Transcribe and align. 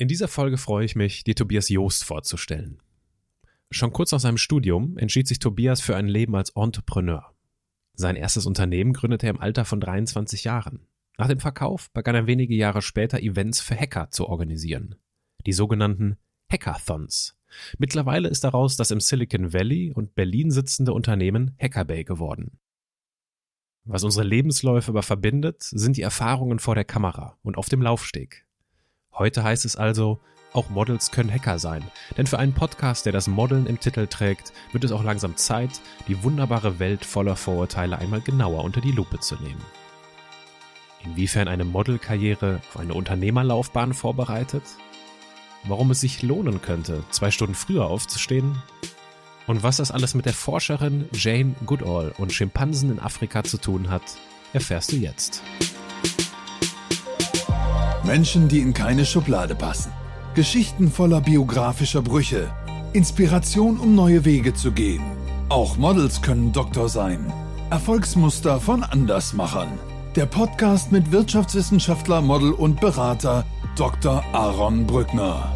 In 0.00 0.08
dieser 0.08 0.28
Folge 0.28 0.56
freue 0.56 0.86
ich 0.86 0.96
mich, 0.96 1.24
dir 1.24 1.34
Tobias 1.34 1.68
Joost 1.68 2.04
vorzustellen. 2.04 2.80
Schon 3.70 3.92
kurz 3.92 4.12
nach 4.12 4.20
seinem 4.20 4.38
Studium 4.38 4.96
entschied 4.96 5.28
sich 5.28 5.40
Tobias 5.40 5.82
für 5.82 5.94
ein 5.94 6.08
Leben 6.08 6.34
als 6.36 6.48
Entrepreneur. 6.56 7.34
Sein 7.92 8.16
erstes 8.16 8.46
Unternehmen 8.46 8.94
gründete 8.94 9.26
er 9.26 9.34
im 9.34 9.40
Alter 9.42 9.66
von 9.66 9.78
23 9.78 10.44
Jahren. 10.44 10.86
Nach 11.18 11.28
dem 11.28 11.38
Verkauf 11.38 11.90
begann 11.90 12.14
er 12.14 12.26
wenige 12.26 12.54
Jahre 12.54 12.80
später 12.80 13.20
Events 13.20 13.60
für 13.60 13.76
Hacker 13.76 14.10
zu 14.10 14.26
organisieren. 14.26 14.94
Die 15.44 15.52
sogenannten 15.52 16.16
Hackathons. 16.50 17.36
Mittlerweile 17.76 18.28
ist 18.28 18.42
daraus 18.42 18.78
das 18.78 18.92
im 18.92 19.00
Silicon 19.00 19.52
Valley 19.52 19.92
und 19.92 20.14
Berlin 20.14 20.50
sitzende 20.50 20.94
Unternehmen 20.94 21.54
Hackerbay 21.60 22.04
geworden. 22.04 22.58
Was 23.84 24.02
unsere 24.02 24.26
Lebensläufe 24.26 24.92
aber 24.92 25.02
verbindet, 25.02 25.62
sind 25.62 25.98
die 25.98 26.02
Erfahrungen 26.02 26.58
vor 26.58 26.74
der 26.74 26.86
Kamera 26.86 27.36
und 27.42 27.58
auf 27.58 27.68
dem 27.68 27.82
Laufsteg. 27.82 28.46
Heute 29.12 29.44
heißt 29.44 29.64
es 29.64 29.76
also, 29.76 30.20
auch 30.52 30.68
Models 30.68 31.10
können 31.10 31.32
Hacker 31.32 31.58
sein. 31.58 31.84
Denn 32.16 32.26
für 32.26 32.38
einen 32.38 32.54
Podcast, 32.54 33.06
der 33.06 33.12
das 33.12 33.28
Modeln 33.28 33.66
im 33.66 33.78
Titel 33.78 34.06
trägt, 34.06 34.52
wird 34.72 34.84
es 34.84 34.92
auch 34.92 35.04
langsam 35.04 35.36
Zeit, 35.36 35.80
die 36.08 36.22
wunderbare 36.22 36.78
Welt 36.78 37.04
voller 37.04 37.36
Vorurteile 37.36 37.98
einmal 37.98 38.20
genauer 38.20 38.64
unter 38.64 38.80
die 38.80 38.92
Lupe 38.92 39.20
zu 39.20 39.36
nehmen. 39.36 39.62
Inwiefern 41.04 41.48
eine 41.48 41.64
Modelkarriere 41.64 42.60
auf 42.68 42.80
eine 42.80 42.94
Unternehmerlaufbahn 42.94 43.94
vorbereitet? 43.94 44.64
Warum 45.64 45.90
es 45.90 46.00
sich 46.00 46.22
lohnen 46.22 46.62
könnte, 46.62 47.04
zwei 47.10 47.30
Stunden 47.30 47.54
früher 47.54 47.86
aufzustehen? 47.86 48.62
Und 49.46 49.62
was 49.62 49.78
das 49.78 49.90
alles 49.90 50.14
mit 50.14 50.26
der 50.26 50.34
Forscherin 50.34 51.08
Jane 51.12 51.54
Goodall 51.66 52.12
und 52.18 52.32
Schimpansen 52.32 52.90
in 52.90 53.00
Afrika 53.00 53.44
zu 53.44 53.58
tun 53.58 53.90
hat, 53.90 54.02
erfährst 54.52 54.92
du 54.92 54.96
jetzt. 54.96 55.42
Menschen, 58.04 58.48
die 58.48 58.60
in 58.60 58.74
keine 58.74 59.04
Schublade 59.04 59.54
passen. 59.54 59.92
Geschichten 60.34 60.90
voller 60.90 61.20
biografischer 61.20 62.02
Brüche. 62.02 62.50
Inspiration, 62.92 63.78
um 63.78 63.94
neue 63.94 64.24
Wege 64.24 64.54
zu 64.54 64.72
gehen. 64.72 65.02
Auch 65.48 65.76
Models 65.76 66.22
können 66.22 66.52
Doktor 66.52 66.88
sein. 66.88 67.32
Erfolgsmuster 67.70 68.60
von 68.60 68.82
Andersmachern. 68.82 69.68
Der 70.16 70.26
Podcast 70.26 70.92
mit 70.92 71.12
Wirtschaftswissenschaftler, 71.12 72.20
Model 72.20 72.52
und 72.52 72.80
Berater 72.80 73.44
Dr. 73.76 74.24
Aaron 74.32 74.86
Brückner. 74.86 75.52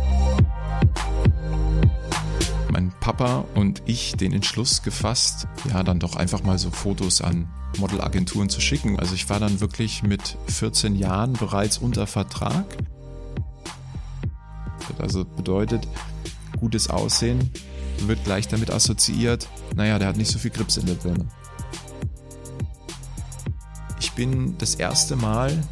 Mein 2.75 2.91
Papa 2.99 3.45
und 3.55 3.83
ich 3.87 4.17
den 4.17 4.33
Entschluss 4.33 4.83
gefasst, 4.83 5.47
ja, 5.71 5.85
dann 5.85 6.01
doch 6.01 6.17
einfach 6.17 6.43
mal 6.43 6.59
so 6.59 6.73
Fotos 6.73 7.21
an 7.21 7.49
Modelagenturen 7.79 8.49
zu 8.49 8.61
schicken. 8.61 8.99
Also 8.99 9.15
ich 9.15 9.31
war 9.31 9.39
dann 9.39 9.61
wirklich 9.61 10.03
mit 10.03 10.37
14 10.49 10.97
Jahren 10.97 11.35
bereits 11.35 11.79
unter 11.79 12.09
Vertrag. 12.09 12.65
Also 14.99 15.25
bedeutet, 15.25 15.87
gutes 16.59 16.91
Aussehen 16.91 17.49
wird 18.09 18.25
gleich 18.25 18.49
damit 18.49 18.73
assoziiert, 18.73 19.49
naja, 19.77 20.01
der 20.01 20.09
hat 20.09 20.17
nicht 20.17 20.33
so 20.33 20.41
viel 20.41 20.51
Grips 20.51 20.77
in 20.77 20.87
der 20.87 20.95
Birne. 20.95 21.29
Ich 24.01 24.11
bin 24.15 24.59
das 24.59 24.75
erste 24.75 25.15
Mal 25.15 25.63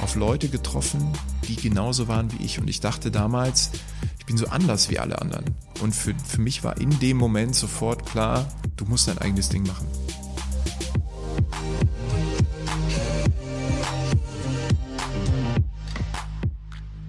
auf 0.00 0.14
Leute 0.14 0.48
getroffen, 0.48 1.12
die 1.48 1.56
genauso 1.56 2.08
waren 2.08 2.30
wie 2.32 2.44
ich. 2.44 2.60
Und 2.60 2.68
ich 2.68 2.80
dachte 2.80 3.10
damals, 3.10 3.70
ich 4.18 4.26
bin 4.26 4.36
so 4.36 4.46
anders 4.46 4.90
wie 4.90 4.98
alle 4.98 5.20
anderen. 5.20 5.44
Und 5.80 5.94
für, 5.94 6.14
für 6.14 6.40
mich 6.40 6.62
war 6.62 6.76
in 6.78 6.98
dem 7.00 7.16
Moment 7.16 7.54
sofort 7.54 8.06
klar, 8.06 8.46
du 8.76 8.84
musst 8.84 9.08
dein 9.08 9.18
eigenes 9.18 9.48
Ding 9.48 9.66
machen. 9.66 9.86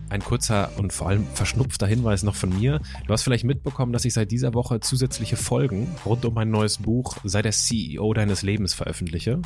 Ein 0.10 0.24
kurzer 0.24 0.72
und 0.78 0.92
vor 0.92 1.08
allem 1.08 1.28
verschnupfter 1.36 1.86
Hinweis 1.86 2.24
noch 2.24 2.34
von 2.34 2.50
mir. 2.50 2.82
Du 3.06 3.14
hast 3.14 3.22
vielleicht 3.22 3.44
mitbekommen, 3.44 3.94
dass 3.94 4.06
ich 4.06 4.14
seit 4.14 4.32
dieser 4.32 4.56
Woche 4.56 4.80
zusätzliche 4.80 5.36
Folgen 5.36 5.88
rund 6.04 6.26
um 6.26 6.34
mein 6.34 6.50
neues 6.50 6.80
Buch 6.80 7.18
Sei 7.24 7.44
der 7.44 7.52
CEO 7.52 8.12
deines 8.16 8.42
Lebens 8.42 8.74
veröffentliche. 8.74 9.40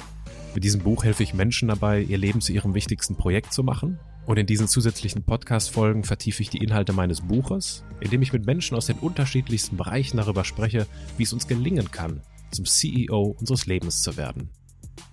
Mit 0.56 0.64
diesem 0.64 0.82
Buch 0.82 1.04
helfe 1.04 1.24
ich 1.24 1.34
Menschen 1.34 1.68
dabei, 1.68 2.02
ihr 2.02 2.18
Leben 2.18 2.40
zu 2.40 2.54
ihrem 2.54 2.76
wichtigsten 2.76 3.16
Projekt 3.16 3.52
zu 3.52 3.64
machen. 3.64 4.00
Und 4.26 4.38
in 4.40 4.46
diesen 4.46 4.70
zusätzlichen 4.70 5.24
Podcast-Folgen 5.24 6.06
vertiefe 6.06 6.42
ich 6.42 6.50
die 6.50 6.64
Inhalte 6.64 6.94
meines 6.94 7.22
Buches, 7.22 7.84
indem 8.00 8.22
ich 8.22 8.32
mit 8.32 8.46
Menschen 8.46 8.78
aus 8.78 8.86
den 8.86 8.98
unterschiedlichsten 9.00 9.76
Bereichen 9.76 10.16
darüber 10.16 10.46
spreche, 10.46 10.88
wie 11.18 11.24
es 11.24 11.34
uns 11.34 11.46
gelingen 11.46 11.92
kann, 11.92 12.22
zum 12.52 12.64
CEO 12.64 13.36
unseres 13.38 13.66
Lebens 13.66 14.02
zu 14.02 14.16
werden. 14.16 14.50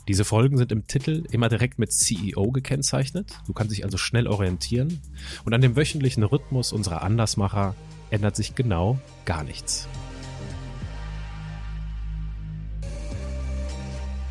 Diese 0.06 0.25
Folgen 0.25 0.56
sind 0.59 0.70
im 0.70 0.87
Titel 0.87 1.25
immer 1.32 1.49
direkt 1.49 1.81
mit 1.81 1.93
CEO 1.93 2.53
gekennzeichnet. 2.53 3.38
Du 3.47 3.53
kannst 3.53 3.72
dich 3.72 3.84
also 3.84 3.97
schnell 3.97 4.28
orientieren. 4.28 5.00
Und 5.44 5.54
an 5.54 5.60
dem 5.60 5.75
wöchentlichen 5.75 6.22
Rhythmus 6.22 6.72
unserer 6.72 7.03
Andersmacher 7.03 7.75
ändert 8.10 8.37
sich 8.37 8.54
genau 8.54 9.00
gar 9.25 9.43
nichts. 9.43 9.88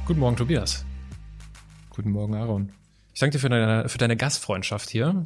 Guten 0.06 0.22
Morgen, 0.22 0.38
Tobias. 0.38 0.85
Guten 1.89 2.12
Morgen, 2.12 2.35
Aaron. 2.35 2.78
Ich 3.13 3.19
danke 3.19 3.37
dir 3.37 3.39
für 3.39 3.49
deine, 3.49 3.89
für 3.89 3.97
deine 3.97 4.17
Gastfreundschaft 4.17 4.89
hier. 4.89 5.25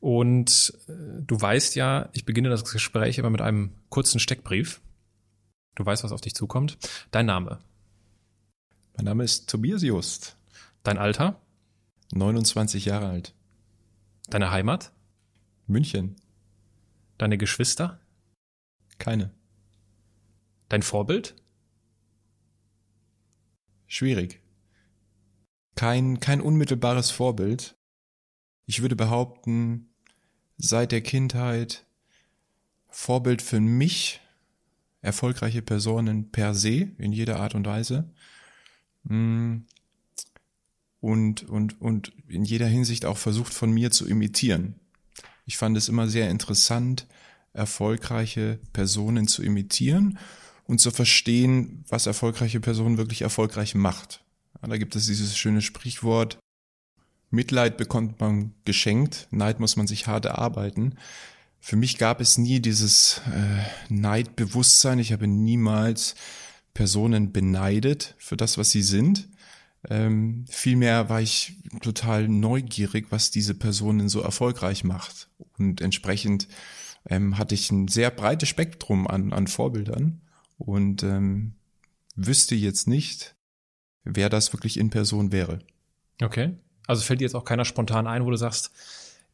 Und 0.00 0.72
äh, 0.88 1.22
du 1.22 1.40
weißt 1.40 1.74
ja, 1.74 2.08
ich 2.12 2.24
beginne 2.24 2.48
das 2.48 2.64
Gespräch 2.64 3.18
immer 3.18 3.30
mit 3.30 3.40
einem 3.40 3.72
kurzen 3.88 4.20
Steckbrief. 4.20 4.80
Du 5.74 5.84
weißt, 5.84 6.04
was 6.04 6.12
auf 6.12 6.20
dich 6.20 6.34
zukommt. 6.34 6.78
Dein 7.10 7.26
Name. 7.26 7.58
Mein 8.96 9.04
Name 9.04 9.24
ist 9.24 9.48
Tobias 9.50 9.82
Just. 9.82 10.36
Dein 10.82 10.98
Alter? 10.98 11.40
29 12.12 12.84
Jahre 12.84 13.08
alt. 13.08 13.34
Deine 14.28 14.50
Heimat? 14.50 14.92
München. 15.66 16.16
Deine 17.18 17.38
Geschwister? 17.38 18.00
Keine. 18.98 19.30
Dein 20.68 20.82
Vorbild? 20.82 21.34
Schwierig. 23.86 24.40
Kein, 25.76 26.18
kein 26.20 26.40
unmittelbares 26.40 27.10
Vorbild. 27.10 27.76
Ich 28.64 28.82
würde 28.82 28.96
behaupten, 28.96 29.90
seit 30.58 30.90
der 30.90 31.02
Kindheit 31.02 31.86
Vorbild 32.88 33.42
für 33.42 33.60
mich, 33.60 34.20
erfolgreiche 35.02 35.62
Personen 35.62 36.32
per 36.32 36.54
se, 36.54 36.90
in 36.98 37.12
jeder 37.12 37.38
Art 37.38 37.54
und 37.54 37.66
Weise. 37.66 38.10
Mm. 39.04 39.58
Und, 41.00 41.48
und, 41.48 41.80
und 41.80 42.12
in 42.26 42.44
jeder 42.44 42.66
Hinsicht 42.66 43.04
auch 43.04 43.18
versucht 43.18 43.54
von 43.54 43.70
mir 43.70 43.92
zu 43.92 44.08
imitieren. 44.08 44.74
Ich 45.44 45.58
fand 45.58 45.76
es 45.76 45.88
immer 45.88 46.08
sehr 46.08 46.30
interessant, 46.30 47.06
erfolgreiche 47.52 48.58
Personen 48.72 49.28
zu 49.28 49.42
imitieren 49.42 50.18
und 50.64 50.80
zu 50.80 50.90
verstehen, 50.90 51.84
was 51.88 52.06
erfolgreiche 52.06 52.60
Personen 52.60 52.98
wirklich 52.98 53.22
erfolgreich 53.22 53.74
macht. 53.74 54.24
Da 54.62 54.76
gibt 54.76 54.96
es 54.96 55.06
dieses 55.06 55.36
schöne 55.36 55.62
Sprichwort, 55.62 56.38
Mitleid 57.30 57.76
bekommt 57.76 58.20
man 58.20 58.54
geschenkt, 58.64 59.28
Neid 59.30 59.60
muss 59.60 59.76
man 59.76 59.86
sich 59.86 60.06
hart 60.06 60.24
erarbeiten. 60.24 60.94
Für 61.60 61.76
mich 61.76 61.98
gab 61.98 62.20
es 62.20 62.38
nie 62.38 62.60
dieses 62.60 63.20
äh, 63.26 63.92
Neidbewusstsein. 63.92 64.98
Ich 64.98 65.12
habe 65.12 65.26
niemals 65.26 66.14
Personen 66.74 67.32
beneidet 67.32 68.14
für 68.18 68.36
das, 68.36 68.58
was 68.58 68.70
sie 68.70 68.82
sind. 68.82 69.28
Ähm, 69.88 70.44
vielmehr 70.48 71.08
war 71.08 71.20
ich 71.20 71.56
total 71.80 72.28
neugierig, 72.28 73.06
was 73.10 73.30
diese 73.30 73.54
Personen 73.54 74.08
so 74.08 74.20
erfolgreich 74.20 74.84
macht. 74.84 75.28
Und 75.58 75.80
entsprechend 75.80 76.48
ähm, 77.08 77.38
hatte 77.38 77.54
ich 77.54 77.70
ein 77.70 77.88
sehr 77.88 78.10
breites 78.10 78.48
Spektrum 78.48 79.06
an, 79.06 79.32
an 79.32 79.46
Vorbildern 79.46 80.20
und 80.58 81.02
ähm, 81.02 81.54
wüsste 82.14 82.54
jetzt 82.54 82.88
nicht, 82.88 83.35
wer 84.06 84.30
das 84.30 84.52
wirklich 84.52 84.78
in 84.78 84.90
Person 84.90 85.32
wäre. 85.32 85.58
Okay. 86.22 86.56
Also 86.86 87.02
fällt 87.02 87.20
dir 87.20 87.24
jetzt 87.24 87.34
auch 87.34 87.44
keiner 87.44 87.64
spontan 87.64 88.06
ein, 88.06 88.24
wo 88.24 88.30
du 88.30 88.36
sagst, 88.36 88.70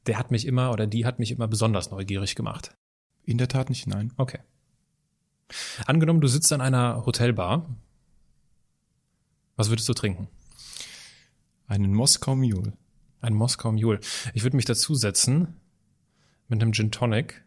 der 0.06 0.18
hat 0.18 0.30
mich 0.30 0.46
immer 0.46 0.72
oder 0.72 0.86
die 0.86 1.06
hat 1.06 1.18
mich 1.18 1.30
immer 1.30 1.46
besonders 1.46 1.90
neugierig 1.90 2.34
gemacht. 2.34 2.74
In 3.24 3.38
der 3.38 3.48
Tat 3.48 3.68
nicht, 3.68 3.86
nein. 3.86 4.12
Okay. 4.16 4.38
Angenommen, 5.86 6.20
du 6.20 6.28
sitzt 6.28 6.52
an 6.52 6.60
einer 6.60 7.04
Hotelbar. 7.04 7.68
Was 9.56 9.68
würdest 9.68 9.88
du 9.88 9.92
trinken? 9.92 10.28
Einen 11.66 11.94
Moskau 11.94 12.34
Mule. 12.34 12.72
Ein 13.20 13.34
Moskau 13.34 13.70
Mule. 13.70 14.00
Ich 14.34 14.42
würde 14.42 14.56
mich 14.56 14.64
dazusetzen 14.64 15.60
mit 16.48 16.60
einem 16.60 16.72
Gin 16.72 16.90
Tonic 16.90 17.44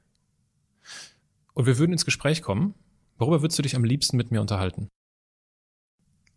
und 1.54 1.66
wir 1.66 1.78
würden 1.78 1.94
ins 1.94 2.06
Gespräch 2.06 2.42
kommen. 2.42 2.76
Worüber 3.18 3.42
würdest 3.42 3.58
du 3.58 3.64
dich 3.64 3.76
am 3.76 3.84
liebsten 3.84 4.18
mit 4.18 4.32
mir 4.32 4.42
unterhalten? 4.42 4.88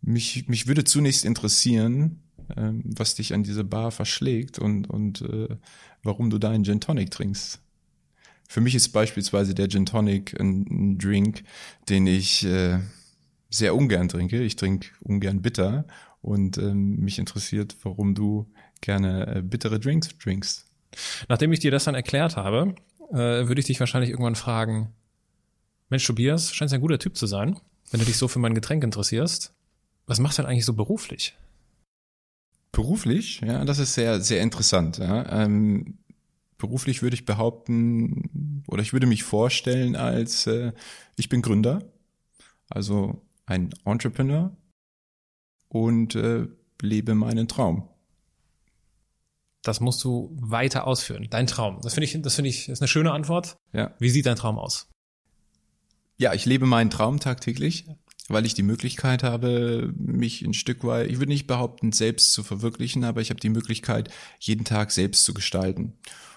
Mich, 0.01 0.49
mich 0.49 0.67
würde 0.67 0.85
zunächst 0.85 1.25
interessieren, 1.25 2.23
ähm, 2.57 2.83
was 2.85 3.15
dich 3.15 3.35
an 3.35 3.43
diese 3.43 3.65
Bar 3.65 3.91
verschlägt 3.91 4.59
und, 4.59 4.89
und 4.89 5.23
äh, 5.23 5.57
warum 6.03 6.31
du 6.31 6.39
da 6.39 6.51
einen 6.51 6.65
Gin 6.65 6.81
Tonic 6.81 7.11
trinkst. 7.11 7.61
Für 8.49 8.61
mich 8.61 8.75
ist 8.75 8.91
beispielsweise 8.91 9.55
der 9.55 9.69
Gin 9.69 9.85
Tonic 9.85 10.39
ein, 10.41 10.67
ein 10.71 10.99
Drink, 10.99 11.45
den 11.89 12.07
ich 12.07 12.45
äh, 12.45 12.79
sehr 13.51 13.75
ungern 13.75 14.09
trinke. 14.09 14.43
Ich 14.43 14.57
trinke 14.57 14.89
ungern 15.01 15.43
bitter 15.43 15.87
und 16.23 16.59
ähm, 16.59 16.97
mich 17.01 17.19
interessiert, 17.19 17.77
warum 17.83 18.15
du 18.15 18.51
gerne 18.81 19.37
äh, 19.37 19.43
bittere 19.43 19.79
Drinks 19.79 20.17
trinkst. 20.19 20.67
Nachdem 21.29 21.53
ich 21.53 21.61
dir 21.61 21.71
das 21.71 21.85
dann 21.85 21.95
erklärt 21.95 22.37
habe, 22.37 22.75
äh, 23.11 23.17
würde 23.49 23.61
ich 23.61 23.67
dich 23.67 23.81
wahrscheinlich 23.81 24.11
irgendwann 24.11 24.35
fragen, 24.35 24.95
Mensch, 25.91 26.07
Tobias, 26.07 26.55
scheinst 26.55 26.75
ein 26.75 26.81
guter 26.81 26.99
Typ 26.99 27.17
zu 27.17 27.27
sein, 27.27 27.59
wenn 27.91 28.01
du 28.01 28.07
dich 28.07 28.17
so 28.17 28.29
für 28.29 28.39
mein 28.39 28.55
Getränk 28.55 28.85
interessierst. 28.85 29.55
Was 30.09 30.19
machst 30.19 30.39
du 30.39 30.43
denn 30.43 30.51
eigentlich 30.51 30.65
so 30.65 30.73
beruflich? 30.73 31.37
Beruflich, 32.73 33.41
ja, 33.43 33.65
das 33.65 33.79
ist 33.79 33.95
sehr, 33.95 34.21
sehr 34.21 34.41
interessant. 34.41 34.97
Ja. 34.97 35.45
Ähm, 35.45 35.99
beruflich 36.57 37.03
würde 37.03 37.15
ich 37.15 37.27
behaupten, 37.27 38.65
oder 38.67 38.83
ich 38.83 38.93
würde 38.93 39.07
mich 39.07 39.23
vorstellen 39.23 39.97
als, 39.97 40.47
äh, 40.47 40.73
ich 41.17 41.29
bin 41.29 41.43
Gründer, 41.43 41.83
also 42.71 43.23
ein 43.45 43.71
Entrepreneur 43.85 44.57
und 45.69 46.15
äh, 46.15 46.49
lebe 46.81 47.15
meinen 47.15 47.47
Traum. 47.47 47.89
Das 49.63 49.81
musst 49.81 50.03
du 50.05 50.35
weiter 50.41 50.87
ausführen. 50.87 51.27
Dein 51.29 51.47
Traum. 51.47 51.81
Das 51.83 51.93
finde 51.93 52.07
ich, 52.07 52.23
das 52.23 52.35
finde 52.35 52.49
ich, 52.49 52.71
ist 52.71 52.81
eine 52.81 52.89
schöne 52.89 53.13
Antwort. 53.13 53.57
Ja. 53.75 53.95
Wie 53.99 54.09
sieht 54.09 54.25
dein 54.25 54.37
Traum 54.37 54.59
aus? 54.59 54.89
Ja, 56.17 56.33
ich 56.33 56.47
lebe 56.47 56.65
meinen 56.65 56.89
Traum 56.91 57.21
tagtäglich, 57.21 57.87
weil 58.29 58.47
ich 58.47 58.55
die 58.55 58.63
Möglichkeit 58.63 59.23
habe, 59.23 59.93
mich 59.97 60.43
ein 60.43 60.55
Stück 60.55 60.85
weit, 60.85 61.11
ich 61.11 61.19
würde 61.19 61.33
nicht 61.33 61.47
behaupten, 61.47 61.93
selbst 61.93 62.33
zu 62.33 62.43
verwirklichen, 62.43 63.05
aber 63.05 63.21
ich 63.21 63.31
habe 63.31 63.41
die 63.41 63.49
Möglichkeit, 63.49 64.11
jeden 64.39 64.65
Tag 64.65 64.93
selbst 64.93 65.25
zu 65.25 65.35
gestalten. 65.35 65.95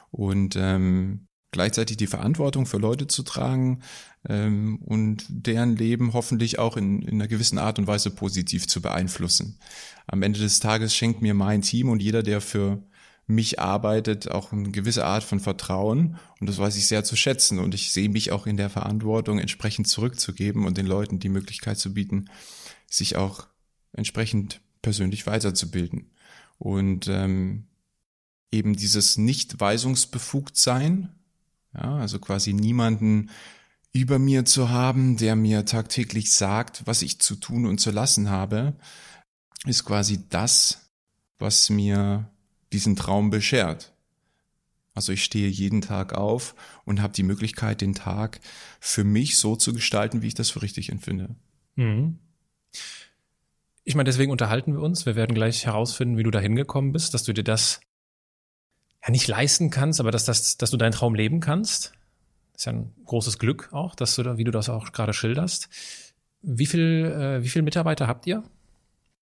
Und 0.10 0.56
ähm, 0.58 1.28
gleichzeitig 1.52 1.98
die 1.98 2.08
Verantwortung 2.08 2.66
für 2.66 2.78
Leute 2.78 3.08
zu 3.08 3.24
tragen 3.24 3.82
ähm, 4.28 4.80
und 4.86 5.26
deren 5.30 5.76
Leben 5.76 6.14
hoffentlich 6.14 6.60
auch 6.60 6.78
in, 6.78 7.02
in 7.02 7.16
einer 7.16 7.28
gewissen 7.28 7.58
Art 7.58 7.78
und 7.78 7.88
Weise 7.88 8.10
positiv 8.10 8.68
zu 8.68 8.82
beeinflussen. 8.82 9.60
Am 10.08 10.24
Ende 10.24 10.40
des 10.40 10.60
Tages 10.60 10.96
schenkt 10.96 11.22
mir 11.22 11.34
mein 11.34 11.62
Team 11.62 11.90
und 11.90 12.02
jeder, 12.02 12.24
der 12.24 12.42
für 12.42 12.84
mich 13.32 13.60
arbeitet, 13.60 14.30
auch 14.30 14.52
eine 14.52 14.72
gewisse 14.72 15.06
Art 15.06 15.24
von 15.24 15.40
Vertrauen 15.40 16.18
und 16.40 16.48
das 16.48 16.58
weiß 16.58 16.76
ich 16.76 16.88
sehr 16.88 17.04
zu 17.04 17.16
schätzen 17.16 17.60
und 17.60 17.74
ich 17.74 17.92
sehe 17.92 18.10
mich 18.10 18.32
auch 18.32 18.46
in 18.46 18.58
der 18.58 18.70
Verantwortung, 18.70 19.40
entsprechend 19.40 19.88
zurückzugeben 19.88 20.66
und 20.66 20.78
den 20.78 20.86
Leuten 20.86 21.20
die 21.20 21.30
Möglichkeit 21.30 21.78
zu 21.78 21.94
bieten, 21.94 22.30
sich 22.88 23.16
auch 23.16 23.48
entsprechend 23.94 24.62
persönlich 24.82 25.28
weiterzubilden. 25.28 26.12
Und 26.58 27.08
ähm, 27.08 27.68
eben 28.52 28.76
dieses 28.76 29.18
nicht 29.18 29.60
weisungsbefugt 29.60 30.58
sein, 30.58 31.10
ja, 31.74 31.96
also 31.96 32.20
quasi 32.20 32.54
niemanden 32.54 33.30
über 33.94 34.20
mir 34.20 34.46
zu 34.46 34.70
haben, 34.70 35.18
der 35.18 35.36
mir 35.36 35.66
tagtäglich 35.66 36.32
sagt, 36.32 36.86
was 36.86 37.02
ich 37.02 37.20
zu 37.20 37.36
tun 37.36 37.66
und 37.66 37.80
zu 37.80 37.92
lassen 37.92 38.30
habe, 38.30 38.76
ist 39.66 39.86
quasi 39.86 40.28
das, 40.30 40.92
was 41.40 41.70
mir 41.70 42.31
diesen 42.74 42.96
Traum 42.96 43.30
beschert. 43.30 43.94
Also 44.94 45.14
ich 45.14 45.24
stehe 45.24 45.48
jeden 45.48 45.82
Tag 45.82 46.14
auf 46.14 46.56
und 46.84 47.02
habe 47.02 47.14
die 47.14 47.24
Möglichkeit, 47.24 47.82
den 47.82 47.94
Tag 47.94 48.42
für 48.80 49.04
mich 49.04 49.38
so 49.38 49.56
zu 49.56 49.74
gestalten, 49.74 50.22
wie 50.22 50.28
ich 50.28 50.34
das 50.34 50.50
für 50.50 50.62
richtig 50.62 50.90
empfinde. 50.90 51.36
Mhm. 51.76 52.20
Ich 53.84 53.96
meine, 53.96 54.08
deswegen 54.08 54.32
unterhalten 54.32 54.74
wir 54.74 54.82
uns. 54.82 55.06
Wir 55.06 55.16
werden 55.16 55.34
gleich 55.34 55.66
herausfinden, 55.66 56.18
wie 56.18 56.24
du 56.24 56.32
da 56.32 56.40
hingekommen 56.40 56.92
bist, 56.92 57.14
dass 57.14 57.24
du 57.24 57.34
dir 57.34 57.44
das 57.44 57.80
ja 59.04 59.12
nicht 59.12 59.28
leisten 59.28 59.70
kannst, 59.70 60.00
aber 60.00 60.12
dass, 60.12 60.26
das, 60.26 60.58
dass 60.58 60.72
du 60.72 60.78
deinen 60.78 60.92
Traum 60.92 61.16
leben 61.16 61.40
kannst. 61.40 61.94
Das 62.54 62.62
ist 62.62 62.66
ja 62.66 62.74
ein 62.74 62.94
großes 63.06 63.40
Glück 63.40 63.70
auch, 63.72 63.96
dass 63.96 64.16
du 64.16 64.24
da, 64.24 64.38
wie 64.38 64.44
du 64.44 64.52
das 64.52 64.70
auch 64.70 64.92
gerade 64.92 65.14
schilderst. 65.14 65.70
Wie 66.42 66.66
viel, 66.66 67.06
äh, 67.06 67.44
wie 67.44 67.50
viel 67.50 67.62
Mitarbeiter 67.62 68.08
habt 68.08 68.28
ihr? 68.28 68.44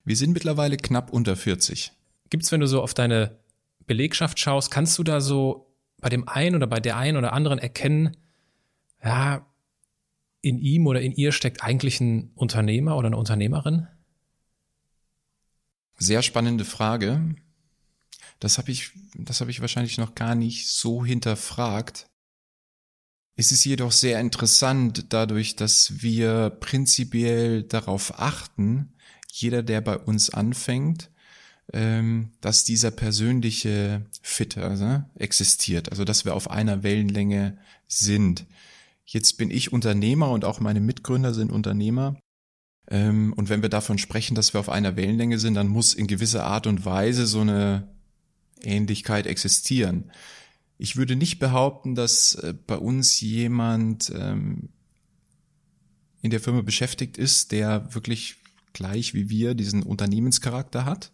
Wir 0.04 0.16
sind 0.16 0.34
mittlerweile 0.34 0.78
knapp 0.78 1.12
unter 1.13 1.36
40. 1.36 1.94
Gibt's, 2.30 2.52
wenn 2.52 2.60
du 2.60 2.68
so 2.68 2.81
auf 2.81 2.94
deine 2.94 3.40
Belegschaft 3.86 4.40
schaust, 4.40 4.72
kannst 4.72 4.98
du 4.98 5.04
da 5.04 5.22
so 5.22 5.74
bei 6.00 6.10
dem 6.10 6.28
einen 6.28 6.56
oder 6.56 6.68
bei 6.68 6.80
der 6.80 6.98
einen 6.98 7.18
oder 7.18 7.34
anderen 7.34 7.60
erkennen, 7.60 8.16
ja, 9.04 9.46
in 10.42 10.58
ihm 10.58 10.88
oder 10.88 11.02
in 11.02 11.12
ihr 11.14 11.31
steckt 11.31 11.64
eigentlich 11.64 12.00
ein 12.00 12.31
Unternehmer 12.36 12.96
oder 12.96 13.08
eine 13.08 13.18
Unternehmerin? 13.18 13.88
Sehr 15.98 16.22
spannende 16.22 16.64
Frage. 16.64 17.36
Das 18.40 18.58
habe 18.58 18.72
ich, 18.72 18.92
das 19.16 19.42
habe 19.42 19.52
ich 19.52 19.60
wahrscheinlich 19.60 19.98
noch 19.98 20.16
gar 20.16 20.36
nicht 20.36 20.70
so 20.70 21.04
hinterfragt. 21.04 22.08
Es 23.36 23.52
ist 23.52 23.66
jedoch 23.66 23.92
sehr 23.92 24.20
interessant 24.20 25.14
dadurch, 25.14 25.56
dass 25.56 26.02
wir 26.02 26.50
prinzipiell 26.50 27.64
darauf 27.64 28.20
achten, 28.20 28.94
jeder, 29.31 29.62
der 29.62 29.81
bei 29.81 29.98
uns 29.98 30.30
anfängt, 30.30 31.10
ähm, 31.74 32.31
dass 32.42 32.63
dieser 32.63 32.92
persönliche 32.92 34.06
Fit 34.21 34.57
also, 34.57 35.04
existiert, 35.16 35.92
also 35.92 36.04
dass 36.04 36.25
wir 36.25 36.36
auf 36.36 36.50
einer 36.50 36.83
Wellenlänge 36.83 37.57
sind. 37.88 38.45
Jetzt 39.06 39.38
bin 39.38 39.51
ich 39.51 39.74
Unternehmer 39.74 40.31
und 40.31 40.45
auch 40.45 40.60
meine 40.60 40.81
Mitgründer 40.81 41.33
sind 41.33 41.51
Unternehmer. 41.51 42.16
Ähm, 42.89 43.33
und 43.33 43.50
wenn 43.50 43.62
wir 43.62 43.69
davon 43.69 43.98
sprechen, 43.98 44.36
dass 44.36 44.54
wir 44.54 44.60
auf 44.60 44.69
einer 44.69 44.95
Wellenlänge 44.95 45.39
sind, 45.39 45.56
dann 45.56 45.68
muss 45.68 45.94
in 45.94 46.07
gewisser 46.07 46.45
Art 46.45 46.68
und 46.68 46.86
Weise 46.86 47.27
so 47.27 47.42
eine 47.42 47.88
Ähnlichkeit 48.63 49.27
existieren. 49.27 50.12
Ich 50.77 50.95
würde 50.95 51.16
nicht 51.16 51.39
behaupten, 51.39 51.94
dass 51.94 52.36
äh, 52.36 52.54
bei 52.66 52.77
uns 52.77 53.19
jemand 53.21 54.12
ähm, 54.16 54.69
in 56.21 56.31
der 56.31 56.39
Firma 56.39 56.62
beschäftigt 56.62 57.18
ist, 57.18 57.51
der 57.51 57.94
wirklich 57.94 58.38
gleich 58.74 59.13
wie 59.13 59.30
wir 59.30 59.56
diesen 59.56 59.83
Unternehmenscharakter 59.83 60.86
hat. 60.86 61.12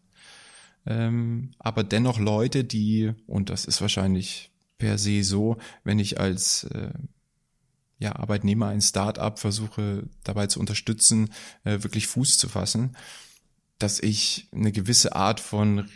Ähm, 0.86 1.52
aber 1.60 1.84
dennoch 1.84 2.20
Leute, 2.20 2.64
die, 2.64 3.12
und 3.28 3.50
das 3.50 3.66
ist 3.66 3.82
wahrscheinlich 3.82 4.52
per 4.78 4.98
se 4.98 5.24
so, 5.24 5.58
wenn 5.84 6.00
ich 6.00 6.20
als 6.20 6.66
äh, 6.66 6.92
ja, 7.98 8.16
Arbeitnehmer 8.16 8.68
ein 8.68 8.82
Start-up 8.82 9.40
versuche 9.40 10.08
dabei 10.24 10.48
zu 10.48 10.60
unterstützen, 10.60 11.30
äh, 11.64 11.84
wirklich 11.84 12.08
Fuß 12.08 12.38
zu 12.38 12.50
fassen, 12.50 12.96
dass 13.80 14.00
ich 14.00 14.48
eine 14.54 14.72
gewisse 14.72 15.16
Art 15.16 15.40
von 15.40 15.90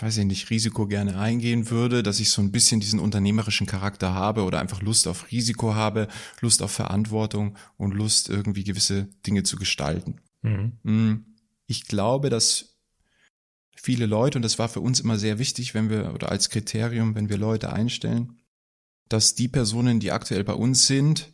weiß 0.00 0.18
ich 0.18 0.24
nicht, 0.24 0.50
Risiko 0.50 0.86
gerne 0.86 1.18
eingehen 1.18 1.70
würde, 1.70 2.02
dass 2.02 2.20
ich 2.20 2.30
so 2.30 2.42
ein 2.42 2.50
bisschen 2.50 2.80
diesen 2.80 2.98
unternehmerischen 2.98 3.66
Charakter 3.66 4.12
habe 4.12 4.44
oder 4.44 4.60
einfach 4.60 4.82
Lust 4.82 5.06
auf 5.06 5.30
Risiko 5.30 5.74
habe, 5.74 6.08
Lust 6.40 6.62
auf 6.62 6.72
Verantwortung 6.72 7.56
und 7.76 7.94
Lust 7.94 8.28
irgendwie 8.28 8.64
gewisse 8.64 9.08
Dinge 9.26 9.44
zu 9.44 9.56
gestalten. 9.56 10.20
Mhm. 10.42 10.72
Mm, 10.82 11.14
ich 11.66 11.86
glaube, 11.86 12.30
dass 12.30 12.77
viele 13.80 14.06
Leute, 14.06 14.38
und 14.38 14.42
das 14.42 14.58
war 14.58 14.68
für 14.68 14.80
uns 14.80 15.00
immer 15.00 15.18
sehr 15.18 15.38
wichtig, 15.38 15.74
wenn 15.74 15.88
wir, 15.88 16.12
oder 16.14 16.30
als 16.30 16.50
Kriterium, 16.50 17.14
wenn 17.14 17.28
wir 17.28 17.38
Leute 17.38 17.72
einstellen, 17.72 18.38
dass 19.08 19.34
die 19.34 19.48
Personen, 19.48 20.00
die 20.00 20.12
aktuell 20.12 20.44
bei 20.44 20.52
uns 20.52 20.86
sind, 20.86 21.32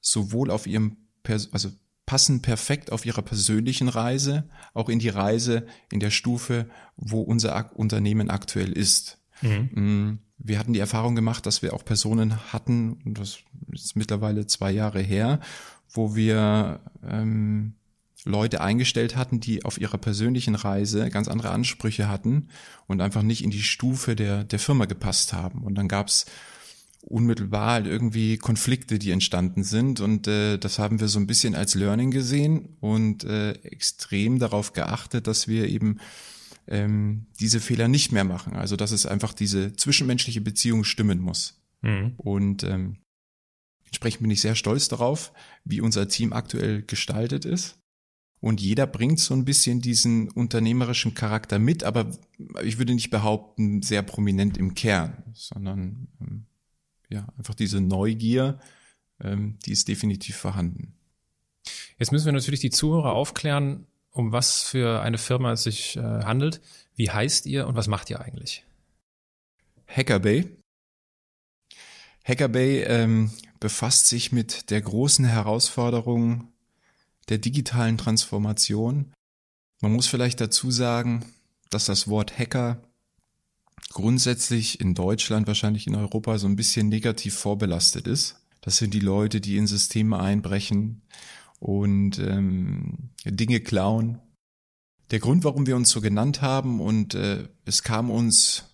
sowohl 0.00 0.50
auf 0.50 0.66
ihrem, 0.66 0.96
also 1.52 1.70
passen 2.06 2.42
perfekt 2.42 2.90
auf 2.90 3.06
ihrer 3.06 3.22
persönlichen 3.22 3.88
Reise, 3.88 4.48
auch 4.74 4.88
in 4.88 4.98
die 4.98 5.08
Reise 5.08 5.66
in 5.90 6.00
der 6.00 6.10
Stufe, 6.10 6.68
wo 6.96 7.20
unser 7.20 7.76
Unternehmen 7.76 8.30
aktuell 8.30 8.72
ist. 8.72 9.18
Mhm. 9.42 9.70
Mm, 9.74 10.18
wir 10.38 10.58
hatten 10.58 10.72
die 10.72 10.80
Erfahrung 10.80 11.14
gemacht, 11.14 11.46
dass 11.46 11.62
wir 11.62 11.74
auch 11.74 11.84
Personen 11.84 12.52
hatten, 12.52 12.94
und 13.04 13.18
das 13.18 13.38
ist 13.72 13.94
mittlerweile 13.94 14.46
zwei 14.46 14.72
Jahre 14.72 15.00
her, 15.00 15.38
wo 15.90 16.16
wir 16.16 16.80
ähm, 17.06 17.74
Leute 18.24 18.60
eingestellt 18.60 19.16
hatten, 19.16 19.40
die 19.40 19.64
auf 19.64 19.80
ihrer 19.80 19.98
persönlichen 19.98 20.54
Reise 20.54 21.10
ganz 21.10 21.28
andere 21.28 21.50
Ansprüche 21.50 22.08
hatten 22.08 22.48
und 22.86 23.00
einfach 23.00 23.22
nicht 23.22 23.42
in 23.42 23.50
die 23.50 23.62
Stufe 23.62 24.14
der, 24.14 24.44
der 24.44 24.58
Firma 24.58 24.84
gepasst 24.84 25.32
haben. 25.32 25.62
Und 25.62 25.74
dann 25.74 25.88
gab's 25.88 26.26
unmittelbar 27.02 27.72
halt 27.72 27.86
irgendwie 27.86 28.38
Konflikte, 28.38 28.98
die 28.98 29.10
entstanden 29.10 29.64
sind. 29.64 30.00
Und 30.00 30.28
äh, 30.28 30.56
das 30.56 30.78
haben 30.78 31.00
wir 31.00 31.08
so 31.08 31.18
ein 31.18 31.26
bisschen 31.26 31.54
als 31.54 31.74
Learning 31.74 32.12
gesehen 32.12 32.76
und 32.80 33.24
äh, 33.24 33.52
extrem 33.62 34.38
darauf 34.38 34.72
geachtet, 34.72 35.26
dass 35.26 35.48
wir 35.48 35.68
eben 35.68 35.98
ähm, 36.68 37.26
diese 37.40 37.60
Fehler 37.60 37.88
nicht 37.88 38.12
mehr 38.12 38.24
machen. 38.24 38.54
Also 38.54 38.76
dass 38.76 38.92
es 38.92 39.04
einfach 39.04 39.34
diese 39.34 39.72
zwischenmenschliche 39.72 40.40
Beziehung 40.40 40.84
stimmen 40.84 41.18
muss. 41.18 41.60
Mhm. 41.82 42.12
Und 42.18 42.62
ähm, 42.62 42.98
entsprechend 43.84 44.22
bin 44.22 44.30
ich 44.30 44.40
sehr 44.40 44.54
stolz 44.54 44.86
darauf, 44.86 45.32
wie 45.64 45.80
unser 45.80 46.06
Team 46.06 46.32
aktuell 46.32 46.82
gestaltet 46.82 47.44
ist. 47.44 47.81
Und 48.42 48.60
jeder 48.60 48.88
bringt 48.88 49.20
so 49.20 49.34
ein 49.34 49.44
bisschen 49.44 49.80
diesen 49.80 50.28
unternehmerischen 50.28 51.14
Charakter 51.14 51.60
mit, 51.60 51.84
aber 51.84 52.10
ich 52.64 52.76
würde 52.76 52.92
nicht 52.92 53.10
behaupten, 53.10 53.82
sehr 53.82 54.02
prominent 54.02 54.58
im 54.58 54.74
Kern, 54.74 55.22
sondern 55.32 56.08
ähm, 56.20 56.46
ja, 57.08 57.24
einfach 57.38 57.54
diese 57.54 57.80
Neugier, 57.80 58.58
ähm, 59.22 59.60
die 59.64 59.70
ist 59.70 59.86
definitiv 59.86 60.36
vorhanden. 60.36 60.92
Jetzt 62.00 62.10
müssen 62.10 62.26
wir 62.26 62.32
natürlich 62.32 62.58
die 62.58 62.70
Zuhörer 62.70 63.12
aufklären, 63.12 63.86
um 64.10 64.32
was 64.32 64.64
für 64.64 65.02
eine 65.02 65.18
Firma 65.18 65.52
es 65.52 65.62
sich 65.62 65.96
äh, 65.96 66.00
handelt. 66.00 66.60
Wie 66.96 67.10
heißt 67.10 67.46
ihr 67.46 67.68
und 67.68 67.76
was 67.76 67.86
macht 67.86 68.10
ihr 68.10 68.20
eigentlich? 68.20 68.66
Hackerbay. 69.86 70.50
Hackerbay 72.24 72.82
ähm, 72.88 73.30
befasst 73.60 74.08
sich 74.08 74.32
mit 74.32 74.70
der 74.70 74.80
großen 74.80 75.24
Herausforderung 75.24 76.51
der 77.28 77.38
digitalen 77.38 77.98
Transformation. 77.98 79.12
Man 79.80 79.92
muss 79.92 80.06
vielleicht 80.06 80.40
dazu 80.40 80.70
sagen, 80.70 81.24
dass 81.70 81.86
das 81.86 82.08
Wort 82.08 82.38
Hacker 82.38 82.82
grundsätzlich 83.90 84.80
in 84.80 84.94
Deutschland, 84.94 85.46
wahrscheinlich 85.46 85.86
in 85.86 85.94
Europa 85.94 86.38
so 86.38 86.46
ein 86.46 86.56
bisschen 86.56 86.88
negativ 86.88 87.34
vorbelastet 87.34 88.06
ist. 88.06 88.36
Das 88.60 88.76
sind 88.76 88.94
die 88.94 89.00
Leute, 89.00 89.40
die 89.40 89.56
in 89.56 89.66
Systeme 89.66 90.18
einbrechen 90.18 91.02
und 91.58 92.18
ähm, 92.18 93.10
Dinge 93.24 93.60
klauen. 93.60 94.20
Der 95.10 95.18
Grund, 95.18 95.44
warum 95.44 95.66
wir 95.66 95.76
uns 95.76 95.90
so 95.90 96.00
genannt 96.00 96.42
haben 96.42 96.80
und 96.80 97.14
äh, 97.14 97.48
es 97.64 97.82
kam 97.82 98.10
uns 98.10 98.71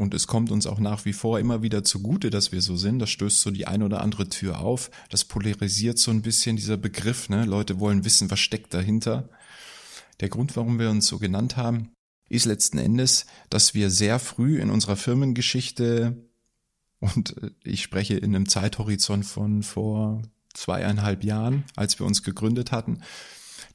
und 0.00 0.14
es 0.14 0.26
kommt 0.26 0.50
uns 0.50 0.66
auch 0.66 0.78
nach 0.78 1.04
wie 1.04 1.12
vor 1.12 1.38
immer 1.38 1.60
wieder 1.60 1.84
zugute, 1.84 2.30
dass 2.30 2.52
wir 2.52 2.62
so 2.62 2.74
sind. 2.74 3.00
Das 3.00 3.10
stößt 3.10 3.42
so 3.42 3.50
die 3.50 3.66
ein 3.66 3.82
oder 3.82 4.00
andere 4.00 4.30
Tür 4.30 4.60
auf. 4.60 4.90
Das 5.10 5.26
polarisiert 5.26 5.98
so 5.98 6.10
ein 6.10 6.22
bisschen 6.22 6.56
dieser 6.56 6.78
Begriff. 6.78 7.28
Ne? 7.28 7.44
Leute 7.44 7.80
wollen 7.80 8.02
wissen, 8.02 8.30
was 8.30 8.40
steckt 8.40 8.72
dahinter. 8.72 9.28
Der 10.20 10.30
Grund, 10.30 10.56
warum 10.56 10.78
wir 10.78 10.88
uns 10.88 11.06
so 11.06 11.18
genannt 11.18 11.58
haben, 11.58 11.90
ist 12.30 12.46
letzten 12.46 12.78
Endes, 12.78 13.26
dass 13.50 13.74
wir 13.74 13.90
sehr 13.90 14.18
früh 14.18 14.58
in 14.58 14.70
unserer 14.70 14.96
Firmengeschichte 14.96 16.16
und 16.98 17.36
äh, 17.42 17.50
ich 17.62 17.82
spreche 17.82 18.16
in 18.16 18.34
einem 18.34 18.48
Zeithorizont 18.48 19.26
von 19.26 19.62
vor 19.62 20.22
zweieinhalb 20.54 21.24
Jahren, 21.24 21.64
als 21.76 21.98
wir 21.98 22.06
uns 22.06 22.22
gegründet 22.22 22.72
hatten, 22.72 23.02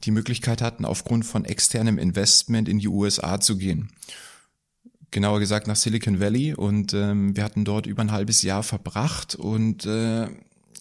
die 0.03 0.11
Möglichkeit 0.11 0.63
hatten, 0.63 0.85
aufgrund 0.85 1.23
von 1.23 1.45
externem 1.45 1.99
Investment 1.99 2.67
in 2.67 2.79
die 2.79 2.87
USA 2.87 3.39
zu 3.39 3.57
gehen. 3.57 3.91
Genauer 5.11 5.39
gesagt 5.39 5.67
nach 5.67 5.75
Silicon 5.75 6.19
Valley 6.19 6.53
und 6.53 6.93
ähm, 6.93 7.35
wir 7.35 7.43
hatten 7.43 7.65
dort 7.65 7.85
über 7.85 8.01
ein 8.01 8.11
halbes 8.11 8.41
Jahr 8.41 8.63
verbracht 8.63 9.35
und 9.35 9.85
äh, 9.85 10.27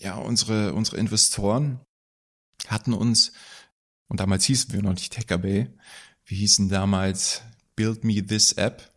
ja, 0.00 0.16
unsere, 0.16 0.74
unsere 0.74 0.96
Investoren 0.98 1.80
hatten 2.68 2.92
uns, 2.92 3.32
und 4.08 4.20
damals 4.20 4.44
hießen 4.44 4.72
wir 4.72 4.82
noch 4.82 4.94
nicht 4.94 5.16
Hacker 5.16 5.38
Bay, 5.38 5.68
wir 6.26 6.38
hießen 6.38 6.68
damals 6.68 7.42
Build 7.76 8.04
Me 8.04 8.24
This 8.24 8.52
App. 8.52 8.92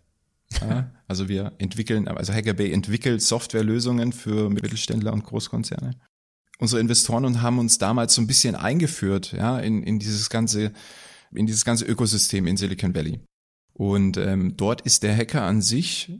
Ja, 0.62 0.92
also 1.08 1.28
wir 1.28 1.54
entwickeln, 1.58 2.08
also 2.08 2.34
Hacker 2.34 2.54
Bay 2.54 2.72
entwickelt 2.72 3.22
Softwarelösungen 3.22 4.14
für 4.14 4.50
Mittelständler 4.50 5.14
und 5.14 5.24
Großkonzerne. 5.24 6.00
Unsere 6.60 6.82
Investoren 6.82 7.26
und 7.26 7.42
haben 7.42 7.60
uns 7.60 7.78
damals 7.78 8.16
so 8.16 8.22
ein 8.22 8.28
bisschen 8.28 8.56
eingeführt, 8.56 9.34
ja, 9.34 9.60
in, 9.60 9.84
in 9.84 10.00
dieses 10.00 10.30
ganze, 10.30 10.74
in 11.32 11.46
dieses 11.46 11.66
ganze 11.66 11.86
Ökosystem 11.86 12.48
in 12.48 12.58
Silicon 12.58 12.96
Valley. 12.96 13.20
Und 13.78 14.18
ähm, 14.18 14.58
dort 14.58 14.82
ist 14.82 15.04
der 15.04 15.16
Hacker 15.16 15.44
an 15.44 15.62
sich 15.62 16.12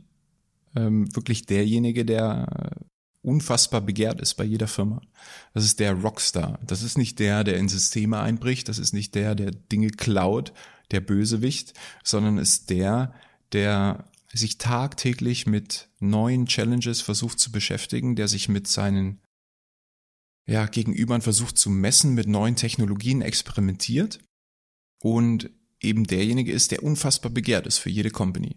ähm, 0.76 1.14
wirklich 1.14 1.44
derjenige, 1.44 2.04
der 2.04 2.76
unfassbar 3.20 3.80
begehrt 3.80 4.20
ist 4.20 4.34
bei 4.34 4.44
jeder 4.44 4.68
Firma. 4.68 5.00
Das 5.54 5.64
ist 5.64 5.80
der 5.80 5.92
Rockstar. 5.94 6.60
Das 6.64 6.82
ist 6.82 6.96
nicht 6.96 7.18
der, 7.18 7.42
der 7.42 7.56
in 7.56 7.68
Systeme 7.68 8.20
einbricht. 8.20 8.68
Das 8.68 8.78
ist 8.78 8.92
nicht 8.92 9.16
der, 9.16 9.34
der 9.34 9.50
Dinge 9.50 9.90
klaut 9.90 10.52
der 10.92 11.00
Bösewicht, 11.00 11.74
sondern 12.04 12.38
ist 12.38 12.70
der, 12.70 13.12
der 13.52 14.08
sich 14.32 14.58
tagtäglich 14.58 15.46
mit 15.46 15.88
neuen 15.98 16.46
Challenges 16.46 17.00
versucht 17.00 17.40
zu 17.40 17.50
beschäftigen, 17.50 18.14
der 18.14 18.28
sich 18.28 18.48
mit 18.48 18.68
seinen 18.68 19.20
ja, 20.46 20.66
Gegenübern 20.66 21.22
versucht 21.22 21.58
zu 21.58 21.70
messen, 21.70 22.14
mit 22.14 22.28
neuen 22.28 22.56
Technologien 22.56 23.20
experimentiert 23.20 24.20
und 25.02 25.50
eben 25.80 26.04
derjenige 26.04 26.52
ist, 26.52 26.70
der 26.70 26.82
unfassbar 26.82 27.30
begehrt 27.30 27.66
ist 27.66 27.78
für 27.78 27.90
jede 27.90 28.10
Company. 28.10 28.56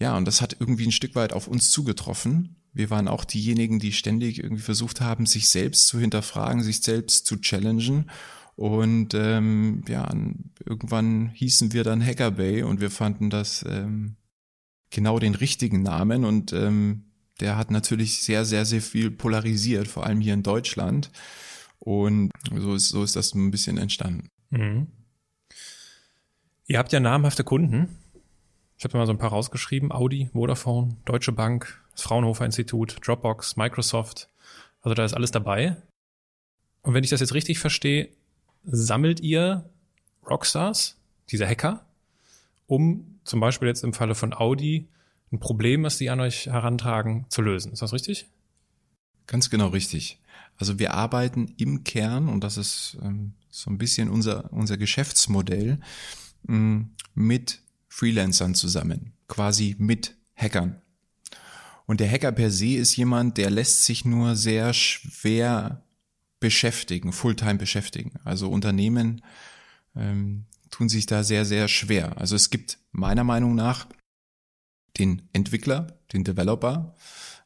Ja, 0.00 0.16
und 0.16 0.24
das 0.24 0.40
hat 0.40 0.56
irgendwie 0.58 0.86
ein 0.86 0.92
Stück 0.92 1.14
weit 1.14 1.32
auf 1.32 1.46
uns 1.46 1.70
zugetroffen. 1.70 2.56
Wir 2.72 2.88
waren 2.90 3.08
auch 3.08 3.24
diejenigen, 3.24 3.78
die 3.78 3.92
ständig 3.92 4.42
irgendwie 4.42 4.62
versucht 4.62 5.00
haben, 5.00 5.26
sich 5.26 5.48
selbst 5.48 5.88
zu 5.88 5.98
hinterfragen, 5.98 6.62
sich 6.62 6.80
selbst 6.80 7.26
zu 7.26 7.36
challengen 7.36 8.10
und 8.60 9.14
ähm, 9.14 9.84
ja, 9.88 10.06
irgendwann 10.66 11.30
hießen 11.30 11.72
wir 11.72 11.82
dann 11.82 12.04
Hacker 12.04 12.30
Bay 12.32 12.62
und 12.62 12.82
wir 12.82 12.90
fanden 12.90 13.30
das 13.30 13.64
ähm, 13.66 14.16
genau 14.90 15.18
den 15.18 15.34
richtigen 15.34 15.82
Namen 15.82 16.26
und 16.26 16.52
ähm, 16.52 17.06
der 17.40 17.56
hat 17.56 17.70
natürlich 17.70 18.22
sehr, 18.22 18.44
sehr, 18.44 18.66
sehr 18.66 18.82
viel 18.82 19.10
polarisiert, 19.10 19.88
vor 19.88 20.04
allem 20.04 20.20
hier 20.20 20.34
in 20.34 20.42
Deutschland. 20.42 21.10
Und 21.78 22.32
so 22.54 22.74
ist, 22.74 22.90
so 22.90 23.02
ist 23.02 23.16
das 23.16 23.34
ein 23.34 23.50
bisschen 23.50 23.78
entstanden. 23.78 24.28
Mhm. 24.50 24.88
Ihr 26.70 26.78
habt 26.78 26.92
ja 26.92 27.00
namhafte 27.00 27.42
Kunden. 27.42 27.98
Ich 28.78 28.84
habe 28.84 28.96
mal 28.96 29.04
so 29.04 29.12
ein 29.12 29.18
paar 29.18 29.30
rausgeschrieben. 29.30 29.90
Audi, 29.90 30.30
Vodafone, 30.32 30.96
Deutsche 31.04 31.32
Bank, 31.32 31.82
das 31.90 32.02
Fraunhofer 32.02 32.44
Institut, 32.44 32.98
Dropbox, 33.04 33.56
Microsoft. 33.56 34.28
Also 34.80 34.94
da 34.94 35.04
ist 35.04 35.12
alles 35.12 35.32
dabei. 35.32 35.76
Und 36.82 36.94
wenn 36.94 37.02
ich 37.02 37.10
das 37.10 37.18
jetzt 37.18 37.34
richtig 37.34 37.58
verstehe, 37.58 38.10
sammelt 38.62 39.18
ihr 39.18 39.68
Rockstars, 40.24 40.96
diese 41.32 41.44
Hacker, 41.44 41.84
um 42.68 43.18
zum 43.24 43.40
Beispiel 43.40 43.66
jetzt 43.66 43.82
im 43.82 43.92
Falle 43.92 44.14
von 44.14 44.32
Audi 44.32 44.86
ein 45.32 45.40
Problem, 45.40 45.82
was 45.82 45.98
die 45.98 46.08
an 46.08 46.20
euch 46.20 46.46
herantragen, 46.46 47.26
zu 47.30 47.42
lösen. 47.42 47.72
Ist 47.72 47.82
das 47.82 47.92
richtig? 47.92 48.26
Ganz 49.26 49.50
genau 49.50 49.66
richtig. 49.70 50.20
Also 50.56 50.78
wir 50.78 50.94
arbeiten 50.94 51.52
im 51.56 51.82
Kern, 51.82 52.28
und 52.28 52.44
das 52.44 52.56
ist 52.56 52.96
ähm, 53.02 53.32
so 53.48 53.72
ein 53.72 53.78
bisschen 53.78 54.08
unser, 54.08 54.52
unser 54.52 54.76
Geschäftsmodell, 54.76 55.80
ähm, 56.48 56.90
mit 57.14 57.60
Freelancern 57.88 58.54
zusammen, 58.54 59.12
quasi 59.28 59.76
mit 59.78 60.16
Hackern. 60.34 60.80
Und 61.86 62.00
der 62.00 62.10
Hacker 62.10 62.32
per 62.32 62.50
se 62.50 62.76
ist 62.76 62.96
jemand, 62.96 63.36
der 63.36 63.50
lässt 63.50 63.84
sich 63.84 64.04
nur 64.04 64.36
sehr 64.36 64.72
schwer 64.72 65.82
beschäftigen, 66.38 67.12
Fulltime 67.12 67.56
beschäftigen. 67.56 68.12
Also 68.24 68.48
Unternehmen 68.48 69.22
ähm, 69.96 70.46
tun 70.70 70.88
sich 70.88 71.06
da 71.06 71.24
sehr, 71.24 71.44
sehr 71.44 71.68
schwer. 71.68 72.16
Also 72.18 72.36
es 72.36 72.50
gibt 72.50 72.78
meiner 72.92 73.24
Meinung 73.24 73.54
nach 73.54 73.86
den 74.98 75.28
Entwickler, 75.32 75.98
den 76.12 76.24
Developer. 76.24 76.94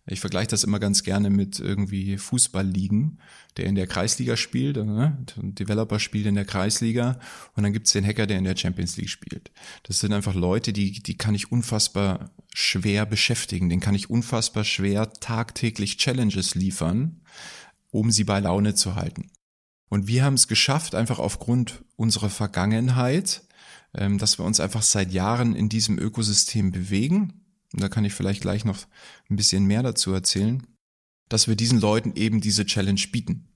Ich 0.07 0.21
vergleiche 0.21 0.49
das 0.49 0.65
immer 0.65 0.79
ganz 0.79 1.03
gerne 1.03 1.31
mit 1.31 1.61
irgendwie 1.61 2.19
Fußballligen, 2.19 3.21
der 3.57 3.67
in 3.67 3.75
der 3.75 3.87
Kreisliga 3.87 4.37
spielt. 4.37 4.77
Ne? 4.77 5.17
Ein 5.41 5.55
Developer 5.55 5.99
spielt 5.99 6.27
in 6.27 6.35
der 6.35 6.45
Kreisliga 6.45 7.19
und 7.55 7.63
dann 7.63 7.73
gibt's 7.73 7.93
den 7.93 8.05
Hacker, 8.05 8.27
der 8.27 8.39
in 8.39 8.45
der 8.45 8.57
Champions 8.57 8.97
League 8.99 9.09
spielt. 9.09 9.51
Das 9.85 10.01
sind 10.01 10.13
einfach 10.13 10.35
Leute, 10.35 10.73
die, 10.75 11.03
die 11.03 11.17
kann 11.17 11.35
ich 11.35 11.51
unfassbar 11.51 12.31
schwer 12.53 13.07
beschäftigen. 13.07 13.71
Den 13.71 13.81
kann 13.81 13.95
ich 13.95 14.11
unfassbar 14.11 14.65
schwer 14.65 15.11
tagtäglich 15.13 15.97
Challenges 15.97 16.55
liefern 16.55 17.21
um 17.95 18.11
sie 18.11 18.25
bei 18.25 18.41
Laune 18.41 18.75
zu 18.75 18.97
halten. 18.97 19.31
Und 19.89 20.09
wir 20.09 20.25
haben 20.25 20.35
es 20.35 20.49
geschafft, 20.49 20.97
einfach 20.97 21.21
aufgrund 21.21 21.85
unserer 21.95 22.29
Vergangenheit, 22.29 23.45
ähm, 23.95 24.19
dass 24.19 24.39
wir 24.39 24.45
uns 24.45 24.59
einfach 24.59 24.83
seit 24.83 25.13
Jahren 25.13 25.55
in 25.55 25.69
diesem 25.69 25.99
Ökosystem 26.01 26.73
bewegen. 26.73 27.44
Und 27.75 27.83
da 27.83 27.89
kann 27.89 28.05
ich 28.05 28.15
vielleicht 28.15 28.41
gleich 28.41 28.65
noch 28.65 28.79
ein 29.29 29.37
bisschen 29.37 29.65
mehr 29.65 29.83
dazu 29.83 30.13
erzählen, 30.13 30.65
dass 31.29 31.49
wir 31.49 31.57
diesen 31.57 31.81
Leuten 31.81 32.13
eben 32.15 32.41
diese 32.41 32.65
Challenge 32.65 33.01
bieten. 33.11 33.49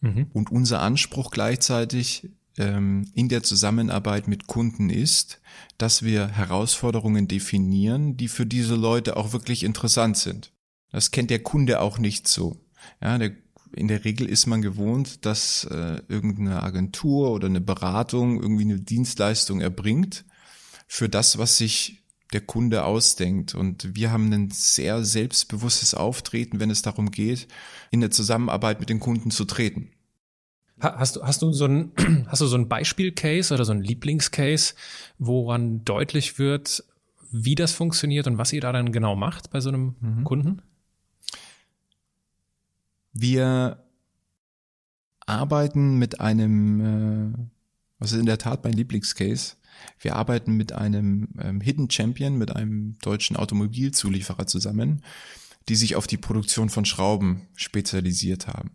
Mhm. 0.00 0.28
Und 0.32 0.52
unser 0.52 0.80
Anspruch 0.80 1.32
gleichzeitig 1.32 2.30
ähm, 2.56 3.10
in 3.14 3.28
der 3.28 3.42
Zusammenarbeit 3.42 4.28
mit 4.28 4.46
Kunden 4.46 4.90
ist, 4.90 5.40
dass 5.76 6.04
wir 6.04 6.28
Herausforderungen 6.28 7.26
definieren, 7.26 8.16
die 8.16 8.28
für 8.28 8.46
diese 8.46 8.76
Leute 8.76 9.16
auch 9.16 9.32
wirklich 9.32 9.64
interessant 9.64 10.18
sind. 10.18 10.52
Das 10.92 11.10
kennt 11.10 11.30
der 11.30 11.42
Kunde 11.42 11.80
auch 11.80 11.98
nicht 11.98 12.28
so. 12.28 12.60
Ja, 13.02 13.18
der 13.18 13.32
in 13.74 13.88
der 13.88 14.04
Regel 14.04 14.28
ist 14.28 14.46
man 14.46 14.62
gewohnt, 14.62 15.26
dass 15.26 15.64
äh, 15.64 16.00
irgendeine 16.06 16.62
Agentur 16.62 17.32
oder 17.32 17.48
eine 17.48 17.60
Beratung 17.60 18.40
irgendwie 18.40 18.62
eine 18.62 18.78
Dienstleistung 18.78 19.60
erbringt 19.60 20.24
für 20.86 21.08
das, 21.08 21.38
was 21.38 21.58
sich 21.58 22.03
der 22.34 22.42
Kunde 22.42 22.84
ausdenkt. 22.84 23.54
Und 23.54 23.94
wir 23.94 24.10
haben 24.10 24.32
ein 24.32 24.50
sehr 24.50 25.04
selbstbewusstes 25.04 25.94
Auftreten, 25.94 26.60
wenn 26.60 26.70
es 26.70 26.82
darum 26.82 27.10
geht, 27.10 27.48
in 27.90 28.00
der 28.00 28.10
Zusammenarbeit 28.10 28.80
mit 28.80 28.90
den 28.90 29.00
Kunden 29.00 29.30
zu 29.30 29.44
treten. 29.44 29.90
Hast 30.80 31.16
du, 31.16 31.22
hast 31.22 31.40
du 31.40 31.52
so 31.52 31.66
ein, 31.66 31.92
hast 32.26 32.42
du 32.42 32.46
so 32.46 32.56
ein 32.56 32.68
Beispielcase 32.68 33.54
oder 33.54 33.64
so 33.64 33.72
ein 33.72 33.80
Lieblingscase, 33.80 34.74
woran 35.18 35.84
deutlich 35.84 36.38
wird, 36.38 36.84
wie 37.30 37.54
das 37.54 37.72
funktioniert 37.72 38.26
und 38.26 38.38
was 38.38 38.52
ihr 38.52 38.60
da 38.60 38.72
dann 38.72 38.92
genau 38.92 39.16
macht 39.16 39.50
bei 39.50 39.60
so 39.60 39.70
einem 39.70 39.94
mhm. 40.00 40.24
Kunden? 40.24 40.62
Wir 43.12 43.84
arbeiten 45.26 45.98
mit 45.98 46.20
einem, 46.20 46.80
äh, 46.80 47.38
was 47.98 48.12
ist 48.12 48.18
in 48.18 48.26
der 48.26 48.38
Tat 48.38 48.64
mein 48.64 48.72
Lieblingscase, 48.72 49.54
wir 49.98 50.16
arbeiten 50.16 50.56
mit 50.56 50.72
einem 50.72 51.28
ähm, 51.40 51.60
Hidden 51.60 51.90
Champion, 51.90 52.36
mit 52.36 52.54
einem 52.54 52.98
deutschen 53.02 53.36
Automobilzulieferer 53.36 54.46
zusammen, 54.46 55.02
die 55.68 55.76
sich 55.76 55.96
auf 55.96 56.06
die 56.06 56.16
Produktion 56.16 56.68
von 56.68 56.84
Schrauben 56.84 57.48
spezialisiert 57.54 58.46
haben. 58.46 58.72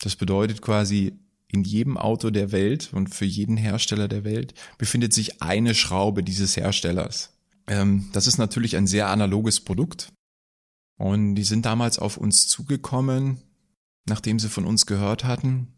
Das 0.00 0.16
bedeutet 0.16 0.62
quasi, 0.62 1.18
in 1.48 1.62
jedem 1.62 1.96
Auto 1.96 2.30
der 2.30 2.52
Welt 2.52 2.90
und 2.92 3.14
für 3.14 3.24
jeden 3.24 3.56
Hersteller 3.56 4.08
der 4.08 4.24
Welt 4.24 4.54
befindet 4.76 5.12
sich 5.12 5.40
eine 5.40 5.74
Schraube 5.74 6.22
dieses 6.24 6.56
Herstellers. 6.56 7.32
Ähm, 7.66 8.10
das 8.12 8.26
ist 8.26 8.38
natürlich 8.38 8.76
ein 8.76 8.86
sehr 8.86 9.08
analoges 9.08 9.60
Produkt. 9.60 10.12
Und 10.96 11.34
die 11.34 11.44
sind 11.44 11.64
damals 11.64 11.98
auf 11.98 12.16
uns 12.16 12.46
zugekommen, 12.48 13.40
nachdem 14.06 14.38
sie 14.38 14.48
von 14.48 14.64
uns 14.64 14.86
gehört 14.86 15.24
hatten, 15.24 15.73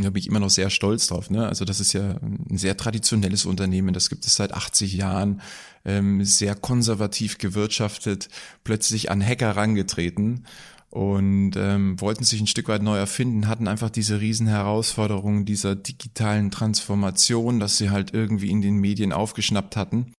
Da 0.00 0.10
bin 0.10 0.20
ich 0.20 0.26
immer 0.26 0.40
noch 0.40 0.50
sehr 0.50 0.70
stolz 0.70 1.06
drauf. 1.06 1.30
Ne? 1.30 1.46
Also 1.46 1.64
das 1.64 1.78
ist 1.80 1.92
ja 1.92 2.16
ein 2.20 2.56
sehr 2.56 2.76
traditionelles 2.76 3.44
Unternehmen, 3.44 3.94
das 3.94 4.08
gibt 4.08 4.26
es 4.26 4.34
seit 4.34 4.52
80 4.52 4.94
Jahren, 4.94 5.40
ähm, 5.84 6.24
sehr 6.24 6.54
konservativ 6.54 7.38
gewirtschaftet, 7.38 8.28
plötzlich 8.64 9.10
an 9.10 9.24
Hacker 9.24 9.56
rangetreten 9.56 10.46
und 10.90 11.52
ähm, 11.56 12.00
wollten 12.00 12.24
sich 12.24 12.40
ein 12.40 12.46
Stück 12.46 12.68
weit 12.68 12.82
neu 12.82 12.96
erfinden, 12.96 13.48
hatten 13.48 13.68
einfach 13.68 13.90
diese 13.90 14.20
riesen 14.20 14.46
Herausforderungen 14.46 15.44
dieser 15.44 15.76
digitalen 15.76 16.50
Transformation, 16.50 17.60
dass 17.60 17.78
sie 17.78 17.90
halt 17.90 18.14
irgendwie 18.14 18.50
in 18.50 18.62
den 18.62 18.76
Medien 18.76 19.12
aufgeschnappt 19.12 19.76
hatten, 19.76 20.12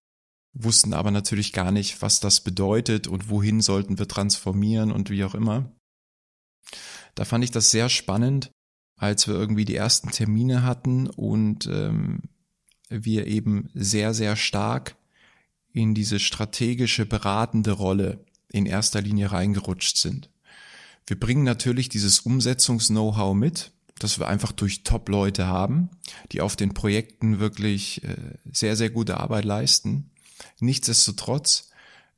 wussten 0.54 0.94
aber 0.94 1.12
natürlich 1.12 1.54
gar 1.54 1.72
nicht, 1.72 2.02
was 2.02 2.20
das 2.20 2.42
bedeutet 2.42 3.08
und 3.08 3.30
wohin 3.30 3.62
sollten 3.62 4.00
wir 4.00 4.08
transformieren 4.08 4.92
und 4.92 5.10
wie 5.10 5.24
auch 5.24 5.36
immer. 5.36 5.72
Da 7.16 7.24
fand 7.24 7.44
ich 7.44 7.52
das 7.52 7.72
sehr 7.72 7.90
spannend 7.90 8.52
als 8.98 9.28
wir 9.28 9.36
irgendwie 9.36 9.66
die 9.66 9.76
ersten 9.76 10.12
Termine 10.12 10.64
hatten 10.64 11.08
und 11.08 11.68
ähm, 11.68 12.24
wir 12.90 13.28
eben 13.28 13.70
sehr, 13.74 14.14
sehr 14.14 14.36
stark 14.36 14.96
in 15.74 15.94
diese 15.94 16.20
strategische 16.20 17.06
beratende 17.06 17.72
Rolle 17.72 18.24
in 18.50 18.66
erster 18.66 19.02
Linie 19.02 19.32
reingerutscht 19.32 19.98
sind. 19.98 20.30
Wir 21.08 21.20
bringen 21.20 21.44
natürlich 21.44 21.90
dieses 21.90 22.20
Umsetzungs-Know-how 22.22 23.36
mit, 23.36 23.72
dass 24.00 24.20
wir 24.20 24.28
einfach 24.28 24.52
durch 24.52 24.84
Top-Leute 24.84 25.48
haben, 25.48 25.90
die 26.32 26.42
auf 26.42 26.56
den 26.56 26.74
Projekten 26.74 27.40
wirklich 27.40 28.04
äh, 28.04 28.16
sehr, 28.52 28.76
sehr 28.76 28.90
gute 28.90 29.18
Arbeit 29.18 29.46
leisten. 29.46 30.10
Nichtsdestotrotz 30.60 31.70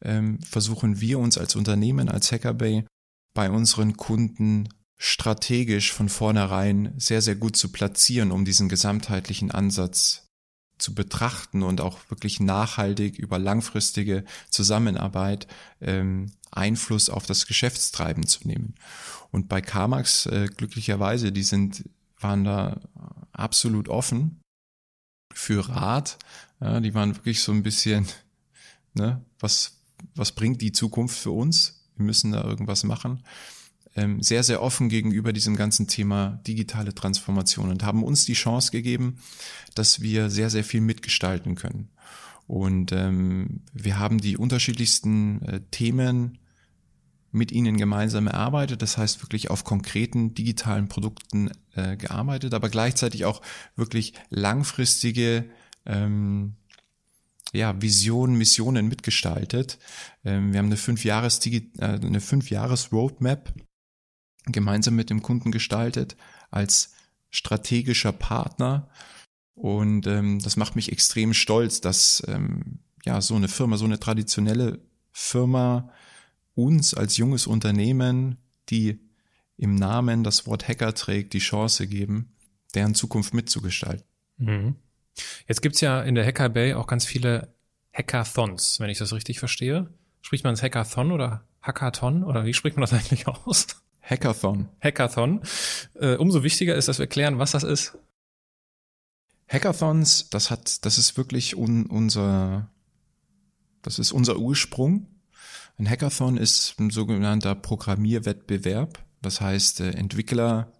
ähm, 0.01 0.39
versuchen 0.41 1.01
wir 1.01 1.19
uns 1.19 1.37
als 1.37 1.55
Unternehmen, 1.55 2.09
als 2.09 2.31
Hackerbay 2.31 2.85
bei 3.33 3.49
unseren 3.49 3.97
Kunden 3.97 4.69
strategisch 4.97 5.93
von 5.93 6.09
vornherein 6.09 6.93
sehr, 6.97 7.21
sehr 7.21 7.35
gut 7.35 7.55
zu 7.55 7.71
platzieren, 7.71 8.31
um 8.31 8.45
diesen 8.45 8.67
gesamtheitlichen 8.67 9.51
Ansatz 9.51 10.27
zu 10.79 10.93
betrachten 10.93 11.63
und 11.63 11.81
auch 11.81 11.99
wirklich 12.09 12.39
nachhaltig 12.39 13.17
über 13.17 13.39
langfristige 13.39 14.23
Zusammenarbeit 14.49 15.47
ähm, 15.81 16.31
Einfluss 16.51 17.09
auf 17.09 17.25
das 17.25 17.47
Geschäftstreiben 17.47 18.25
zu 18.25 18.47
nehmen. 18.47 18.75
Und 19.31 19.49
bei 19.49 19.61
Carmax 19.61 20.27
äh, 20.27 20.47
glücklicherweise, 20.55 21.31
die 21.31 21.43
sind 21.43 21.89
waren 22.19 22.43
da 22.43 22.81
absolut 23.31 23.89
offen 23.89 24.41
für 25.31 25.69
Rat. 25.69 26.17
Ja, 26.59 26.79
die 26.79 26.95
waren 26.95 27.15
wirklich 27.15 27.43
so 27.43 27.51
ein 27.51 27.61
bisschen, 27.61 28.07
ne, 28.93 29.23
was 29.39 29.73
was 30.15 30.31
bringt 30.31 30.61
die 30.61 30.71
Zukunft 30.71 31.17
für 31.17 31.31
uns? 31.31 31.85
Wir 31.95 32.05
müssen 32.05 32.31
da 32.31 32.43
irgendwas 32.43 32.83
machen 32.83 33.23
ähm, 33.97 34.21
sehr, 34.21 34.43
sehr 34.43 34.61
offen 34.61 34.89
gegenüber 34.89 35.33
diesem 35.33 35.55
ganzen 35.55 35.87
Thema 35.87 36.39
digitale 36.47 36.93
Transformation 36.93 37.69
und 37.69 37.83
haben 37.83 38.03
uns 38.03 38.25
die 38.25 38.33
Chance 38.33 38.71
gegeben, 38.71 39.17
dass 39.75 40.01
wir 40.01 40.29
sehr, 40.29 40.49
sehr 40.49 40.63
viel 40.63 40.81
mitgestalten 40.81 41.55
können. 41.55 41.89
Und 42.45 42.91
ähm, 42.93 43.63
wir 43.73 43.99
haben 43.99 44.19
die 44.19 44.37
unterschiedlichsten 44.37 45.41
äh, 45.41 45.61
Themen 45.71 46.37
mit 47.31 47.51
ihnen 47.51 47.75
gemeinsam 47.75 48.27
erarbeitet, 48.27 48.81
das 48.81 48.97
heißt 48.97 49.21
wirklich 49.21 49.49
auf 49.49 49.63
konkreten 49.63 50.33
digitalen 50.33 50.87
Produkten 50.87 51.51
äh, 51.75 51.97
gearbeitet, 51.97 52.53
aber 52.53 52.69
gleichzeitig 52.69 53.25
auch 53.25 53.41
wirklich 53.75 54.13
langfristige 54.29 55.49
ähm, 55.85 56.55
ja, 57.51 57.81
Visionen, 57.81 58.37
Missionen 58.37 58.87
mitgestaltet. 58.87 59.79
Ähm, 60.23 60.53
wir 60.53 60.59
haben 60.59 60.67
eine 60.67 60.77
fünf 60.77 61.03
Jahres 61.03 61.45
äh, 61.45 61.61
eine 61.79 62.21
fünf 62.21 62.49
Jahres 62.49 62.93
Roadmap 62.93 63.53
gemeinsam 64.51 64.95
mit 64.95 65.09
dem 65.09 65.21
Kunden 65.21 65.51
gestaltet 65.51 66.15
als 66.51 66.93
strategischer 67.29 68.11
Partner. 68.11 68.89
Und 69.53 70.07
ähm, 70.07 70.39
das 70.39 70.55
macht 70.55 70.75
mich 70.75 70.91
extrem 70.91 71.33
stolz, 71.33 71.81
dass 71.81 72.23
ähm, 72.27 72.79
ja 73.05 73.21
so 73.21 73.35
eine 73.35 73.47
Firma, 73.47 73.77
so 73.77 73.85
eine 73.85 73.99
traditionelle 73.99 74.79
Firma 75.11 75.91
uns 76.53 76.93
als 76.93 77.17
junges 77.17 77.47
Unternehmen, 77.47 78.37
die 78.69 78.99
im 79.57 79.75
Namen 79.75 80.23
das 80.23 80.45
Wort 80.45 80.67
Hacker 80.67 80.93
trägt, 80.93 81.33
die 81.33 81.39
Chance 81.39 81.87
geben, 81.87 82.35
deren 82.75 82.95
Zukunft 82.95 83.33
mitzugestalten. 83.33 84.05
Mhm. 84.37 84.75
Jetzt 85.47 85.61
gibt's 85.61 85.81
ja 85.81 86.01
in 86.01 86.15
der 86.15 86.25
Hacker 86.25 86.49
Bay 86.49 86.73
auch 86.73 86.87
ganz 86.87 87.05
viele 87.05 87.55
Hackathons, 87.93 88.79
wenn 88.79 88.89
ich 88.89 88.99
das 88.99 89.13
richtig 89.13 89.39
verstehe. 89.39 89.89
Spricht 90.21 90.43
man 90.43 90.53
es 90.53 90.61
Hackathon 90.61 91.11
oder 91.11 91.43
Hackathon 91.61 92.23
oder 92.23 92.45
wie 92.45 92.53
spricht 92.53 92.77
man 92.77 92.81
das 92.81 92.93
eigentlich 92.93 93.27
aus? 93.27 93.67
Hackathon. 94.09 94.69
Hackathon. 94.81 95.41
Äh, 95.95 96.15
umso 96.15 96.43
wichtiger 96.43 96.75
ist, 96.75 96.87
dass 96.87 96.99
wir 96.99 97.07
klären, 97.07 97.39
was 97.39 97.51
das 97.51 97.63
ist. 97.63 97.97
Hackathons, 99.49 100.29
das 100.29 100.49
hat, 100.49 100.85
das 100.85 100.97
ist 100.97 101.17
wirklich 101.17 101.55
un, 101.55 101.85
unser, 101.85 102.69
das 103.81 103.99
ist 103.99 104.11
unser 104.11 104.37
Ursprung. 104.37 105.07
Ein 105.77 105.89
Hackathon 105.89 106.37
ist 106.37 106.75
ein 106.79 106.89
sogenannter 106.89 107.55
Programmierwettbewerb. 107.55 108.99
Das 109.21 109.41
heißt, 109.41 109.81
äh, 109.81 109.91
Entwickler, 109.91 110.71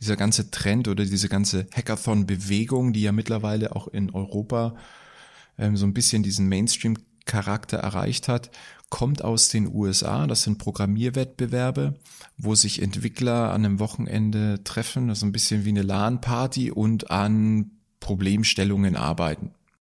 dieser 0.00 0.16
ganze 0.16 0.50
Trend 0.50 0.88
oder 0.88 1.04
diese 1.04 1.28
ganze 1.28 1.66
Hackathon-Bewegung, 1.74 2.92
die 2.92 3.02
ja 3.02 3.12
mittlerweile 3.12 3.74
auch 3.74 3.88
in 3.88 4.10
Europa 4.10 4.76
ähm, 5.58 5.76
so 5.76 5.86
ein 5.86 5.94
bisschen 5.94 6.22
diesen 6.22 6.48
Mainstream-Charakter 6.48 7.78
erreicht 7.78 8.28
hat, 8.28 8.50
kommt 8.90 9.22
aus 9.22 9.48
den 9.48 9.72
USA. 9.72 10.26
Das 10.26 10.42
sind 10.42 10.58
Programmierwettbewerbe, 10.58 11.94
wo 12.36 12.54
sich 12.54 12.82
Entwickler 12.82 13.52
an 13.52 13.64
einem 13.64 13.78
Wochenende 13.78 14.62
treffen, 14.64 15.08
das 15.08 15.18
ist 15.18 15.24
ein 15.24 15.32
bisschen 15.32 15.64
wie 15.64 15.70
eine 15.70 15.82
LAN-Party 15.82 16.70
und 16.70 17.10
an 17.10 17.72
Problemstellungen 18.00 18.96
arbeiten. 18.96 19.52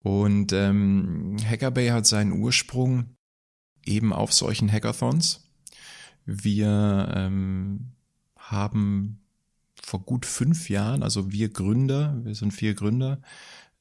Und 0.04 0.54
ähm, 0.54 1.36
Hackerbay 1.44 1.90
hat 1.90 2.06
seinen 2.06 2.32
Ursprung 2.32 3.18
eben 3.86 4.14
auf 4.14 4.32
solchen 4.32 4.72
Hackathons. 4.72 5.50
Wir 6.26 7.12
ähm, 7.16 7.92
haben 8.38 9.20
vor 9.82 10.02
gut 10.02 10.26
fünf 10.26 10.70
Jahren, 10.70 11.04
also 11.04 11.32
wir 11.32 11.50
Gründer, 11.50 12.20
wir 12.24 12.36
sind 12.36 12.52
vier 12.52 12.74
Gründer, 12.74 13.22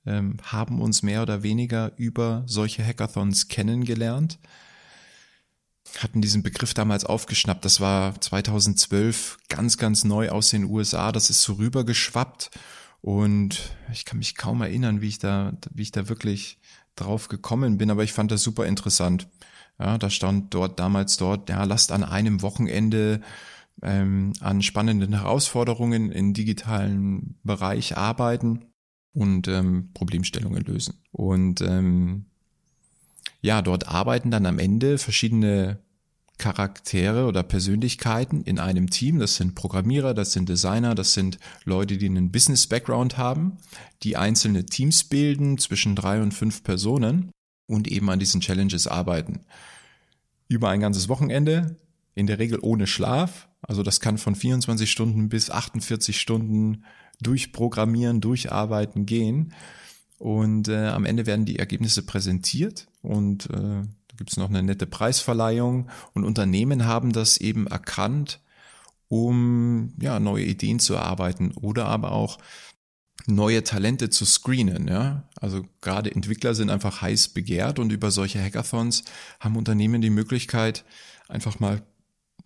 ähm, 0.05 0.37
haben 0.43 0.81
uns 0.81 1.03
mehr 1.03 1.23
oder 1.23 1.43
weniger 1.43 1.93
über 1.97 2.43
solche 2.47 2.85
Hackathons 2.85 3.49
kennengelernt 3.49 4.39
hatten 6.03 6.21
diesen 6.21 6.43
Begriff 6.43 6.75
damals 6.75 7.05
aufgeschnappt. 7.05 7.65
Das 7.65 7.81
war 7.81 8.21
2012 8.21 9.39
ganz, 9.49 9.79
ganz 9.79 10.05
neu 10.05 10.31
aus 10.31 10.51
den 10.51 10.65
USA. 10.65 11.13
Das 11.13 11.31
ist 11.31 11.43
so 11.43 11.55
rübergeschwappt. 11.55 12.51
Und 13.01 13.71
ich 13.93 14.05
kann 14.05 14.19
mich 14.19 14.37
kaum 14.37 14.63
erinnern, 14.63 15.01
wie 15.01 15.09
ich 15.09 15.19
da, 15.19 15.53
wie 15.73 15.83
ich 15.83 15.93
da 15.93 16.09
wirklich 16.09 16.59
drauf 16.97 17.29
gekommen 17.29 17.79
bin, 17.79 17.91
aber 17.91 18.03
ich 18.03 18.13
fand 18.13 18.31
das 18.31 18.43
super 18.43 18.67
interessant. 18.67 19.29
Ja, 19.79 19.99
da 19.99 20.09
stand 20.11 20.55
dort 20.55 20.81
damals 20.81 21.19
dort, 21.19 21.51
ja, 21.51 21.63
lasst 21.65 21.93
an 21.93 22.03
einem 22.03 22.41
Wochenende 22.43 23.21
ähm, 23.83 24.33
an 24.41 24.63
spannenden 24.63 25.13
Herausforderungen 25.13 26.11
im 26.11 26.33
digitalen 26.33 27.39
Bereich 27.45 27.97
arbeiten 27.97 28.65
und 29.13 29.49
ähm, 29.49 29.91
Problemstellungen 29.93 30.65
lösen. 30.65 30.95
Und 31.13 31.61
ähm, 31.61 32.27
ja, 33.43 33.61
dort 33.61 33.89
arbeiten 33.89 34.31
dann 34.31 34.47
am 34.47 34.59
Ende 34.59 34.99
verschiedene 34.99 35.79
Charaktere 36.39 37.27
oder 37.27 37.43
Persönlichkeiten 37.43 38.43
in 38.43 38.59
einem 38.59 38.91
Team. 38.91 39.19
Das 39.19 39.37
sind 39.37 39.55
Programmierer, 39.55 40.15
das 40.15 40.33
sind 40.33 40.49
Designer, 40.49 40.95
das 40.95 41.15
sind 41.15 41.39
Leute, 41.65 41.97
die 41.97 42.07
einen 42.07 42.31
Business-Background 42.31 43.17
haben, 43.17 43.59
die 44.03 44.17
einzelne 44.17 44.67
Teams 44.67 45.05
bilden 45.05 45.59
zwischen 45.59 45.97
drei 45.97 46.21
und 46.21 46.33
fünf 46.33 46.63
Personen 46.63 47.31
und 47.67 47.89
eben 47.89 48.11
an 48.11 48.19
diesen 48.19 48.41
Challenges 48.41 48.87
arbeiten. 48.87 49.41
Über 50.49 50.69
ein 50.69 50.81
ganzes 50.81 51.09
Wochenende, 51.09 51.77
in 52.15 52.27
der 52.27 52.39
Regel 52.39 52.59
ohne 52.61 52.87
Schlaf. 52.87 53.49
Also 53.63 53.83
das 53.83 54.01
kann 54.01 54.19
von 54.19 54.35
24 54.35 54.91
Stunden 54.91 55.29
bis 55.29 55.51
48 55.51 56.21
Stunden 56.21 56.85
durchprogrammieren, 57.21 58.21
durcharbeiten 58.21 59.07
gehen. 59.07 59.53
Und 60.19 60.69
äh, 60.69 60.89
am 60.89 61.05
Ende 61.05 61.27
werden 61.27 61.45
die 61.45 61.59
Ergebnisse 61.59 62.05
präsentiert 62.05 62.89
und 63.03 63.51
äh, 63.51 63.83
gibt 64.17 64.31
es 64.31 64.37
noch 64.37 64.49
eine 64.49 64.63
nette 64.63 64.87
Preisverleihung 64.87 65.89
und 66.15 66.25
Unternehmen 66.25 66.87
haben 66.87 67.13
das 67.13 67.37
eben 67.37 67.67
erkannt, 67.67 68.41
um 69.09 69.95
ja 70.01 70.19
neue 70.21 70.45
Ideen 70.45 70.79
zu 70.79 70.95
erarbeiten 70.95 71.53
oder 71.53 71.87
aber 71.87 72.13
auch 72.13 72.39
neue 73.27 73.65
Talente 73.65 74.11
zu 74.11 74.25
screenen. 74.25 74.89
Ja? 74.89 75.29
Also 75.41 75.65
gerade 75.81 76.15
Entwickler 76.15 76.55
sind 76.55 76.71
einfach 76.71 77.03
heiß 77.03 77.29
begehrt 77.29 77.79
und 77.79 77.93
über 77.93 78.11
solche 78.11 78.43
Hackathons 78.43 79.05
haben 79.41 79.57
Unternehmen 79.57 80.01
die 80.01 80.11
Möglichkeit, 80.11 80.85
einfach 81.29 81.59
mal 81.59 81.83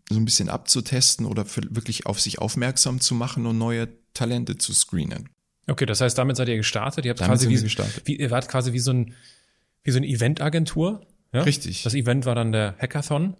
so 0.08 0.18
ein 0.18 0.24
bisschen 0.24 0.48
abzutesten 0.48 1.26
oder 1.26 1.44
wirklich 1.70 2.06
auf 2.06 2.20
sich 2.20 2.38
aufmerksam 2.38 3.00
zu 3.00 3.14
machen 3.14 3.46
und 3.46 3.58
neue 3.58 3.88
Talente 4.12 4.58
zu 4.58 4.72
screenen. 4.74 5.28
Okay, 5.66 5.86
das 5.86 6.00
heißt, 6.00 6.18
damit 6.18 6.36
seid 6.36 6.48
ihr 6.48 6.56
gestartet. 6.56 7.04
Ihr 7.04 7.10
habt 7.10 7.20
damit 7.20 7.38
quasi 7.38 7.48
wie, 7.48 7.62
gestartet. 7.62 8.02
Wie, 8.06 8.16
ihr 8.16 8.30
wart 8.30 8.48
quasi 8.48 8.72
wie 8.72 8.80
so 8.80 8.92
ein 8.92 9.14
wie 9.82 9.92
so 9.92 9.98
eine 9.98 10.08
Eventagentur 10.08 11.06
ja? 11.32 11.42
Richtig. 11.42 11.82
Das 11.82 11.94
Event 11.94 12.26
war 12.26 12.34
dann 12.34 12.52
der 12.52 12.76
Hackathon 12.78 13.36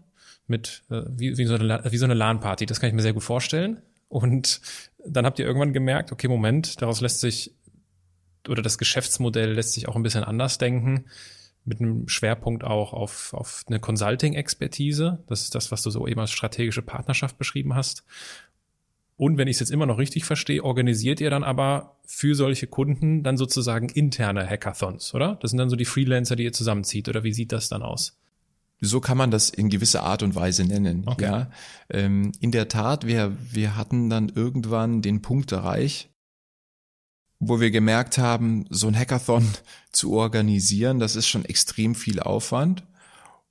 mit 0.47 0.83
äh, 0.91 1.03
wie, 1.09 1.37
wie, 1.39 1.47
so 1.47 1.55
eine, 1.55 1.83
wie 1.91 1.97
so 1.97 2.05
eine 2.05 2.15
LAN-Party. 2.15 2.67
Das 2.67 2.81
kann 2.81 2.89
ich 2.89 2.95
mir 2.95 3.03
sehr 3.03 3.13
gut 3.13 3.23
vorstellen. 3.23 3.83
Und 4.09 4.61
dann 5.07 5.25
habt 5.25 5.39
ihr 5.39 5.47
irgendwann 5.47 5.73
gemerkt, 5.73 6.13
okay, 6.13 6.29
Moment, 6.29 6.83
daraus 6.83 7.01
lässt 7.01 7.21
sich, 7.21 7.55
oder 8.49 8.63
das 8.63 8.77
Geschäftsmodell 8.77 9.53
lässt 9.53 9.73
sich 9.73 9.89
auch 9.89 9.97
ein 9.97 10.03
bisschen 10.03 10.25
anders 10.25 10.59
denken, 10.59 11.07
mit 11.65 11.81
einem 11.81 12.09
Schwerpunkt 12.09 12.65
auch 12.65 12.93
auf, 12.93 13.33
auf 13.35 13.65
eine 13.69 13.79
Consulting-Expertise. 13.81 15.23
Das 15.29 15.43
ist 15.43 15.55
das, 15.55 15.71
was 15.71 15.83
du 15.83 15.91
so 15.91 16.07
eben 16.09 16.21
als 16.21 16.33
strategische 16.33 16.83
Partnerschaft 16.83 17.39
beschrieben 17.39 17.75
hast. 17.75 18.05
Und 19.21 19.37
wenn 19.37 19.49
ich 19.49 19.57
es 19.57 19.61
jetzt 19.61 19.71
immer 19.71 19.85
noch 19.85 19.99
richtig 19.99 20.25
verstehe, 20.25 20.65
organisiert 20.65 21.21
ihr 21.21 21.29
dann 21.29 21.45
aber 21.45 21.99
für 22.07 22.35
solche 22.35 22.67
Kunden 22.67 23.23
dann 23.23 23.37
sozusagen 23.37 23.91
interne 23.91 24.49
Hackathons, 24.49 25.13
oder? 25.13 25.37
Das 25.43 25.51
sind 25.51 25.59
dann 25.59 25.69
so 25.69 25.77
die 25.77 25.85
Freelancer, 25.85 26.37
die 26.37 26.45
ihr 26.45 26.55
zusammenzieht, 26.55 27.07
oder 27.07 27.23
wie 27.23 27.35
sieht 27.35 27.53
das 27.53 27.69
dann 27.69 27.83
aus? 27.83 28.19
So 28.81 28.99
kann 29.01 29.19
man 29.19 29.31
das 29.31 29.51
in 29.51 29.69
gewisser 29.69 30.05
Art 30.05 30.23
und 30.23 30.35
Weise 30.37 30.65
nennen. 30.65 31.03
Okay. 31.05 31.25
Ja, 31.25 31.51
ähm, 31.91 32.33
in 32.41 32.51
der 32.51 32.69
Tat, 32.69 33.07
wir 33.07 33.37
wir 33.53 33.77
hatten 33.77 34.09
dann 34.09 34.31
irgendwann 34.31 35.03
den 35.03 35.21
Punkt 35.21 35.53
erreicht, 35.53 36.09
wo 37.41 37.61
wir 37.61 37.71
gemerkt 37.71 38.17
haben, 38.17 38.65
so 38.71 38.87
ein 38.87 38.99
Hackathon 38.99 39.47
zu 39.93 40.15
organisieren, 40.15 40.99
das 40.99 41.15
ist 41.15 41.29
schon 41.29 41.45
extrem 41.45 41.95
viel 41.95 42.21
Aufwand 42.21 42.85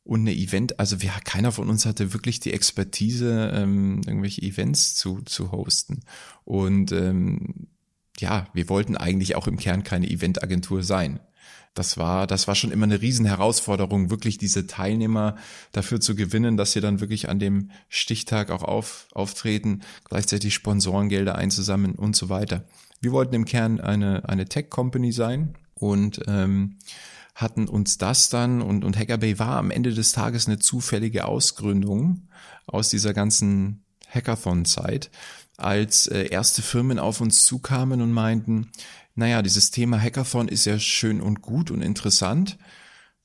und 0.03 0.21
eine 0.21 0.35
Event, 0.35 0.79
also 0.79 1.01
wir, 1.01 1.11
keiner 1.23 1.51
von 1.51 1.69
uns 1.69 1.85
hatte 1.85 2.13
wirklich 2.13 2.39
die 2.39 2.53
Expertise, 2.53 3.51
ähm, 3.53 4.01
irgendwelche 4.05 4.41
Events 4.41 4.95
zu, 4.95 5.21
zu 5.21 5.51
hosten. 5.51 6.01
Und 6.45 6.91
ähm, 6.91 7.67
ja, 8.17 8.47
wir 8.53 8.69
wollten 8.69 8.97
eigentlich 8.97 9.35
auch 9.35 9.47
im 9.47 9.57
Kern 9.57 9.83
keine 9.83 10.09
Eventagentur 10.09 10.83
sein. 10.83 11.19
Das 11.75 11.97
war, 11.97 12.27
das 12.27 12.47
war 12.47 12.55
schon 12.55 12.71
immer 12.71 12.85
eine 12.85 13.01
Riesenherausforderung, 13.01 14.09
wirklich 14.09 14.37
diese 14.37 14.67
Teilnehmer 14.67 15.35
dafür 15.71 16.01
zu 16.01 16.15
gewinnen, 16.15 16.57
dass 16.57 16.71
sie 16.71 16.81
dann 16.81 16.99
wirklich 16.99 17.29
an 17.29 17.39
dem 17.39 17.69
Stichtag 17.87 18.49
auch 18.49 18.63
auf, 18.63 19.07
auftreten, 19.13 19.81
gleichzeitig 20.05 20.53
Sponsorengelder 20.53 21.35
einzusammeln 21.35 21.95
und 21.95 22.15
so 22.15 22.29
weiter. 22.29 22.65
Wir 22.99 23.11
wollten 23.11 23.35
im 23.35 23.45
Kern 23.45 23.79
eine, 23.79 24.27
eine 24.27 24.45
Tech-Company 24.45 25.11
sein 25.11 25.55
und 25.75 26.21
ähm, 26.27 26.77
hatten 27.39 27.69
uns 27.69 27.97
das 27.97 28.29
dann 28.29 28.61
und, 28.61 28.83
und 28.83 28.97
Hackerbay 28.97 29.39
war 29.39 29.57
am 29.57 29.71
Ende 29.71 29.93
des 29.93 30.11
Tages 30.11 30.47
eine 30.47 30.59
zufällige 30.59 31.25
Ausgründung 31.25 32.27
aus 32.67 32.89
dieser 32.89 33.13
ganzen 33.13 33.85
Hackathon-Zeit, 34.13 35.09
als 35.55 36.07
äh, 36.07 36.27
erste 36.27 36.61
Firmen 36.61 36.99
auf 36.99 37.21
uns 37.21 37.45
zukamen 37.45 38.01
und 38.01 38.11
meinten, 38.11 38.71
naja, 39.15 39.41
dieses 39.41 39.71
Thema 39.71 40.01
Hackathon 40.01 40.49
ist 40.49 40.65
ja 40.65 40.79
schön 40.79 41.21
und 41.21 41.41
gut 41.41 41.71
und 41.71 41.81
interessant. 41.81 42.57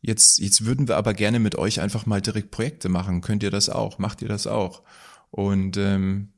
Jetzt, 0.00 0.38
jetzt 0.38 0.64
würden 0.64 0.86
wir 0.86 0.96
aber 0.96 1.14
gerne 1.14 1.40
mit 1.40 1.56
euch 1.56 1.80
einfach 1.80 2.06
mal 2.06 2.20
direkt 2.20 2.50
Projekte 2.52 2.88
machen. 2.88 3.20
Könnt 3.20 3.42
ihr 3.42 3.50
das 3.50 3.68
auch? 3.68 3.98
Macht 3.98 4.22
ihr 4.22 4.28
das 4.28 4.46
auch? 4.46 4.82
Und 5.30 5.76
ähm, 5.76 6.32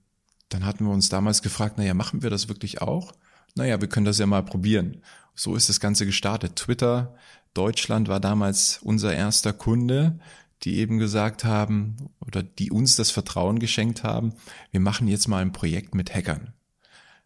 dann 0.48 0.64
hatten 0.64 0.84
wir 0.84 0.92
uns 0.92 1.08
damals 1.08 1.42
gefragt, 1.42 1.76
naja, 1.76 1.92
machen 1.92 2.22
wir 2.22 2.30
das 2.30 2.48
wirklich 2.48 2.80
auch? 2.80 3.12
Naja, 3.54 3.80
wir 3.80 3.88
können 3.88 4.06
das 4.06 4.18
ja 4.18 4.26
mal 4.26 4.44
probieren. 4.44 5.02
So 5.34 5.56
ist 5.56 5.68
das 5.68 5.80
Ganze 5.80 6.06
gestartet. 6.06 6.56
Twitter 6.56 7.14
Deutschland 7.56 8.08
war 8.08 8.20
damals 8.20 8.80
unser 8.82 9.14
erster 9.14 9.52
Kunde, 9.52 10.18
die 10.62 10.78
eben 10.78 10.98
gesagt 10.98 11.44
haben 11.44 11.96
oder 12.20 12.42
die 12.42 12.70
uns 12.70 12.96
das 12.96 13.10
Vertrauen 13.10 13.58
geschenkt 13.58 14.02
haben, 14.02 14.34
wir 14.70 14.80
machen 14.80 15.08
jetzt 15.08 15.28
mal 15.28 15.42
ein 15.42 15.52
Projekt 15.52 15.94
mit 15.94 16.14
Hackern. 16.14 16.54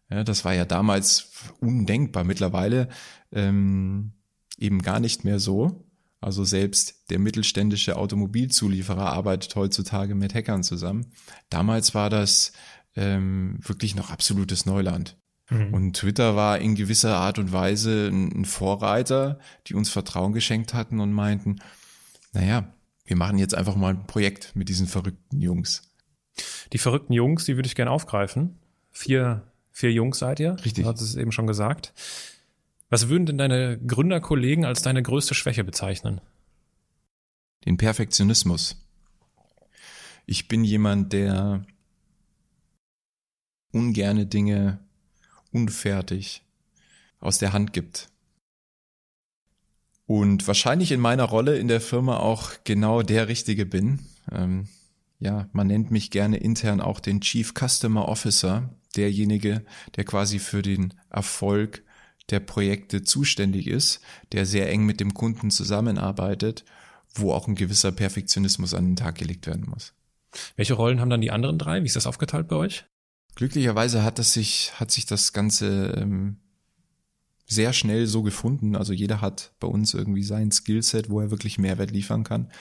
Ja, 0.09 0.23
das 0.23 0.43
war 0.43 0.53
ja 0.53 0.65
damals 0.65 1.31
undenkbar. 1.59 2.23
Mittlerweile 2.23 2.89
ähm, 3.31 4.13
eben 4.57 4.81
gar 4.81 4.99
nicht 4.99 5.23
mehr 5.23 5.39
so. 5.39 5.87
Also 6.19 6.43
selbst 6.43 7.09
der 7.09 7.17
mittelständische 7.17 7.95
Automobilzulieferer 7.95 9.11
arbeitet 9.13 9.55
heutzutage 9.55 10.13
mit 10.13 10.35
Hackern 10.35 10.63
zusammen. 10.63 11.07
Damals 11.49 11.95
war 11.95 12.09
das 12.09 12.51
ähm, 12.95 13.57
wirklich 13.61 13.95
noch 13.95 14.11
absolutes 14.11 14.65
Neuland. 14.65 15.17
Mhm. 15.51 15.73
Und 15.73 15.97
Twitter 15.97 16.35
war 16.35 16.59
in 16.59 16.75
gewisser 16.75 17.17
Art 17.17 17.37
und 17.37 17.51
Weise 17.51 18.07
ein 18.07 18.45
Vorreiter, 18.45 19.37
die 19.67 19.75
uns 19.75 19.89
Vertrauen 19.89 20.31
geschenkt 20.31 20.73
hatten 20.73 20.99
und 21.01 21.11
meinten, 21.11 21.57
naja, 22.31 22.73
wir 23.05 23.17
machen 23.17 23.37
jetzt 23.37 23.53
einfach 23.53 23.75
mal 23.75 23.93
ein 23.93 24.07
Projekt 24.07 24.55
mit 24.55 24.69
diesen 24.69 24.87
verrückten 24.87 25.41
Jungs. 25.41 25.93
Die 26.71 26.77
verrückten 26.77 27.11
Jungs, 27.11 27.43
die 27.43 27.57
würde 27.57 27.67
ich 27.67 27.75
gerne 27.75 27.91
aufgreifen. 27.91 28.59
Vier, 28.91 29.43
vier 29.71 29.91
Jungs 29.91 30.19
seid 30.19 30.39
ihr. 30.39 30.55
Richtig. 30.63 30.85
Du 30.85 30.89
hast 30.89 31.01
es 31.01 31.15
eben 31.15 31.33
schon 31.33 31.47
gesagt. 31.47 31.93
Was 32.89 33.09
würden 33.09 33.25
denn 33.25 33.37
deine 33.37 33.77
Gründerkollegen 33.77 34.63
als 34.63 34.81
deine 34.81 35.03
größte 35.03 35.33
Schwäche 35.33 35.65
bezeichnen? 35.65 36.21
Den 37.65 37.75
Perfektionismus. 37.75 38.87
Ich 40.25 40.47
bin 40.47 40.63
jemand, 40.63 41.11
der 41.11 41.65
ungerne 43.73 44.25
Dinge 44.25 44.79
unfertig 45.51 46.43
aus 47.19 47.37
der 47.37 47.53
Hand 47.53 47.73
gibt. 47.73 48.09
Und 50.05 50.47
wahrscheinlich 50.47 50.91
in 50.91 50.99
meiner 50.99 51.23
Rolle 51.23 51.57
in 51.57 51.67
der 51.67 51.79
Firma 51.79 52.17
auch 52.17 52.51
genau 52.63 53.01
der 53.01 53.27
Richtige 53.27 53.65
bin. 53.65 53.99
Ähm, 54.31 54.67
ja, 55.19 55.47
man 55.53 55.67
nennt 55.67 55.91
mich 55.91 56.11
gerne 56.11 56.37
intern 56.37 56.81
auch 56.81 56.99
den 56.99 57.21
Chief 57.21 57.53
Customer 57.53 58.07
Officer, 58.07 58.69
derjenige, 58.95 59.63
der 59.95 60.03
quasi 60.03 60.39
für 60.39 60.61
den 60.61 60.93
Erfolg 61.09 61.83
der 62.29 62.39
Projekte 62.39 63.03
zuständig 63.03 63.67
ist, 63.67 64.01
der 64.31 64.45
sehr 64.45 64.69
eng 64.69 64.85
mit 64.85 64.99
dem 64.99 65.13
Kunden 65.13 65.51
zusammenarbeitet, 65.51 66.65
wo 67.13 67.33
auch 67.33 67.47
ein 67.47 67.55
gewisser 67.55 67.91
Perfektionismus 67.91 68.73
an 68.73 68.85
den 68.85 68.95
Tag 68.95 69.15
gelegt 69.15 69.47
werden 69.47 69.69
muss. 69.69 69.93
Welche 70.55 70.73
Rollen 70.73 71.01
haben 71.01 71.09
dann 71.09 71.21
die 71.21 71.31
anderen 71.31 71.57
drei? 71.57 71.83
Wie 71.83 71.87
ist 71.87 71.95
das 71.95 72.07
aufgeteilt 72.07 72.47
bei 72.47 72.55
euch? 72.55 72.85
Glücklicherweise 73.35 74.03
hat 74.03 74.19
das 74.19 74.33
sich, 74.33 74.73
hat 74.79 74.91
sich 74.91 75.05
das 75.05 75.33
Ganze 75.33 75.95
ähm, 75.97 76.37
sehr 77.51 77.73
schnell 77.73 78.07
so 78.07 78.23
gefunden. 78.23 78.75
Also 78.75 78.93
jeder 78.93 79.21
hat 79.21 79.53
bei 79.59 79.67
uns 79.67 79.93
irgendwie 79.93 80.23
sein 80.23 80.51
Skillset, 80.51 81.09
wo 81.09 81.19
er 81.19 81.31
wirklich 81.31 81.57
Mehrwert 81.57 81.91
liefern 81.91 82.23
kann. 82.23 82.51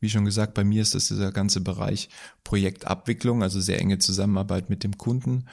Wie 0.00 0.10
schon 0.10 0.24
gesagt, 0.24 0.54
bei 0.54 0.64
mir 0.64 0.82
ist 0.82 0.94
das 0.94 1.08
dieser 1.08 1.32
ganze 1.32 1.60
Bereich 1.60 2.08
Projektabwicklung, 2.44 3.42
also 3.42 3.60
sehr 3.60 3.80
enge 3.80 3.98
Zusammenarbeit 3.98 4.70
mit 4.70 4.84
dem 4.84 4.96
Kunden. 4.96 5.46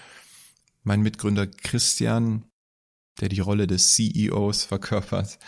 Mein 0.83 1.01
Mitgründer 1.01 1.47
Christian, 1.47 2.43
der 3.19 3.29
die 3.29 3.39
Rolle 3.39 3.65
des 3.65 3.93
CEOs 3.93 4.65
verkörpert, 4.65 5.39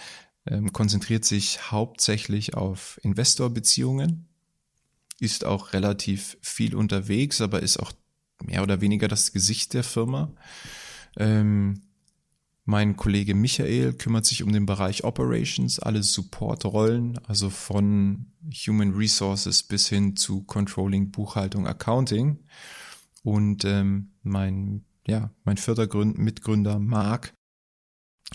ähm, 0.47 0.73
konzentriert 0.73 1.25
sich 1.25 1.71
hauptsächlich 1.71 2.55
auf 2.55 2.99
Investorbeziehungen, 3.03 4.27
ist 5.19 5.45
auch 5.45 5.73
relativ 5.73 6.37
viel 6.41 6.75
unterwegs, 6.75 7.41
aber 7.41 7.61
ist 7.61 7.77
auch 7.77 7.91
mehr 8.43 8.63
oder 8.63 8.81
weniger 8.81 9.07
das 9.07 9.31
Gesicht 9.31 9.73
der 9.73 9.83
Firma. 9.83 10.31
Ähm, 11.17 11.81
mein 12.65 12.97
Kollege 12.97 13.33
Michael 13.33 13.93
kümmert 13.93 14.25
sich 14.25 14.43
um 14.43 14.51
den 14.51 14.65
Bereich 14.65 15.05
Operations, 15.05 15.79
alle 15.79 16.03
Supportrollen, 16.03 17.17
also 17.25 17.49
von 17.49 18.25
Human 18.67 18.93
Resources 18.93 19.63
bis 19.63 19.87
hin 19.87 20.17
zu 20.17 20.43
Controlling, 20.43 21.11
Buchhaltung, 21.11 21.65
Accounting. 21.65 22.39
Und 23.23 23.63
ähm, 23.63 24.11
mein, 24.21 24.83
ja, 25.07 25.31
mein 25.45 25.55
vierter 25.55 25.87
Gründ 25.87 26.17
Mitgründer 26.17 26.77
Marc 26.77 27.33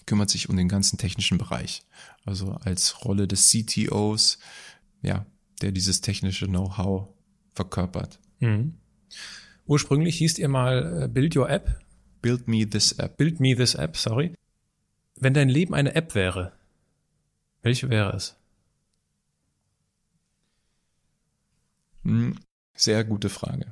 kümmert 0.06 0.30
sich 0.30 0.48
um 0.48 0.56
den 0.56 0.68
ganzen 0.68 0.96
technischen 0.96 1.36
Bereich. 1.36 1.82
Also 2.24 2.52
als 2.52 3.04
Rolle 3.04 3.28
des 3.28 3.50
CTOs, 3.50 4.38
ja, 5.02 5.26
der 5.60 5.72
dieses 5.72 6.00
technische 6.00 6.46
Know-how 6.46 7.08
verkörpert. 7.54 8.18
Mhm. 8.40 8.78
Ursprünglich 9.72 10.18
hieß 10.18 10.38
ihr 10.38 10.48
mal 10.48 11.04
äh, 11.04 11.08
Build 11.08 11.34
Your 11.34 11.48
App. 11.48 11.82
Build 12.20 12.46
Me 12.46 12.68
This 12.68 12.92
App. 12.92 13.16
Build 13.16 13.40
Me 13.40 13.56
This 13.56 13.74
App, 13.74 13.96
sorry. 13.96 14.34
Wenn 15.18 15.32
dein 15.32 15.48
Leben 15.48 15.72
eine 15.72 15.94
App 15.94 16.14
wäre, 16.14 16.52
welche 17.62 17.88
wäre 17.88 18.14
es? 18.14 18.36
Hm, 22.04 22.38
sehr 22.74 23.02
gute 23.04 23.30
Frage. 23.30 23.70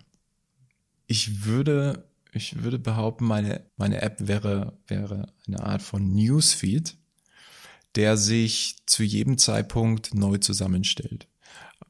Ich 1.07 1.45
würde, 1.45 2.09
ich 2.33 2.63
würde 2.63 2.79
behaupten, 2.79 3.27
meine, 3.27 3.67
meine 3.77 4.01
App 4.01 4.27
wäre, 4.27 4.79
wäre 4.87 5.35
eine 5.47 5.63
Art 5.63 5.83
von 5.83 6.15
Newsfeed, 6.15 6.97
der 7.95 8.17
sich 8.17 8.77
zu 8.87 9.03
jedem 9.03 9.37
Zeitpunkt 9.37 10.15
neu 10.15 10.39
zusammenstellt. 10.39 11.29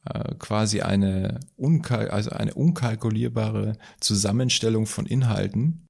Äh, 0.04 0.34
quasi 0.36 0.80
eine, 0.80 1.40
unkal 1.56 2.08
also 2.08 2.30
eine 2.30 2.54
unkalkulierbare 2.54 3.76
Zusammenstellung 4.00 4.86
von 4.86 5.04
Inhalten, 5.04 5.86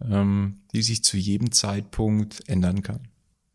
ähm, 0.00 0.62
die 0.72 0.82
sich 0.82 1.02
zu 1.02 1.16
jedem 1.16 1.50
Zeitpunkt 1.50 2.48
ändern 2.48 2.82
kann. 2.82 3.08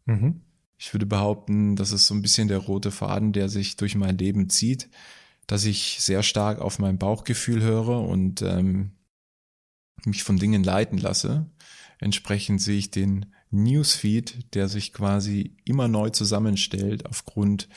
Mhm. 0.05 0.41
Ich 0.77 0.93
würde 0.93 1.05
behaupten, 1.05 1.77
das 1.77 1.93
ist 1.93 2.07
so 2.07 2.13
ein 2.13 2.21
bisschen 2.21 2.49
der 2.49 2.57
rote 2.57 2.91
Faden, 2.91 3.31
der 3.31 3.47
sich 3.47 3.77
durch 3.77 3.95
mein 3.95 4.17
Leben 4.17 4.49
zieht, 4.49 4.89
dass 5.47 5.63
ich 5.63 5.99
sehr 6.01 6.21
stark 6.21 6.59
auf 6.59 6.79
mein 6.79 6.97
Bauchgefühl 6.97 7.61
höre 7.61 8.01
und 8.01 8.41
ähm, 8.41 8.91
mich 10.03 10.23
von 10.23 10.35
Dingen 10.35 10.65
leiten 10.65 10.97
lasse. 10.97 11.49
Entsprechend 11.99 12.61
sehe 12.61 12.77
ich 12.77 12.91
den 12.91 13.27
Newsfeed, 13.51 14.53
der 14.53 14.67
sich 14.67 14.91
quasi 14.91 15.55
immer 15.63 15.87
neu 15.87 16.09
zusammenstellt 16.09 17.05
aufgrund 17.05 17.69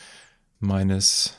meines 0.59 1.37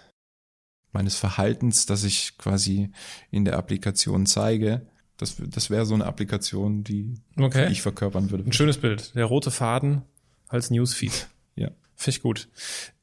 meines 0.91 1.15
Verhaltens, 1.15 1.85
das 1.85 2.03
ich 2.03 2.37
quasi 2.37 2.91
in 3.31 3.45
der 3.45 3.57
Applikation 3.57 4.25
zeige, 4.25 4.87
Das, 5.17 5.35
das 5.37 5.69
wäre 5.69 5.85
so 5.85 5.93
eine 5.95 6.05
Applikation, 6.05 6.83
die, 6.85 7.15
Okay. 7.37 7.67
die 7.67 7.73
ich 7.73 7.81
verkörpern 7.81 8.31
würde. 8.31 8.45
Ein 8.45 8.53
schönes 8.53 8.77
Bild. 8.77 9.13
Der 9.15 9.25
rote 9.25 9.51
Faden 9.51 10.03
als 10.47 10.71
Newsfeed. 10.71 11.27
Ja. 11.55 11.67
Finde 11.95 12.15
ich 12.17 12.21
gut. 12.21 12.47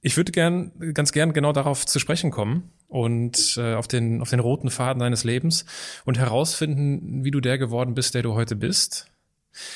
Ich 0.00 0.16
würde 0.16 0.32
gern, 0.32 0.72
ganz 0.94 1.12
gern 1.12 1.34
genau 1.34 1.52
darauf 1.52 1.84
zu 1.84 1.98
sprechen 1.98 2.30
kommen 2.30 2.70
und 2.88 3.56
äh, 3.58 3.74
auf, 3.74 3.86
den, 3.86 4.22
auf 4.22 4.30
den 4.30 4.40
roten 4.40 4.70
Faden 4.70 5.00
deines 5.00 5.24
Lebens 5.24 5.66
und 6.06 6.16
herausfinden, 6.16 7.22
wie 7.22 7.30
du 7.30 7.40
der 7.42 7.58
geworden 7.58 7.92
bist, 7.94 8.14
der 8.14 8.22
du 8.22 8.32
heute 8.32 8.56
bist. 8.56 9.08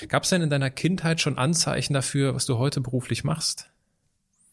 Gab 0.09 0.23
es 0.25 0.31
denn 0.31 0.41
in 0.41 0.49
deiner 0.51 0.71
Kindheit 0.71 1.21
schon 1.21 1.37
Anzeichen 1.37 1.93
dafür, 1.93 2.35
was 2.35 2.47
du 2.47 2.57
heute 2.57 2.81
beruflich 2.81 3.23
machst? 3.23 3.69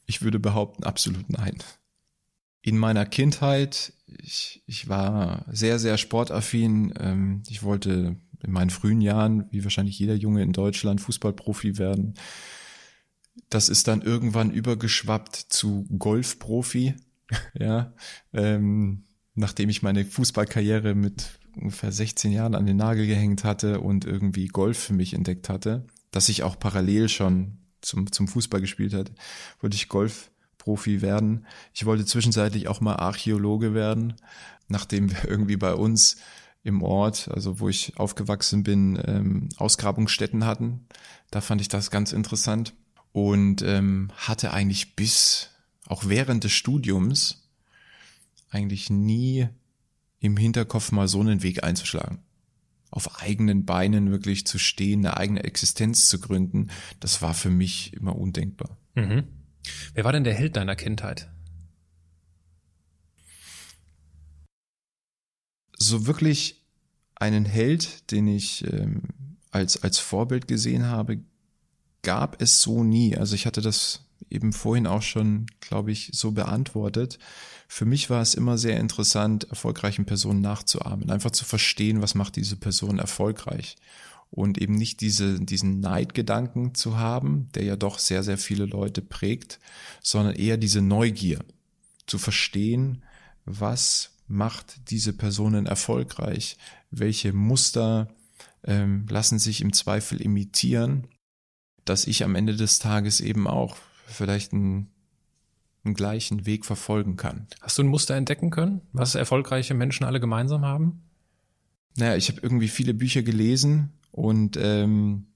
Ich 0.05 0.21
würde 0.21 0.39
behaupten, 0.39 0.83
absolut 0.83 1.29
nein. 1.29 1.57
In 2.67 2.77
meiner 2.77 3.05
Kindheit, 3.05 3.93
ich, 4.07 4.61
ich 4.67 4.89
war 4.89 5.45
sehr, 5.49 5.79
sehr 5.79 5.97
sportaffin. 5.97 6.93
Ähm, 6.99 7.41
ich 7.47 7.63
wollte 7.63 8.17
in 8.43 8.51
meinen 8.51 8.71
frühen 8.71 8.99
Jahren, 8.99 9.45
wie 9.51 9.63
wahrscheinlich 9.63 9.97
jeder 9.97 10.15
Junge 10.15 10.43
in 10.43 10.51
Deutschland, 10.51 10.99
Fußballprofi 10.99 11.77
werden. 11.77 12.15
Das 13.49 13.69
ist 13.69 13.87
dann 13.87 14.01
irgendwann 14.01 14.51
übergeschwappt 14.51 15.37
zu 15.37 15.87
Golfprofi. 15.97 16.95
ja, 17.57 17.93
ähm, 18.33 19.05
nachdem 19.33 19.69
ich 19.69 19.81
meine 19.81 20.03
Fußballkarriere 20.03 20.93
mit 20.93 21.39
ungefähr 21.55 21.93
16 21.93 22.33
Jahren 22.33 22.53
an 22.53 22.65
den 22.65 22.75
Nagel 22.75 23.07
gehängt 23.07 23.45
hatte 23.45 23.79
und 23.79 24.03
irgendwie 24.03 24.47
Golf 24.47 24.77
für 24.77 24.93
mich 24.93 25.13
entdeckt 25.13 25.47
hatte, 25.47 25.87
dass 26.11 26.27
ich 26.27 26.43
auch 26.43 26.59
parallel 26.59 27.07
schon 27.07 27.59
zum, 27.79 28.11
zum 28.11 28.27
Fußball 28.27 28.59
gespielt 28.59 28.93
hat, 28.93 29.13
wollte 29.61 29.75
ich 29.77 29.87
Golfprofi 30.67 31.01
werden. 31.01 31.45
Ich 31.73 31.85
wollte 31.85 32.05
zwischenzeitlich 32.05 32.67
auch 32.67 32.81
mal 32.81 32.97
Archäologe 32.97 33.73
werden, 33.73 34.13
nachdem 34.67 35.09
wir 35.09 35.25
irgendwie 35.27 35.57
bei 35.57 35.73
uns 35.73 36.17
im 36.63 36.83
Ort, 36.83 37.29
also 37.33 37.59
wo 37.61 37.69
ich 37.69 37.97
aufgewachsen 37.97 38.63
bin, 38.63 39.01
ähm, 39.05 39.49
Ausgrabungsstätten 39.55 40.45
hatten. 40.45 40.85
Da 41.31 41.39
fand 41.39 41.61
ich 41.61 41.69
das 41.69 41.91
ganz 41.91 42.11
interessant 42.11 42.73
und 43.13 43.61
ähm, 43.61 44.09
hatte 44.17 44.51
eigentlich 44.51 44.95
bis 44.95 45.51
auch 45.87 46.03
während 46.07 46.43
des 46.43 46.51
Studiums 46.51 47.47
eigentlich 48.49 48.89
nie 48.89 49.47
im 50.19 50.35
Hinterkopf 50.35 50.91
mal 50.91 51.07
so 51.07 51.21
einen 51.21 51.43
Weg 51.43 51.63
einzuschlagen. 51.63 52.19
Auf 52.89 53.21
eigenen 53.21 53.65
Beinen 53.65 54.11
wirklich 54.11 54.45
zu 54.45 54.57
stehen, 54.57 55.05
eine 55.05 55.15
eigene 55.15 55.43
Existenz 55.43 56.09
zu 56.09 56.19
gründen, 56.19 56.69
das 56.99 57.21
war 57.21 57.33
für 57.33 57.49
mich 57.49 57.93
immer 57.93 58.15
undenkbar. 58.17 58.77
Mhm. 58.95 59.36
Wer 59.93 60.03
war 60.03 60.11
denn 60.11 60.23
der 60.23 60.33
Held 60.33 60.55
deiner 60.55 60.75
Kindheit? 60.75 61.29
So 65.77 66.07
wirklich 66.07 66.65
einen 67.15 67.45
Held, 67.45 68.11
den 68.11 68.27
ich 68.27 68.63
ähm, 68.71 69.03
als, 69.51 69.81
als 69.83 69.99
Vorbild 69.99 70.47
gesehen 70.47 70.85
habe, 70.85 71.19
gab 72.01 72.41
es 72.41 72.61
so 72.61 72.83
nie. 72.83 73.15
Also 73.17 73.35
ich 73.35 73.45
hatte 73.45 73.61
das 73.61 74.05
eben 74.29 74.53
vorhin 74.53 74.87
auch 74.87 75.01
schon, 75.01 75.47
glaube 75.59 75.91
ich, 75.91 76.11
so 76.13 76.31
beantwortet. 76.31 77.19
Für 77.67 77.85
mich 77.85 78.09
war 78.09 78.21
es 78.21 78.33
immer 78.33 78.57
sehr 78.57 78.79
interessant, 78.79 79.45
erfolgreichen 79.49 80.05
Personen 80.05 80.41
nachzuahmen, 80.41 81.09
einfach 81.09 81.31
zu 81.31 81.45
verstehen, 81.45 82.01
was 82.01 82.15
macht 82.15 82.35
diese 82.35 82.55
Person 82.55 82.99
erfolgreich 82.99 83.77
und 84.29 84.57
eben 84.57 84.75
nicht 84.75 85.01
diese, 85.01 85.39
diesen 85.39 85.79
Neidgedanken 85.79 86.75
zu 86.75 86.97
haben, 86.97 87.49
der 87.55 87.63
ja 87.63 87.75
doch 87.75 87.99
sehr, 87.99 88.23
sehr 88.23 88.37
viele 88.37 88.65
Leute 88.65 89.01
prägt, 89.01 89.59
sondern 90.01 90.35
eher 90.35 90.57
diese 90.57 90.81
Neugier 90.81 91.39
zu 92.05 92.17
verstehen, 92.17 93.03
was 93.45 94.11
macht 94.27 94.89
diese 94.91 95.13
Personen 95.13 95.65
erfolgreich, 95.65 96.57
welche 96.91 97.33
Muster 97.33 98.09
ähm, 98.63 99.05
lassen 99.09 99.39
sich 99.39 99.61
im 99.61 99.73
Zweifel 99.73 100.21
imitieren, 100.21 101.07
dass 101.85 102.05
ich 102.05 102.23
am 102.23 102.35
Ende 102.35 102.55
des 102.55 102.79
Tages 102.79 103.21
eben 103.21 103.47
auch 103.47 103.77
vielleicht 104.05 104.51
einen, 104.51 104.89
einen 105.85 105.93
gleichen 105.93 106.45
Weg 106.45 106.65
verfolgen 106.65 107.15
kann. 107.15 107.47
Hast 107.61 107.77
du 107.77 107.83
ein 107.83 107.87
Muster 107.87 108.15
entdecken 108.15 108.49
können, 108.49 108.81
was 108.91 109.15
erfolgreiche 109.15 109.73
Menschen 109.73 110.03
alle 110.05 110.19
gemeinsam 110.19 110.65
haben? 110.65 111.03
Naja, 111.95 112.15
ich 112.15 112.29
habe 112.29 112.41
irgendwie 112.41 112.67
viele 112.67 112.93
Bücher 112.93 113.23
gelesen 113.23 113.96
und 114.11 114.57
ähm, 114.57 115.27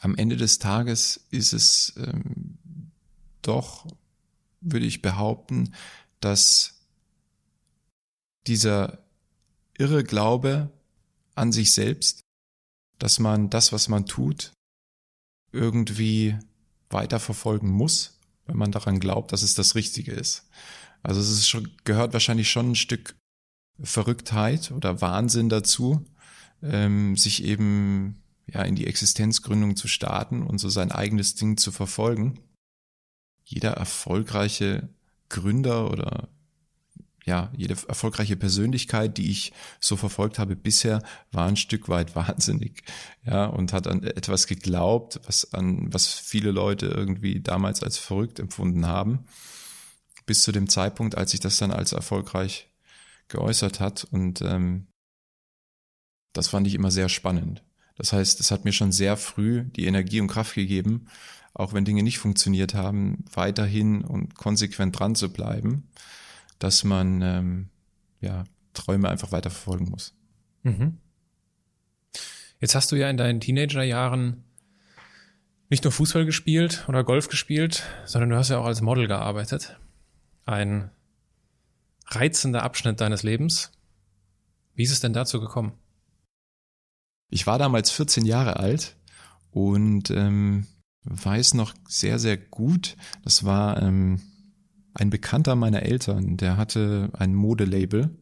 am 0.00 0.16
Ende 0.16 0.36
des 0.36 0.58
Tages 0.58 1.26
ist 1.30 1.52
es 1.52 1.94
ähm, 1.96 2.58
doch, 3.42 3.86
würde 4.60 4.86
ich 4.86 5.02
behaupten, 5.02 5.74
dass 6.20 6.86
dieser 8.46 8.98
irre 9.78 10.04
Glaube 10.04 10.70
an 11.34 11.52
sich 11.52 11.72
selbst, 11.72 12.20
dass 12.98 13.18
man 13.18 13.50
das, 13.50 13.72
was 13.72 13.88
man 13.88 14.06
tut, 14.06 14.52
irgendwie 15.52 16.38
weiterverfolgen 16.90 17.70
muss, 17.70 18.18
wenn 18.46 18.56
man 18.56 18.72
daran 18.72 19.00
glaubt, 19.00 19.32
dass 19.32 19.42
es 19.42 19.54
das 19.54 19.74
Richtige 19.74 20.12
ist. 20.12 20.48
Also 21.02 21.20
es 21.20 21.30
ist 21.30 21.48
schon, 21.48 21.70
gehört 21.84 22.12
wahrscheinlich 22.12 22.50
schon 22.50 22.72
ein 22.72 22.76
Stück 22.76 23.16
Verrücktheit 23.82 24.70
oder 24.70 25.00
Wahnsinn 25.00 25.48
dazu, 25.48 26.04
ähm, 26.62 27.16
sich 27.16 27.44
eben 27.44 28.22
ja 28.46 28.62
in 28.62 28.74
die 28.74 28.86
Existenzgründung 28.86 29.76
zu 29.76 29.88
starten 29.88 30.42
und 30.42 30.58
so 30.58 30.68
sein 30.68 30.92
eigenes 30.92 31.34
Ding 31.34 31.56
zu 31.56 31.72
verfolgen. 31.72 32.40
Jeder 33.44 33.72
erfolgreiche 33.72 34.88
Gründer 35.28 35.90
oder 35.90 36.28
ja, 37.24 37.52
jede 37.56 37.76
erfolgreiche 37.86 38.36
Persönlichkeit, 38.36 39.18
die 39.18 39.30
ich 39.30 39.52
so 39.78 39.96
verfolgt 39.96 40.38
habe 40.38 40.56
bisher, 40.56 41.02
war 41.32 41.46
ein 41.46 41.56
Stück 41.56 41.88
weit 41.88 42.16
wahnsinnig, 42.16 42.82
ja, 43.24 43.46
und 43.46 43.72
hat 43.72 43.86
an 43.86 44.02
etwas 44.02 44.46
geglaubt, 44.46 45.20
was 45.26 45.52
an, 45.52 45.92
was 45.92 46.08
viele 46.08 46.50
Leute 46.50 46.86
irgendwie 46.86 47.40
damals 47.40 47.82
als 47.82 47.98
verrückt 47.98 48.38
empfunden 48.38 48.86
haben, 48.86 49.24
bis 50.26 50.42
zu 50.42 50.52
dem 50.52 50.68
Zeitpunkt, 50.68 51.16
als 51.16 51.32
sich 51.32 51.40
das 51.40 51.58
dann 51.58 51.70
als 51.70 51.92
erfolgreich 51.92 52.68
geäußert 53.28 53.80
hat 53.80 54.04
und 54.10 54.42
ähm, 54.42 54.86
das 56.32 56.48
fand 56.48 56.66
ich 56.66 56.74
immer 56.74 56.90
sehr 56.90 57.08
spannend. 57.08 57.62
Das 57.96 58.12
heißt, 58.12 58.40
es 58.40 58.50
hat 58.50 58.64
mir 58.64 58.72
schon 58.72 58.92
sehr 58.92 59.16
früh 59.16 59.64
die 59.64 59.86
Energie 59.86 60.20
und 60.20 60.28
Kraft 60.28 60.54
gegeben, 60.54 61.06
auch 61.54 61.72
wenn 61.74 61.84
Dinge 61.84 62.02
nicht 62.02 62.18
funktioniert 62.18 62.74
haben, 62.74 63.24
weiterhin 63.32 64.02
und 64.02 64.34
konsequent 64.36 64.98
dran 64.98 65.14
zu 65.14 65.32
bleiben 65.32 65.88
dass 66.60 66.84
man 66.84 67.22
ähm, 67.22 67.70
ja 68.20 68.44
Träume 68.74 69.08
einfach 69.08 69.32
weiter 69.32 69.50
verfolgen 69.50 69.90
muss. 69.90 70.14
Mhm. 70.62 70.98
Jetzt 72.60 72.76
hast 72.76 72.92
du 72.92 72.96
ja 72.96 73.10
in 73.10 73.16
deinen 73.16 73.40
Teenagerjahren 73.40 74.44
nicht 75.70 75.82
nur 75.84 75.92
Fußball 75.92 76.26
gespielt 76.26 76.84
oder 76.88 77.02
Golf 77.02 77.28
gespielt, 77.28 77.82
sondern 78.04 78.30
du 78.30 78.36
hast 78.36 78.50
ja 78.50 78.58
auch 78.58 78.66
als 78.66 78.82
Model 78.82 79.08
gearbeitet. 79.08 79.78
Ein 80.44 80.90
reizender 82.06 82.62
Abschnitt 82.62 83.00
deines 83.00 83.22
Lebens. 83.22 83.72
Wie 84.74 84.82
ist 84.82 84.92
es 84.92 85.00
denn 85.00 85.12
dazu 85.12 85.40
gekommen? 85.40 85.72
Ich 87.30 87.46
war 87.46 87.58
damals 87.58 87.90
14 87.90 88.26
Jahre 88.26 88.56
alt 88.56 88.96
und 89.50 90.10
ähm, 90.10 90.66
weiß 91.04 91.54
noch 91.54 91.74
sehr, 91.88 92.18
sehr 92.18 92.36
gut, 92.36 92.96
das 93.22 93.44
war 93.44 93.80
ähm, 93.82 94.20
ein 94.94 95.10
Bekannter 95.10 95.54
meiner 95.54 95.82
Eltern, 95.82 96.36
der 96.36 96.56
hatte 96.56 97.10
ein 97.12 97.34
Modelabel 97.34 98.18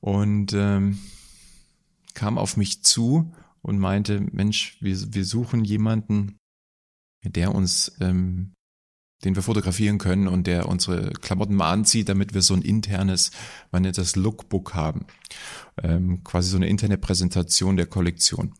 und 0.00 0.52
ähm, 0.52 0.98
kam 2.14 2.38
auf 2.38 2.56
mich 2.56 2.84
zu 2.84 3.34
und 3.62 3.78
meinte, 3.78 4.20
Mensch, 4.20 4.76
wir, 4.80 5.14
wir 5.14 5.24
suchen 5.24 5.64
jemanden, 5.64 6.36
der 7.24 7.54
uns, 7.54 7.96
ähm, 8.00 8.52
den 9.24 9.34
wir 9.34 9.42
fotografieren 9.42 9.98
können 9.98 10.28
und 10.28 10.46
der 10.46 10.68
unsere 10.68 11.10
Klamotten 11.12 11.54
mal 11.54 11.72
anzieht, 11.72 12.08
damit 12.08 12.34
wir 12.34 12.42
so 12.42 12.54
ein 12.54 12.62
internes, 12.62 13.30
man 13.72 13.82
nennt 13.82 13.98
das 13.98 14.16
Lookbook 14.16 14.74
haben. 14.74 15.06
Ähm, 15.82 16.22
quasi 16.22 16.50
so 16.50 16.56
eine 16.56 16.68
interne 16.68 16.98
Präsentation 16.98 17.76
der 17.76 17.86
Kollektion. 17.86 18.54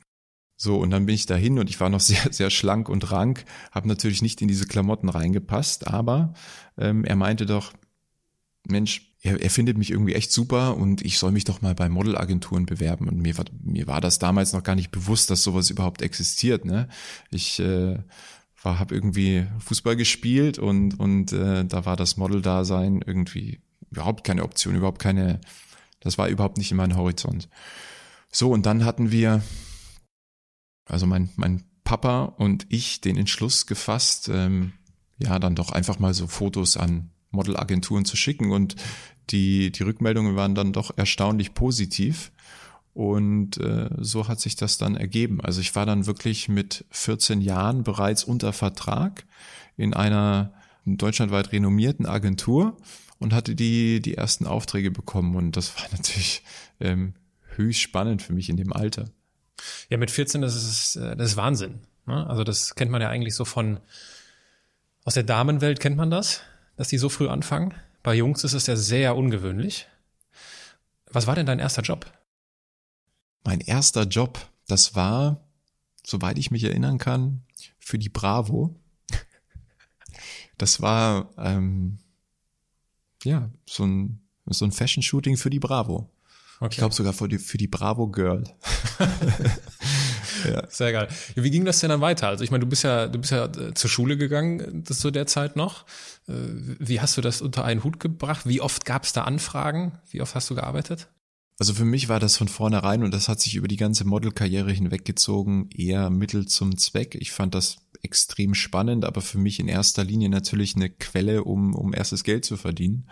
So, 0.57 0.79
und 0.79 0.91
dann 0.91 1.05
bin 1.05 1.15
ich 1.15 1.27
dahin 1.27 1.59
und 1.59 1.69
ich 1.69 1.79
war 1.81 1.91
noch 1.91 2.01
sehr, 2.01 2.33
sehr 2.33 2.51
schlank 2.51 2.89
und 2.89 3.11
rank, 3.13 3.45
habe 3.71 3.89
natürlich 3.89 4.23
nicht 4.23 4.41
in 4.41 4.49
diese 4.49 4.67
Klamotten 4.67 5.09
reingepasst, 5.09 5.87
aber 5.87 6.35
ähm, 6.79 7.05
er 7.05 7.17
meinte 7.17 7.47
doch, 7.47 7.73
Mensch, 8.69 9.15
er, 9.21 9.41
er 9.41 9.51
findet 9.51 9.79
mich 9.79 9.91
irgendwie 9.91 10.15
echt 10.15 10.33
super 10.33 10.77
und 10.77 11.03
ich 11.03 11.19
soll 11.19 11.33
mich 11.33 11.45
doch 11.45 11.63
mal 11.63 11.75
bei 11.75 11.89
Modelagenturen 11.89 12.67
bewerben. 12.67 13.09
Und 13.09 13.19
mir 13.19 13.37
war, 13.39 13.45
mir 13.63 13.87
war 13.87 14.01
das 14.01 14.19
damals 14.19 14.53
noch 14.53 14.63
gar 14.63 14.75
nicht 14.75 14.91
bewusst, 14.91 15.31
dass 15.31 15.43
sowas 15.43 15.71
überhaupt 15.71 16.03
existiert. 16.03 16.65
Ne? 16.65 16.89
Ich 17.31 17.61
äh, 17.61 17.99
war, 18.67 18.79
habe 18.79 18.95
irgendwie 18.95 19.47
Fußball 19.61 19.97
gespielt 19.97 20.59
und, 20.59 20.99
und 20.99 21.33
äh, 21.33 21.65
da 21.65 21.87
war 21.87 21.97
das 21.97 22.17
Model-Dasein 22.17 23.03
irgendwie 23.07 23.61
überhaupt 23.91 24.25
keine 24.25 24.43
Option, 24.43 24.75
überhaupt 24.75 25.01
keine, 25.01 25.41
das 26.01 26.19
war 26.19 26.29
überhaupt 26.29 26.59
nicht 26.59 26.73
in 26.73 26.77
meinem 26.77 26.97
Horizont. 26.97 27.49
So, 28.31 28.51
und 28.51 28.67
dann 28.67 28.85
hatten 28.85 29.13
wir 29.13 29.43
also 30.87 31.07
mein, 31.07 31.31
mein 31.37 31.65
Papa 31.85 32.25
und 32.25 32.67
ich 32.69 33.01
den 33.01 33.17
Entschluss 33.17 33.67
gefasst, 33.67 34.29
ähm, 34.33 34.73
ja, 35.19 35.39
dann 35.39 35.55
doch 35.55 35.71
einfach 35.71 35.99
mal 35.99 36.15
so 36.15 36.27
Fotos 36.27 36.77
an 36.77 37.11
Modelagenturen 37.31 38.05
zu 38.05 38.17
schicken 38.17 38.53
und 38.53 38.77
die, 39.31 39.73
die 39.73 39.83
Rückmeldungen 39.83 40.37
waren 40.37 40.55
dann 40.55 40.73
doch 40.73 40.97
erstaunlich 40.97 41.55
positiv. 41.55 42.33
Und 42.97 43.59
äh, 43.59 43.91
so 43.99 44.27
hat 44.27 44.41
sich 44.41 44.57
das 44.57 44.79
dann 44.79 44.97
ergeben. 44.97 45.43
Also 45.43 45.61
ich 45.61 45.75
war 45.75 45.85
dann 45.85 46.07
wirklich 46.07 46.49
mit 46.49 46.87
14 46.93 47.43
Jahren 47.43 47.85
bereits 47.85 48.25
unter 48.25 48.55
Vertrag 48.55 49.27
in 49.77 49.93
einer 49.93 50.55
deutschlandweit 50.87 51.53
renommierten 51.53 52.07
Agentur 52.07 52.75
und 53.19 53.35
hatte 53.35 53.55
die, 53.55 54.01
die 54.01 54.15
ersten 54.15 54.47
Aufträge 54.47 54.91
bekommen. 54.91 55.37
Und 55.37 55.59
das 55.59 55.77
war 55.77 55.87
natürlich 55.93 56.43
ähm, 56.81 57.13
höchst 57.57 57.83
spannend 57.83 58.23
für 58.23 58.33
mich 58.33 58.49
in 58.49 58.57
dem 58.57 58.73
Alter. 58.73 59.11
Ja, 59.91 59.99
mit 59.99 60.11
14, 60.11 60.41
das 60.41 60.55
ist, 60.55 60.97
das 60.97 61.33
ist 61.33 61.37
Wahnsinn. 61.37 61.81
Ne? 62.07 62.27
Also 62.27 62.45
das 62.45 62.77
kennt 62.77 62.91
man 62.91 63.03
ja 63.03 63.11
eigentlich 63.11 63.35
so 63.35 63.45
von, 63.45 63.79
aus 65.05 65.13
der 65.13 65.23
Damenwelt 65.23 65.81
kennt 65.81 65.99
man 65.99 66.11
das, 66.11 66.41
dass 66.79 66.89
die 66.89 66.97
so 66.97 67.11
früh 67.11 67.29
anfangen. 67.29 67.75
Bei 68.03 68.15
Jungs 68.15 68.43
ist 68.43 68.55
es 68.55 68.67
ja 68.67 68.77
sehr 68.77 69.17
ungewöhnlich. 69.17 69.87
Was 71.11 71.27
war 71.27 71.35
denn 71.35 71.45
dein 71.45 71.59
erster 71.59 71.83
Job? 71.83 72.11
Mein 73.47 73.61
erster 73.61 74.03
Job, 74.03 74.45
das 74.67 74.97
war, 74.97 75.41
soweit 76.05 76.37
ich 76.37 76.51
mich 76.51 76.65
erinnern 76.65 76.99
kann, 76.99 77.43
für 77.79 77.97
die 77.97 78.09
Bravo. 78.09 78.75
Das 80.59 80.83
war 80.83 81.31
ähm, 81.39 81.99
ja 83.23 83.51
so 83.69 83.85
ein 83.85 84.21
so 84.47 84.65
ein 84.65 84.73
Fashion-Shooting 84.73 85.37
für 85.37 85.51
die 85.51 85.59
Bravo. 85.59 86.11
Okay. 86.59 86.73
Ich 86.73 86.79
glaube 86.79 86.95
sogar 86.95 87.13
für 87.13 87.29
die, 87.29 87.39
für 87.39 87.59
die 87.59 87.67
Bravo 87.67 88.09
Girl. 88.09 88.45
ja. 90.45 90.67
Sehr 90.69 90.93
geil. 90.93 91.09
Wie 91.35 91.51
ging 91.51 91.65
das 91.65 91.81
denn 91.81 91.91
dann 91.91 92.01
weiter? 92.01 92.29
Also 92.29 92.45
ich 92.45 92.51
meine, 92.51 92.65
du 92.65 92.69
bist 92.69 92.85
ja, 92.85 93.09
du 93.09 93.19
bist 93.19 93.33
ja 93.33 93.45
äh, 93.47 93.75
zur 93.75 93.91
Schule 93.91 94.17
gegangen, 94.17 94.85
das 94.85 95.01
zu 95.01 95.11
der 95.11 95.27
Zeit 95.27 95.57
noch. 95.57 95.85
Äh, 96.29 96.33
wie 96.79 97.01
hast 97.01 97.17
du 97.17 97.21
das 97.21 97.43
unter 97.43 97.65
einen 97.65 97.85
Hut 97.85 98.01
gebracht? 98.01 98.47
Wie 98.47 98.61
oft 98.61 98.85
gab 98.85 99.05
es 99.05 99.13
da 99.13 99.25
Anfragen? 99.25 99.99
Wie 100.11 100.23
oft 100.23 100.35
hast 100.35 100.49
du 100.49 100.55
gearbeitet? 100.55 101.09
Also 101.59 101.73
für 101.73 101.87
mich 101.87 102.09
war 102.09 102.21
das 102.21 102.37
von 102.37 102.49
vornherein 102.49 103.03
und 103.03 103.15
das 103.15 103.29
hat 103.29 103.41
sich 103.41 103.55
über 103.55 103.69
die 103.69 103.79
ganze 103.79 104.05
Modelkarriere 104.05 104.73
hinweggezogen 104.73 105.71
eher 105.71 106.11
Mittel 106.11 106.47
zum 106.47 106.77
Zweck. 106.77 107.15
Ich 107.15 107.33
fand 107.33 107.55
das 107.55 107.79
extrem 108.03 108.55
spannend, 108.55 109.05
aber 109.07 109.23
für 109.23 109.39
mich 109.39 109.59
in 109.59 109.69
erster 109.69 110.05
Linie 110.05 110.29
natürlich 110.29 110.77
eine 110.77 110.91
Quelle, 110.91 111.45
um, 111.45 111.75
um 111.75 111.95
erstes 111.95 112.25
Geld 112.25 112.45
zu 112.45 112.59
verdienen. 112.59 113.09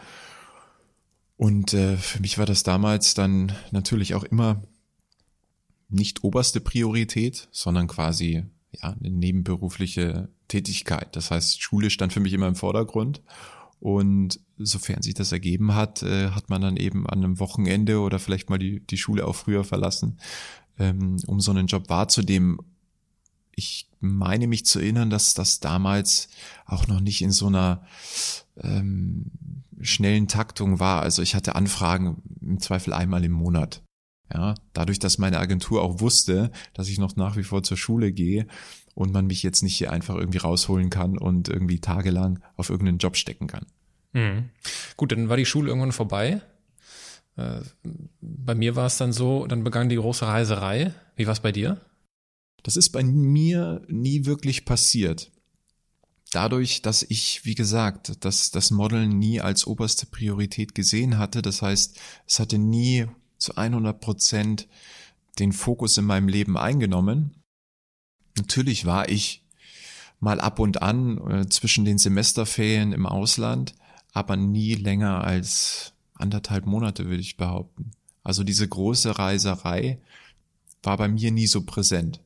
Und 1.37 1.73
äh, 1.73 1.97
für 1.97 2.21
mich 2.21 2.37
war 2.37 2.47
das 2.47 2.63
damals 2.63 3.15
dann 3.15 3.53
natürlich 3.71 4.15
auch 4.15 4.25
immer 4.25 4.63
nicht 5.89 6.23
oberste 6.23 6.61
Priorität, 6.61 7.49
sondern 7.51 7.89
quasi 7.89 8.45
ja 8.73 8.91
eine 8.91 9.11
nebenberufliche 9.11 10.29
Tätigkeit. 10.49 11.17
Das 11.17 11.31
heißt, 11.31 11.63
Schule 11.63 11.89
stand 11.91 12.13
für 12.13 12.21
mich 12.21 12.33
immer 12.33 12.49
im 12.49 12.57
Vordergrund 12.57 13.23
und 13.85 14.41
sofern 14.57 15.03
sich 15.03 15.13
das 15.13 15.31
ergeben 15.31 15.75
hat, 15.75 16.03
äh, 16.03 16.31
hat 16.31 16.49
man 16.49 16.63
dann 16.63 16.79
eben 16.79 17.07
an 17.07 17.23
einem 17.23 17.39
Wochenende 17.39 18.01
oder 18.01 18.19
vielleicht 18.19 18.49
mal 18.49 18.59
die, 18.59 18.81
die 18.81 18.97
Schule 18.97 19.27
auch 19.27 19.37
früher 19.37 19.63
verlassen, 19.63 20.17
ähm, 20.79 21.19
um 21.27 21.39
so 21.39 21.51
einen 21.51 21.67
Job 21.67 21.91
wahrzunehmen. 21.91 22.57
Ich 23.55 23.91
meine 24.01 24.47
mich 24.47 24.65
zu 24.65 24.79
erinnern, 24.79 25.11
dass 25.11 25.35
das 25.35 25.61
damals 25.61 26.31
auch 26.65 26.87
noch 26.87 27.01
nicht 27.01 27.21
in 27.21 27.31
so 27.31 27.49
einer 27.49 27.85
ähm, 28.57 29.31
schnellen 29.83 30.29
Taktung 30.29 30.81
war. 30.81 31.03
Also 31.03 31.21
ich 31.21 31.35
hatte 31.35 31.55
Anfragen 31.55 32.23
im 32.41 32.61
Zweifel 32.61 32.95
einmal 32.95 33.23
im 33.23 33.33
Monat. 33.33 33.83
Ja, 34.33 34.55
dadurch, 34.73 34.99
dass 34.99 35.19
meine 35.19 35.39
Agentur 35.39 35.83
auch 35.83 36.01
wusste, 36.01 36.51
dass 36.73 36.89
ich 36.89 36.99
noch 36.99 37.17
nach 37.17 37.37
wie 37.37 37.45
vor 37.45 37.63
zur 37.63 37.77
Schule 37.77 38.13
gehe, 38.13 38.47
und 38.95 39.13
man 39.13 39.27
mich 39.27 39.43
jetzt 39.43 39.63
nicht 39.63 39.77
hier 39.77 39.93
einfach 39.93 40.15
irgendwie 40.15 40.39
rausholen 40.39 40.91
kann 40.91 41.19
und 41.19 41.49
irgendwie 41.49 41.81
tagelang 41.81 42.41
auf 42.57 42.71
irgendeinen 42.71 42.99
Job 42.99 43.17
stecken 43.17 43.47
kann. 43.47 43.67
Mhm. 44.13 44.51
Gut, 44.97 45.13
dann 45.13 45.29
war 45.29 45.37
die 45.37 45.47
Schule 45.47 45.69
irgendwann 45.69 45.93
vorbei. 45.93 46.41
Äh, 47.37 47.61
bei 48.21 48.55
mir 48.55 48.77
war 48.77 48.87
es 48.87 48.97
dann 48.97 49.13
so, 49.13 49.47
dann 49.47 49.65
begann 49.65 49.89
die 49.89 49.97
große 49.97 50.27
Reiserei. 50.27 50.95
Wie 51.17 51.27
war 51.27 51.33
es 51.33 51.41
bei 51.41 51.53
dir? 51.53 51.81
Das 52.63 52.77
ist 52.77 52.91
bei 52.91 53.03
mir 53.03 53.83
nie 53.89 54.25
wirklich 54.25 54.65
passiert. 54.65 55.31
Dadurch, 56.31 56.83
dass 56.83 57.03
ich, 57.03 57.45
wie 57.45 57.55
gesagt, 57.55 58.25
das, 58.25 58.51
das 58.51 58.71
Modeln 58.71 59.19
nie 59.19 59.41
als 59.41 59.67
oberste 59.67 60.07
Priorität 60.07 60.75
gesehen 60.75 61.19
hatte, 61.19 61.43
das 61.43 61.63
heißt, 61.63 61.99
es 62.27 62.41
hatte 62.41 62.59
nie 62.59 63.07
zu 63.39 63.57
100 63.57 64.01
Prozent 64.01 64.69
den 65.39 65.53
Fokus 65.53 65.99
in 65.99 66.07
meinem 66.07 66.29
Leben 66.29 66.57
eingenommen, 66.57 67.44
Natürlich 68.37 68.85
war 68.85 69.09
ich 69.09 69.43
mal 70.21 70.41
ab 70.41 70.59
und 70.59 70.83
an 70.83 71.19
äh, 71.31 71.49
zwischen 71.49 71.85
den 71.85 71.99
Semesterferien 71.99 72.93
im 72.93 73.07
Ausland, 73.07 73.75
aber 74.13 74.37
nie 74.37 74.75
länger 74.75 75.23
als 75.25 75.93
anderthalb 76.15 76.67
Monate, 76.67 77.07
würde 77.07 77.21
ich 77.21 77.37
behaupten. 77.37 77.91
Also 78.23 78.43
diese 78.43 78.67
große 78.67 79.19
Reiserei 79.19 79.99
war 80.83 80.97
bei 80.97 81.09
mir 81.09 81.31
nie 81.31 81.47
so 81.47 81.63
präsent. 81.63 82.21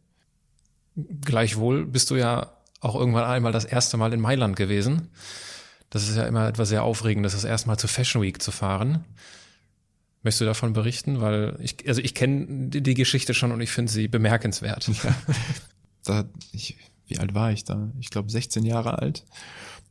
Gleichwohl 0.96 1.86
bist 1.86 2.10
du 2.10 2.16
ja 2.16 2.52
auch 2.80 2.94
irgendwann 2.94 3.24
einmal 3.24 3.52
das 3.52 3.64
erste 3.64 3.96
Mal 3.96 4.12
in 4.12 4.20
Mailand 4.20 4.56
gewesen. 4.56 5.08
Das 5.90 6.08
ist 6.08 6.16
ja 6.16 6.26
immer 6.26 6.48
etwas 6.48 6.68
sehr 6.68 6.84
Aufregendes, 6.84 7.32
das 7.32 7.44
erste 7.44 7.68
Mal 7.68 7.78
zur 7.78 7.88
Fashion 7.88 8.22
Week 8.22 8.40
zu 8.42 8.52
fahren. 8.52 9.04
Möchtest 10.22 10.42
du 10.42 10.44
davon 10.44 10.72
berichten? 10.72 11.20
Weil 11.20 11.56
ich, 11.60 11.88
also 11.88 12.00
ich 12.00 12.14
kenne 12.14 12.68
die 12.68 12.94
Geschichte 12.94 13.34
schon 13.34 13.52
und 13.52 13.60
ich 13.60 13.70
finde 13.70 13.90
sie 13.90 14.08
bemerkenswert. 14.08 14.88
Ja. 15.02 15.14
da, 16.08 16.24
ich, 16.52 16.76
wie 17.06 17.18
alt 17.18 17.34
war 17.34 17.52
ich 17.52 17.64
da? 17.64 17.92
Ich 18.00 18.10
glaube 18.10 18.30
16 18.30 18.64
Jahre 18.64 18.98
alt. 18.98 19.24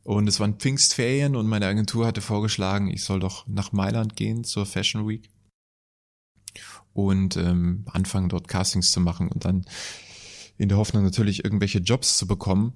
Und 0.04 0.26
es 0.26 0.40
waren 0.40 0.54
Pfingstferien 0.54 1.36
und 1.36 1.46
meine 1.46 1.66
Agentur 1.66 2.06
hatte 2.06 2.20
vorgeschlagen, 2.20 2.88
ich 2.88 3.04
soll 3.04 3.20
doch 3.20 3.46
nach 3.46 3.72
Mailand 3.72 4.16
gehen 4.16 4.42
zur 4.42 4.64
Fashion 4.64 5.06
Week 5.06 5.28
und 6.94 7.36
ähm, 7.36 7.84
anfangen 7.92 8.28
dort 8.28 8.48
Castings 8.48 8.90
zu 8.90 9.00
machen 9.00 9.28
und 9.28 9.44
dann 9.44 9.66
in 10.56 10.68
der 10.68 10.78
Hoffnung 10.78 11.04
natürlich 11.04 11.44
irgendwelche 11.44 11.78
Jobs 11.78 12.16
zu 12.16 12.26
bekommen. 12.26 12.72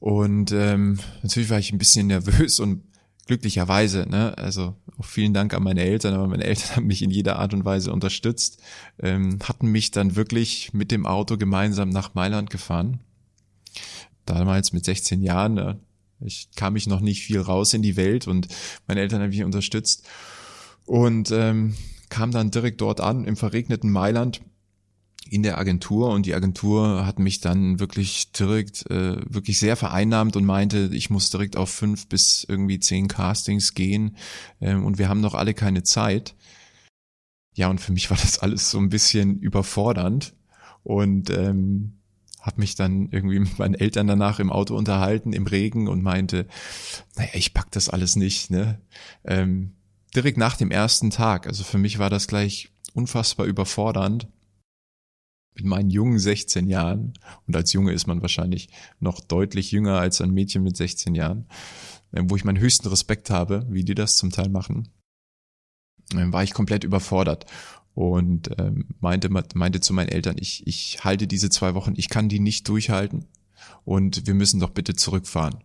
Und 0.00 0.52
ähm, 0.52 0.98
natürlich 1.22 1.50
war 1.50 1.58
ich 1.58 1.72
ein 1.72 1.78
bisschen 1.78 2.08
nervös 2.08 2.58
und 2.58 2.82
glücklicherweise, 3.26 4.06
ne, 4.08 4.36
also 4.38 4.76
auch 4.98 5.04
vielen 5.04 5.34
Dank 5.34 5.54
an 5.54 5.62
meine 5.62 5.82
Eltern, 5.82 6.14
aber 6.14 6.26
meine 6.26 6.44
Eltern 6.44 6.70
haben 6.76 6.86
mich 6.86 7.02
in 7.02 7.10
jeder 7.10 7.38
Art 7.38 7.54
und 7.54 7.64
Weise 7.64 7.92
unterstützt, 7.92 8.62
ähm, 9.00 9.38
hatten 9.42 9.68
mich 9.68 9.90
dann 9.90 10.16
wirklich 10.16 10.72
mit 10.72 10.90
dem 10.90 11.06
Auto 11.06 11.36
gemeinsam 11.36 11.90
nach 11.90 12.14
Mailand 12.14 12.50
gefahren. 12.50 13.00
Damals 14.24 14.72
mit 14.72 14.84
16 14.84 15.22
Jahren, 15.22 15.54
ne, 15.54 15.78
ich 16.20 16.48
kam 16.56 16.76
ich 16.76 16.86
noch 16.86 17.00
nicht 17.00 17.22
viel 17.22 17.40
raus 17.40 17.74
in 17.74 17.82
die 17.82 17.96
Welt 17.96 18.26
und 18.26 18.48
meine 18.86 19.00
Eltern 19.00 19.20
haben 19.20 19.30
mich 19.30 19.44
unterstützt. 19.44 20.06
Und 20.86 21.30
ähm, 21.32 21.74
kam 22.08 22.30
dann 22.30 22.50
direkt 22.50 22.80
dort 22.80 23.00
an 23.00 23.24
im 23.24 23.36
verregneten 23.36 23.90
Mailand 23.90 24.40
in 25.30 25.42
der 25.42 25.58
Agentur 25.58 26.10
und 26.10 26.26
die 26.26 26.34
Agentur 26.34 27.06
hat 27.06 27.18
mich 27.18 27.40
dann 27.40 27.80
wirklich 27.80 28.32
direkt 28.32 28.88
äh, 28.90 29.16
wirklich 29.28 29.58
sehr 29.58 29.76
vereinnahmt 29.76 30.36
und 30.36 30.44
meinte, 30.44 30.90
ich 30.92 31.10
muss 31.10 31.30
direkt 31.30 31.56
auf 31.56 31.70
fünf 31.70 32.08
bis 32.08 32.44
irgendwie 32.48 32.78
zehn 32.78 33.08
Castings 33.08 33.74
gehen 33.74 34.16
ähm, 34.60 34.84
und 34.84 34.98
wir 34.98 35.08
haben 35.08 35.20
noch 35.20 35.34
alle 35.34 35.54
keine 35.54 35.82
Zeit. 35.82 36.34
Ja, 37.54 37.68
und 37.68 37.80
für 37.80 37.92
mich 37.92 38.10
war 38.10 38.16
das 38.16 38.38
alles 38.38 38.70
so 38.70 38.78
ein 38.78 38.90
bisschen 38.90 39.38
überfordernd 39.40 40.34
und 40.82 41.30
ähm, 41.30 41.94
habe 42.40 42.60
mich 42.60 42.76
dann 42.76 43.08
irgendwie 43.10 43.40
mit 43.40 43.58
meinen 43.58 43.74
Eltern 43.74 44.06
danach 44.06 44.38
im 44.38 44.52
Auto 44.52 44.76
unterhalten, 44.76 45.32
im 45.32 45.46
Regen 45.46 45.88
und 45.88 46.02
meinte, 46.02 46.46
naja, 47.16 47.30
ich 47.34 47.54
pack 47.54 47.70
das 47.72 47.88
alles 47.88 48.14
nicht, 48.14 48.50
ne? 48.50 48.80
Ähm, 49.24 49.72
direkt 50.14 50.38
nach 50.38 50.56
dem 50.56 50.70
ersten 50.70 51.10
Tag. 51.10 51.46
Also 51.46 51.64
für 51.64 51.78
mich 51.78 51.98
war 51.98 52.08
das 52.08 52.28
gleich 52.28 52.70
unfassbar 52.94 53.46
überfordernd 53.46 54.28
mit 55.56 55.64
meinen 55.64 55.90
jungen 55.90 56.18
16 56.18 56.68
Jahren, 56.68 57.14
und 57.46 57.56
als 57.56 57.72
Junge 57.72 57.92
ist 57.92 58.06
man 58.06 58.22
wahrscheinlich 58.22 58.68
noch 59.00 59.20
deutlich 59.20 59.72
jünger 59.72 59.98
als 59.98 60.20
ein 60.20 60.30
Mädchen 60.30 60.62
mit 60.62 60.76
16 60.76 61.14
Jahren, 61.14 61.46
äh, 62.12 62.22
wo 62.24 62.36
ich 62.36 62.44
meinen 62.44 62.60
höchsten 62.60 62.88
Respekt 62.88 63.30
habe, 63.30 63.66
wie 63.68 63.84
die 63.84 63.94
das 63.94 64.16
zum 64.16 64.30
Teil 64.30 64.48
machen, 64.48 64.88
war 66.14 66.44
ich 66.44 66.54
komplett 66.54 66.84
überfordert 66.84 67.46
und 67.94 68.50
ähm, 68.58 68.88
meinte, 69.00 69.28
meinte 69.30 69.80
zu 69.80 69.92
meinen 69.92 70.08
Eltern, 70.10 70.36
ich, 70.38 70.66
ich 70.66 71.02
halte 71.02 71.26
diese 71.26 71.50
zwei 71.50 71.74
Wochen, 71.74 71.94
ich 71.96 72.08
kann 72.08 72.28
die 72.28 72.40
nicht 72.40 72.68
durchhalten 72.68 73.24
und 73.84 74.26
wir 74.26 74.34
müssen 74.34 74.60
doch 74.60 74.70
bitte 74.70 74.94
zurückfahren. 74.94 75.64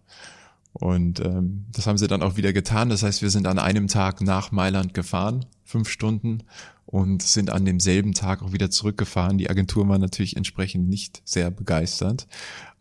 Und 0.74 1.20
ähm, 1.20 1.66
das 1.72 1.88
haben 1.88 1.98
sie 1.98 2.08
dann 2.08 2.22
auch 2.22 2.38
wieder 2.38 2.54
getan. 2.54 2.90
Das 2.90 3.04
heißt, 3.04 3.22
wir 3.22 3.30
sind 3.30 3.46
an 3.46 3.60
einem 3.60 3.88
Tag 3.88 4.22
nach 4.22 4.52
Mailand 4.52 4.94
gefahren, 4.94 5.46
fünf 5.64 5.90
Stunden, 5.90 6.44
und 6.86 7.22
sind 7.22 7.50
an 7.50 7.66
demselben 7.66 8.14
Tag 8.14 8.42
auch 8.42 8.54
wieder 8.54 8.70
zurückgefahren. 8.70 9.38
Die 9.38 9.50
Agentur 9.50 9.88
war 9.88 9.98
natürlich 9.98 10.36
entsprechend 10.36 10.90
nicht 10.90 11.22
sehr 11.26 11.52
begeistert. 11.52 12.28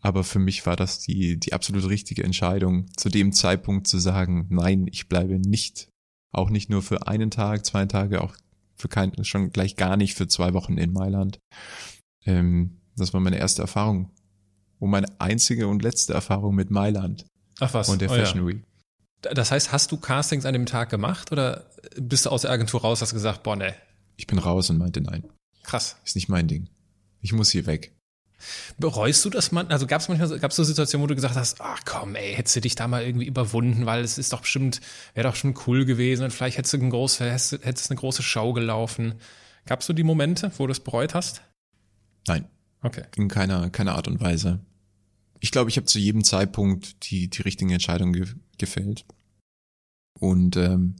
Aber 0.01 0.23
für 0.23 0.39
mich 0.39 0.65
war 0.65 0.75
das 0.75 0.99
die, 0.99 1.39
die 1.39 1.53
absolut 1.53 1.87
richtige 1.87 2.23
Entscheidung, 2.23 2.87
zu 2.97 3.09
dem 3.09 3.31
Zeitpunkt 3.31 3.87
zu 3.87 3.99
sagen, 3.99 4.47
nein, 4.49 4.87
ich 4.91 5.07
bleibe 5.07 5.39
nicht. 5.39 5.89
Auch 6.33 6.49
nicht 6.49 6.69
nur 6.69 6.81
für 6.81 7.07
einen 7.07 7.29
Tag, 7.29 7.65
zwei 7.65 7.85
Tage, 7.85 8.21
auch 8.21 8.35
für 8.75 8.87
kein, 8.87 9.11
schon 9.23 9.51
gleich 9.51 9.75
gar 9.75 9.95
nicht 9.95 10.15
für 10.15 10.27
zwei 10.27 10.53
Wochen 10.53 10.77
in 10.77 10.91
Mailand. 10.91 11.39
Ähm, 12.25 12.77
das 12.95 13.13
war 13.13 13.19
meine 13.19 13.37
erste 13.37 13.61
Erfahrung. 13.61 14.11
Und 14.79 14.89
meine 14.89 15.07
einzige 15.19 15.67
und 15.67 15.83
letzte 15.83 16.13
Erfahrung 16.13 16.55
mit 16.55 16.71
Mailand. 16.71 17.25
Ach 17.61 17.73
was. 17.73 17.89
Und 17.89 18.01
der 18.01 18.11
oh, 18.11 18.15
Fashion 18.15 18.41
ja. 18.41 18.47
Week. 18.47 18.63
Das 19.21 19.51
heißt, 19.51 19.71
hast 19.71 19.91
du 19.91 19.97
Castings 19.97 20.45
an 20.45 20.53
dem 20.53 20.65
Tag 20.65 20.89
gemacht 20.89 21.31
oder 21.31 21.65
bist 21.95 22.25
du 22.25 22.29
aus 22.31 22.41
der 22.41 22.51
Agentur 22.51 22.81
raus, 22.81 23.01
hast 23.01 23.13
gesagt, 23.13 23.43
boah, 23.43 23.55
ne, 23.55 23.75
ich 24.21 24.27
bin 24.27 24.37
raus 24.37 24.69
und 24.69 24.77
meinte 24.77 25.01
nein. 25.01 25.23
Krass. 25.63 25.97
Ist 26.05 26.15
nicht 26.15 26.29
mein 26.29 26.47
Ding. 26.47 26.69
Ich 27.21 27.33
muss 27.33 27.49
hier 27.49 27.65
weg. 27.65 27.95
Bereust 28.77 29.25
du 29.25 29.31
das 29.31 29.51
man? 29.51 29.67
Also 29.67 29.87
gab 29.87 30.01
es 30.01 30.09
manchmal 30.09 30.39
gab 30.39 30.51
es 30.51 30.57
so 30.57 30.63
Situationen, 30.63 31.03
wo 31.03 31.07
du 31.07 31.15
gesagt 31.15 31.35
hast, 31.35 31.59
ach 31.59 31.81
komm, 31.85 32.15
ey, 32.15 32.33
hättest 32.35 32.55
du 32.55 32.61
dich 32.61 32.75
da 32.75 32.87
mal 32.87 33.03
irgendwie 33.03 33.25
überwunden, 33.25 33.85
weil 33.85 34.03
es 34.03 34.19
ist 34.19 34.33
doch 34.33 34.41
bestimmt, 34.41 34.79
wäre 35.15 35.27
doch 35.27 35.35
schon 35.35 35.55
cool 35.67 35.85
gewesen 35.85 36.23
und 36.23 36.31
vielleicht 36.31 36.57
hättest 36.57 36.73
du, 36.73 36.77
ein 36.77 36.89
groß, 36.91 37.19
hättest, 37.19 37.63
hättest 37.63 37.91
eine 37.91 37.99
große 37.99 38.23
Show 38.23 38.53
gelaufen. 38.53 39.15
Gab 39.65 39.81
es 39.81 39.87
so 39.87 39.93
die 39.93 40.03
Momente, 40.03 40.51
wo 40.57 40.67
du 40.67 40.71
es 40.71 40.79
bereut 40.79 41.15
hast? 41.15 41.41
Nein. 42.27 42.47
Okay. 42.83 43.03
In 43.15 43.27
keiner, 43.27 43.69
keiner 43.71 43.95
Art 43.95 44.07
und 44.07 44.21
Weise. 44.21 44.59
Ich 45.41 45.51
glaube, 45.51 45.69
ich 45.69 45.75
habe 45.75 45.85
zu 45.85 45.99
jedem 45.99 46.23
Zeitpunkt 46.23 47.09
die, 47.09 47.27
die 47.27 47.41
richtigen 47.41 47.71
Entscheidungen 47.71 48.13
ge 48.13 48.27
gefällt. 48.57 49.05
Und 50.19 50.55
ähm, 50.55 50.95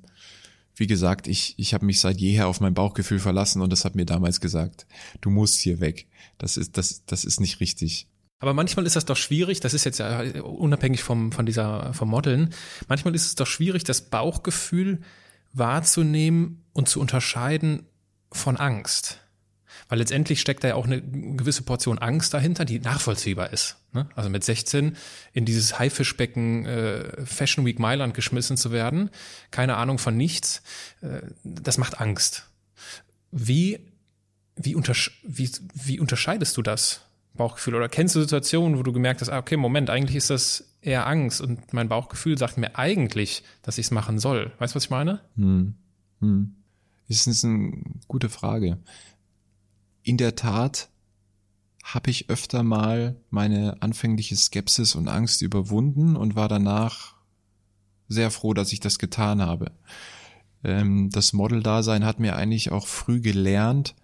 wie 0.76 0.88
gesagt, 0.88 1.28
ich, 1.28 1.54
ich 1.58 1.76
habe 1.76 1.86
mich 1.86 2.00
seit 2.00 2.20
jeher 2.20 2.48
auf 2.48 2.60
mein 2.60 2.74
Bauchgefühl 2.74 3.20
verlassen 3.20 3.62
und 3.62 3.72
das 3.72 3.86
hat 3.86 3.96
mir 3.96 4.06
damals 4.06 4.42
gesagt, 4.42 4.88
du 5.22 5.30
musst 5.30 5.60
hier 5.60 5.80
weg. 5.80 6.08
Das 6.40 6.58
ist, 6.58 6.76
das, 6.76 7.06
das 7.06 7.24
ist 7.24 7.40
nicht 7.40 7.60
richtig. 7.60 8.08
Aber 8.40 8.56
manchmal 8.56 8.88
ist 8.88 8.96
das 8.96 9.06
doch 9.06 9.18
schwierig, 9.18 9.60
das 9.60 9.76
ist 9.76 9.84
jetzt 9.84 10.00
ja 10.00 10.22
unabhängig 10.42 11.04
vom, 11.04 11.32
von 11.32 11.46
dieser, 11.46 11.94
vom 11.94 12.10
Modeln, 12.10 12.52
manchmal 12.88 13.14
ist 13.14 13.28
es 13.28 13.36
doch 13.36 13.46
schwierig, 13.46 13.84
das 13.84 14.10
Bauchgefühl 14.10 15.02
wahrzunehmen 15.54 16.64
und 16.74 16.90
zu 16.90 17.00
unterscheiden 17.00 17.86
von 18.32 18.58
Angst. 18.58 19.21
Weil 19.90 20.00
letztendlich 20.00 20.42
steckt 20.42 20.64
da 20.64 20.70
ja 20.70 20.76
auch 20.76 20.86
eine 20.86 21.02
gewisse 21.02 21.64
Portion 21.64 21.98
Angst 21.98 22.34
dahinter, 22.34 22.66
die 22.66 22.80
nachvollziehbar 22.80 23.52
ist. 23.52 23.78
Ne? 23.94 24.08
Also 24.16 24.30
mit 24.30 24.44
16 24.44 24.96
in 25.34 25.46
dieses 25.46 25.80
Haifischbecken 25.80 26.66
äh, 26.66 27.26
Fashion 27.26 27.66
Week 27.66 27.80
Mailand 27.80 28.14
geschmissen 28.14 28.58
zu 28.58 28.72
werden, 28.72 29.10
keine 29.52 29.78
Ahnung 29.78 29.98
von 29.98 30.16
nichts, 30.16 30.64
äh, 31.02 31.22
das 31.44 31.78
macht 31.78 32.00
Angst. 32.00 32.50
Wie, 33.32 33.80
wie, 34.56 34.76
untersch 34.76 35.22
wie, 35.24 35.50
wie 35.74 36.00
unterscheidest 36.00 36.56
du 36.58 36.62
das 36.62 37.02
Bauchgefühl? 37.34 37.76
Oder 37.76 37.90
kennst 37.90 38.16
du 38.16 38.22
Situationen, 38.22 38.78
wo 38.78 38.84
du 38.84 38.94
gemerkt 38.94 39.22
hast, 39.22 39.30
ah, 39.30 39.40
okay, 39.40 39.58
Moment, 39.58 39.90
eigentlich 39.90 40.18
ist 40.18 40.30
das 40.30 40.66
eher 40.82 41.08
Angst 41.08 41.42
und 41.42 41.74
mein 41.74 41.90
Bauchgefühl 41.90 42.38
sagt 42.38 42.58
mir 42.58 42.78
eigentlich, 42.78 43.44
dass 43.62 43.78
ich 43.78 43.88
es 43.88 43.92
machen 43.92 44.20
soll. 44.20 44.52
Weißt 44.60 44.74
du, 44.74 44.76
was 44.78 44.86
ich 44.86 44.90
meine? 44.90 45.22
Hm. 45.36 45.76
Hm. 46.20 46.56
Das 47.08 47.28
ist 47.28 47.44
eine 47.44 47.74
gute 48.08 48.30
Frage 48.30 48.78
in 50.04 50.18
der 50.18 50.36
Tat 50.36 50.90
habe 51.84 52.10
ich 52.10 52.30
öfter 52.30 52.64
mal 52.64 53.16
meine 53.30 53.82
anfängliche 53.82 54.36
Skepsis 54.36 54.96
und 54.96 55.08
Angst 55.08 55.42
überwunden 55.42 56.16
und 56.16 56.36
war 56.36 56.48
danach 56.48 57.16
sehr 58.08 58.32
froh, 58.32 58.54
dass 58.54 58.72
ich 58.72 58.80
das 58.80 59.00
getan 59.00 59.42
habe. 59.42 59.72
Ähm, 60.64 61.10
das 61.12 61.34
Model-Dasein 61.34 62.06
hat 62.06 62.20
mir 62.20 62.36
eigentlich 62.36 62.72
auch 62.72 62.88
früh 62.88 63.20
gelernt, 63.20 63.96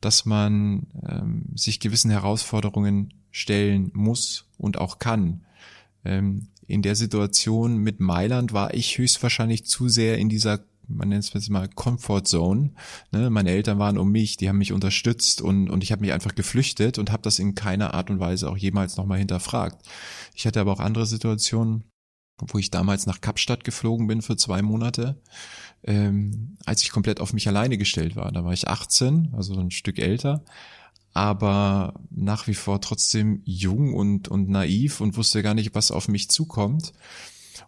dass 0.00 0.24
man 0.24 0.86
ähm, 1.06 1.44
sich 1.54 1.80
gewissen 1.80 2.10
Herausforderungen 2.10 3.12
stellen 3.30 3.90
muss 3.92 4.46
und 4.56 4.78
auch 4.78 4.98
kann. 4.98 5.42
Ähm, 6.04 6.48
in 6.66 6.82
der 6.82 6.96
Situation 6.96 7.78
mit 7.78 8.00
Mailand 8.00 8.52
war 8.52 8.74
ich 8.74 8.98
höchstwahrscheinlich 8.98 9.66
zu 9.66 9.88
sehr 9.88 10.18
in 10.18 10.28
dieser 10.28 10.60
man 10.88 11.08
nennt 11.08 11.24
es 11.24 11.32
jetzt 11.32 11.50
mal 11.50 11.68
Comfort 11.68 12.24
Zone. 12.24 12.72
Ne? 13.12 13.30
Meine 13.30 13.50
Eltern 13.50 13.78
waren 13.78 13.98
um 13.98 14.10
mich, 14.10 14.36
die 14.36 14.48
haben 14.48 14.58
mich 14.58 14.72
unterstützt 14.72 15.40
und, 15.40 15.70
und 15.70 15.82
ich 15.82 15.92
habe 15.92 16.02
mich 16.02 16.12
einfach 16.12 16.34
geflüchtet 16.34 16.98
und 16.98 17.10
habe 17.12 17.22
das 17.22 17.38
in 17.38 17.54
keiner 17.54 17.94
Art 17.94 18.10
und 18.10 18.20
Weise 18.20 18.48
auch 18.48 18.56
jemals 18.56 18.96
nochmal 18.96 19.18
hinterfragt. 19.18 19.86
Ich 20.34 20.46
hatte 20.46 20.60
aber 20.60 20.72
auch 20.72 20.80
andere 20.80 21.06
Situationen, 21.06 21.84
wo 22.38 22.58
ich 22.58 22.70
damals 22.70 23.06
nach 23.06 23.20
Kapstadt 23.20 23.64
geflogen 23.64 24.06
bin 24.06 24.22
für 24.22 24.36
zwei 24.36 24.62
Monate, 24.62 25.20
ähm, 25.82 26.56
als 26.64 26.82
ich 26.82 26.90
komplett 26.90 27.20
auf 27.20 27.32
mich 27.32 27.48
alleine 27.48 27.78
gestellt 27.78 28.16
war. 28.16 28.30
Da 28.32 28.44
war 28.44 28.52
ich 28.52 28.68
18, 28.68 29.30
also 29.32 29.58
ein 29.58 29.70
Stück 29.70 29.98
älter, 29.98 30.44
aber 31.14 31.94
nach 32.10 32.46
wie 32.46 32.54
vor 32.54 32.80
trotzdem 32.80 33.40
jung 33.44 33.94
und, 33.94 34.28
und 34.28 34.50
naiv 34.50 35.00
und 35.00 35.16
wusste 35.16 35.42
gar 35.42 35.54
nicht, 35.54 35.74
was 35.74 35.90
auf 35.90 36.08
mich 36.08 36.28
zukommt 36.28 36.92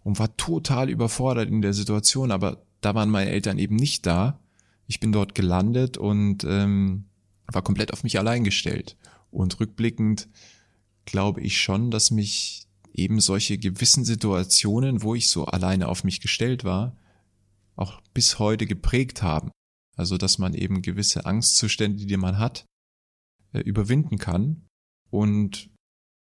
und 0.04 0.18
war 0.18 0.36
total 0.36 0.90
überfordert 0.90 1.48
in 1.48 1.62
der 1.62 1.72
Situation, 1.72 2.30
aber 2.30 2.67
da 2.80 2.94
waren 2.94 3.10
meine 3.10 3.30
Eltern 3.30 3.58
eben 3.58 3.76
nicht 3.76 4.06
da. 4.06 4.40
Ich 4.86 5.00
bin 5.00 5.12
dort 5.12 5.34
gelandet 5.34 5.98
und 5.98 6.44
ähm, 6.44 7.04
war 7.46 7.62
komplett 7.62 7.92
auf 7.92 8.04
mich 8.04 8.18
allein 8.18 8.44
gestellt. 8.44 8.96
Und 9.30 9.58
rückblickend 9.60 10.28
glaube 11.04 11.40
ich 11.40 11.60
schon, 11.60 11.90
dass 11.90 12.10
mich 12.10 12.66
eben 12.92 13.20
solche 13.20 13.58
gewissen 13.58 14.04
Situationen, 14.04 15.02
wo 15.02 15.14
ich 15.14 15.28
so 15.28 15.46
alleine 15.46 15.88
auf 15.88 16.04
mich 16.04 16.20
gestellt 16.20 16.64
war, 16.64 16.96
auch 17.76 18.00
bis 18.12 18.38
heute 18.38 18.66
geprägt 18.66 19.22
haben. 19.22 19.50
Also 19.96 20.16
dass 20.16 20.38
man 20.38 20.54
eben 20.54 20.82
gewisse 20.82 21.26
Angstzustände, 21.26 22.06
die 22.06 22.16
man 22.16 22.38
hat, 22.38 22.64
äh, 23.52 23.60
überwinden 23.60 24.18
kann 24.18 24.68
und 25.10 25.70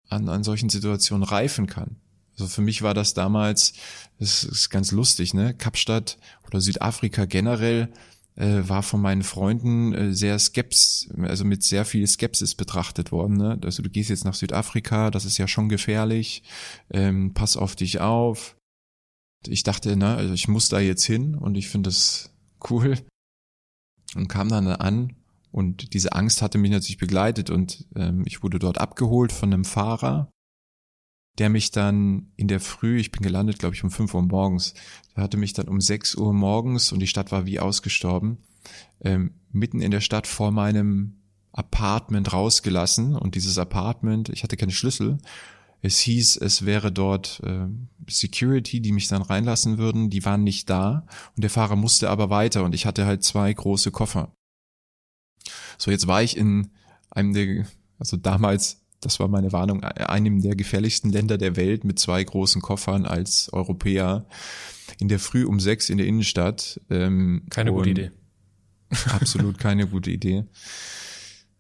an, 0.10 0.30
an 0.30 0.44
solchen 0.44 0.70
Situationen 0.70 1.24
reifen 1.24 1.68
kann. 1.68 1.98
Also 2.40 2.50
für 2.50 2.62
mich 2.62 2.82
war 2.82 2.94
das 2.94 3.14
damals, 3.14 3.74
das 4.20 4.44
ist 4.44 4.70
ganz 4.70 4.92
lustig, 4.92 5.34
ne? 5.34 5.54
Kapstadt 5.54 6.18
oder 6.46 6.62
Südafrika 6.62 7.26
generell 7.26 7.92
äh, 8.38 8.70
war 8.70 8.84
von 8.84 9.02
meinen 9.02 9.24
Freunden 9.24 9.94
äh, 9.94 10.14
sehr 10.14 10.38
Skeps, 10.38 11.10
also 11.24 11.44
mit 11.44 11.64
sehr 11.64 11.86
viel 11.86 12.06
Skepsis 12.06 12.56
betrachtet 12.56 13.12
worden. 13.12 13.38
Ne? 13.38 13.60
Also 13.64 13.82
du 13.82 13.90
gehst 13.90 14.10
jetzt 14.10 14.26
nach 14.26 14.36
Südafrika, 14.36 15.10
das 15.10 15.26
ist 15.26 15.38
ja 15.38 15.48
schon 15.48 15.70
gefährlich, 15.70 16.44
ähm, 16.92 17.34
pass 17.34 17.58
auf 17.58 17.76
dich 17.76 18.00
auf. 18.00 18.56
Ich 19.48 19.64
dachte, 19.64 19.96
ne, 19.96 20.16
also 20.16 20.34
ich 20.34 20.48
muss 20.48 20.70
da 20.70 20.80
jetzt 20.80 21.04
hin 21.04 21.36
und 21.36 21.56
ich 21.56 21.68
finde 21.68 21.90
das 21.90 22.32
cool 22.70 22.98
und 24.16 24.28
kam 24.28 24.50
dann 24.50 24.68
an 24.68 25.16
und 25.52 25.94
diese 25.94 26.14
Angst 26.14 26.42
hatte 26.42 26.58
mich 26.58 26.72
natürlich 26.72 26.98
begleitet 26.98 27.50
und 27.50 27.86
ähm, 27.96 28.24
ich 28.26 28.44
wurde 28.44 28.60
dort 28.60 28.80
abgeholt 28.80 29.32
von 29.32 29.52
einem 29.52 29.66
Fahrer 29.66 30.30
der 31.38 31.50
mich 31.50 31.72
dann 31.72 32.32
in 32.36 32.48
der 32.48 32.60
Früh, 32.60 32.98
ich 33.00 33.12
bin 33.12 33.22
gelandet, 33.22 33.60
glaube 33.60 33.76
ich, 33.76 33.84
um 33.84 33.92
fünf 33.92 34.14
Uhr 34.14 34.24
morgens, 34.24 34.74
der 35.16 35.24
hatte 35.24 35.38
mich 35.38 35.54
dann 35.54 35.68
um 35.68 35.82
sechs 35.82 36.16
Uhr 36.16 36.34
morgens 36.34 36.92
und 36.92 37.00
die 37.00 37.08
Stadt 37.08 37.32
war 37.32 37.46
wie 37.46 37.60
ausgestorben, 37.60 38.38
ähm, 39.02 39.34
mitten 39.52 39.82
in 39.82 39.92
der 39.92 40.02
Stadt 40.02 40.28
vor 40.28 40.52
meinem 40.52 41.18
Apartment 41.52 42.34
rausgelassen 42.34 43.16
und 43.16 43.36
dieses 43.36 43.58
Apartment, 43.58 44.30
ich 44.30 44.44
hatte 44.44 44.58
keine 44.58 44.72
Schlüssel. 44.72 45.18
Es 45.82 46.00
hieß, 46.00 46.38
es 46.38 46.66
wäre 46.66 46.92
dort 46.92 47.40
äh, 47.44 47.68
Security, 48.10 48.82
die 48.82 48.92
mich 48.92 49.08
dann 49.08 49.22
reinlassen 49.22 49.78
würden, 49.78 50.10
die 50.10 50.26
waren 50.26 50.44
nicht 50.44 50.70
da 50.70 51.06
und 51.36 51.44
der 51.44 51.52
Fahrer 51.52 51.76
musste 51.76 52.10
aber 52.10 52.30
weiter 52.30 52.64
und 52.64 52.74
ich 52.74 52.86
hatte 52.86 53.06
halt 53.06 53.24
zwei 53.24 53.54
große 53.54 53.92
Koffer. 53.92 54.34
So, 55.78 55.92
jetzt 55.92 56.08
war 56.08 56.24
ich 56.24 56.36
in 56.36 56.72
einem 57.12 57.34
der, 57.34 57.66
also 58.00 58.18
damals 58.18 58.87
das 59.02 59.20
war 59.20 59.28
meine 59.28 59.52
Warnung, 59.52 59.84
einem 59.84 60.42
der 60.42 60.56
gefährlichsten 60.56 61.12
Länder 61.12 61.38
der 61.38 61.56
Welt 61.56 61.84
mit 61.84 62.00
zwei 62.00 62.24
großen 62.24 62.62
Koffern 62.62 63.06
als 63.06 63.52
Europäer 63.54 64.26
in 65.00 65.08
der 65.08 65.20
Früh 65.20 65.46
um 65.46 65.60
sechs 65.60 65.90
in 65.90 65.98
der 65.98 66.08
Innenstadt. 66.08 66.82
Ähm, 66.90 67.44
keine 67.50 67.72
gute 67.72 67.90
Idee. 67.90 68.12
Absolut 69.10 69.60
keine 69.60 69.88
gute 69.88 70.10
Idee. 70.10 70.46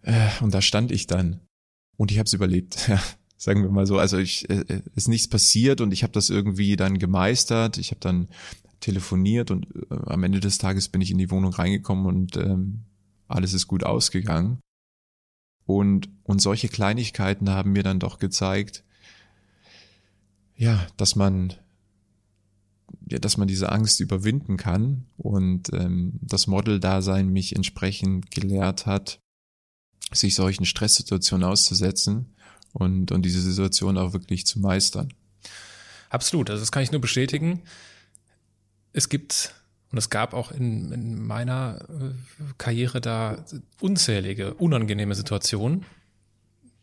Äh, 0.01 0.29
und 0.41 0.53
da 0.53 0.61
stand 0.61 0.91
ich 0.91 1.07
dann 1.07 1.41
und 1.97 2.11
ich 2.11 2.17
habe 2.17 2.25
es 2.25 2.33
überlebt. 2.33 2.89
Ja, 2.97 3.01
sagen 3.39 3.61
wir 3.61 3.69
mal 3.69 3.85
so. 3.85 3.99
Also 3.99 4.17
ich 4.17 4.49
äh, 4.49 4.61
äh, 4.67 4.81
ist 4.95 5.07
nichts 5.07 5.27
passiert 5.27 5.79
und 5.79 5.91
ich 5.91 6.01
habe 6.01 6.13
das 6.13 6.31
irgendwie 6.31 6.75
dann 6.75 6.97
gemeistert. 6.97 7.77
Ich 7.77 7.91
habe 7.91 7.99
dann 7.99 8.29
telefoniert 8.79 9.51
und 9.51 9.67
äh, 9.91 9.95
am 10.07 10.23
Ende 10.23 10.39
des 10.39 10.57
Tages 10.57 10.89
bin 10.89 11.01
ich 11.01 11.11
in 11.11 11.19
die 11.19 11.29
Wohnung 11.29 11.53
reingekommen 11.53 12.07
und 12.07 12.35
ähm, 12.37 12.85
alles 13.27 13.53
ist 13.53 13.67
gut 13.67 13.83
ausgegangen. 13.83 14.59
Und, 15.67 16.09
und 16.23 16.41
solche 16.41 16.69
Kleinigkeiten 16.69 17.49
haben 17.49 17.73
mir 17.73 17.83
dann 17.83 17.99
doch 17.99 18.19
gezeigt, 18.19 18.83
ja, 20.55 20.87
dass 20.95 21.15
man, 21.15 21.53
ja, 23.07 23.19
dass 23.19 23.35
man 23.35 23.49
diese 23.49 23.69
Angst 23.71 23.99
überwinden 23.99 24.55
kann 24.55 25.05
und 25.17 25.71
ähm, 25.73 26.19
das 26.21 26.47
Model-Dasein 26.47 27.27
mich 27.27 27.53
entsprechend 27.55 28.31
gelehrt 28.31 28.85
hat, 28.85 29.19
sich 30.13 30.35
solchen 30.35 30.65
Stresssituationen 30.65 31.45
auszusetzen 31.45 32.33
und, 32.71 33.11
und 33.11 33.23
diese 33.23 33.41
Situation 33.41 33.97
auch 33.97 34.13
wirklich 34.13 34.45
zu 34.45 34.59
meistern. 34.59 35.13
Absolut, 36.09 36.49
also 36.49 36.61
das 36.61 36.71
kann 36.71 36.83
ich 36.83 36.93
nur 36.93 37.01
bestätigen. 37.01 37.61
Es 38.93 39.09
gibt 39.09 39.53
und 39.91 39.97
es 39.97 40.09
gab 40.09 40.33
auch 40.33 40.51
in, 40.51 40.91
in 40.91 41.25
meiner 41.25 41.79
äh, 41.89 42.13
Karriere 42.57 42.99
da 42.99 43.45
unzählige 43.79 44.53
unangenehme 44.55 45.15
Situationen, 45.15 45.85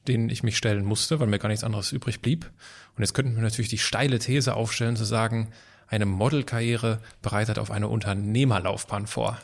denen 0.09 0.31
ich 0.31 0.43
mich 0.43 0.57
stellen 0.57 0.85
musste, 0.85 1.21
weil 1.21 1.27
mir 1.27 1.39
gar 1.39 1.49
nichts 1.49 1.65
anderes 1.65 1.93
übrig 1.93 2.21
blieb. 2.21 2.51
Und 2.97 3.03
jetzt 3.03 3.15
könnten 3.15 3.35
wir 3.35 3.43
natürlich 3.43 3.69
die 3.69 3.79
steile 3.79 4.19
These 4.19 4.55
aufstellen, 4.55 4.97
zu 4.97 5.05
sagen, 5.05 5.51
eine 5.87 6.07
Modelkarriere 6.07 7.01
bereitet 7.21 7.59
auf 7.59 7.71
eine 7.71 7.89
Unternehmerlaufbahn 7.89 9.07
vor. 9.07 9.39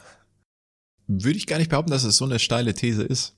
Würde 1.06 1.36
ich 1.36 1.46
gar 1.46 1.58
nicht 1.58 1.70
behaupten, 1.70 1.90
dass 1.90 2.04
es 2.04 2.16
so 2.16 2.24
eine 2.24 2.38
steile 2.38 2.72
These 2.74 3.02
ist. 3.02 3.36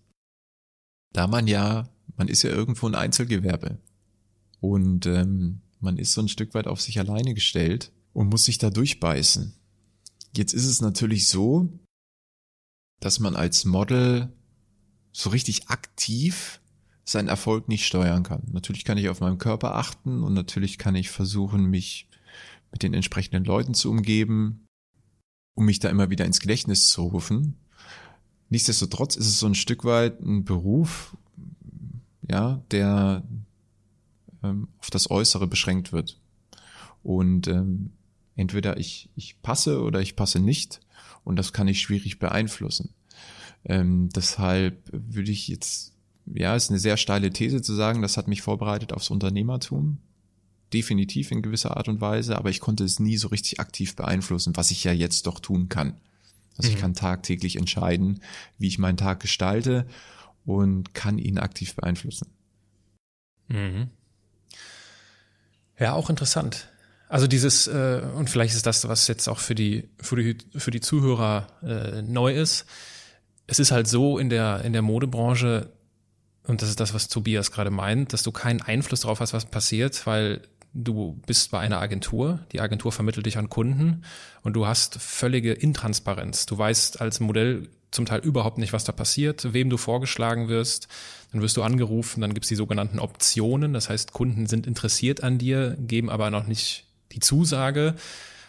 Da 1.12 1.26
man 1.26 1.46
ja, 1.46 1.88
man 2.16 2.28
ist 2.28 2.42
ja 2.42 2.50
irgendwo 2.50 2.86
ein 2.86 2.94
Einzelgewerbe. 2.94 3.78
Und 4.60 5.06
ähm, 5.06 5.62
man 5.80 5.98
ist 5.98 6.12
so 6.12 6.20
ein 6.20 6.28
Stück 6.28 6.54
weit 6.54 6.68
auf 6.68 6.80
sich 6.80 6.98
alleine 7.00 7.34
gestellt 7.34 7.90
und 8.12 8.28
muss 8.28 8.44
sich 8.44 8.58
da 8.58 8.70
durchbeißen. 8.70 9.54
Jetzt 10.34 10.54
ist 10.54 10.66
es 10.66 10.80
natürlich 10.80 11.28
so, 11.28 11.68
dass 13.00 13.20
man 13.20 13.36
als 13.36 13.64
Model 13.64 14.32
so 15.12 15.30
richtig 15.30 15.68
aktiv 15.68 16.60
seinen 17.04 17.28
Erfolg 17.28 17.68
nicht 17.68 17.84
steuern 17.84 18.22
kann. 18.22 18.42
Natürlich 18.52 18.84
kann 18.84 18.96
ich 18.96 19.08
auf 19.08 19.20
meinen 19.20 19.38
Körper 19.38 19.74
achten 19.74 20.22
und 20.22 20.32
natürlich 20.34 20.78
kann 20.78 20.94
ich 20.94 21.10
versuchen, 21.10 21.66
mich 21.66 22.08
mit 22.70 22.82
den 22.82 22.94
entsprechenden 22.94 23.44
Leuten 23.44 23.74
zu 23.74 23.90
umgeben, 23.90 24.66
um 25.54 25.66
mich 25.66 25.80
da 25.80 25.90
immer 25.90 26.10
wieder 26.10 26.24
ins 26.24 26.40
Gedächtnis 26.40 26.88
zu 26.88 27.02
rufen. 27.02 27.56
Nichtsdestotrotz 28.48 29.16
ist 29.16 29.26
es 29.26 29.38
so 29.38 29.46
ein 29.46 29.54
Stück 29.54 29.84
weit 29.84 30.20
ein 30.20 30.44
Beruf, 30.44 31.16
ja, 32.28 32.62
der 32.70 33.26
ähm, 34.42 34.68
auf 34.78 34.90
das 34.90 35.10
Äußere 35.10 35.46
beschränkt 35.46 35.92
wird. 35.92 36.20
Und 37.02 37.48
ähm, 37.48 37.92
entweder 38.42 38.76
ich, 38.76 39.08
ich 39.16 39.40
passe 39.40 39.80
oder 39.80 40.00
ich 40.00 40.16
passe 40.16 40.38
nicht 40.38 40.80
und 41.24 41.36
das 41.36 41.52
kann 41.52 41.68
ich 41.68 41.80
schwierig 41.80 42.18
beeinflussen. 42.18 42.94
Ähm, 43.64 44.10
deshalb 44.14 44.90
würde 44.92 45.30
ich 45.30 45.48
jetzt, 45.48 45.94
ja, 46.26 46.54
ist 46.54 46.70
eine 46.70 46.78
sehr 46.78 46.96
steile 46.96 47.30
These 47.30 47.62
zu 47.62 47.74
sagen, 47.74 48.02
das 48.02 48.16
hat 48.16 48.28
mich 48.28 48.42
vorbereitet 48.42 48.92
aufs 48.92 49.10
Unternehmertum. 49.10 49.98
Definitiv 50.72 51.30
in 51.30 51.42
gewisser 51.42 51.76
Art 51.76 51.88
und 51.88 52.00
Weise, 52.00 52.36
aber 52.36 52.50
ich 52.50 52.60
konnte 52.60 52.84
es 52.84 52.98
nie 52.98 53.16
so 53.16 53.28
richtig 53.28 53.60
aktiv 53.60 53.94
beeinflussen, 53.94 54.56
was 54.56 54.70
ich 54.70 54.84
ja 54.84 54.92
jetzt 54.92 55.26
doch 55.26 55.38
tun 55.38 55.68
kann. 55.68 56.00
Also 56.56 56.68
mhm. 56.68 56.74
ich 56.74 56.80
kann 56.80 56.94
tagtäglich 56.94 57.56
entscheiden, 57.56 58.20
wie 58.58 58.68
ich 58.68 58.78
meinen 58.78 58.96
Tag 58.96 59.20
gestalte 59.20 59.86
und 60.44 60.94
kann 60.94 61.18
ihn 61.18 61.38
aktiv 61.38 61.76
beeinflussen. 61.76 62.28
Mhm. 63.48 63.90
Ja, 65.78 65.92
auch 65.94 66.10
interessant. 66.10 66.71
Also 67.12 67.26
dieses, 67.26 67.66
äh, 67.66 68.00
und 68.16 68.30
vielleicht 68.30 68.54
ist 68.54 68.64
das, 68.64 68.88
was 68.88 69.06
jetzt 69.06 69.28
auch 69.28 69.38
für 69.38 69.54
die, 69.54 69.90
für 70.00 70.16
die, 70.16 70.38
für 70.56 70.70
die 70.70 70.80
Zuhörer 70.80 71.46
äh, 71.62 72.00
neu 72.00 72.32
ist, 72.32 72.64
es 73.46 73.58
ist 73.58 73.70
halt 73.70 73.86
so 73.86 74.16
in 74.16 74.30
der, 74.30 74.62
in 74.64 74.72
der 74.72 74.80
Modebranche, 74.80 75.68
und 76.46 76.62
das 76.62 76.70
ist 76.70 76.80
das, 76.80 76.94
was 76.94 77.08
Tobias 77.08 77.50
gerade 77.50 77.68
meint, 77.68 78.14
dass 78.14 78.22
du 78.22 78.32
keinen 78.32 78.62
Einfluss 78.62 79.00
darauf 79.00 79.20
hast, 79.20 79.34
was 79.34 79.44
passiert, 79.44 80.06
weil 80.06 80.40
du 80.72 81.20
bist 81.26 81.50
bei 81.50 81.58
einer 81.58 81.82
Agentur, 81.82 82.38
die 82.52 82.62
Agentur 82.62 82.92
vermittelt 82.92 83.26
dich 83.26 83.36
an 83.36 83.50
Kunden 83.50 84.04
und 84.40 84.54
du 84.54 84.66
hast 84.66 84.94
völlige 84.94 85.52
Intransparenz. 85.52 86.46
Du 86.46 86.56
weißt 86.56 87.02
als 87.02 87.20
Modell 87.20 87.68
zum 87.90 88.06
Teil 88.06 88.20
überhaupt 88.20 88.56
nicht, 88.56 88.72
was 88.72 88.84
da 88.84 88.92
passiert, 88.92 89.52
wem 89.52 89.68
du 89.68 89.76
vorgeschlagen 89.76 90.48
wirst. 90.48 90.88
Dann 91.30 91.42
wirst 91.42 91.58
du 91.58 91.62
angerufen, 91.62 92.22
dann 92.22 92.32
gibt's 92.32 92.48
die 92.48 92.56
sogenannten 92.56 92.98
Optionen. 92.98 93.74
Das 93.74 93.90
heißt, 93.90 94.14
Kunden 94.14 94.46
sind 94.46 94.66
interessiert 94.66 95.22
an 95.22 95.36
dir, 95.36 95.76
geben 95.78 96.08
aber 96.08 96.30
noch 96.30 96.46
nicht 96.46 96.86
die 97.12 97.20
Zusage 97.20 97.94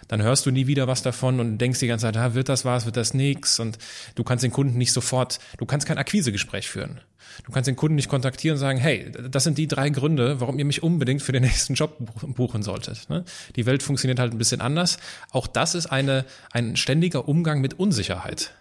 dann 0.07 0.22
hörst 0.22 0.45
du 0.45 0.51
nie 0.51 0.68
wieder 0.68 0.88
was 0.88 1.01
davon 1.01 1.39
und 1.39 1.57
denkst 1.57 1.80
die 1.80 1.88
ganze 1.88 2.05
Zeit, 2.05 2.18
ah, 2.18 2.34
wird 2.34 2.49
das 2.49 2.66
was, 2.66 2.86
wird 2.86 2.97
das 2.97 3.14
nix 3.14 3.59
und 3.59 3.78
du 4.16 4.24
kannst 4.24 4.43
den 4.43 4.51
Kunden 4.51 4.78
nicht 4.78 4.91
sofort, 4.91 5.39
du 5.57 5.66
kannst 5.66 5.88
kein 5.88 5.97
Akquisegespräch 5.97 6.68
führen. 6.68 6.99
Du 7.45 7.51
kannst 7.51 7.68
den 7.68 7.76
Kunden 7.76 7.95
nicht 7.95 8.09
kontaktieren 8.09 8.55
und 8.55 8.59
sagen, 8.59 8.78
hey, 8.78 9.11
das 9.11 9.43
sind 9.43 9.57
die 9.57 9.68
drei 9.68 9.89
Gründe, 9.89 10.39
warum 10.39 10.59
ihr 10.59 10.66
mich 10.66 10.84
unbedingt 10.84 11.24
für 11.24 11.32
den 11.32 11.41
nächsten 11.43 11.74
Job 11.74 11.97
buchen 12.36 12.61
solltet. 12.61 13.09
Ne? 13.09 13.26
Die 13.55 13.66
Welt 13.66 13.82
funktioniert 13.82 14.20
halt 14.20 14.34
ein 14.34 14.38
bisschen 14.38 14.61
anders. 14.61 14.99
Auch 15.32 15.47
das 15.47 15.74
ist 15.74 15.88
eine, 15.88 16.26
ein 16.51 16.76
ständiger 16.76 17.28
Umgang 17.28 17.59
mit 17.59 17.80
Unsicherheit. 17.80 18.53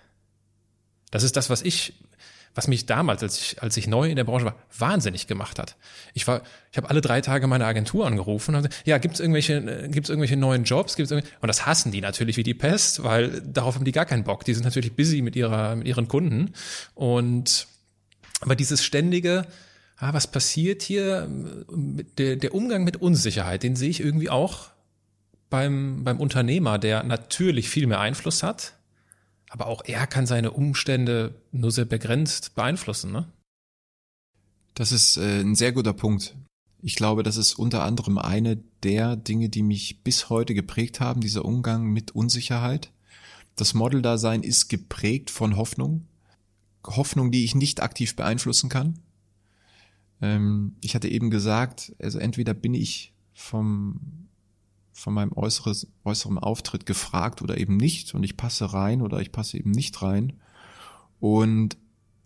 Das 1.11 1.23
ist 1.23 1.37
das, 1.37 1.51
was 1.51 1.61
ich 1.61 1.93
was 2.55 2.69
mich 2.69 2.87
damals, 2.87 3.23
als 3.23 3.39
ich, 3.39 3.63
als 3.63 3.77
ich 3.77 3.87
neu 3.87 4.11
in 4.11 4.17
der 4.17 4.25
Branche 4.25 4.45
war, 4.45 4.57
wahnsinnig 4.77 5.27
gemacht 5.27 5.59
hat. 5.59 5.77
Ich 6.13 6.27
war, 6.27 6.43
ich 6.71 6.77
habe 6.77 6.91
alle 6.91 7.01
drei 7.01 7.21
Tage 7.21 7.47
meine 7.47 7.65
Agentur 7.65 8.07
angerufen 8.07 8.55
und 8.55 8.63
gesagt, 8.63 8.87
ja, 8.87 8.99
gibt's 8.99 9.21
irgendwelche, 9.21 9.89
gibt's 9.89 10.11
irgendwelche 10.11 10.37
neuen 10.37 10.65
Jobs? 10.65 10.97
Gibt's 10.97 11.13
und 11.13 11.23
das 11.41 11.67
hassen 11.67 11.93
die 11.93 12.01
natürlich 12.01 12.37
wie 12.37 12.43
die 12.43 12.55
Pest, 12.55 13.03
weil 13.03 13.41
darauf 13.41 13.75
haben 13.75 13.85
die 13.85 13.93
gar 13.93 14.05
keinen 14.05 14.25
Bock. 14.25 14.45
Die 14.45 14.55
sind 14.55 14.65
natürlich 14.65 14.95
busy 14.95 15.23
mit 15.23 15.35
ihrer, 15.35 15.77
mit 15.77 15.87
ihren 15.87 16.09
Kunden 16.09 16.53
und 16.95 17.67
aber 18.41 18.57
dieses 18.57 18.85
ständige, 18.85 19.47
ah, 19.97 20.13
was 20.13 20.27
passiert 20.27 20.83
hier? 20.83 21.29
Der, 22.19 22.37
der 22.37 22.55
Umgang 22.55 22.85
mit 22.85 22.97
Unsicherheit, 22.97 23.63
den 23.63 23.77
sehe 23.77 23.89
ich 23.89 24.01
irgendwie 24.01 24.31
auch 24.31 24.71
beim, 25.49 26.03
beim 26.03 26.19
Unternehmer, 26.19 26.79
der 26.79 27.05
natürlich 27.05 27.69
viel 27.69 27.87
mehr 27.87 28.01
Einfluss 28.01 28.43
hat 28.43 28.75
aber 29.53 29.67
auch 29.67 29.83
er 29.85 30.07
kann 30.07 30.25
seine 30.25 30.51
Umstände 30.51 31.35
nur 31.53 31.71
sehr 31.71 31.85
begrenzt 31.85 32.55
beeinflussen, 32.55 33.13
ne? 33.13 33.31
Das 34.73 34.93
ist 34.93 35.19
äh, 35.19 35.41
ein 35.43 35.55
sehr 35.55 35.73
guter 35.73 35.93
Punkt. 35.93 36.35
Ich 36.81 36.97
glaube, 36.97 37.23
das 37.23 37.37
ist 37.37 37.59
unter 37.59 37.85
anderem 37.85 38.17
eine 38.17 38.57
der 38.83 39.15
Dinge, 39.15 39.51
die 39.51 39.63
mich 39.63 40.03
bis 40.03 40.31
heute 40.31 40.55
geprägt 40.55 41.01
haben, 41.01 41.21
dieser 41.21 41.45
Umgang 41.45 41.85
mit 41.85 42.13
Unsicherheit. 42.13 42.91
Das 43.55 43.75
Model-Dasein 43.75 44.43
ist 44.43 44.69
geprägt 44.69 45.31
von 45.31 45.57
Hoffnung. 45.57 46.07
Hoffnung, 46.87 47.31
die 47.31 47.45
ich 47.45 47.55
nicht 47.55 47.83
aktiv 47.83 48.17
beeinflussen 48.17 48.71
kann. 48.71 49.01
Ähm, 50.23 50.77
ich 50.81 50.95
hatte 50.95 51.09
eben 51.09 51.29
gesagt, 51.29 51.95
also 52.01 52.19
entweder 52.19 52.55
bin 52.55 52.73
ich 52.73 53.13
vom 53.35 54.22
von 55.03 55.15
meinem 55.15 55.33
äußeres, 55.33 55.89
äußeren 56.05 56.39
Auftritt 56.39 56.87
gefragt 56.87 57.43
oder 57.43 57.59
eben 57.59 57.77
nicht 57.77 58.15
und 58.15 58.23
ich 58.23 58.37
passe 58.37 58.73
rein 58.73 59.03
oder 59.03 59.21
ich 59.21 59.33
passe 59.33 59.59
eben 59.59 59.73
nicht 59.73 60.01
rein. 60.01 60.35
Und 61.19 61.77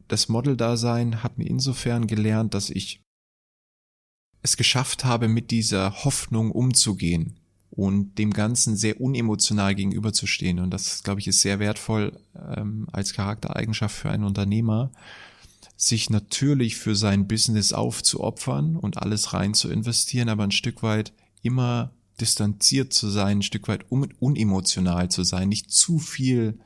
das 0.09 0.29
Model-Dasein 0.29 1.23
hat 1.23 1.39
mir 1.39 1.47
insofern 1.49 2.07
gelernt, 2.07 2.53
dass 2.53 2.69
ich 2.69 3.01
es 4.43 4.59
geschafft 4.59 5.07
habe, 5.07 5.27
mit 5.27 5.51
dieser 5.51 6.05
Hoffnung 6.05 6.51
umzugehen 6.51 7.41
und 7.71 8.19
dem 8.19 8.33
Ganzen 8.33 8.77
sehr 8.77 9.01
unemotional 9.01 9.75
gegenüberzustehen. 9.75 10.61
Und 10.61 10.71
das, 10.71 11.03
glaube 11.03 11.21
ich, 11.21 11.29
ist 11.29 11.41
sehr 11.41 11.59
wertvoll 11.59 12.21
ähm, 12.35 12.89
als 12.93 13.15
Charaktereigenschaft 13.15 13.97
für 13.97 14.11
einen 14.11 14.25
Unternehmer, 14.25 14.93
sich 15.77 16.11
natürlich 16.11 16.77
für 16.77 16.95
sein 16.95 17.27
Business 17.27 17.73
aufzuopfern 17.73 18.77
und 18.77 18.99
alles 18.99 19.33
rein 19.33 19.55
zu 19.55 19.71
investieren, 19.71 20.29
aber 20.29 20.45
ein 20.45 20.53
Stück 20.53 20.83
weit 20.83 21.15
immer 21.43 21.91
distanziert 22.21 22.93
zu 22.93 23.09
sein, 23.11 23.39
ein 23.39 23.43
Stück 23.43 23.69
weit 23.69 23.91
un 23.91 24.13
unemotional 24.21 25.11
zu 25.11 25.23
sein, 25.23 25.49
nicht 25.49 25.71
zu 25.71 25.99
viel, 25.99 26.59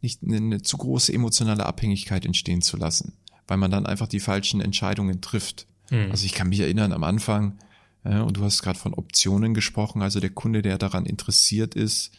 nicht 0.00 0.22
eine, 0.22 0.36
eine 0.36 0.62
zu 0.62 0.78
große 0.78 1.12
emotionale 1.12 1.66
Abhängigkeit 1.66 2.24
entstehen 2.24 2.62
zu 2.62 2.76
lassen, 2.76 3.12
weil 3.46 3.58
man 3.58 3.70
dann 3.70 3.86
einfach 3.86 4.08
die 4.08 4.20
falschen 4.20 4.60
Entscheidungen 4.60 5.20
trifft. 5.20 5.66
Mhm. 5.90 6.10
Also 6.10 6.24
ich 6.26 6.34
kann 6.34 6.48
mich 6.48 6.60
erinnern 6.60 6.92
am 6.92 7.04
Anfang, 7.04 7.58
äh, 8.04 8.18
und 8.18 8.36
du 8.36 8.44
hast 8.44 8.62
gerade 8.62 8.78
von 8.78 8.94
Optionen 8.94 9.54
gesprochen, 9.54 10.02
also 10.02 10.20
der 10.20 10.30
Kunde, 10.30 10.62
der 10.62 10.78
daran 10.78 11.06
interessiert 11.06 11.74
ist, 11.74 12.12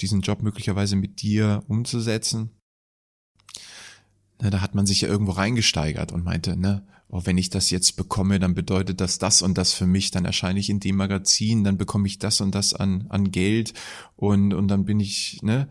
diesen 0.00 0.20
Job 0.20 0.42
möglicherweise 0.42 0.96
mit 0.96 1.22
dir 1.22 1.64
umzusetzen, 1.68 2.50
ne, 4.40 4.50
da 4.50 4.60
hat 4.60 4.74
man 4.74 4.86
sich 4.86 5.00
ja 5.00 5.08
irgendwo 5.08 5.32
reingesteigert 5.32 6.12
und 6.12 6.24
meinte, 6.24 6.56
ne, 6.56 6.86
oh, 7.08 7.22
wenn 7.24 7.38
ich 7.38 7.50
das 7.50 7.70
jetzt 7.70 7.96
bekomme, 7.96 8.38
dann 8.38 8.54
bedeutet 8.54 9.00
das 9.00 9.18
das 9.18 9.42
und 9.42 9.56
das 9.56 9.72
für 9.72 9.86
mich, 9.86 10.10
dann 10.10 10.24
erscheine 10.24 10.60
ich 10.60 10.70
in 10.70 10.80
dem 10.80 10.96
Magazin, 10.96 11.64
dann 11.64 11.78
bekomme 11.78 12.06
ich 12.06 12.18
das 12.18 12.40
und 12.40 12.54
das 12.54 12.74
an, 12.74 13.06
an 13.08 13.30
Geld 13.30 13.74
und, 14.16 14.52
und 14.54 14.68
dann 14.68 14.84
bin 14.84 15.00
ich, 15.00 15.40
ne, 15.42 15.68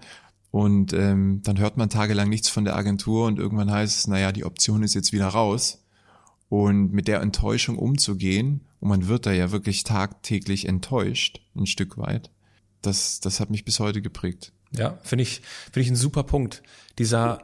und 0.51 0.93
ähm, 0.93 1.41
dann 1.43 1.59
hört 1.59 1.77
man 1.77 1.89
tagelang 1.89 2.29
nichts 2.29 2.49
von 2.49 2.65
der 2.65 2.75
Agentur 2.75 3.27
und 3.27 3.37
irgendwann 3.37 3.71
heißt 3.71 3.99
es, 3.99 4.07
naja, 4.07 4.31
die 4.31 4.45
Option 4.45 4.81
ist 4.81 4.93
jetzt 4.95 5.11
wieder 5.13 5.27
raus. 5.27 5.83
Und 6.49 6.93
mit 6.93 7.09
der 7.09 7.21
Enttäuschung 7.21 7.77
umzugehen, 7.77 8.61
und 8.79 8.87
man 8.87 9.07
wird 9.07 9.25
da 9.25 9.33
ja 9.33 9.51
wirklich 9.51 9.83
tagtäglich 9.83 10.65
enttäuscht, 10.65 11.41
ein 11.55 11.65
Stück 11.65 11.97
weit, 11.97 12.31
das, 12.81 13.19
das 13.19 13.41
hat 13.41 13.49
mich 13.49 13.65
bis 13.65 13.81
heute 13.81 14.01
geprägt. 14.01 14.53
Ja, 14.71 14.97
finde 15.03 15.23
ich, 15.23 15.41
finde 15.65 15.81
ich 15.81 15.89
ein 15.89 15.95
super 15.95 16.23
Punkt. 16.23 16.63
Dieser, 16.97 17.39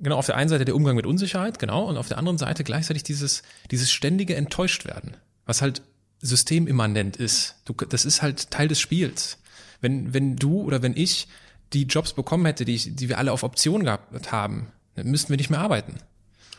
genau, 0.00 0.16
auf 0.16 0.26
der 0.26 0.36
einen 0.36 0.48
Seite 0.48 0.64
der 0.64 0.74
Umgang 0.74 0.96
mit 0.96 1.06
Unsicherheit, 1.06 1.58
genau, 1.58 1.84
und 1.84 1.96
auf 1.96 2.08
der 2.08 2.18
anderen 2.18 2.38
Seite 2.38 2.64
gleichzeitig 2.64 3.02
dieses, 3.02 3.42
dieses 3.70 3.90
ständige 3.90 4.36
Enttäuschtwerden, 4.36 5.16
was 5.46 5.62
halt 5.62 5.82
systemimmanent 6.20 7.16
ist. 7.16 7.56
Du, 7.64 7.74
das 7.74 8.04
ist 8.04 8.22
halt 8.22 8.50
Teil 8.50 8.68
des 8.68 8.80
Spiels. 8.80 9.38
Wenn, 9.80 10.12
wenn 10.12 10.36
du 10.36 10.62
oder 10.62 10.82
wenn 10.82 10.96
ich 10.96 11.28
die 11.72 11.84
Jobs 11.84 12.12
bekommen 12.12 12.46
hätte, 12.46 12.64
die, 12.64 12.74
ich, 12.74 12.96
die 12.96 13.08
wir 13.08 13.18
alle 13.18 13.32
auf 13.32 13.42
Option 13.42 13.84
gehabt 13.84 14.32
haben, 14.32 14.72
dann 14.94 15.06
müssten 15.08 15.30
wir 15.30 15.36
nicht 15.36 15.50
mehr 15.50 15.60
arbeiten. 15.60 15.94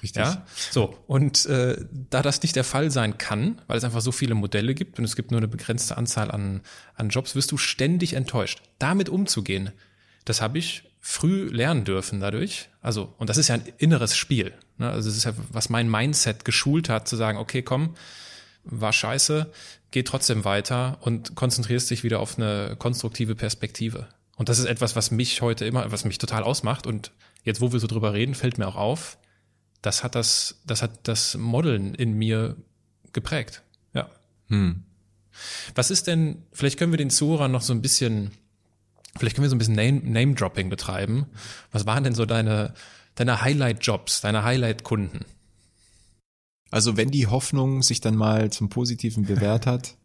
Richtig. 0.02 0.24
Ja, 0.24 0.46
so. 0.72 0.98
Und 1.08 1.46
äh, 1.48 1.78
da 2.10 2.22
das 2.22 2.42
nicht 2.42 2.56
der 2.56 2.64
Fall 2.64 2.90
sein 2.90 3.18
kann, 3.18 3.62
weil 3.68 3.78
es 3.78 3.84
einfach 3.84 4.02
so 4.02 4.14
viele 4.14 4.34
Modelle 4.34 4.74
gibt 4.74 4.98
und 4.98 5.04
es 5.04 5.16
gibt 5.16 5.32
nur 5.32 5.40
eine 5.40 5.50
begrenzte 5.50 5.98
Anzahl 5.98 6.32
an, 6.32 6.62
an 6.96 7.10
Jobs, 7.10 7.36
wirst 7.36 7.52
du 7.52 7.58
ständig 7.58 8.14
enttäuscht. 8.14 8.62
Damit 8.78 9.10
umzugehen, 9.10 9.72
das 10.24 10.42
habe 10.42 10.58
ich 10.58 10.84
früh 11.00 11.48
lernen 11.48 11.86
dürfen 11.86 12.20
dadurch. 12.20 12.70
Also, 12.82 13.14
und 13.18 13.30
das 13.30 13.38
ist 13.38 13.48
ja 13.48 13.56
ein 13.56 13.64
inneres 13.78 14.16
Spiel. 14.16 14.54
Ne? 14.78 14.90
Also, 14.90 15.10
es 15.10 15.18
ist 15.18 15.24
ja, 15.24 15.34
was 15.52 15.70
mein 15.70 15.90
Mindset 15.90 16.46
geschult 16.46 16.90
hat, 16.90 17.08
zu 17.08 17.16
sagen, 17.16 17.38
okay, 17.38 17.62
komm, 17.62 17.96
war 18.64 18.94
scheiße, 18.94 19.52
geh 19.92 20.04
trotzdem 20.04 20.46
weiter 20.46 20.98
und 21.02 21.36
konzentrierst 21.36 21.90
dich 21.90 22.04
wieder 22.04 22.20
auf 22.20 22.38
eine 22.38 22.76
konstruktive 22.78 23.36
Perspektive. 23.36 24.08
Und 24.36 24.50
das 24.50 24.60
ist 24.60 24.66
etwas, 24.66 24.96
was 24.96 25.12
mich 25.12 25.42
heute 25.42 25.66
immer, 25.66 25.92
was 25.92 26.06
mich 26.06 26.18
total 26.18 26.44
ausmacht. 26.44 26.88
Und 26.88 27.12
jetzt, 27.44 27.62
wo 27.62 27.72
wir 27.72 27.80
so 27.80 27.88
drüber 27.88 28.14
reden, 28.14 28.36
fällt 28.36 28.58
mir 28.58 28.68
auch 28.68 28.76
auf, 28.76 29.18
das 29.82 30.04
hat 30.04 30.16
das, 30.16 30.62
das 30.66 30.82
hat 30.82 31.08
das 31.08 31.36
Modeln 31.36 31.96
in 31.96 32.14
mir 32.14 32.56
geprägt. 33.14 33.64
Ja. 33.94 34.10
Hm. 34.48 34.84
Was 35.76 35.92
ist 35.92 36.08
denn, 36.08 36.44
vielleicht 36.52 36.78
können 36.78 36.92
wir 36.92 36.98
den 36.98 37.10
Zuhörern 37.10 37.52
noch 37.52 37.62
so 37.62 37.74
ein 37.74 37.82
bisschen 37.82 38.32
Vielleicht 39.18 39.36
können 39.36 39.44
wir 39.44 39.50
so 39.50 39.56
ein 39.56 39.60
bisschen 39.60 40.12
Name-Dropping 40.12 40.70
betreiben. 40.70 41.28
Was 41.72 41.86
waren 41.86 42.04
denn 42.04 42.16
so 42.16 42.26
deine, 42.26 42.74
deiner 43.16 43.42
Highlight-Jobs, 43.42 44.22
deiner 44.22 44.44
Highlight-Kunden? 44.44 45.26
Also 46.72 46.98
wenn 46.98 47.10
die 47.12 47.28
Hoffnung 47.28 47.82
sich 47.82 48.02
dann 48.02 48.16
mal 48.16 48.52
zum 48.52 48.70
Positiven 48.70 49.26
bewährt 49.26 49.66
hat, 49.66 49.98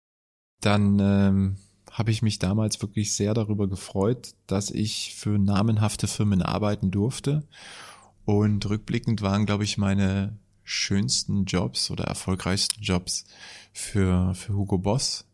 dann 0.60 0.98
ähm, 1.00 1.56
habe 1.90 2.10
ich 2.10 2.22
mich 2.22 2.38
damals 2.38 2.80
wirklich 2.80 3.14
sehr 3.14 3.34
darüber 3.34 3.68
gefreut, 3.68 4.34
dass 4.46 4.70
ich 4.70 5.14
für 5.14 5.38
namenhafte 5.38 6.06
Firmen 6.06 6.42
arbeiten 6.42 6.90
durfte. 6.90 7.46
Und 8.24 8.68
rückblickend 8.68 9.22
waren, 9.22 9.46
glaube 9.46 9.64
ich, 9.64 9.78
meine 9.78 10.36
schönsten 10.64 11.44
Jobs 11.44 11.90
oder 11.90 12.04
erfolgreichsten 12.04 12.82
Jobs 12.82 13.24
für, 13.72 14.34
für 14.34 14.54
Hugo 14.54 14.78
Boss, 14.78 15.26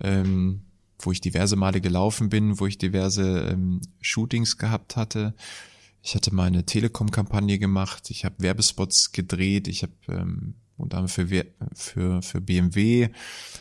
ähm, 0.00 0.62
wo 1.00 1.12
ich 1.12 1.20
diverse 1.20 1.56
Male 1.56 1.80
gelaufen 1.80 2.28
bin, 2.28 2.60
wo 2.60 2.66
ich 2.66 2.78
diverse 2.78 3.50
ähm, 3.50 3.80
Shootings 4.00 4.58
gehabt 4.58 4.96
hatte. 4.96 5.34
Ich 6.02 6.14
hatte 6.14 6.34
mal 6.34 6.46
eine 6.46 6.64
Telekom-Kampagne 6.64 7.58
gemacht, 7.58 8.10
ich 8.10 8.24
habe 8.24 8.36
Werbespots 8.38 9.12
gedreht, 9.12 9.68
ich 9.68 9.82
habe 9.82 9.92
ähm, 10.08 10.54
und 10.80 10.94
dann 10.94 11.08
für, 11.08 11.26
für, 11.74 12.22
für 12.22 12.40
BMW, 12.40 13.10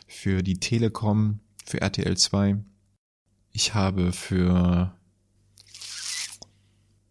für 0.07 0.41
die 0.41 0.59
Telekom, 0.59 1.41
für 1.65 1.81
RTL 1.81 2.15
2. 2.15 2.57
Ich 3.51 3.73
habe 3.73 4.13
für 4.13 4.93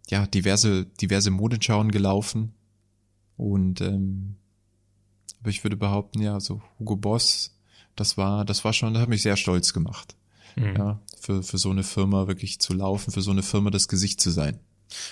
ja 0.09 0.27
diverse 0.27 0.87
diverse 0.87 1.31
Modenschauen 1.31 1.91
gelaufen 1.91 2.55
und 3.37 3.81
ähm, 3.81 4.37
aber 5.41 5.51
ich 5.51 5.63
würde 5.65 5.77
behaupten 5.77 6.23
ja 6.23 6.41
so 6.41 6.63
Hugo 6.79 6.97
Boss 6.97 7.59
das 7.95 8.17
war 8.17 8.47
das 8.47 8.65
war 8.65 8.73
schon 8.73 8.95
das 8.95 9.03
hat 9.03 9.11
mich 9.11 9.23
sehr 9.23 9.37
stolz 9.37 9.75
gemacht 9.75 10.17
mhm. 10.61 10.77
ja 10.77 11.01
für 11.21 11.43
für 11.43 11.59
so 11.59 11.71
eine 11.71 11.85
Firma 11.85 12.29
wirklich 12.29 12.61
zu 12.61 12.73
laufen 12.73 13.11
für 13.11 13.23
so 13.23 13.31
eine 13.31 13.43
Firma 13.43 13.71
das 13.71 13.89
Gesicht 13.89 14.21
zu 14.21 14.31
sein 14.31 14.61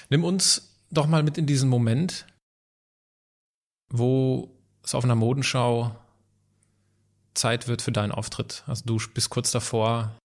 nimm 0.09 0.25
uns 0.25 0.77
doch 0.91 1.07
mal 1.07 1.23
mit 1.23 1.39
in 1.39 1.47
diesen 1.47 1.69
Moment 1.69 2.27
wo 3.89 4.57
es 4.83 4.95
auf 4.95 5.05
einer 5.05 5.15
Modenschau 5.15 5.97
Zeit 7.37 7.69
wird 7.69 7.83
für 7.83 7.93
deinen 7.93 8.13
Auftritt. 8.13 8.65
Also 8.67 8.85
du 8.85 8.99
bist 9.15 9.31
kurz 9.31 9.51
davor, 9.51 10.19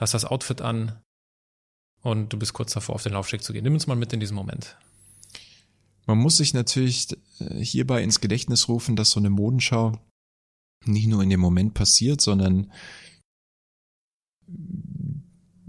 hast 0.00 0.14
das 0.14 0.24
Outfit 0.24 0.60
an 0.60 1.00
und 2.02 2.32
du 2.32 2.38
bist 2.38 2.52
kurz 2.52 2.72
davor, 2.72 2.94
auf 2.94 3.02
den 3.02 3.12
Laufsteg 3.12 3.42
zu 3.42 3.52
gehen. 3.52 3.64
Nimm 3.64 3.74
uns 3.74 3.86
mal 3.86 3.96
mit 3.96 4.12
in 4.12 4.20
diesen 4.20 4.34
Moment. 4.34 4.76
Man 6.06 6.18
muss 6.18 6.36
sich 6.36 6.54
natürlich 6.54 7.08
äh, 7.40 7.62
hierbei 7.62 8.02
ins 8.02 8.20
Gedächtnis 8.20 8.68
rufen, 8.68 8.94
dass 8.94 9.10
so 9.10 9.20
eine 9.20 9.30
Modenschau 9.30 9.98
nicht 10.84 11.06
nur 11.06 11.22
in 11.22 11.30
dem 11.30 11.40
Moment 11.40 11.72
passiert, 11.74 12.20
sondern 12.20 12.70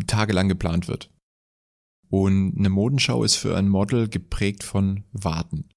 tagelang 0.08 0.48
geplant 0.48 0.88
wird. 0.88 1.12
Und 2.10 2.58
eine 2.58 2.70
Modenschau 2.70 3.24
ist 3.24 3.36
für 3.36 3.58
ein 3.58 3.68
Model 3.68 4.08
geprägt 4.08 4.64
von 4.64 5.04
Warten. 5.12 5.70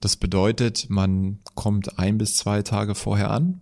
Das 0.00 0.16
bedeutet, 0.16 0.88
man 0.90 1.40
kommt 1.54 1.98
ein 1.98 2.18
bis 2.18 2.36
zwei 2.36 2.62
Tage 2.62 2.94
vorher 2.94 3.30
an, 3.30 3.60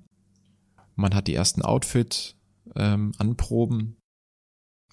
man 0.97 1.15
hat 1.15 1.29
die 1.29 1.35
ersten 1.35 1.63
Outfit 1.63 2.37
ähm, 2.75 3.13
anproben, 3.19 3.97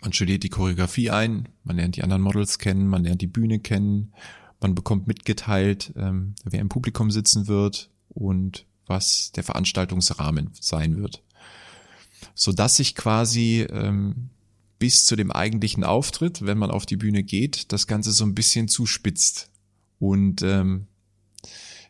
man 0.02 0.14
studiert 0.14 0.44
die 0.44 0.50
Choreografie 0.50 1.10
ein, 1.12 1.50
man 1.64 1.78
lernt 1.78 1.96
die 1.96 2.04
anderen 2.04 2.22
Models 2.22 2.58
kennen, 2.58 2.88
man 2.88 3.04
lernt 3.04 3.22
die 3.22 3.28
Bühne 3.28 3.60
kennen, 3.60 4.14
man 4.60 4.76
bekommt 4.76 5.08
mitgeteilt, 5.08 5.94
ähm, 5.96 6.36
wer 6.44 6.60
im 6.60 6.70
Publikum 6.70 7.12
sitzen 7.12 7.48
wird 7.48 7.92
und 8.10 8.66
was 8.86 9.32
der 9.32 9.44
Veranstaltungsrahmen 9.44 10.52
sein 10.54 10.98
wird. 10.98 11.24
So 12.36 12.52
dass 12.52 12.78
sich 12.78 12.96
quasi 12.96 13.68
ähm, 13.70 14.30
bis 14.80 15.06
zu 15.06 15.16
dem 15.16 15.32
eigentlichen 15.32 15.84
Auftritt, 15.84 16.46
wenn 16.46 16.58
man 16.58 16.72
auf 16.72 16.86
die 16.86 16.98
Bühne 16.98 17.24
geht, 17.24 17.72
das 17.72 17.88
Ganze 17.88 18.12
so 18.12 18.26
ein 18.26 18.36
bisschen 18.36 18.68
zuspitzt 18.68 19.52
und 20.00 20.42
ähm, 20.42 20.88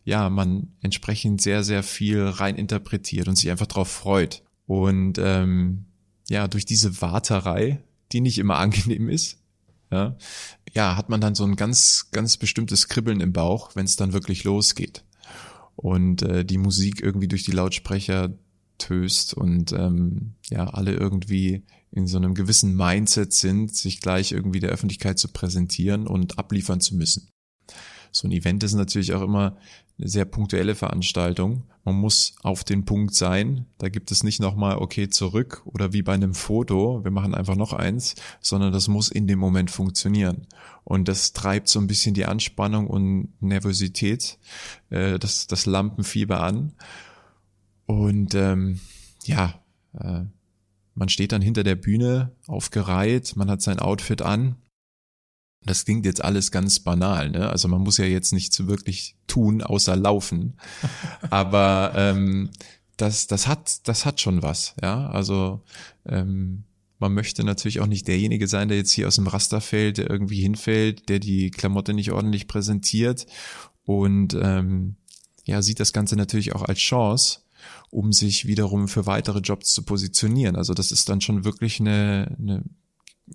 ja, 0.04 0.30
man 0.30 0.74
entsprechend 0.82 1.42
sehr, 1.42 1.64
sehr 1.64 1.84
viel 1.84 2.24
rein 2.24 2.56
interpretiert 2.56 3.28
und 3.28 3.38
sich 3.38 3.50
einfach 3.50 3.68
drauf 3.68 3.90
freut. 3.90 4.44
Und 4.66 5.18
ähm, 5.20 5.86
ja, 6.30 6.48
durch 6.48 6.66
diese 6.66 7.02
Warterei, 7.02 7.82
die 8.12 8.22
nicht 8.22 8.40
immer 8.40 8.56
angenehm 8.60 9.10
ist, 9.10 9.38
ja, 9.92 10.16
ja, 10.74 10.96
hat 10.96 11.10
man 11.10 11.22
dann 11.22 11.36
so 11.36 11.44
ein 11.44 11.58
ganz, 11.58 12.10
ganz 12.12 12.38
bestimmtes 12.38 12.88
Kribbeln 12.88 13.20
im 13.20 13.34
Bauch, 13.34 13.76
wenn 13.76 13.86
es 13.86 13.98
dann 13.98 14.14
wirklich 14.14 14.44
losgeht. 14.44 15.04
Und 15.76 16.22
äh, 16.22 16.46
die 16.46 16.58
Musik 16.58 17.02
irgendwie 17.02 17.28
durch 17.28 17.44
die 17.44 17.52
Lautsprecher 17.52 18.34
töst 18.82 19.34
und 19.34 19.72
ähm, 19.72 20.34
ja, 20.50 20.66
alle 20.66 20.94
irgendwie 20.94 21.64
in 21.92 22.08
so 22.08 22.18
einem 22.18 22.34
gewissen 22.34 22.76
Mindset 22.76 23.34
sind, 23.34 23.76
sich 23.76 24.02
gleich 24.02 24.32
irgendwie 24.32 24.60
der 24.60 24.72
Öffentlichkeit 24.72 25.20
zu 25.20 25.28
präsentieren 25.28 26.08
und 26.08 26.40
abliefern 26.40 26.82
zu 26.82 26.96
müssen. 26.96 27.30
So 28.12 28.28
ein 28.28 28.32
Event 28.32 28.64
ist 28.64 28.74
natürlich 28.74 29.14
auch 29.14 29.22
immer 29.22 29.58
eine 29.98 30.10
sehr 30.10 30.26
punktuelle 30.26 30.76
Veranstaltung. 30.76 31.64
Man 31.84 31.96
muss 31.96 32.36
auf 32.44 32.64
den 32.64 32.86
Punkt 32.86 33.16
sein. 33.16 33.66
Da 33.78 33.90
gibt 33.90 34.12
es 34.12 34.24
nicht 34.24 34.40
nochmal, 34.40 34.78
okay, 34.78 35.10
zurück 35.10 35.62
oder 35.66 35.94
wie 35.94 36.02
bei 36.02 36.14
einem 36.14 36.34
Foto, 36.34 37.04
wir 37.04 37.12
machen 37.12 37.34
einfach 37.34 37.56
noch 37.56 37.74
eins, 37.74 38.16
sondern 38.42 38.74
das 38.74 38.88
muss 38.88 39.10
in 39.10 39.28
dem 39.28 39.40
Moment 39.40 39.72
funktionieren. 39.72 40.48
Und 40.84 41.08
das 41.08 41.34
treibt 41.34 41.70
so 41.70 41.80
ein 41.80 41.88
bisschen 41.88 42.14
die 42.14 42.26
Anspannung 42.26 42.88
und 42.88 43.30
Nervosität, 43.42 44.38
äh, 44.90 45.20
das, 45.20 45.48
das 45.48 45.66
Lampenfieber 45.66 46.42
an. 46.42 46.74
Und 47.92 48.36
ähm, 48.36 48.80
ja, 49.26 49.62
äh, 50.00 50.22
man 50.94 51.10
steht 51.10 51.32
dann 51.32 51.42
hinter 51.42 51.64
der 51.64 51.76
Bühne 51.76 52.32
aufgereiht, 52.48 53.36
man 53.36 53.50
hat 53.50 53.62
sein 53.62 53.80
Outfit 53.80 54.22
an 54.22 54.56
das 55.64 55.86
klingt 55.86 56.06
jetzt 56.06 56.24
alles 56.24 56.52
ganz 56.52 56.80
banal, 56.80 57.30
ne? 57.30 57.50
Also 57.50 57.68
man 57.68 57.82
muss 57.82 57.98
ja 57.98 58.06
jetzt 58.06 58.34
nichts 58.34 58.68
wirklich 58.68 59.16
tun, 59.28 59.62
außer 59.62 59.96
laufen. 59.96 60.58
Aber 61.30 61.94
ähm, 61.96 62.50
das, 62.98 63.28
das 63.28 63.48
hat, 63.48 63.88
das 63.88 64.06
hat 64.06 64.20
schon 64.20 64.42
was, 64.42 64.76
ja. 64.82 65.08
Also 65.10 65.62
ähm, 66.06 66.64
man 67.00 67.14
möchte 67.14 67.44
natürlich 67.44 67.80
auch 67.80 67.88
nicht 67.88 68.08
derjenige 68.08 68.48
sein, 68.48 68.70
der 68.70 68.78
jetzt 68.78 68.92
hier 68.92 69.08
aus 69.08 69.16
dem 69.16 69.28
Raster 69.28 69.62
fällt, 69.62 69.98
der 69.98 70.10
irgendwie 70.10 70.42
hinfällt, 70.42 71.10
der 71.10 71.20
die 71.20 71.52
Klamotte 71.52 71.94
nicht 71.94 72.12
ordentlich 72.12 72.48
präsentiert 72.48 73.26
und 73.84 74.36
ähm, 74.40 74.96
ja, 75.46 75.62
sieht 75.62 75.80
das 75.80 75.94
Ganze 75.94 76.16
natürlich 76.16 76.54
auch 76.54 76.62
als 76.62 76.80
Chance, 76.80 77.40
um 77.92 78.12
sich 78.14 78.48
wiederum 78.48 78.88
für 78.88 79.06
weitere 79.06 79.40
Jobs 79.40 79.74
zu 79.74 79.84
positionieren. 79.84 80.56
Also 80.56 80.74
das 80.74 80.92
ist 80.92 81.10
dann 81.10 81.22
schon 81.22 81.44
wirklich 81.44 81.80
eine, 81.80 82.36
eine 82.40 82.64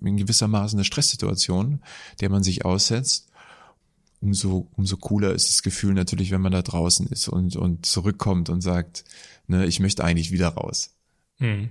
in 0.01 0.17
gewissermaßen 0.17 0.77
eine 0.77 0.85
Stresssituation, 0.85 1.81
der 2.19 2.29
man 2.29 2.43
sich 2.43 2.65
aussetzt, 2.65 3.29
umso, 4.21 4.67
umso 4.75 4.97
cooler 4.97 5.33
ist 5.33 5.49
das 5.49 5.63
Gefühl 5.63 5.93
natürlich, 5.93 6.31
wenn 6.31 6.41
man 6.41 6.51
da 6.51 6.61
draußen 6.61 7.07
ist 7.07 7.27
und, 7.27 7.55
und 7.55 7.85
zurückkommt 7.85 8.49
und 8.49 8.61
sagt, 8.61 9.03
ne, 9.47 9.65
ich 9.65 9.79
möchte 9.79 10.03
eigentlich 10.03 10.31
wieder 10.31 10.49
raus. 10.49 10.95
Hm. 11.37 11.69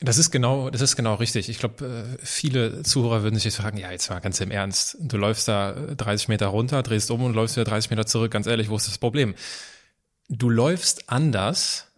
Das 0.00 0.18
ist 0.18 0.30
genau, 0.30 0.68
das 0.68 0.82
ist 0.82 0.94
genau 0.94 1.14
richtig. 1.14 1.48
Ich 1.48 1.58
glaube, 1.58 1.86
äh, 1.86 2.24
viele 2.24 2.82
Zuhörer 2.82 3.22
würden 3.22 3.34
sich 3.36 3.44
jetzt 3.44 3.56
fragen, 3.56 3.78
ja, 3.78 3.90
jetzt 3.90 4.10
mal 4.10 4.20
ganz 4.20 4.40
im 4.40 4.50
Ernst. 4.50 4.98
Du 5.00 5.16
läufst 5.16 5.48
da 5.48 5.72
30 5.72 6.28
Meter 6.28 6.48
runter, 6.48 6.82
drehst 6.82 7.10
um 7.10 7.22
und 7.22 7.34
läufst 7.34 7.56
wieder 7.56 7.64
30 7.64 7.90
Meter 7.90 8.06
zurück. 8.06 8.30
Ganz 8.30 8.46
ehrlich, 8.46 8.68
wo 8.68 8.76
ist 8.76 8.88
das 8.88 8.98
Problem? 8.98 9.34
Du 10.28 10.50
läufst 10.50 11.08
anders 11.08 11.92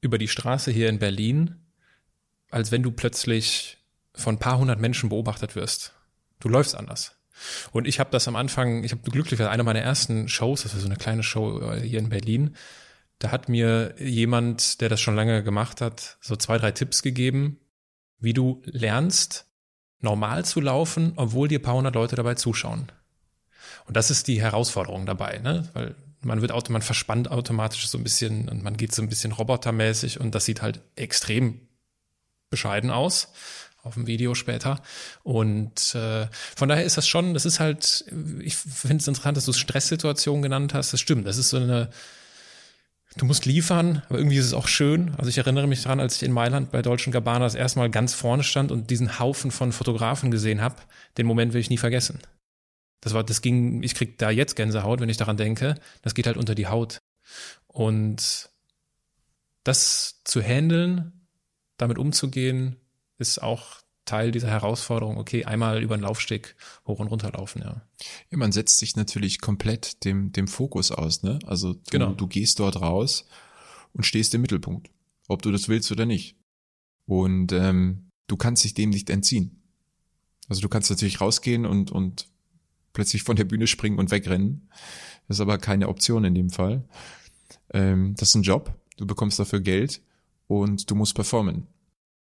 über 0.00 0.18
die 0.18 0.28
Straße 0.28 0.70
hier 0.70 0.88
in 0.88 0.98
Berlin, 0.98 1.56
als 2.50 2.72
wenn 2.72 2.82
du 2.82 2.90
plötzlich 2.90 3.78
von 4.14 4.36
ein 4.36 4.38
paar 4.38 4.58
hundert 4.58 4.80
Menschen 4.80 5.08
beobachtet 5.08 5.54
wirst. 5.54 5.92
Du 6.40 6.48
läufst 6.48 6.74
anders. 6.74 7.16
Und 7.72 7.86
ich 7.86 8.00
habe 8.00 8.10
das 8.10 8.28
am 8.28 8.36
Anfang, 8.36 8.84
ich 8.84 8.92
habe 8.92 9.08
glücklicherweise 9.08 9.50
eine 9.50 9.62
meiner 9.62 9.80
ersten 9.80 10.28
Shows, 10.28 10.62
das 10.62 10.74
war 10.74 10.80
so 10.80 10.86
eine 10.86 10.96
kleine 10.96 11.22
Show 11.22 11.60
äh, 11.60 11.80
hier 11.80 11.98
in 11.98 12.10
Berlin, 12.10 12.56
da 13.18 13.30
hat 13.30 13.48
mir 13.48 13.94
jemand, 13.98 14.80
der 14.80 14.88
das 14.88 15.00
schon 15.00 15.14
lange 15.14 15.42
gemacht 15.42 15.80
hat, 15.80 16.18
so 16.20 16.36
zwei, 16.36 16.58
drei 16.58 16.72
Tipps 16.72 17.02
gegeben, 17.02 17.58
wie 18.18 18.32
du 18.32 18.62
lernst, 18.64 19.46
normal 20.00 20.44
zu 20.44 20.60
laufen, 20.60 21.12
obwohl 21.16 21.48
dir 21.48 21.62
paar 21.62 21.74
hundert 21.74 21.94
Leute 21.94 22.16
dabei 22.16 22.34
zuschauen. 22.34 22.90
Und 23.86 23.96
das 23.96 24.10
ist 24.10 24.26
die 24.26 24.40
Herausforderung 24.40 25.06
dabei, 25.06 25.38
ne? 25.38 25.68
Weil 25.74 25.94
man 26.22 26.40
wird 26.40 26.52
automatisch, 26.52 26.72
man 26.72 26.82
verspannt 26.82 27.30
automatisch 27.30 27.88
so 27.88 27.98
ein 27.98 28.04
bisschen 28.04 28.48
und 28.48 28.62
man 28.62 28.76
geht 28.76 28.94
so 28.94 29.02
ein 29.02 29.08
bisschen 29.08 29.32
robotermäßig 29.32 30.20
und 30.20 30.34
das 30.34 30.44
sieht 30.44 30.62
halt 30.62 30.80
extrem 30.96 31.60
bescheiden 32.50 32.90
aus 32.90 33.32
auf 33.82 33.94
dem 33.94 34.06
Video 34.06 34.34
später. 34.34 34.82
Und 35.22 35.94
äh, 35.94 36.26
von 36.56 36.68
daher 36.68 36.84
ist 36.84 36.98
das 36.98 37.08
schon, 37.08 37.34
das 37.34 37.46
ist 37.46 37.60
halt, 37.60 38.04
ich 38.40 38.56
finde 38.56 38.98
es 38.98 39.08
interessant, 39.08 39.36
dass 39.36 39.46
du 39.46 39.52
Stresssituation 39.52 40.42
genannt 40.42 40.74
hast. 40.74 40.92
Das 40.92 41.00
stimmt, 41.00 41.26
das 41.26 41.38
ist 41.38 41.50
so 41.50 41.56
eine, 41.56 41.88
du 43.16 43.24
musst 43.24 43.46
liefern, 43.46 44.02
aber 44.08 44.18
irgendwie 44.18 44.36
ist 44.36 44.46
es 44.46 44.54
auch 44.54 44.68
schön. 44.68 45.14
Also 45.16 45.30
ich 45.30 45.38
erinnere 45.38 45.66
mich 45.66 45.82
daran, 45.82 46.00
als 46.00 46.16
ich 46.16 46.22
in 46.22 46.32
Mailand 46.32 46.70
bei 46.70 46.82
Deutschen 46.82 47.12
Gabbana 47.12 47.40
das 47.40 47.54
erste 47.54 47.78
Mal 47.78 47.90
ganz 47.90 48.12
vorne 48.12 48.42
stand 48.42 48.70
und 48.70 48.90
diesen 48.90 49.18
Haufen 49.18 49.50
von 49.50 49.72
Fotografen 49.72 50.30
gesehen 50.30 50.60
habe. 50.60 50.76
Den 51.16 51.26
Moment 51.26 51.54
will 51.54 51.60
ich 51.60 51.70
nie 51.70 51.78
vergessen. 51.78 52.20
Das 53.00 53.14
war, 53.14 53.24
das 53.24 53.40
ging, 53.42 53.82
ich 53.82 53.94
krieg 53.94 54.18
da 54.18 54.30
jetzt 54.30 54.56
Gänsehaut, 54.56 55.00
wenn 55.00 55.08
ich 55.08 55.16
daran 55.16 55.36
denke. 55.36 55.74
Das 56.02 56.14
geht 56.14 56.26
halt 56.26 56.36
unter 56.36 56.54
die 56.54 56.66
Haut. 56.66 56.98
Und 57.66 58.50
das 59.64 60.20
zu 60.24 60.42
handeln, 60.42 61.26
damit 61.76 61.98
umzugehen, 61.98 62.76
ist 63.18 63.42
auch 63.42 63.80
Teil 64.04 64.32
dieser 64.32 64.48
Herausforderung, 64.48 65.18
okay, 65.18 65.44
einmal 65.44 65.82
über 65.82 65.96
den 65.96 66.02
Laufsteg 66.02 66.56
hoch 66.86 66.98
und 66.98 67.08
runter 67.08 67.30
laufen, 67.30 67.62
ja. 67.62 67.82
Ja, 68.30 68.38
man 68.38 68.50
setzt 68.50 68.78
sich 68.78 68.96
natürlich 68.96 69.40
komplett 69.40 70.04
dem, 70.04 70.32
dem 70.32 70.48
Fokus 70.48 70.90
aus, 70.90 71.22
ne? 71.22 71.38
Also 71.46 71.74
du, 71.74 71.80
Genau. 71.90 72.12
du 72.14 72.26
gehst 72.26 72.58
dort 72.58 72.80
raus 72.80 73.26
und 73.92 74.04
stehst 74.04 74.34
im 74.34 74.40
Mittelpunkt, 74.40 74.90
ob 75.28 75.42
du 75.42 75.52
das 75.52 75.68
willst 75.68 75.92
oder 75.92 76.06
nicht. 76.06 76.36
Und 77.06 77.52
ähm, 77.52 78.10
du 78.26 78.36
kannst 78.36 78.64
dich 78.64 78.74
dem 78.74 78.90
nicht 78.90 79.10
entziehen. 79.10 79.62
Also 80.48 80.60
du 80.60 80.68
kannst 80.68 80.90
natürlich 80.90 81.20
rausgehen 81.20 81.64
und, 81.64 81.92
und 81.92 82.26
plötzlich 82.92 83.22
von 83.22 83.36
der 83.36 83.44
Bühne 83.44 83.66
springen 83.66 83.98
und 83.98 84.10
wegrennen. 84.10 84.68
Das 85.28 85.36
ist 85.36 85.40
aber 85.40 85.58
keine 85.58 85.88
Option 85.88 86.24
in 86.24 86.34
dem 86.34 86.50
Fall. 86.50 86.84
Ähm, 87.72 88.14
das 88.16 88.30
ist 88.30 88.34
ein 88.34 88.42
Job, 88.42 88.74
du 88.96 89.06
bekommst 89.06 89.38
dafür 89.38 89.60
Geld 89.60 90.02
und 90.46 90.90
du 90.90 90.94
musst 90.94 91.14
performen. 91.14 91.66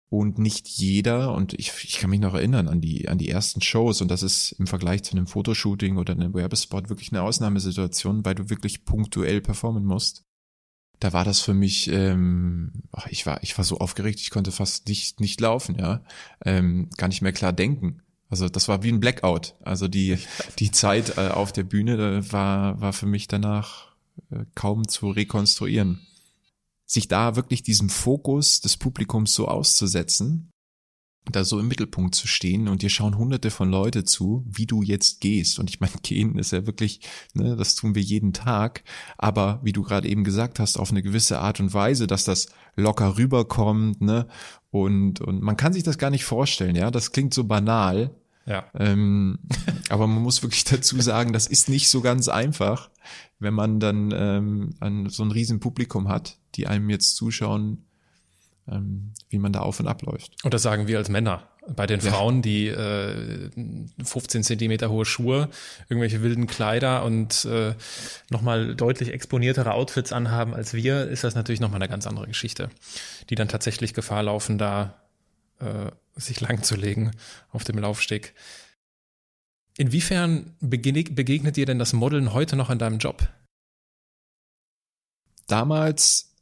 Und 0.10 0.40
nicht 0.40 0.68
jeder, 0.68 1.34
und 1.34 1.54
ich, 1.54 1.72
ich 1.86 2.00
kann 2.00 2.10
mich 2.10 2.20
noch 2.20 2.34
erinnern 2.34 2.68
an 2.68 2.82
die, 2.82 3.08
an 3.08 3.18
die 3.18 3.30
ersten 3.30 3.62
Shows, 3.62 4.02
und 4.02 4.12
das 4.12 4.24
ist 4.24 4.52
im 4.60 4.68
Vergleich 4.68 5.04
zu 5.04 5.14
einem 5.14 5.26
Fotoshooting 5.26 5.98
oder 5.98 6.14
einem 6.14 6.34
Werbespot 6.34 6.90
wirklich 6.90 7.14
eine 7.14 7.22
Ausnahmesituation, 7.22 8.26
weil 8.26 8.36
du 8.36 8.50
wirklich 8.50 8.84
punktuell 8.84 9.40
performen 9.40 9.86
musst. 9.86 10.26
Da 11.00 11.14
war 11.14 11.24
das 11.24 11.40
für 11.40 11.54
mich, 11.54 11.90
ähm, 11.90 12.84
ich 13.10 13.26
war, 13.26 13.42
ich 13.42 13.58
war 13.58 13.64
so 13.64 13.78
aufgeregt, 13.78 14.20
ich 14.20 14.32
konnte 14.32 14.52
fast 14.52 14.90
nicht, 14.90 15.22
nicht 15.22 15.40
laufen, 15.40 15.76
ja, 15.80 16.04
ähm, 16.44 16.90
gar 16.98 17.08
nicht 17.08 17.22
mehr 17.22 17.32
klar 17.32 17.54
denken. 17.54 18.02
Also 18.32 18.48
das 18.48 18.70
war 18.70 18.82
wie 18.82 18.92
ein 18.92 19.02
Blackout. 19.02 19.56
Also 19.62 19.90
die, 19.90 20.18
die 20.58 20.72
Zeit 20.72 21.18
äh, 21.18 21.28
auf 21.28 21.52
der 21.52 21.64
Bühne 21.64 21.96
äh, 21.98 22.32
war, 22.32 22.80
war 22.80 22.94
für 22.94 23.06
mich 23.06 23.28
danach 23.28 23.90
äh, 24.32 24.46
kaum 24.56 24.88
zu 24.88 25.12
rekonstruieren. 25.12 26.00
Sich 26.86 27.10
da 27.10 27.36
wirklich 27.36 27.62
diesem 27.62 27.90
Fokus 27.90 28.62
des 28.62 28.78
Publikums 28.78 29.34
so 29.34 29.48
auszusetzen, 29.50 30.50
da 31.30 31.44
so 31.44 31.60
im 31.60 31.68
Mittelpunkt 31.68 32.16
zu 32.16 32.28
stehen 32.28 32.68
und 32.68 32.82
dir 32.82 32.90
schauen 32.90 33.18
hunderte 33.18 33.52
von 33.52 33.70
Leute 33.70 34.06
zu, 34.06 34.44
wie 34.50 34.66
du 34.66 34.82
jetzt 34.82 35.20
gehst. 35.20 35.60
Und 35.60 35.70
ich 35.70 35.82
meine, 35.82 35.94
gehen 36.02 36.38
ist 36.38 36.52
ja 36.52 36.66
wirklich, 36.66 37.02
ne, 37.34 37.58
das 37.58 37.76
tun 37.76 37.96
wir 37.96 38.02
jeden 38.02 38.32
Tag, 38.32 38.84
aber 39.18 39.60
wie 39.62 39.74
du 39.74 39.84
gerade 39.84 40.08
eben 40.08 40.24
gesagt 40.24 40.60
hast, 40.60 40.78
auf 40.78 40.92
eine 40.92 41.04
gewisse 41.04 41.40
Art 41.40 41.60
und 41.60 41.74
Weise, 41.74 42.08
dass 42.08 42.24
das 42.24 42.48
locker 42.76 43.18
rüberkommt, 43.18 44.02
ne, 44.02 44.28
und, 44.72 45.20
und 45.20 45.42
man 45.42 45.58
kann 45.58 45.74
sich 45.74 45.84
das 45.84 45.98
gar 45.98 46.10
nicht 46.10 46.24
vorstellen, 46.24 46.76
ja, 46.76 46.92
das 46.92 47.12
klingt 47.12 47.34
so 47.34 47.44
banal, 47.44 48.16
Ja. 48.46 48.66
ähm, 48.78 49.40
aber 49.90 50.08
man 50.08 50.22
muss 50.24 50.42
wirklich 50.42 50.64
dazu 50.64 51.00
sagen, 51.00 51.32
das 51.34 51.48
ist 51.48 51.70
nicht 51.70 51.90
so 51.90 52.02
ganz 52.02 52.28
einfach, 52.28 52.90
wenn 53.40 53.54
man 53.54 53.80
dann 53.80 54.12
ähm, 54.14 54.70
ein, 54.80 55.10
so 55.10 55.24
ein 55.24 55.32
riesen 55.32 55.60
Publikum 55.60 56.08
hat, 56.10 56.38
die 56.56 56.68
einem 56.68 56.90
jetzt 56.90 57.16
zuschauen, 57.16 57.86
ähm, 58.68 59.14
wie 59.30 59.38
man 59.40 59.54
da 59.54 59.60
auf 59.60 59.80
und 59.80 59.88
ab 59.88 60.02
läuft. 60.04 60.44
Und 60.44 60.54
das 60.54 60.62
sagen 60.64 60.88
wir 60.88 60.98
als 60.98 61.10
Männer. 61.10 61.48
Bei 61.76 61.86
den 61.86 62.00
Ja. 62.00 62.12
Frauen, 62.12 62.42
die 62.42 62.68
äh, 62.68 63.50
15 64.04 64.44
Zentimeter 64.44 64.90
hohe 64.90 65.06
Schuhe, 65.06 65.48
irgendwelche 65.90 66.24
wilden 66.24 66.48
Kleider 66.48 67.04
und 67.06 67.46
äh, 67.46 67.76
nochmal 68.32 68.76
deutlich 68.76 69.14
exponiertere 69.14 69.72
Outfits 69.74 70.12
anhaben 70.12 70.56
als 70.56 70.74
wir, 70.74 71.08
ist 71.08 71.24
das 71.24 71.36
natürlich 71.36 71.62
nochmal 71.62 71.80
eine 71.82 71.90
ganz 71.90 72.08
andere 72.08 72.26
Geschichte, 72.28 72.70
die 73.30 73.36
dann 73.36 73.48
tatsächlich 73.48 73.94
Gefahr 73.94 74.24
laufen, 74.24 74.58
da 74.58 74.96
äh, 75.60 75.92
sich 76.16 76.42
langzulegen 76.42 77.12
auf 77.52 77.64
dem 77.64 77.78
Laufsteg. 77.78 78.34
Inwiefern 79.78 80.56
begegnet, 80.60 81.56
dir 81.56 81.66
denn 81.66 81.80
das 81.80 81.94
Modeln 81.94 82.34
heute 82.34 82.56
noch 82.56 82.70
in 82.70 82.80
deinem 82.80 83.00
Job? 83.00 83.28
Damals, 85.48 86.36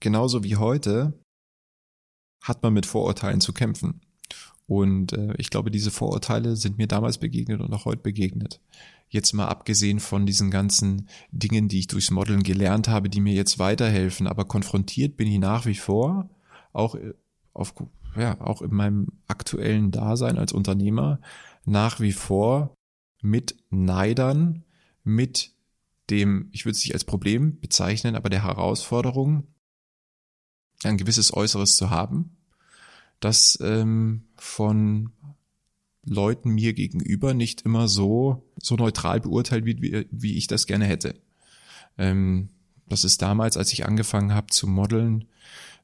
genauso 0.00 0.44
wie 0.44 0.56
heute, 0.56 1.18
hat 2.42 2.62
man 2.62 2.74
mit 2.74 2.86
Vorurteilen 2.86 3.40
zu 3.40 3.52
kämpfen. 3.52 4.02
Und 4.66 5.12
äh, 5.12 5.34
ich 5.36 5.50
glaube, 5.50 5.70
diese 5.70 5.90
Vorurteile 5.90 6.56
sind 6.56 6.78
mir 6.78 6.86
damals 6.86 7.18
begegnet 7.18 7.60
und 7.60 7.72
auch 7.72 7.84
heute 7.84 8.02
begegnet. 8.02 8.60
Jetzt 9.08 9.32
mal 9.32 9.48
abgesehen 9.48 10.00
von 10.00 10.26
diesen 10.26 10.50
ganzen 10.50 11.08
Dingen, 11.30 11.68
die 11.68 11.80
ich 11.80 11.86
durchs 11.86 12.10
Modeln 12.10 12.42
gelernt 12.42 12.88
habe, 12.88 13.10
die 13.10 13.20
mir 13.20 13.34
jetzt 13.34 13.58
weiterhelfen, 13.58 14.26
aber 14.26 14.46
konfrontiert 14.46 15.16
bin 15.16 15.28
ich 15.28 15.38
nach 15.38 15.66
wie 15.66 15.74
vor, 15.74 16.30
auch 16.72 16.94
äh, 16.94 17.12
auf, 17.54 17.74
ja, 18.16 18.40
auch 18.40 18.62
in 18.62 18.74
meinem 18.74 19.08
aktuellen 19.26 19.90
Dasein 19.90 20.38
als 20.38 20.52
Unternehmer, 20.52 21.20
nach 21.64 22.00
wie 22.00 22.12
vor 22.12 22.74
mit 23.22 23.56
Neidern, 23.70 24.64
mit 25.02 25.52
dem, 26.10 26.48
ich 26.52 26.66
würde 26.66 26.76
es 26.76 26.84
nicht 26.84 26.92
als 26.92 27.04
Problem 27.04 27.58
bezeichnen, 27.60 28.16
aber 28.16 28.28
der 28.28 28.44
Herausforderung, 28.44 29.46
ein 30.82 30.98
gewisses 30.98 31.32
Äußeres 31.32 31.76
zu 31.76 31.88
haben, 31.88 32.36
das 33.20 33.58
ähm, 33.62 34.26
von 34.36 35.12
Leuten 36.04 36.50
mir 36.50 36.74
gegenüber 36.74 37.32
nicht 37.32 37.62
immer 37.62 37.88
so, 37.88 38.50
so 38.60 38.76
neutral 38.76 39.20
beurteilt 39.20 39.64
wird, 39.64 39.80
wie, 39.80 40.06
wie 40.10 40.36
ich 40.36 40.46
das 40.46 40.66
gerne 40.66 40.84
hätte. 40.84 41.14
Ähm, 41.96 42.50
das 42.88 43.04
ist 43.04 43.22
damals, 43.22 43.56
als 43.56 43.72
ich 43.72 43.86
angefangen 43.86 44.34
habe 44.34 44.48
zu 44.48 44.66
modeln, 44.66 45.26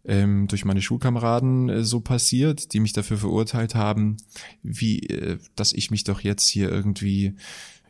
ähm, 0.04 0.48
durch 0.48 0.64
meine 0.64 0.82
Schulkameraden 0.82 1.68
äh, 1.68 1.84
so 1.84 2.00
passiert, 2.00 2.72
die 2.72 2.80
mich 2.80 2.92
dafür 2.92 3.18
verurteilt 3.18 3.74
haben, 3.74 4.16
wie, 4.62 5.00
äh, 5.08 5.38
dass 5.56 5.72
ich 5.72 5.90
mich 5.90 6.04
doch 6.04 6.20
jetzt 6.20 6.48
hier 6.48 6.70
irgendwie 6.70 7.34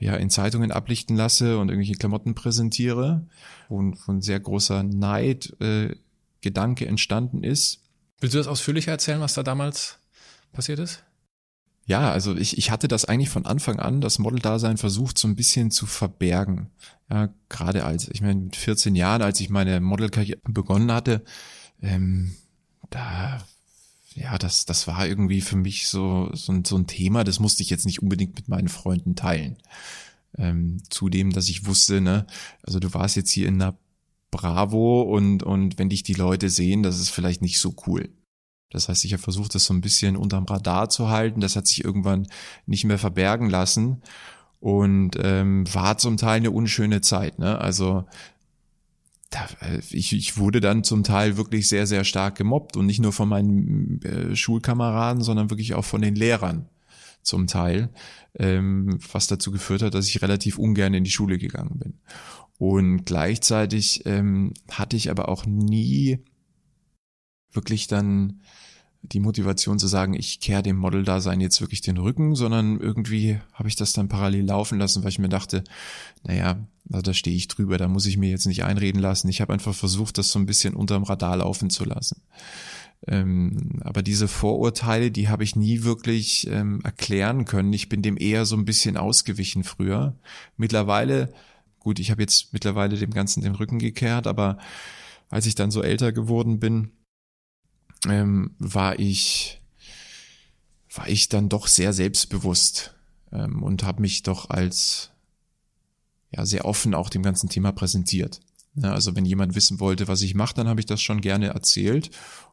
ja 0.00 0.16
in 0.16 0.30
Zeitungen 0.30 0.72
ablichten 0.72 1.16
lasse 1.16 1.58
und 1.58 1.68
irgendwelche 1.68 1.98
Klamotten 1.98 2.34
präsentiere 2.34 3.26
und 3.68 3.96
von 3.96 4.22
sehr 4.22 4.40
großer 4.40 4.82
Neid 4.82 5.54
äh, 5.60 5.94
Gedanke 6.40 6.86
entstanden 6.86 7.44
ist. 7.44 7.82
Willst 8.18 8.34
du 8.34 8.38
das 8.38 8.48
ausführlicher 8.48 8.92
erzählen, 8.92 9.20
was 9.20 9.34
da 9.34 9.42
damals 9.42 9.98
passiert 10.52 10.78
ist? 10.78 11.04
Ja, 11.90 12.12
also 12.12 12.36
ich, 12.36 12.56
ich 12.56 12.70
hatte 12.70 12.86
das 12.86 13.04
eigentlich 13.04 13.30
von 13.30 13.46
Anfang 13.46 13.80
an, 13.80 14.00
das 14.00 14.20
Model-Dasein 14.20 14.76
versucht 14.76 15.18
so 15.18 15.26
ein 15.26 15.34
bisschen 15.34 15.72
zu 15.72 15.86
verbergen. 15.86 16.70
Ja, 17.10 17.34
gerade 17.48 17.82
als, 17.82 18.08
ich 18.08 18.20
meine, 18.20 18.42
mit 18.42 18.54
14 18.54 18.94
Jahren, 18.94 19.22
als 19.22 19.40
ich 19.40 19.50
meine 19.50 19.80
Modelkarriere 19.80 20.38
begonnen 20.44 20.92
hatte, 20.92 21.24
ähm, 21.82 22.36
da, 22.90 23.44
ja, 24.14 24.38
das, 24.38 24.66
das 24.66 24.86
war 24.86 25.04
irgendwie 25.04 25.40
für 25.40 25.56
mich 25.56 25.88
so, 25.88 26.30
so, 26.32 26.52
ein, 26.52 26.64
so 26.64 26.76
ein 26.76 26.86
Thema, 26.86 27.24
das 27.24 27.40
musste 27.40 27.64
ich 27.64 27.70
jetzt 27.70 27.86
nicht 27.86 28.00
unbedingt 28.00 28.36
mit 28.36 28.46
meinen 28.46 28.68
Freunden 28.68 29.16
teilen. 29.16 29.56
Ähm, 30.38 30.80
zudem, 30.90 31.32
dass 31.32 31.48
ich 31.48 31.66
wusste, 31.66 32.00
ne, 32.00 32.24
also 32.62 32.78
du 32.78 32.94
warst 32.94 33.16
jetzt 33.16 33.32
hier 33.32 33.48
in 33.48 33.60
einer 33.60 33.76
Bravo 34.30 35.02
und, 35.02 35.42
und 35.42 35.76
wenn 35.80 35.88
dich 35.88 36.04
die 36.04 36.14
Leute 36.14 36.50
sehen, 36.50 36.84
das 36.84 37.00
ist 37.00 37.10
vielleicht 37.10 37.42
nicht 37.42 37.58
so 37.58 37.74
cool. 37.88 38.10
Das 38.70 38.88
heißt, 38.88 39.04
ich 39.04 39.12
habe 39.12 39.22
versucht, 39.22 39.54
das 39.54 39.64
so 39.64 39.74
ein 39.74 39.80
bisschen 39.80 40.16
unterm 40.16 40.44
Radar 40.44 40.88
zu 40.88 41.08
halten. 41.08 41.40
Das 41.40 41.56
hat 41.56 41.66
sich 41.66 41.84
irgendwann 41.84 42.28
nicht 42.66 42.84
mehr 42.84 42.98
verbergen 42.98 43.50
lassen 43.50 44.02
und 44.60 45.16
ähm, 45.20 45.64
war 45.72 45.98
zum 45.98 46.16
Teil 46.16 46.36
eine 46.36 46.50
unschöne 46.50 47.00
Zeit. 47.00 47.38
Ne? 47.38 47.58
Also 47.58 48.04
da, 49.30 49.46
äh, 49.60 49.80
ich, 49.90 50.12
ich 50.12 50.36
wurde 50.36 50.60
dann 50.60 50.84
zum 50.84 51.02
Teil 51.02 51.36
wirklich 51.36 51.68
sehr, 51.68 51.86
sehr 51.86 52.04
stark 52.04 52.36
gemobbt 52.36 52.76
und 52.76 52.86
nicht 52.86 53.00
nur 53.00 53.12
von 53.12 53.28
meinen 53.28 54.02
äh, 54.02 54.36
Schulkameraden, 54.36 55.22
sondern 55.22 55.50
wirklich 55.50 55.74
auch 55.74 55.84
von 55.84 56.02
den 56.02 56.14
Lehrern 56.14 56.68
zum 57.22 57.46
Teil, 57.46 57.90
ähm, 58.38 58.98
was 59.12 59.26
dazu 59.26 59.50
geführt 59.50 59.82
hat, 59.82 59.94
dass 59.94 60.08
ich 60.08 60.22
relativ 60.22 60.58
ungern 60.58 60.94
in 60.94 61.04
die 61.04 61.10
Schule 61.10 61.38
gegangen 61.38 61.78
bin. 61.78 61.94
Und 62.58 63.04
gleichzeitig 63.04 64.02
ähm, 64.04 64.52
hatte 64.70 64.96
ich 64.96 65.10
aber 65.10 65.28
auch 65.28 65.46
nie 65.46 66.18
wirklich 67.52 67.86
dann 67.86 68.40
die 69.02 69.20
Motivation 69.20 69.78
zu 69.78 69.86
sagen, 69.86 70.14
ich 70.14 70.40
kehre 70.40 70.62
dem 70.62 70.76
Model-Dasein 70.76 71.40
jetzt 71.40 71.60
wirklich 71.60 71.80
den 71.80 71.96
Rücken, 71.96 72.34
sondern 72.34 72.78
irgendwie 72.78 73.40
habe 73.54 73.68
ich 73.68 73.76
das 73.76 73.92
dann 73.92 74.08
parallel 74.08 74.44
laufen 74.44 74.78
lassen, 74.78 75.02
weil 75.02 75.10
ich 75.10 75.18
mir 75.18 75.30
dachte, 75.30 75.64
naja, 76.22 76.58
also 76.92 77.02
da 77.02 77.14
stehe 77.14 77.36
ich 77.36 77.48
drüber, 77.48 77.78
da 77.78 77.88
muss 77.88 78.06
ich 78.06 78.18
mir 78.18 78.28
jetzt 78.28 78.46
nicht 78.46 78.64
einreden 78.64 79.00
lassen. 79.00 79.28
Ich 79.28 79.40
habe 79.40 79.52
einfach 79.52 79.74
versucht, 79.74 80.18
das 80.18 80.30
so 80.30 80.38
ein 80.38 80.46
bisschen 80.46 80.74
unterm 80.74 81.04
Radar 81.04 81.36
laufen 81.38 81.70
zu 81.70 81.84
lassen. 81.84 82.20
Ähm, 83.06 83.80
aber 83.80 84.02
diese 84.02 84.28
Vorurteile, 84.28 85.10
die 85.10 85.28
habe 85.28 85.44
ich 85.44 85.56
nie 85.56 85.84
wirklich 85.84 86.46
ähm, 86.48 86.80
erklären 86.84 87.46
können. 87.46 87.72
Ich 87.72 87.88
bin 87.88 88.02
dem 88.02 88.18
eher 88.18 88.44
so 88.44 88.56
ein 88.56 88.66
bisschen 88.66 88.98
ausgewichen 88.98 89.64
früher. 89.64 90.14
Mittlerweile, 90.58 91.32
gut, 91.78 91.98
ich 91.98 92.10
habe 92.10 92.20
jetzt 92.20 92.52
mittlerweile 92.52 92.98
dem 92.98 93.12
Ganzen 93.12 93.40
den 93.42 93.54
Rücken 93.54 93.78
gekehrt, 93.78 94.26
aber 94.26 94.58
als 95.30 95.46
ich 95.46 95.54
dann 95.54 95.70
so 95.70 95.82
älter 95.82 96.12
geworden 96.12 96.60
bin, 96.60 96.90
ähm, 98.08 98.54
war 98.58 98.98
ich 98.98 99.60
war 100.92 101.08
ich 101.08 101.28
dann 101.28 101.48
doch 101.48 101.66
sehr 101.68 101.92
selbstbewusst 101.92 102.94
ähm, 103.32 103.62
und 103.62 103.84
habe 103.84 104.00
mich 104.02 104.22
doch 104.22 104.50
als 104.50 105.10
ja 106.30 106.44
sehr 106.46 106.64
offen 106.64 106.94
auch 106.94 107.10
dem 107.10 107.22
ganzen 107.22 107.48
Thema 107.48 107.72
präsentiert. 107.72 108.40
Ja, 108.74 108.92
also 108.92 109.16
wenn 109.16 109.24
jemand 109.24 109.54
wissen 109.54 109.80
wollte, 109.80 110.08
was 110.08 110.22
ich 110.22 110.34
mache, 110.34 110.54
dann 110.54 110.68
habe 110.68 110.80
ich 110.80 110.86
das 110.86 111.02
schon 111.02 111.20
gerne 111.20 111.48
erzählt 111.48 112.10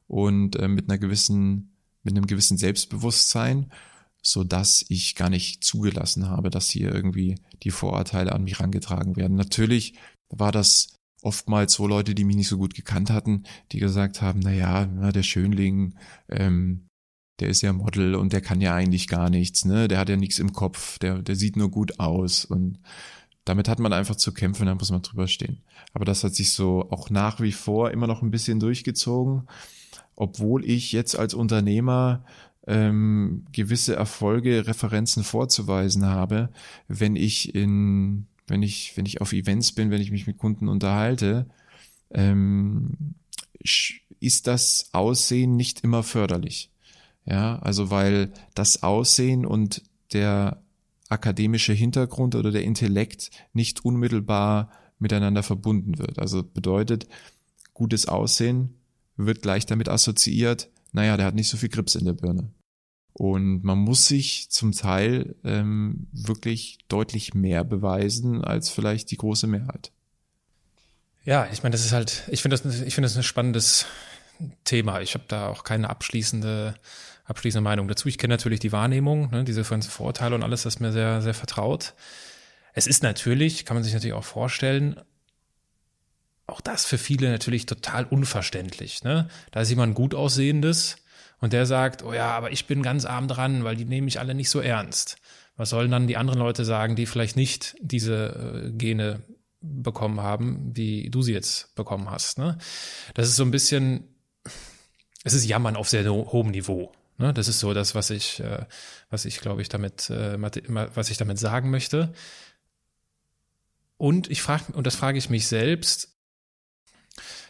und 0.07 0.55
äh, 0.55 0.67
mit 0.67 0.89
einer 0.89 0.97
gewissen 0.97 1.73
mit 2.03 2.15
einem 2.15 2.27
gewissen 2.27 2.57
Selbstbewusstsein, 2.57 3.71
so 4.21 4.43
dass 4.43 4.85
ich 4.87 5.15
gar 5.15 5.29
nicht 5.29 5.63
zugelassen 5.63 6.29
habe, 6.29 6.49
dass 6.49 6.69
hier 6.69 6.93
irgendwie 6.93 7.35
die 7.63 7.71
Vorurteile 7.71 8.31
an 8.31 8.43
mich 8.43 8.59
rangetragen 8.59 9.15
werden. 9.15 9.35
Natürlich 9.35 9.95
war 10.29 10.51
das 10.51 10.96
oftmals 11.21 11.73
so 11.73 11.87
Leute, 11.87 12.15
die 12.15 12.23
mich 12.23 12.35
nicht 12.35 12.47
so 12.47 12.57
gut 12.57 12.75
gekannt 12.75 13.09
hatten, 13.09 13.43
die 13.71 13.79
gesagt 13.79 14.21
haben, 14.21 14.39
na 14.39 14.51
ja, 14.51 14.85
na, 14.85 15.11
der 15.11 15.23
Schönling, 15.23 15.95
ähm, 16.29 16.87
der 17.39 17.49
ist 17.49 17.61
ja 17.61 17.73
Model 17.73 18.15
und 18.15 18.33
der 18.33 18.41
kann 18.41 18.61
ja 18.61 18.73
eigentlich 18.73 19.07
gar 19.07 19.29
nichts, 19.29 19.65
ne? 19.65 19.87
Der 19.87 19.99
hat 19.99 20.09
ja 20.09 20.17
nichts 20.17 20.39
im 20.39 20.53
Kopf, 20.53 20.99
der, 20.99 21.21
der 21.21 21.35
sieht 21.35 21.55
nur 21.55 21.69
gut 21.69 21.99
aus 21.99 22.45
und 22.45 22.79
damit 23.45 23.69
hat 23.69 23.79
man 23.79 23.93
einfach 23.93 24.15
zu 24.15 24.33
kämpfen, 24.33 24.65
da 24.65 24.75
muss 24.75 24.91
man 24.91 25.01
drüber 25.01 25.27
stehen. 25.27 25.61
Aber 25.93 26.03
das 26.03 26.23
hat 26.23 26.35
sich 26.35 26.51
so 26.51 26.89
auch 26.89 27.09
nach 27.09 27.39
wie 27.39 27.53
vor 27.53 27.91
immer 27.91 28.07
noch 28.07 28.21
ein 28.21 28.31
bisschen 28.31 28.59
durchgezogen, 28.59 29.47
obwohl 30.15 30.65
ich 30.65 30.91
jetzt 30.91 31.17
als 31.17 31.33
Unternehmer 31.33 32.25
ähm, 32.65 33.45
gewisse 33.53 33.95
Erfolge, 33.95 34.67
Referenzen 34.67 35.23
vorzuweisen 35.23 36.05
habe, 36.05 36.49
wenn 36.89 37.15
ich 37.15 37.55
in, 37.55 38.27
wenn 38.47 38.63
ich, 38.63 38.95
wenn 38.95 39.05
ich 39.05 39.21
auf 39.21 39.33
Events 39.33 39.73
bin, 39.73 39.91
wenn 39.91 40.01
ich 40.01 40.11
mich 40.11 40.27
mit 40.27 40.37
Kunden 40.37 40.67
unterhalte, 40.67 41.47
ähm, 42.11 43.15
ist 44.19 44.47
das 44.47 44.89
Aussehen 44.93 45.55
nicht 45.55 45.83
immer 45.83 46.03
förderlich. 46.03 46.71
Ja, 47.25 47.59
also 47.59 47.91
weil 47.91 48.31
das 48.55 48.83
Aussehen 48.83 49.45
und 49.45 49.83
der 50.13 50.63
akademische 51.09 51.73
Hintergrund 51.73 52.35
oder 52.35 52.51
der 52.51 52.63
Intellekt 52.63 53.31
nicht 53.53 53.83
unmittelbar 53.83 54.71
miteinander 54.99 55.43
verbunden 55.43 55.99
wird. 55.99 56.19
Also 56.19 56.43
bedeutet, 56.43 57.07
gutes 57.73 58.07
Aussehen 58.07 58.75
wird 59.17 59.41
gleich 59.41 59.65
damit 59.65 59.89
assoziiert, 59.89 60.69
naja, 60.93 61.17
der 61.17 61.25
hat 61.25 61.35
nicht 61.35 61.49
so 61.49 61.57
viel 61.57 61.69
Grips 61.69 61.95
in 61.95 62.05
der 62.05 62.13
Birne. 62.13 62.49
Und 63.17 63.63
man 63.63 63.79
muss 63.79 64.05
sich 64.05 64.51
zum 64.51 64.73
Teil 64.73 65.35
ähm, 65.43 66.05
wirklich 66.11 66.77
deutlich 66.87 67.33
mehr 67.33 67.63
beweisen 67.63 68.43
als 68.43 68.69
vielleicht 68.69 69.09
die 69.09 69.17
große 69.17 69.47
Mehrheit. 69.47 69.91
Ja, 71.23 71.47
ich 71.51 71.63
meine, 71.63 71.73
das 71.73 71.83
ist 71.83 71.93
halt, 71.93 72.25
ich 72.27 72.43
finde 72.43 72.55
das, 72.55 72.81
ich 72.81 72.93
finde 72.93 73.07
das 73.07 73.17
ein 73.17 73.23
spannendes 73.23 73.87
Thema. 74.65 75.01
Ich 75.01 75.15
habe 75.15 75.23
da 75.27 75.47
auch 75.47 75.63
keine 75.63 75.89
abschließende, 75.89 76.75
abschließende 77.25 77.63
Meinung 77.63 77.87
dazu. 77.87 78.07
Ich 78.07 78.19
kenne 78.19 78.35
natürlich 78.35 78.59
die 78.59 78.71
Wahrnehmung, 78.71 79.31
ne, 79.31 79.43
diese 79.43 79.63
ganzen 79.63 79.89
Vorurteile 79.89 80.35
und 80.35 80.43
alles, 80.43 80.61
das 80.61 80.75
ist 80.75 80.79
mir 80.79 80.91
sehr, 80.91 81.23
sehr 81.23 81.33
vertraut. 81.33 81.95
Es 82.73 82.85
ist 82.85 83.01
natürlich, 83.01 83.65
kann 83.65 83.75
man 83.75 83.83
sich 83.83 83.93
natürlich 83.93 84.13
auch 84.13 84.23
vorstellen, 84.23 85.01
auch 86.45 86.61
das 86.61 86.85
für 86.85 86.99
viele 86.99 87.31
natürlich 87.31 87.65
total 87.65 88.05
unverständlich. 88.05 89.03
Ne? 89.03 89.27
Da 89.49 89.61
ist 89.61 89.71
jemand 89.71 89.95
gut 89.95 90.13
aussehendes 90.13 90.97
und 91.39 91.53
der 91.53 91.65
sagt, 91.65 92.03
oh 92.03 92.13
ja, 92.13 92.31
aber 92.31 92.51
ich 92.51 92.65
bin 92.65 92.81
ganz 92.81 93.05
arm 93.05 93.27
dran, 93.27 93.63
weil 93.63 93.75
die 93.75 93.85
nehmen 93.85 94.05
mich 94.05 94.19
alle 94.19 94.33
nicht 94.33 94.49
so 94.49 94.59
ernst. 94.59 95.17
Was 95.55 95.69
sollen 95.69 95.91
dann 95.91 96.07
die 96.07 96.17
anderen 96.17 96.39
Leute 96.39 96.65
sagen, 96.65 96.95
die 96.95 97.05
vielleicht 97.05 97.35
nicht 97.35 97.75
diese 97.79 98.65
äh, 98.65 98.71
Gene 98.71 99.21
bekommen 99.61 100.21
haben, 100.21 100.71
wie 100.75 101.09
du 101.09 101.21
sie 101.21 101.33
jetzt 101.33 101.73
bekommen 101.75 102.09
hast? 102.09 102.37
Ne? 102.37 102.57
Das 103.13 103.27
ist 103.27 103.35
so 103.35 103.43
ein 103.43 103.51
bisschen, 103.51 104.07
es 105.23 105.33
ist 105.33 105.45
Jammern 105.45 105.75
auf 105.75 105.89
sehr 105.89 106.07
hohem 106.11 106.51
Niveau. 106.51 106.91
Ne? 107.17 107.33
Das 107.33 107.47
ist 107.47 107.59
so 107.59 107.73
das, 107.73 107.95
was 107.95 108.09
ich, 108.09 108.39
äh, 108.39 108.65
was 109.09 109.25
ich 109.25 109.39
glaube 109.39 109.61
ich 109.61 109.69
damit, 109.69 110.09
äh, 110.09 110.37
was 110.39 111.09
ich 111.09 111.17
damit 111.17 111.39
sagen 111.39 111.69
möchte. 111.69 112.13
Und 113.97 114.29
ich 114.29 114.41
frage, 114.41 114.73
und 114.73 114.85
das 114.85 114.95
frage 114.95 115.17
ich 115.17 115.29
mich 115.29 115.47
selbst, 115.47 116.15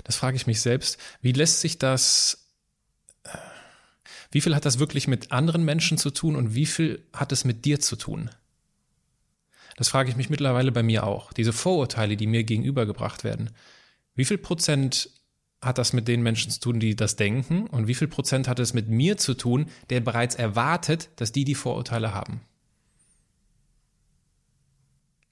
das 0.06 0.16
frage 0.16 0.38
ich 0.38 0.48
mich 0.48 0.62
selbst, 0.62 0.98
wie 1.22 1.34
lässt 1.34 1.60
sich 1.60 1.78
das, 1.78 2.47
wie 4.32 4.42
viel 4.42 4.56
hat 4.56 4.66
das 4.66 4.80
wirklich 4.80 5.08
mit 5.08 5.32
anderen 5.32 5.64
Menschen 5.64 5.98
zu 5.98 6.12
tun 6.12 6.36
und 6.36 6.54
wie 6.56 6.66
viel 6.66 7.04
hat 7.14 7.32
es 7.32 7.46
mit 7.46 7.66
dir 7.66 7.80
zu 7.80 7.96
tun? 7.96 8.30
Das 9.78 9.90
frage 9.90 10.10
ich 10.10 10.16
mich 10.16 10.30
mittlerweile 10.30 10.72
bei 10.72 10.84
mir 10.84 11.06
auch. 11.06 11.32
Diese 11.34 11.54
Vorurteile, 11.54 12.18
die 12.18 12.28
mir 12.28 12.44
gegenübergebracht 12.44 13.24
werden. 13.24 13.52
Wie 14.16 14.26
viel 14.26 14.40
Prozent 14.40 15.12
hat 15.62 15.78
das 15.78 15.94
mit 15.94 16.08
den 16.08 16.22
Menschen 16.22 16.52
zu 16.52 16.60
tun, 16.60 16.80
die 16.80 16.96
das 16.96 17.16
denken? 17.16 17.68
Und 17.68 17.88
wie 17.88 17.96
viel 17.96 18.08
Prozent 18.08 18.48
hat 18.48 18.60
es 18.60 18.74
mit 18.74 18.90
mir 18.90 19.18
zu 19.18 19.36
tun, 19.36 19.68
der 19.90 20.02
bereits 20.02 20.36
erwartet, 20.36 21.10
dass 21.16 21.32
die 21.32 21.46
die 21.46 21.56
Vorurteile 21.56 22.14
haben? 22.14 22.42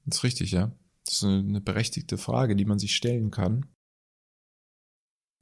Das 0.06 0.18
ist 0.18 0.24
richtig, 0.24 0.52
ja. 0.52 0.72
Das 1.06 1.16
ist 1.16 1.24
eine 1.24 1.62
berechtigte 1.62 2.18
Frage, 2.18 2.56
die 2.56 2.66
man 2.66 2.80
sich 2.80 2.96
stellen 2.96 3.32
kann. 3.32 3.66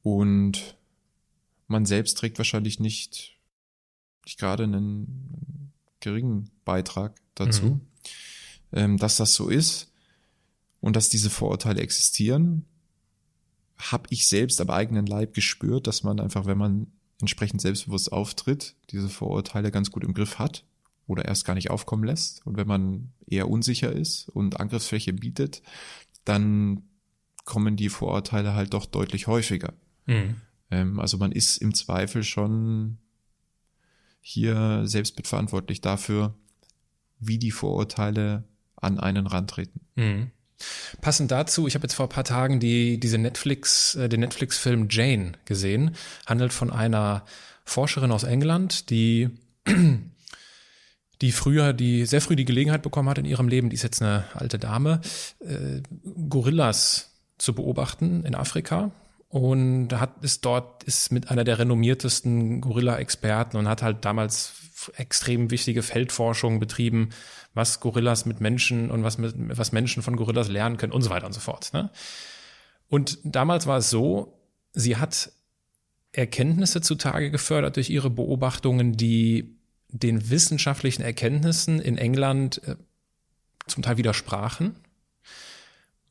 Und 0.01 0.77
man 1.67 1.85
selbst 1.85 2.17
trägt 2.17 2.37
wahrscheinlich 2.37 2.79
nicht, 2.79 3.39
nicht 4.25 4.39
gerade 4.39 4.63
einen 4.63 5.71
geringen 5.99 6.49
Beitrag 6.65 7.15
dazu, 7.35 7.65
mhm. 7.65 7.81
ähm, 8.71 8.97
dass 8.97 9.17
das 9.17 9.33
so 9.33 9.49
ist 9.49 9.91
und 10.81 10.95
dass 10.95 11.09
diese 11.09 11.29
Vorurteile 11.29 11.81
existieren, 11.81 12.65
habe 13.77 14.07
ich 14.09 14.27
selbst 14.27 14.61
am 14.61 14.69
eigenen 14.69 15.05
Leib 15.05 15.33
gespürt, 15.33 15.87
dass 15.87 16.03
man 16.03 16.19
einfach, 16.19 16.45
wenn 16.45 16.57
man 16.57 16.87
entsprechend 17.19 17.61
selbstbewusst 17.61 18.11
auftritt, 18.11 18.75
diese 18.89 19.09
Vorurteile 19.09 19.71
ganz 19.71 19.91
gut 19.91 20.03
im 20.03 20.13
Griff 20.13 20.39
hat 20.39 20.65
oder 21.07 21.25
erst 21.25 21.45
gar 21.45 21.53
nicht 21.53 21.69
aufkommen 21.69 22.03
lässt. 22.03 22.45
Und 22.45 22.57
wenn 22.57 22.67
man 22.67 23.13
eher 23.25 23.49
unsicher 23.49 23.91
ist 23.91 24.29
und 24.29 24.59
Angriffsfläche 24.59 25.13
bietet, 25.13 25.61
dann 26.25 26.83
kommen 27.45 27.75
die 27.75 27.89
Vorurteile 27.89 28.53
halt 28.53 28.73
doch 28.73 28.85
deutlich 28.85 29.27
häufiger. 29.27 29.73
Mhm. 30.05 30.35
Ähm, 30.71 30.99
also 30.99 31.17
man 31.17 31.31
ist 31.31 31.57
im 31.57 31.73
Zweifel 31.73 32.23
schon 32.23 32.97
hier 34.25 34.83
selbst 34.85 35.17
mitverantwortlich 35.17 35.81
dafür, 35.81 36.33
wie 37.19 37.37
die 37.37 37.51
Vorurteile 37.51 38.45
an 38.77 38.97
einen 38.99 39.27
rantreten. 39.27 39.81
Mhm. 39.95 40.31
Passend 41.01 41.29
dazu, 41.29 41.67
ich 41.67 41.75
habe 41.75 41.83
jetzt 41.83 41.93
vor 41.93 42.05
ein 42.05 42.09
paar 42.09 42.23
Tagen 42.23 42.61
die, 42.61 42.99
diese 42.99 43.17
Netflix, 43.17 43.95
äh, 43.95 44.07
den 44.07 44.21
Netflix-Film 44.21 44.87
Jane 44.89 45.33
gesehen. 45.43 45.95
Handelt 46.25 46.53
von 46.53 46.71
einer 46.71 47.25
Forscherin 47.65 48.13
aus 48.13 48.23
England, 48.23 48.89
die, 48.89 49.29
die 51.21 51.31
früher, 51.33 51.73
die 51.73 52.05
sehr 52.05 52.21
früh 52.21 52.37
die 52.37 52.45
Gelegenheit 52.45 52.81
bekommen 52.81 53.09
hat 53.09 53.17
in 53.17 53.25
ihrem 53.25 53.49
Leben, 53.49 53.69
die 53.69 53.75
ist 53.75 53.83
jetzt 53.83 54.01
eine 54.01 54.23
alte 54.35 54.57
Dame, 54.57 55.01
äh, 55.41 55.81
Gorillas 56.29 57.11
zu 57.37 57.53
beobachten 57.53 58.23
in 58.25 58.35
Afrika 58.35 58.91
und 59.33 59.91
hat 59.93 60.23
ist 60.23 60.45
dort 60.45 60.83
ist 60.83 61.11
mit 61.11 61.31
einer 61.31 61.43
der 61.43 61.57
renommiertesten 61.57 62.61
Gorilla-Experten 62.61 63.57
und 63.57 63.67
hat 63.67 63.81
halt 63.81 64.05
damals 64.05 64.53
extrem 64.95 65.49
wichtige 65.49 65.81
Feldforschung 65.81 66.59
betrieben, 66.59 67.09
was 67.55 67.79
Gorillas 67.79 68.27
mit 68.27 68.41
Menschen 68.41 68.91
und 68.91 69.03
was 69.03 69.17
mit, 69.17 69.33
was 69.35 69.71
Menschen 69.71 70.03
von 70.03 70.17
Gorillas 70.17 70.49
lernen 70.49 70.77
können 70.77 70.93
und 70.93 71.01
so 71.01 71.09
weiter 71.09 71.25
und 71.25 71.33
so 71.33 71.39
fort. 71.39 71.73
Ne? 71.73 71.89
Und 72.89 73.17
damals 73.23 73.65
war 73.65 73.79
es 73.79 73.89
so, 73.89 74.39
sie 74.73 74.97
hat 74.97 75.31
Erkenntnisse 76.11 76.81
zutage 76.81 77.31
gefördert 77.31 77.77
durch 77.77 77.89
ihre 77.89 78.11
Beobachtungen, 78.11 78.97
die 78.97 79.57
den 79.87 80.29
wissenschaftlichen 80.29 81.01
Erkenntnissen 81.01 81.79
in 81.79 81.97
England 81.97 82.61
äh, 82.67 82.75
zum 83.65 83.81
Teil 83.81 83.97
widersprachen. 83.97 84.75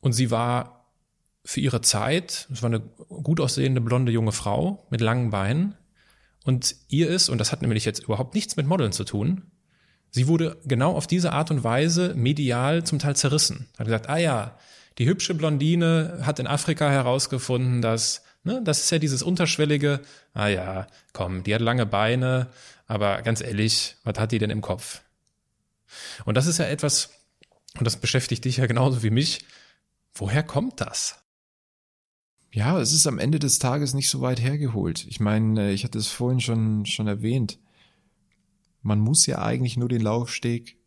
Und 0.01 0.11
sie 0.11 0.29
war 0.29 0.82
für 1.45 1.59
ihre 1.59 1.81
Zeit, 1.81 2.47
es 2.51 2.61
war 2.61 2.69
eine 2.69 2.79
gut 2.79 3.39
aussehende 3.39 3.81
blonde 3.81 4.11
junge 4.11 4.31
Frau 4.31 4.85
mit 4.89 5.01
langen 5.01 5.29
Beinen. 5.29 5.75
Und 6.45 6.75
ihr 6.87 7.09
ist, 7.09 7.29
und 7.29 7.37
das 7.37 7.51
hat 7.51 7.61
nämlich 7.61 7.85
jetzt 7.85 8.03
überhaupt 8.03 8.33
nichts 8.35 8.55
mit 8.55 8.65
Modeln 8.65 8.91
zu 8.91 9.03
tun, 9.03 9.51
sie 10.09 10.27
wurde 10.27 10.57
genau 10.65 10.95
auf 10.95 11.07
diese 11.07 11.33
Art 11.33 11.51
und 11.51 11.63
Weise 11.63 12.13
medial 12.15 12.83
zum 12.83 12.99
Teil 12.99 13.15
zerrissen. 13.15 13.67
Hat 13.77 13.85
gesagt, 13.85 14.09
ah 14.09 14.17
ja, 14.17 14.57
die 14.97 15.05
hübsche 15.05 15.33
Blondine 15.33 16.19
hat 16.23 16.39
in 16.39 16.47
Afrika 16.47 16.89
herausgefunden, 16.89 17.81
dass, 17.81 18.23
ne, 18.43 18.61
das 18.63 18.81
ist 18.81 18.91
ja 18.91 18.99
dieses 18.99 19.23
unterschwellige, 19.23 20.01
ah 20.33 20.47
ja, 20.47 20.87
komm, 21.13 21.43
die 21.43 21.53
hat 21.53 21.61
lange 21.61 21.85
Beine, 21.85 22.49
aber 22.87 23.21
ganz 23.21 23.41
ehrlich, 23.41 23.95
was 24.03 24.19
hat 24.19 24.31
die 24.31 24.37
denn 24.37 24.49
im 24.49 24.61
Kopf? 24.61 25.01
Und 26.25 26.35
das 26.35 26.47
ist 26.47 26.59
ja 26.59 26.65
etwas, 26.65 27.09
und 27.77 27.85
das 27.85 27.97
beschäftigt 27.97 28.45
dich 28.45 28.57
ja 28.57 28.65
genauso 28.65 29.03
wie 29.03 29.09
mich, 29.09 29.45
woher 30.13 30.43
kommt 30.43 30.79
das? 30.79 31.22
Ja, 32.53 32.79
es 32.79 32.93
ist 32.93 33.07
am 33.07 33.17
Ende 33.17 33.39
des 33.39 33.57
Tages 33.57 33.95
nicht 33.95 34.09
so 34.09 34.21
weit 34.21 34.39
hergeholt. 34.39 35.07
Ich 35.09 35.19
meine, 35.19 35.69
äh, 35.69 35.73
ich 35.73 35.83
hatte 35.83 35.97
es 35.97 36.07
vorhin 36.09 36.39
schon, 36.39 36.85
schon 36.85 37.07
erwähnt. 37.07 37.57
Man 38.83 38.99
muss 38.99 39.25
ja 39.25 39.41
eigentlich 39.41 39.75
nur 39.75 39.89
den 39.89 40.01
Laufsteg 40.01 40.77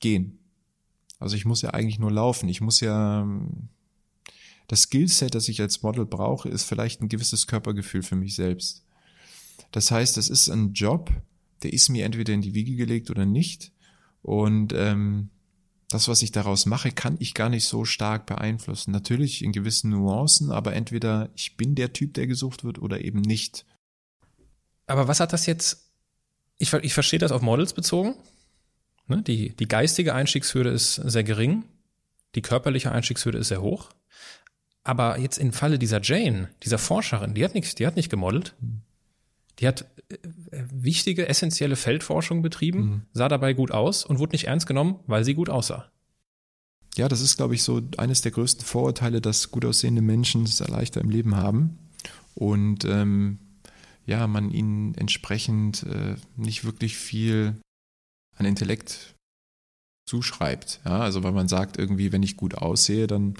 gehen. 0.00 0.40
Also 1.20 1.36
ich 1.36 1.44
muss 1.44 1.62
ja 1.62 1.70
eigentlich 1.70 2.00
nur 2.00 2.10
laufen. 2.10 2.48
Ich 2.48 2.60
muss 2.60 2.80
ja, 2.80 3.28
das 4.66 4.82
Skillset, 4.82 5.36
das 5.36 5.48
ich 5.48 5.60
als 5.60 5.82
Model 5.82 6.04
brauche, 6.04 6.48
ist 6.48 6.64
vielleicht 6.64 7.00
ein 7.00 7.08
gewisses 7.08 7.46
Körpergefühl 7.46 8.02
für 8.02 8.16
mich 8.16 8.34
selbst. 8.34 8.84
Das 9.70 9.92
heißt, 9.92 10.16
das 10.16 10.28
ist 10.28 10.48
ein 10.48 10.72
Job, 10.72 11.12
der 11.62 11.72
ist 11.72 11.90
mir 11.90 12.04
entweder 12.04 12.34
in 12.34 12.42
die 12.42 12.54
Wiege 12.54 12.74
gelegt 12.74 13.08
oder 13.08 13.24
nicht. 13.24 13.70
Und 14.20 14.72
ähm, 14.74 15.30
das, 15.92 16.08
was 16.08 16.22
ich 16.22 16.32
daraus 16.32 16.66
mache, 16.66 16.90
kann 16.90 17.16
ich 17.20 17.34
gar 17.34 17.48
nicht 17.48 17.66
so 17.66 17.84
stark 17.84 18.26
beeinflussen. 18.26 18.90
Natürlich 18.90 19.42
in 19.42 19.52
gewissen 19.52 19.90
Nuancen, 19.90 20.50
aber 20.50 20.74
entweder 20.74 21.30
ich 21.36 21.56
bin 21.56 21.74
der 21.74 21.92
Typ, 21.92 22.14
der 22.14 22.26
gesucht 22.26 22.64
wird 22.64 22.80
oder 22.80 23.02
eben 23.02 23.20
nicht. 23.20 23.64
Aber 24.86 25.08
was 25.08 25.20
hat 25.20 25.32
das 25.32 25.46
jetzt? 25.46 25.90
Ich, 26.58 26.72
ich 26.72 26.94
verstehe 26.94 27.18
das 27.18 27.32
auf 27.32 27.42
Models 27.42 27.72
bezogen. 27.72 28.14
Ne? 29.06 29.22
Die, 29.22 29.54
die 29.56 29.68
geistige 29.68 30.14
Einstiegshürde 30.14 30.70
ist 30.70 30.94
sehr 30.96 31.24
gering. 31.24 31.64
Die 32.34 32.42
körperliche 32.42 32.92
Einstiegshürde 32.92 33.38
ist 33.38 33.48
sehr 33.48 33.62
hoch. 33.62 33.90
Aber 34.84 35.18
jetzt 35.18 35.38
im 35.38 35.52
Falle 35.52 35.78
dieser 35.78 36.00
Jane, 36.02 36.48
dieser 36.62 36.78
Forscherin, 36.78 37.34
die 37.34 37.44
hat 37.44 37.54
nichts, 37.54 37.74
die 37.74 37.86
hat 37.86 37.96
nicht 37.96 38.10
gemodelt. 38.10 38.54
Die 39.62 39.68
hat 39.68 39.86
äh, 40.10 40.16
wichtige, 40.72 41.28
essentielle 41.28 41.76
Feldforschung 41.76 42.42
betrieben, 42.42 42.80
mhm. 42.80 43.02
sah 43.12 43.28
dabei 43.28 43.54
gut 43.54 43.70
aus 43.70 44.04
und 44.04 44.18
wurde 44.18 44.32
nicht 44.32 44.48
ernst 44.48 44.66
genommen, 44.66 44.98
weil 45.06 45.24
sie 45.24 45.34
gut 45.34 45.48
aussah. 45.48 45.90
Ja, 46.96 47.08
das 47.08 47.20
ist, 47.20 47.36
glaube 47.36 47.54
ich, 47.54 47.62
so 47.62 47.80
eines 47.96 48.20
der 48.20 48.32
größten 48.32 48.66
Vorurteile, 48.66 49.20
dass 49.20 49.50
gut 49.50 49.64
aussehende 49.64 50.02
Menschen 50.02 50.42
es 50.42 50.60
leichter 50.60 51.00
im 51.00 51.08
Leben 51.08 51.36
haben. 51.36 51.78
Und 52.34 52.84
ähm, 52.84 53.38
ja, 54.04 54.26
man 54.26 54.50
ihnen 54.50 54.94
entsprechend 54.96 55.84
äh, 55.84 56.16
nicht 56.36 56.64
wirklich 56.64 56.96
viel 56.96 57.56
an 58.36 58.46
Intellekt 58.46 59.14
zuschreibt. 60.06 60.80
Ja, 60.84 60.98
also 60.98 61.22
weil 61.22 61.32
man 61.32 61.48
sagt 61.48 61.78
irgendwie, 61.78 62.12
wenn 62.12 62.22
ich 62.22 62.36
gut 62.36 62.56
aussehe, 62.56 63.06
dann 63.06 63.34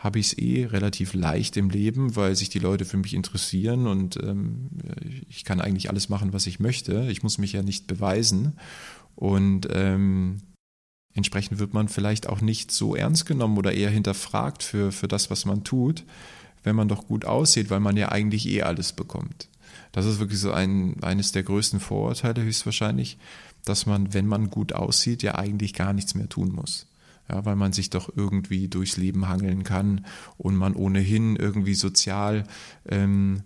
habe 0.00 0.18
ich 0.18 0.28
es 0.28 0.38
eh 0.38 0.64
relativ 0.64 1.12
leicht 1.12 1.58
im 1.58 1.68
Leben, 1.68 2.16
weil 2.16 2.34
sich 2.34 2.48
die 2.48 2.58
Leute 2.58 2.86
für 2.86 2.96
mich 2.96 3.12
interessieren 3.12 3.86
und 3.86 4.16
ähm, 4.16 4.70
ich 5.28 5.44
kann 5.44 5.60
eigentlich 5.60 5.90
alles 5.90 6.08
machen, 6.08 6.32
was 6.32 6.46
ich 6.46 6.58
möchte. 6.58 7.06
Ich 7.10 7.22
muss 7.22 7.36
mich 7.36 7.52
ja 7.52 7.62
nicht 7.62 7.86
beweisen. 7.86 8.54
Und 9.14 9.68
ähm, 9.70 10.38
entsprechend 11.12 11.58
wird 11.58 11.74
man 11.74 11.88
vielleicht 11.88 12.30
auch 12.30 12.40
nicht 12.40 12.72
so 12.72 12.96
ernst 12.96 13.26
genommen 13.26 13.58
oder 13.58 13.72
eher 13.72 13.90
hinterfragt 13.90 14.62
für, 14.62 14.90
für 14.90 15.06
das, 15.06 15.30
was 15.30 15.44
man 15.44 15.64
tut, 15.64 16.04
wenn 16.62 16.76
man 16.76 16.88
doch 16.88 17.06
gut 17.06 17.26
aussieht, 17.26 17.68
weil 17.68 17.80
man 17.80 17.98
ja 17.98 18.10
eigentlich 18.10 18.48
eh 18.48 18.62
alles 18.62 18.94
bekommt. 18.94 19.48
Das 19.92 20.06
ist 20.06 20.18
wirklich 20.18 20.40
so 20.40 20.50
ein, 20.50 21.02
eines 21.02 21.32
der 21.32 21.42
größten 21.42 21.78
Vorurteile 21.78 22.42
höchstwahrscheinlich, 22.42 23.18
dass 23.66 23.84
man, 23.84 24.14
wenn 24.14 24.26
man 24.26 24.48
gut 24.48 24.72
aussieht, 24.72 25.22
ja 25.22 25.34
eigentlich 25.34 25.74
gar 25.74 25.92
nichts 25.92 26.14
mehr 26.14 26.28
tun 26.30 26.52
muss 26.52 26.89
ja, 27.30 27.44
weil 27.44 27.56
man 27.56 27.72
sich 27.72 27.90
doch 27.90 28.10
irgendwie 28.14 28.68
durchs 28.68 28.96
Leben 28.96 29.28
hangeln 29.28 29.62
kann 29.62 30.04
und 30.36 30.56
man 30.56 30.74
ohnehin 30.74 31.36
irgendwie 31.36 31.74
sozial 31.74 32.44
ähm, 32.88 33.42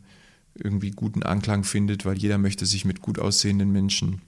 irgendwie 0.54 0.90
guten 0.90 1.22
Anklang 1.22 1.64
findet, 1.64 2.04
weil 2.04 2.16
jeder 2.16 2.38
möchte 2.38 2.64
sich 2.66 2.84
mit 2.84 3.00
gut 3.02 3.18
aussehenden 3.18 3.72
Menschen 3.72 4.22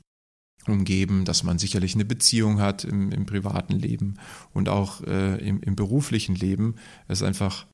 umgeben, 0.67 1.25
dass 1.25 1.45
man 1.45 1.59
sicherlich 1.59 1.95
eine 1.95 2.05
Beziehung 2.05 2.61
hat 2.61 2.85
im, 2.85 3.13
im 3.13 3.25
privaten 3.25 3.75
Leben 3.75 4.15
und 4.53 4.69
auch 4.69 5.01
äh, 5.03 5.37
im, 5.37 5.61
im 5.61 5.77
beruflichen 5.77 6.35
Leben 6.35 6.75
es 7.09 7.23
einfach 7.23 7.67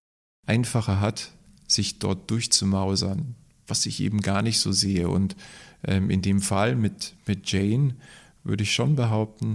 einfacher 0.47 1.01
hat, 1.01 1.33
sich 1.67 1.99
dort 1.99 2.31
durchzumausern, 2.31 3.35
was 3.67 3.87
ich 3.87 4.01
eben 4.01 4.21
gar 4.21 4.43
nicht 4.43 4.61
so 4.61 4.73
sehe. 4.73 5.09
Und 5.09 5.37
ähm, 5.85 6.11
in 6.11 6.21
dem 6.21 6.41
Fall 6.43 6.77
mit, 6.77 7.17
mit 7.27 7.51
Jane 7.51 7.97
würde 8.45 8.63
ich 8.63 8.75
schon 8.75 8.95
behaupten, 8.95 9.55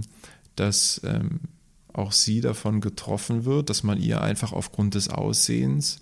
dass 0.56 1.00
ähm, 1.04 1.40
auch 1.98 2.12
sie 2.12 2.40
davon 2.40 2.80
getroffen 2.80 3.44
wird, 3.44 3.70
dass 3.70 3.82
man 3.82 4.00
ihr 4.00 4.22
einfach 4.22 4.52
aufgrund 4.52 4.94
des 4.94 5.08
Aussehens 5.08 6.00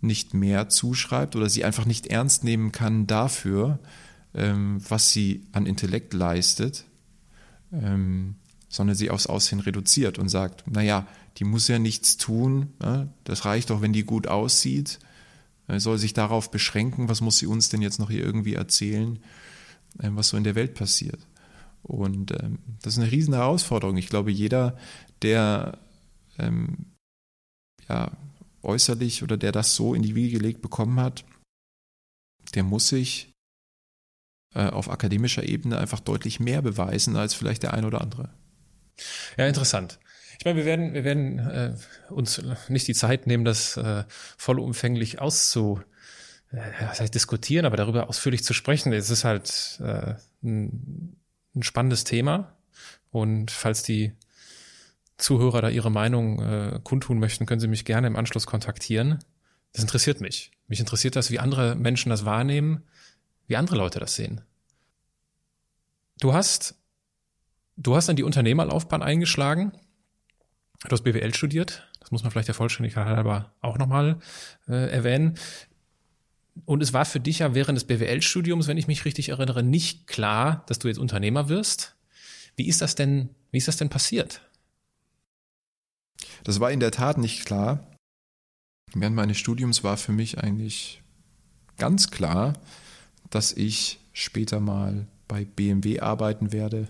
nicht 0.00 0.34
mehr 0.34 0.68
zuschreibt 0.68 1.36
oder 1.36 1.48
sie 1.48 1.64
einfach 1.64 1.84
nicht 1.84 2.06
ernst 2.06 2.44
nehmen 2.44 2.72
kann 2.72 3.06
dafür, 3.06 3.78
ähm, 4.34 4.80
was 4.88 5.12
sie 5.12 5.46
an 5.52 5.66
Intellekt 5.66 6.14
leistet, 6.14 6.84
ähm, 7.72 8.36
sondern 8.68 8.96
sie 8.96 9.10
aufs 9.10 9.26
Aussehen 9.26 9.60
reduziert 9.60 10.18
und 10.18 10.28
sagt, 10.28 10.64
naja, 10.70 11.06
die 11.38 11.44
muss 11.44 11.68
ja 11.68 11.78
nichts 11.78 12.16
tun, 12.16 12.68
ne? 12.80 13.08
das 13.24 13.44
reicht 13.44 13.70
doch, 13.70 13.80
wenn 13.80 13.92
die 13.92 14.04
gut 14.04 14.26
aussieht, 14.26 14.98
soll 15.68 15.98
sich 15.98 16.12
darauf 16.12 16.50
beschränken, 16.50 17.08
was 17.08 17.20
muss 17.20 17.38
sie 17.38 17.46
uns 17.46 17.68
denn 17.68 17.82
jetzt 17.82 17.98
noch 17.98 18.10
hier 18.10 18.24
irgendwie 18.24 18.54
erzählen, 18.54 19.18
äh, 19.98 20.08
was 20.10 20.28
so 20.28 20.36
in 20.36 20.44
der 20.44 20.54
Welt 20.54 20.74
passiert. 20.74 21.20
Und 21.82 22.30
ähm, 22.32 22.58
das 22.82 22.94
ist 22.94 23.00
eine 23.00 23.10
riesen 23.10 23.34
Herausforderung. 23.34 23.96
Ich 23.96 24.08
glaube, 24.08 24.30
jeder, 24.30 24.78
der 25.22 25.78
ähm, 26.38 26.92
ja, 27.88 28.12
äußerlich 28.62 29.22
oder 29.22 29.36
der 29.36 29.52
das 29.52 29.74
so 29.74 29.94
in 29.94 30.02
die 30.02 30.14
Wiege 30.14 30.38
gelegt 30.38 30.62
bekommen 30.62 31.00
hat, 31.00 31.24
der 32.54 32.62
muss 32.62 32.88
sich 32.88 33.32
äh, 34.54 34.68
auf 34.68 34.90
akademischer 34.90 35.48
Ebene 35.48 35.78
einfach 35.78 36.00
deutlich 36.00 36.40
mehr 36.40 36.62
beweisen 36.62 37.16
als 37.16 37.34
vielleicht 37.34 37.62
der 37.62 37.74
eine 37.74 37.86
oder 37.86 38.00
andere. 38.00 38.30
Ja, 39.36 39.46
interessant. 39.46 39.98
Ich 40.38 40.44
meine, 40.44 40.58
wir 40.58 40.64
werden, 40.64 40.94
wir 40.94 41.04
werden 41.04 41.38
äh, 41.38 41.74
uns 42.10 42.42
nicht 42.68 42.88
die 42.88 42.94
Zeit 42.94 43.26
nehmen, 43.26 43.44
das 43.44 43.76
äh, 43.76 44.04
vollumfänglich 44.36 45.20
auszu, 45.20 45.80
äh, 46.50 46.58
was 46.80 47.00
heißt 47.00 47.14
diskutieren, 47.14 47.64
aber 47.64 47.76
darüber 47.76 48.08
ausführlich 48.08 48.44
zu 48.44 48.52
sprechen. 48.52 48.92
Es 48.92 49.10
ist 49.10 49.24
halt 49.24 49.80
äh, 49.82 50.14
ein, 50.42 51.16
ein 51.54 51.62
spannendes 51.62 52.04
Thema. 52.04 52.56
Und 53.10 53.50
falls 53.50 53.82
die 53.82 54.12
Zuhörer 55.18 55.62
da 55.62 55.68
ihre 55.68 55.90
Meinung 55.90 56.40
äh, 56.40 56.80
kundtun 56.82 57.18
möchten, 57.18 57.46
können 57.46 57.60
sie 57.60 57.68
mich 57.68 57.84
gerne 57.84 58.06
im 58.06 58.16
Anschluss 58.16 58.46
kontaktieren. 58.46 59.18
Das 59.72 59.82
interessiert 59.82 60.20
mich. 60.20 60.50
Mich 60.66 60.80
interessiert 60.80 61.16
das, 61.16 61.30
wie 61.30 61.38
andere 61.38 61.74
Menschen 61.74 62.10
das 62.10 62.24
wahrnehmen, 62.24 62.82
wie 63.46 63.56
andere 63.56 63.76
Leute 63.76 64.00
das 64.00 64.14
sehen. 64.14 64.40
Du 66.18 66.32
hast, 66.32 66.76
du 67.76 67.96
hast 67.96 68.08
dann 68.08 68.16
die 68.16 68.22
Unternehmerlaufbahn 68.22 69.02
eingeschlagen. 69.02 69.72
Du 70.84 70.90
hast 70.90 71.02
BWL 71.02 71.34
studiert. 71.34 71.88
Das 72.00 72.10
muss 72.10 72.22
man 72.22 72.32
vielleicht 72.32 72.48
der 72.48 72.54
Vollständigkeit 72.54 73.06
halber 73.06 73.54
auch 73.60 73.78
nochmal 73.78 74.18
äh, 74.68 74.90
erwähnen. 74.90 75.38
Und 76.64 76.82
es 76.82 76.92
war 76.92 77.04
für 77.04 77.20
dich 77.20 77.40
ja 77.40 77.54
während 77.54 77.76
des 77.76 77.84
BWL-Studiums, 77.84 78.66
wenn 78.66 78.76
ich 78.76 78.86
mich 78.86 79.04
richtig 79.04 79.30
erinnere, 79.30 79.62
nicht 79.62 80.06
klar, 80.06 80.64
dass 80.66 80.78
du 80.78 80.88
jetzt 80.88 80.98
Unternehmer 80.98 81.48
wirst. 81.48 81.96
Wie 82.56 82.68
ist 82.68 82.82
das 82.82 82.94
denn, 82.94 83.30
wie 83.50 83.58
ist 83.58 83.68
das 83.68 83.78
denn 83.78 83.88
passiert? 83.88 84.42
Das 86.44 86.60
war 86.60 86.70
in 86.70 86.80
der 86.80 86.90
Tat 86.90 87.18
nicht 87.18 87.46
klar. 87.46 87.86
Während 88.94 89.16
meines 89.16 89.38
Studiums 89.38 89.82
war 89.82 89.96
für 89.96 90.12
mich 90.12 90.38
eigentlich 90.38 91.02
ganz 91.78 92.10
klar, 92.10 92.52
dass 93.30 93.52
ich 93.52 94.00
später 94.12 94.60
mal 94.60 95.06
bei 95.28 95.44
BMW 95.44 96.00
arbeiten 96.00 96.52
werde 96.52 96.88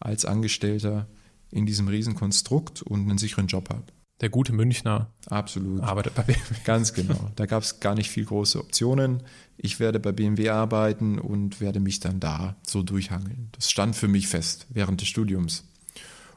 als 0.00 0.24
Angestellter 0.24 1.06
in 1.50 1.66
diesem 1.66 1.86
Riesenkonstrukt 1.86 2.82
und 2.82 3.02
einen 3.02 3.18
sicheren 3.18 3.46
Job 3.46 3.70
habe. 3.70 3.84
Der 4.24 4.30
gute 4.30 4.54
Münchner 4.54 5.10
Absolut. 5.26 5.82
arbeitet 5.82 6.14
bei 6.14 6.22
BMW. 6.22 6.54
Ganz 6.64 6.94
genau. 6.94 7.30
Da 7.36 7.44
gab 7.44 7.62
es 7.62 7.80
gar 7.80 7.94
nicht 7.94 8.08
viel 8.08 8.24
große 8.24 8.58
Optionen. 8.58 9.22
Ich 9.58 9.80
werde 9.80 10.00
bei 10.00 10.12
BMW 10.12 10.48
arbeiten 10.48 11.18
und 11.18 11.60
werde 11.60 11.78
mich 11.78 12.00
dann 12.00 12.20
da 12.20 12.56
so 12.66 12.82
durchhangeln. 12.82 13.50
Das 13.52 13.70
stand 13.70 13.94
für 13.94 14.08
mich 14.08 14.26
fest 14.26 14.66
während 14.70 15.02
des 15.02 15.08
Studiums 15.08 15.64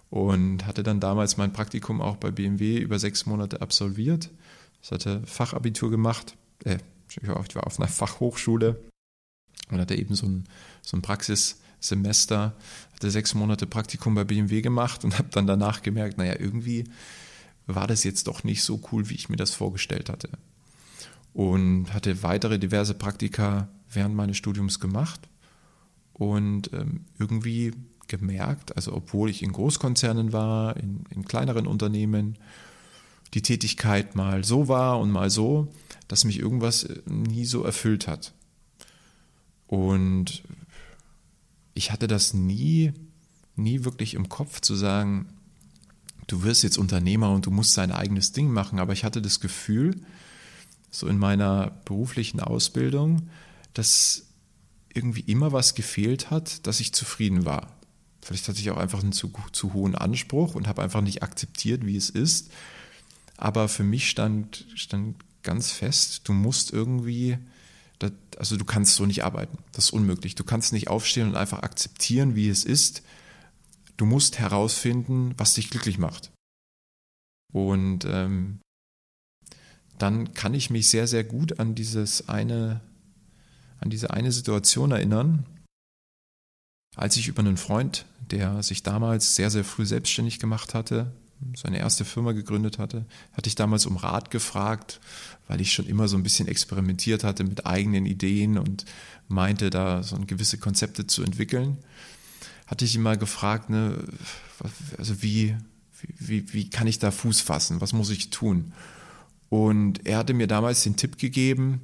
und 0.10 0.66
hatte 0.66 0.84
dann 0.84 1.00
damals 1.00 1.38
mein 1.38 1.54
Praktikum 1.54 2.02
auch 2.02 2.18
bei 2.18 2.30
BMW 2.30 2.78
über 2.78 3.00
sechs 3.00 3.26
Monate 3.26 3.62
absolviert. 3.62 4.32
Ich 4.82 4.92
hatte 4.92 5.22
Fachabitur 5.26 5.90
gemacht, 5.90 6.36
äh, 6.66 6.80
ich 7.10 7.26
war 7.26 7.38
auf 7.38 7.80
einer 7.80 7.88
Fachhochschule 7.88 8.84
und 9.72 9.80
hatte 9.80 9.96
eben 9.96 10.14
so 10.14 10.28
ein, 10.28 10.44
so 10.82 10.98
ein 10.98 11.02
Praxissemester, 11.02 12.54
hatte 12.94 13.12
sechs 13.12 13.34
Monate 13.34 13.66
Praktikum 13.66 14.14
bei 14.14 14.26
BMW 14.26 14.60
gemacht 14.60 15.06
und 15.06 15.18
habe 15.18 15.30
dann 15.32 15.48
danach 15.48 15.84
gemerkt, 15.84 16.18
naja, 16.18 16.36
irgendwie 16.38 16.84
war 17.68 17.88
das 17.88 18.04
jetzt 18.04 18.28
doch 18.28 18.44
nicht 18.44 18.64
so 18.64 18.82
cool, 18.92 19.10
wie 19.10 19.16
ich 19.16 19.30
mir 19.30 19.36
das 19.36 19.54
vorgestellt 19.54 20.10
hatte. 20.10 20.30
Und 21.34 21.94
hatte 21.94 22.24
weitere 22.24 22.58
diverse 22.58 22.94
Praktika 22.94 23.68
während 23.92 24.16
meines 24.16 24.38
Studiums 24.38 24.80
gemacht 24.80 25.28
und 26.14 26.74
ähm, 26.74 27.06
irgendwie 27.20 27.74
gemerkt, 28.08 28.76
also 28.76 28.94
obwohl 28.94 29.30
ich 29.30 29.44
in 29.44 29.52
Großkonzernen 29.52 30.34
war, 30.34 30.78
in, 30.78 31.04
in 31.10 31.26
kleineren 31.26 31.68
Unternehmen, 31.68 32.38
die 33.34 33.42
Tätigkeit 33.42 34.16
mal 34.16 34.44
so 34.44 34.68
war 34.68 35.00
und 35.00 35.12
mal 35.12 35.30
so, 35.30 35.68
dass 36.08 36.24
mich 36.24 36.40
irgendwas 36.40 36.84
äh, 36.84 37.02
nie 37.06 37.46
so 37.46 37.64
erfüllt 37.64 38.08
hat. 38.08 38.34
Und 39.68 40.44
ich 41.74 41.92
hatte 41.92 42.08
das 42.08 42.34
nie, 42.34 42.94
nie 43.56 43.84
wirklich 43.84 44.14
im 44.14 44.30
Kopf 44.30 44.62
zu 44.62 44.76
sagen, 44.76 45.28
du 46.28 46.44
wirst 46.44 46.64
jetzt 46.64 46.78
Unternehmer 46.78 47.32
und 47.32 47.46
du 47.46 47.52
musst 47.52 47.78
dein 47.78 47.92
eigenes 47.92 48.32
Ding 48.34 48.52
machen. 48.52 48.80
Aber 48.80 48.94
ich 48.94 49.04
hatte 49.04 49.22
das 49.22 49.40
Gefühl, 49.40 50.02
so 50.92 51.08
in 51.08 51.18
meiner 51.18 51.72
beruflichen 51.86 52.40
Ausbildung, 52.40 53.30
dass 53.74 54.26
irgendwie 54.94 55.22
immer 55.22 55.52
was 55.52 55.76
gefehlt 55.76 56.32
hat, 56.32 56.66
dass 56.68 56.80
ich 56.80 56.94
zufrieden 56.94 57.46
war. 57.46 57.78
Vielleicht 58.22 58.48
hatte 58.48 58.60
ich 58.60 58.72
auch 58.72 58.78
einfach 58.78 59.02
einen 59.02 59.14
zu, 59.14 59.32
zu 59.54 59.74
hohen 59.74 59.96
Anspruch 59.96 60.56
und 60.56 60.68
habe 60.68 60.82
einfach 60.82 61.02
nicht 61.02 61.24
akzeptiert, 61.24 61.86
wie 61.86 61.96
es 61.96 62.10
ist. 62.10 62.52
Aber 63.38 63.70
für 63.70 63.84
mich 63.84 64.10
stand, 64.10 64.66
stand 64.76 65.16
ganz 65.44 65.72
fest, 65.72 66.22
du 66.28 66.34
musst 66.34 66.74
irgendwie, 66.74 67.38
das, 68.00 68.12
also 68.38 68.58
du 68.58 68.66
kannst 68.66 68.96
so 68.96 69.06
nicht 69.06 69.24
arbeiten. 69.24 69.60
Das 69.72 69.86
ist 69.86 69.92
unmöglich. 69.92 70.36
Du 70.36 70.44
kannst 70.44 70.74
nicht 70.74 70.90
aufstehen 70.90 71.30
und 71.30 71.36
einfach 71.36 71.64
akzeptieren, 71.64 72.36
wie 72.36 72.50
es 72.50 72.66
ist. 72.66 73.04
Du 73.98 74.06
musst 74.06 74.40
herausfinden, 74.40 75.34
was 75.38 75.56
dich 75.56 75.70
glücklich 75.70 75.98
macht. 75.98 76.32
Und 77.52 78.06
ähm, 78.06 78.60
dann 79.98 80.34
kann 80.34 80.54
ich 80.54 80.70
mich 80.70 80.90
sehr, 80.90 81.08
sehr 81.08 81.24
gut 81.24 81.60
an 81.60 81.74
dieses 81.76 82.30
eine, 82.30 82.82
an 83.80 83.90
diese 83.90 84.12
eine 84.12 84.32
Situation 84.32 84.92
erinnern, 84.92 85.46
als 86.96 87.16
ich 87.18 87.28
über 87.28 87.40
einen 87.40 87.58
Freund, 87.58 88.06
der 88.32 88.62
sich 88.64 88.84
damals 88.84 89.36
sehr, 89.36 89.50
sehr 89.50 89.64
früh 89.64 89.86
selbstständig 89.86 90.40
gemacht 90.40 90.74
hatte, 90.74 91.12
seine 91.56 91.78
erste 91.78 92.06
Firma 92.06 92.32
gegründet 92.32 92.80
hatte, 92.80 93.06
hatte 93.34 93.48
ich 93.48 93.56
damals 93.56 93.86
um 93.86 93.98
Rat 93.98 94.32
gefragt, 94.32 95.00
weil 95.48 95.62
ich 95.62 95.72
schon 95.72 95.86
immer 95.86 96.08
so 96.08 96.18
ein 96.18 96.24
bisschen 96.24 96.48
experimentiert 96.48 97.24
hatte 97.24 97.44
mit 97.44 97.66
eigenen 97.66 98.08
Ideen 98.08 98.58
und 98.58 98.86
meinte, 99.28 99.70
da 99.70 100.02
so 100.02 100.18
gewisse 100.26 100.58
Konzepte 100.58 101.06
zu 101.06 101.24
entwickeln. 101.24 101.78
Hatte 102.68 102.86
ich 102.86 102.96
ihn 102.96 103.02
mal 103.02 103.18
gefragt, 103.18 103.70
ne, 103.70 104.04
also 104.98 105.22
wie, 105.24 105.56
wie, 106.20 106.54
wie 106.54 106.70
kann 106.70 106.88
ich 106.88 107.00
da 107.00 107.12
Fuß 107.12 107.42
fassen? 107.42 107.82
Was 107.82 107.94
muss 107.94 108.10
ich 108.10 108.30
tun? 108.30 108.74
Und 109.50 110.06
er 110.06 110.18
hatte 110.18 110.34
mir 110.34 110.48
damals 110.48 110.84
den 110.84 110.98
Tipp 110.98 111.18
gegeben, 111.18 111.82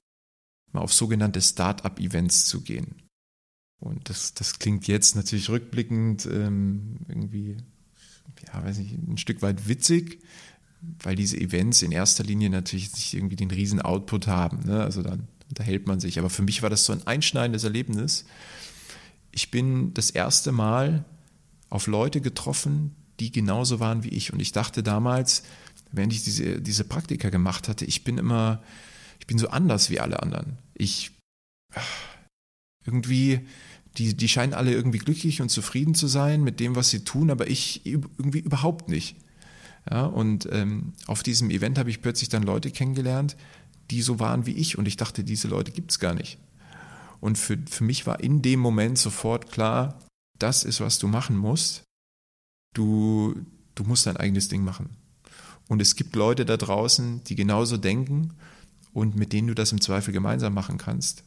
mal 0.72 0.82
auf 0.82 0.94
sogenannte 0.94 1.42
Start-up-Events 1.42 2.46
zu 2.46 2.62
gehen. 2.62 3.02
Und 3.80 4.10
das, 4.10 4.34
das 4.34 4.60
klingt 4.60 4.88
jetzt 4.88 5.16
natürlich 5.16 5.50
rückblickend 5.50 6.26
ähm, 6.26 6.98
irgendwie 7.08 7.58
ja, 8.48 8.64
weiß 8.64 8.78
nicht, 8.80 8.94
ein 8.94 9.18
Stück 9.18 9.42
weit 9.42 9.68
witzig, 9.68 10.20
weil 11.02 11.16
diese 11.16 11.40
Events 11.40 11.82
in 11.82 11.92
erster 11.92 12.24
Linie 12.24 12.50
natürlich 12.50 12.92
nicht 12.94 13.14
irgendwie 13.14 13.36
den 13.36 13.52
riesen 13.52 13.82
Output 13.82 14.28
haben. 14.28 14.60
Ne? 14.66 14.82
Also 14.82 15.02
dann 15.02 15.28
unterhält 15.50 15.88
man 15.88 16.00
sich. 16.00 16.20
Aber 16.20 16.30
für 16.30 16.42
mich 16.42 16.62
war 16.62 16.70
das 16.70 16.86
so 16.86 16.94
ein 16.94 17.06
einschneidendes 17.08 17.64
Erlebnis. 17.64 18.26
Ich 19.34 19.52
bin 19.52 19.94
das 19.94 20.10
erste 20.12 20.52
Mal 20.52 21.06
auf 21.70 21.88
Leute 21.88 22.22
getroffen, 22.22 22.96
die 23.20 23.32
genauso 23.32 23.80
waren 23.80 24.04
wie 24.04 24.10
ich. 24.10 24.32
Und 24.32 24.40
ich 24.40 24.52
dachte 24.52 24.84
damals, 24.84 25.44
während 25.92 26.14
ich 26.14 26.24
diese, 26.24 26.62
diese 26.62 26.84
Praktika 26.84 27.30
gemacht 27.30 27.68
hatte, 27.68 27.86
ich 27.86 28.04
bin 28.04 28.18
immer, 28.18 28.62
ich 29.20 29.28
bin 29.28 29.38
so 29.38 29.50
anders 29.50 29.90
wie 29.90 30.00
alle 30.00 30.22
anderen. 30.22 30.58
Ich 30.76 31.12
irgendwie 32.86 33.42
die, 33.98 34.16
die 34.16 34.28
scheinen 34.28 34.54
alle 34.54 34.72
irgendwie 34.72 34.98
glücklich 34.98 35.42
und 35.42 35.50
zufrieden 35.50 35.94
zu 35.94 36.08
sein 36.08 36.44
mit 36.44 36.60
dem, 36.60 36.76
was 36.76 36.90
sie 36.90 37.04
tun, 37.04 37.30
aber 37.30 37.48
ich 37.48 37.86
irgendwie 37.86 38.40
überhaupt 38.40 38.90
nicht. 38.90 39.16
Ja, 39.90 40.06
und 40.06 40.48
ähm, 40.52 40.94
auf 41.08 41.24
diesem 41.24 41.50
Event 41.50 41.78
habe 41.78 41.90
ich 41.90 42.02
plötzlich 42.02 42.30
dann 42.30 42.44
Leute 42.44 42.72
kennengelernt, 42.72 43.36
die 43.92 44.02
so 44.02 44.20
waren 44.20 44.46
wie 44.46 44.54
ich 44.54 44.78
und 44.78 44.88
ich 44.88 44.98
dachte, 44.98 45.24
diese 45.24 45.48
Leute 45.48 45.72
gibt 45.72 45.92
es 45.92 46.00
gar 46.00 46.14
nicht. 46.14 46.38
Und 47.24 47.38
für, 47.38 47.58
für 47.70 47.86
mich 47.86 48.06
war 48.06 48.20
in 48.20 48.42
dem 48.42 48.60
Moment 48.60 48.98
sofort 48.98 49.50
klar, 49.50 49.98
das 50.40 50.66
ist, 50.66 50.82
was 50.82 51.00
du 51.00 51.08
machen 51.08 51.38
musst. 51.38 51.86
Du, 52.76 53.34
du 53.76 53.86
musst 53.86 54.06
dein 54.08 54.18
eigenes 54.18 54.50
Ding 54.50 54.66
machen. 54.66 54.98
Und 55.70 55.82
es 55.82 55.96
gibt 55.96 56.18
Leute 56.18 56.44
da 56.44 56.58
draußen, 56.58 57.24
die 57.24 57.36
genauso 57.36 57.78
denken 57.78 58.34
und 58.92 59.16
mit 59.16 59.32
denen 59.32 59.48
du 59.48 59.56
das 59.56 59.72
im 59.72 59.80
Zweifel 59.80 60.12
gemeinsam 60.12 60.54
machen 60.54 60.78
kannst. 60.78 61.24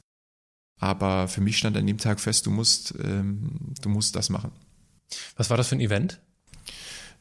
Aber 0.78 1.28
für 1.28 1.40
mich 1.40 1.56
stand 1.56 1.78
an 1.78 1.86
dem 1.86 1.96
Tag 1.96 2.20
fest, 2.20 2.44
du 2.44 2.50
musst, 2.50 2.94
ähm, 3.02 3.72
du 3.80 3.88
musst 3.88 4.14
das 4.16 4.28
machen. 4.28 4.52
Was 5.38 5.48
war 5.48 5.56
das 5.56 5.68
für 5.68 5.76
ein 5.76 5.80
Event? 5.80 6.20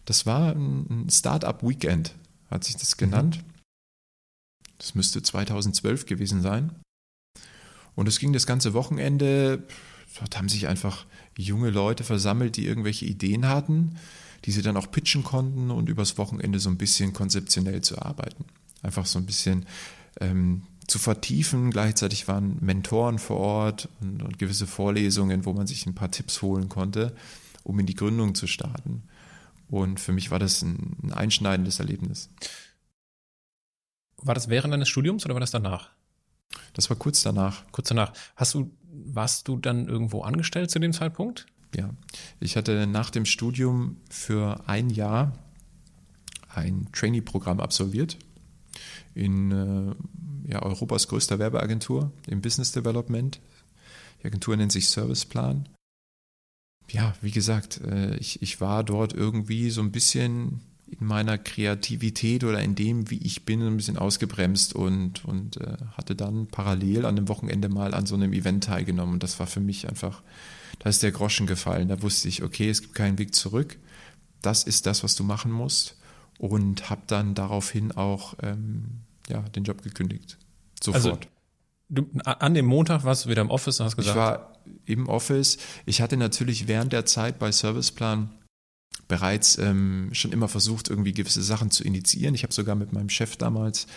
Das 0.03 0.25
war 0.25 0.51
ein 0.51 1.07
Startup 1.09 1.63
Weekend, 1.63 2.13
hat 2.51 2.65
sich 2.65 2.75
das 2.75 2.97
genannt. 2.97 3.37
Mhm. 3.37 3.53
Das 4.79 4.95
müsste 4.95 5.23
2012 5.23 6.07
gewesen 6.07 6.41
sein. 6.41 6.75
Und 7.95 8.07
es 8.07 8.19
ging 8.19 8.33
das 8.33 8.45
ganze 8.45 8.73
Wochenende. 8.73 9.63
Dort 10.19 10.37
haben 10.37 10.49
sich 10.49 10.67
einfach 10.67 11.05
junge 11.37 11.69
Leute 11.69 12.03
versammelt, 12.03 12.57
die 12.57 12.65
irgendwelche 12.65 13.05
Ideen 13.05 13.47
hatten, 13.47 13.95
die 14.45 14.51
sie 14.51 14.61
dann 14.61 14.77
auch 14.77 14.91
pitchen 14.91 15.23
konnten 15.23 15.71
und 15.71 15.89
übers 15.89 16.17
Wochenende 16.17 16.59
so 16.59 16.69
ein 16.69 16.77
bisschen 16.77 17.13
konzeptionell 17.13 17.81
zu 17.81 18.01
arbeiten. 18.01 18.45
Einfach 18.81 19.05
so 19.05 19.19
ein 19.19 19.25
bisschen 19.25 19.65
ähm, 20.21 20.63
zu 20.87 20.99
vertiefen. 20.99 21.71
Gleichzeitig 21.71 22.27
waren 22.27 22.57
Mentoren 22.61 23.19
vor 23.19 23.37
Ort 23.37 23.89
und, 24.01 24.21
und, 24.21 24.39
gewisse 24.39 24.67
Vorlesungen, 24.67 25.45
wo 25.45 25.53
man 25.53 25.67
sich 25.67 25.85
ein 25.85 25.95
paar 25.95 26.11
Tipps 26.11 26.41
holen 26.41 26.69
konnte, 26.69 27.15
um 27.63 27.79
in 27.79 27.85
die 27.85 27.95
Gründung 27.95 28.35
zu 28.35 28.47
starten. 28.47 29.03
Und 29.67 29.99
für 29.99 30.11
mich 30.11 30.31
war 30.31 30.39
das 30.39 30.61
ein, 30.61 30.95
ein 31.03 31.11
einschneidendes 31.11 31.79
Erlebnis. 31.79 32.29
War 34.17 34.35
das 34.35 34.49
während 34.49 34.73
deines 34.73 34.89
Studiums 34.89 35.25
oder 35.25 35.33
war 35.33 35.39
das 35.39 35.51
danach? 35.51 35.89
Das 36.73 36.89
war 36.89 36.97
kurz 36.97 37.21
danach. 37.21 37.63
Kurz 37.71 37.89
danach. 37.89 38.13
Hast 38.35 38.53
du, 38.53 38.71
warst 38.91 39.47
du 39.47 39.57
dann 39.57 39.87
irgendwo 39.87 40.21
angestellt 40.21 40.71
zu 40.71 40.79
dem 40.79 40.93
Zeitpunkt? 40.93 41.45
Ja. 41.75 41.89
Ich 42.39 42.55
hatte 42.55 42.87
nach 42.87 43.09
dem 43.09 43.25
Studium 43.25 43.97
für 44.09 44.67
ein 44.67 44.89
Jahr 44.89 45.33
ein 46.49 46.87
Trainee-Programm 46.93 47.59
absolviert 47.59 48.17
in 49.13 49.51
äh, 49.51 50.51
ja, 50.51 50.61
Europas 50.61 51.07
größter 51.07 51.39
Werbeagentur 51.39 52.11
im 52.27 52.41
Business 52.41 52.71
Development. 52.71 53.39
Die 54.21 54.27
Agentur 54.27 54.55
nennt 54.55 54.71
sich 54.71 54.89
Serviceplan. 54.89 55.67
Ja, 56.91 57.15
wie 57.21 57.31
gesagt, 57.31 57.81
äh, 57.81 58.15
ich, 58.17 58.41
ich 58.41 58.61
war 58.61 58.83
dort 58.83 59.13
irgendwie 59.13 59.69
so 59.69 59.81
ein 59.81 59.91
bisschen 59.91 60.61
in 60.87 61.07
meiner 61.07 61.37
Kreativität 61.37 62.43
oder 62.43 62.61
in 62.61 62.75
dem, 62.75 63.09
wie 63.09 63.17
ich 63.17 63.45
bin, 63.45 63.61
ein 63.61 63.77
bisschen 63.77 63.97
ausgebremst 63.97 64.73
und, 64.73 65.25
und 65.25 65.57
äh, 65.57 65.77
hatte 65.97 66.15
dann 66.15 66.47
parallel 66.47 67.05
an 67.05 67.15
dem 67.15 67.27
Wochenende 67.27 67.69
mal 67.69 67.93
an 67.93 68.05
so 68.05 68.15
einem 68.15 68.33
Event 68.33 68.65
teilgenommen. 68.65 69.15
Und 69.15 69.23
das 69.23 69.39
war 69.39 69.47
für 69.47 69.59
mich 69.59 69.89
einfach, 69.89 70.21
da 70.79 70.89
ist 70.89 71.01
der 71.01 71.11
Groschen 71.11 71.47
gefallen. 71.47 71.87
Da 71.87 72.01
wusste 72.01 72.27
ich, 72.27 72.43
okay, 72.43 72.69
es 72.69 72.81
gibt 72.81 72.93
keinen 72.93 73.17
Weg 73.17 73.33
zurück. 73.33 73.77
Das 74.41 74.63
ist 74.63 74.85
das, 74.85 75.03
was 75.03 75.15
du 75.15 75.23
machen 75.23 75.51
musst. 75.51 75.97
Und 76.37 76.89
habe 76.89 77.01
dann 77.07 77.33
daraufhin 77.33 77.93
auch 77.93 78.35
ähm, 78.43 79.01
ja, 79.29 79.39
den 79.41 79.63
Job 79.63 79.81
gekündigt. 79.81 80.37
Sofort. 80.83 81.05
Also, 81.05 81.19
du, 81.89 82.07
an 82.25 82.53
dem 82.53 82.65
Montag 82.65 83.03
warst 83.05 83.25
du 83.25 83.29
wieder 83.29 83.41
im 83.41 83.49
Office 83.49 83.79
und 83.79 83.87
hast 83.87 83.95
gesagt. 83.95 84.15
Ich 84.15 84.21
war 84.21 84.53
im 84.85 85.07
Office. 85.07 85.57
Ich 85.85 86.01
hatte 86.01 86.17
natürlich 86.17 86.67
während 86.67 86.93
der 86.93 87.05
Zeit 87.05 87.39
bei 87.39 87.51
Serviceplan 87.51 88.29
bereits 89.07 89.57
ähm, 89.57 90.09
schon 90.13 90.31
immer 90.31 90.47
versucht, 90.47 90.89
irgendwie 90.89 91.13
gewisse 91.13 91.43
Sachen 91.43 91.71
zu 91.71 91.83
initiieren. 91.83 92.35
Ich 92.35 92.43
habe 92.43 92.53
sogar 92.53 92.75
mit 92.75 92.93
meinem 92.93 93.09
Chef 93.09 93.37
damals 93.37 93.87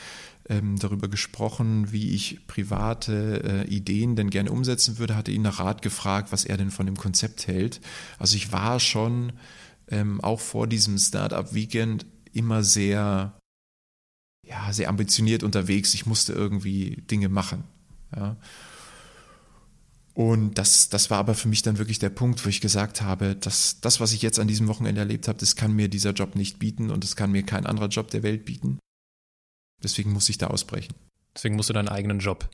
ähm, 0.48 0.78
darüber 0.78 1.08
gesprochen, 1.08 1.92
wie 1.92 2.14
ich 2.14 2.46
private 2.46 3.42
äh, 3.44 3.68
Ideen 3.68 4.16
denn 4.16 4.30
gerne 4.30 4.50
umsetzen 4.50 4.98
würde, 4.98 5.16
hatte 5.16 5.30
ihn 5.30 5.42
nach 5.42 5.60
Rat 5.60 5.82
gefragt, 5.82 6.32
was 6.32 6.44
er 6.44 6.56
denn 6.56 6.70
von 6.70 6.86
dem 6.86 6.96
Konzept 6.96 7.46
hält. 7.46 7.80
Also 8.18 8.36
ich 8.36 8.52
war 8.52 8.80
schon 8.80 9.32
ähm, 9.88 10.20
auch 10.20 10.40
vor 10.40 10.66
diesem 10.66 10.98
Startup 10.98 11.54
Weekend 11.54 12.06
immer 12.32 12.62
sehr 12.62 13.38
ja, 14.48 14.72
sehr 14.72 14.88
ambitioniert 14.88 15.42
unterwegs. 15.42 15.94
Ich 15.94 16.06
musste 16.06 16.32
irgendwie 16.32 17.02
Dinge 17.10 17.28
machen. 17.28 17.64
Ja. 18.16 18.36
Und 20.18 20.58
das, 20.58 20.88
das 20.88 21.10
war 21.10 21.18
aber 21.18 21.36
für 21.36 21.46
mich 21.46 21.62
dann 21.62 21.78
wirklich 21.78 22.00
der 22.00 22.10
Punkt, 22.10 22.44
wo 22.44 22.48
ich 22.48 22.60
gesagt 22.60 23.02
habe, 23.02 23.36
dass 23.36 23.80
das, 23.80 24.00
was 24.00 24.12
ich 24.12 24.20
jetzt 24.20 24.40
an 24.40 24.48
diesem 24.48 24.66
Wochenende 24.66 25.00
erlebt 25.00 25.28
habe, 25.28 25.38
das 25.38 25.54
kann 25.54 25.72
mir 25.72 25.88
dieser 25.88 26.10
Job 26.10 26.34
nicht 26.34 26.58
bieten 26.58 26.90
und 26.90 27.04
das 27.04 27.14
kann 27.14 27.30
mir 27.30 27.44
kein 27.44 27.66
anderer 27.66 27.86
Job 27.86 28.10
der 28.10 28.24
Welt 28.24 28.44
bieten. 28.44 28.80
Deswegen 29.80 30.12
muss 30.12 30.28
ich 30.28 30.36
da 30.36 30.48
ausbrechen. 30.48 30.92
Deswegen 31.36 31.54
musst 31.54 31.68
du 31.68 31.72
deinen 31.72 31.86
eigenen 31.86 32.18
Job 32.18 32.50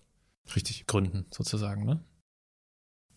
Richtig. 0.55 0.87
gründen, 0.87 1.25
sozusagen, 1.31 1.87
ne? 1.87 2.05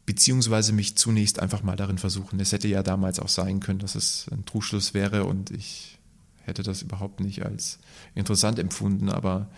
Beziehungsweise 0.06 0.72
mich 0.72 0.96
zunächst 0.96 1.40
einfach 1.40 1.62
mal 1.62 1.76
darin 1.76 1.98
versuchen. 1.98 2.40
Es 2.40 2.54
hätte 2.54 2.70
ja 2.70 2.84
damals 2.84 3.20
auch 3.20 3.28
sein 3.28 3.60
können, 3.60 3.80
dass 3.80 3.96
es 3.96 4.30
ein 4.32 4.46
Trugschluss 4.46 4.94
wäre 4.94 5.26
und 5.26 5.52
ich 5.52 6.00
hätte 6.44 6.64
das 6.64 6.84
überhaupt 6.84 7.20
nicht 7.20 7.44
als 7.44 7.80
interessant 8.16 8.60
empfunden, 8.60 9.10
aber 9.10 9.50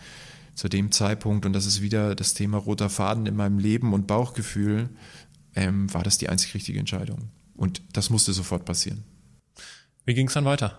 zu 0.59 0.67
dem 0.67 0.91
Zeitpunkt, 0.91 1.45
und 1.45 1.53
das 1.53 1.65
ist 1.65 1.81
wieder 1.81 2.15
das 2.15 2.33
Thema 2.33 2.57
roter 2.57 2.89
Faden 2.89 3.25
in 3.27 3.35
meinem 3.37 3.59
Leben 3.59 3.93
und 3.93 4.07
Bauchgefühl, 4.07 4.89
ähm, 5.55 5.91
war 5.93 6.03
das 6.03 6.17
die 6.17 6.27
einzig 6.27 6.53
richtige 6.53 6.79
Entscheidung. 6.79 7.31
Und 7.55 7.81
das 7.93 8.09
musste 8.09 8.33
sofort 8.33 8.65
passieren. 8.65 9.05
Wie 10.03 10.13
ging 10.13 10.27
es 10.27 10.33
dann 10.33 10.43
weiter? 10.43 10.77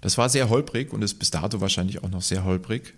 Das 0.00 0.16
war 0.16 0.28
sehr 0.28 0.48
holprig 0.48 0.92
und 0.92 1.02
ist 1.02 1.14
bis 1.14 1.32
dato 1.32 1.60
wahrscheinlich 1.60 2.04
auch 2.04 2.08
noch 2.08 2.22
sehr 2.22 2.44
holprig. 2.44 2.94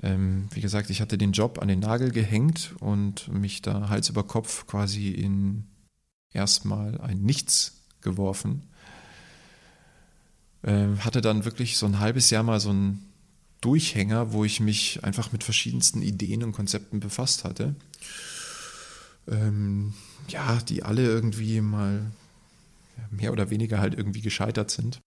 Ähm, 0.00 0.48
wie 0.52 0.60
gesagt, 0.60 0.88
ich 0.90 1.00
hatte 1.00 1.18
den 1.18 1.32
Job 1.32 1.58
an 1.60 1.66
den 1.66 1.80
Nagel 1.80 2.12
gehängt 2.12 2.76
und 2.78 3.26
mich 3.26 3.60
da 3.60 3.88
Hals 3.88 4.08
über 4.08 4.22
Kopf 4.22 4.68
quasi 4.68 5.08
in 5.08 5.66
erstmal 6.30 7.00
ein 7.00 7.22
Nichts 7.22 7.82
geworfen 8.02 8.68
äh, 10.62 10.86
hatte 11.00 11.20
dann 11.20 11.44
wirklich 11.44 11.76
so 11.76 11.86
ein 11.86 11.98
halbes 11.98 12.30
Jahr 12.30 12.42
mal 12.42 12.60
so 12.60 12.70
einen 12.70 13.11
Durchhänger, 13.62 14.32
wo 14.32 14.44
ich 14.44 14.60
mich 14.60 15.02
einfach 15.02 15.32
mit 15.32 15.42
verschiedensten 15.42 16.02
Ideen 16.02 16.42
und 16.42 16.52
Konzepten 16.52 17.00
befasst 17.00 17.44
hatte. 17.44 17.74
Ähm, 19.26 19.94
ja, 20.28 20.58
die 20.68 20.82
alle 20.82 21.04
irgendwie 21.04 21.60
mal 21.60 22.10
mehr 23.10 23.32
oder 23.32 23.48
weniger 23.48 23.78
halt 23.78 23.94
irgendwie 23.94 24.20
gescheitert 24.20 24.70
sind. 24.70 25.00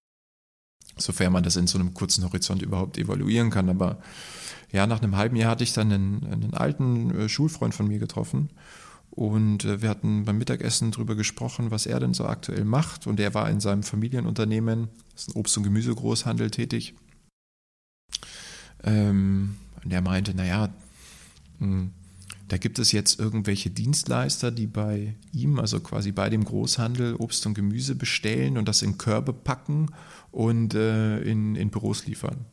Sofern 0.97 1.33
man 1.33 1.43
das 1.43 1.57
in 1.57 1.67
so 1.67 1.77
einem 1.77 1.93
kurzen 1.93 2.23
Horizont 2.23 2.61
überhaupt 2.61 2.97
evaluieren 2.97 3.51
kann. 3.51 3.69
Aber 3.69 4.01
ja, 4.71 4.87
nach 4.87 5.01
einem 5.01 5.15
halben 5.15 5.35
Jahr 5.35 5.51
hatte 5.51 5.63
ich 5.63 5.73
dann 5.73 5.91
einen, 5.91 6.25
einen 6.25 6.53
alten 6.53 7.11
äh, 7.11 7.29
Schulfreund 7.29 7.75
von 7.75 7.87
mir 7.87 7.99
getroffen 7.99 8.49
und 9.15 9.63
äh, 9.63 9.81
wir 9.81 9.89
hatten 9.89 10.25
beim 10.25 10.37
Mittagessen 10.37 10.91
darüber 10.91 11.15
gesprochen, 11.15 11.71
was 11.71 11.85
er 11.85 11.99
denn 11.99 12.13
so 12.13 12.25
aktuell 12.25 12.65
macht. 12.65 13.07
Und 13.07 13.19
er 13.19 13.33
war 13.33 13.49
in 13.49 13.61
seinem 13.61 13.83
Familienunternehmen, 13.83 14.89
das 15.13 15.23
ist 15.23 15.29
ein 15.29 15.39
Obst- 15.39 15.57
und 15.57 15.63
Gemüsegroßhandel, 15.63 16.51
tätig. 16.51 16.95
Ähm, 18.85 19.57
und 19.83 19.91
er 19.91 20.01
meinte, 20.01 20.33
naja, 20.33 20.69
hm, 21.59 21.91
da 22.47 22.57
gibt 22.57 22.77
es 22.77 22.91
jetzt 22.91 23.19
irgendwelche 23.19 23.71
Dienstleister, 23.71 24.51
die 24.51 24.67
bei 24.67 25.15
ihm, 25.33 25.59
also 25.59 25.79
quasi 25.79 26.11
bei 26.11 26.29
dem 26.29 26.43
Großhandel, 26.43 27.15
Obst 27.15 27.45
und 27.47 27.55
Gemüse 27.55 27.95
bestellen 27.95 28.57
und 28.57 28.67
das 28.67 28.83
in 28.83 28.97
Körbe 28.97 29.33
packen 29.33 29.87
und 30.31 30.75
äh, 30.75 31.19
in, 31.21 31.55
in 31.55 31.71
Büros 31.71 32.05
liefern. 32.05 32.45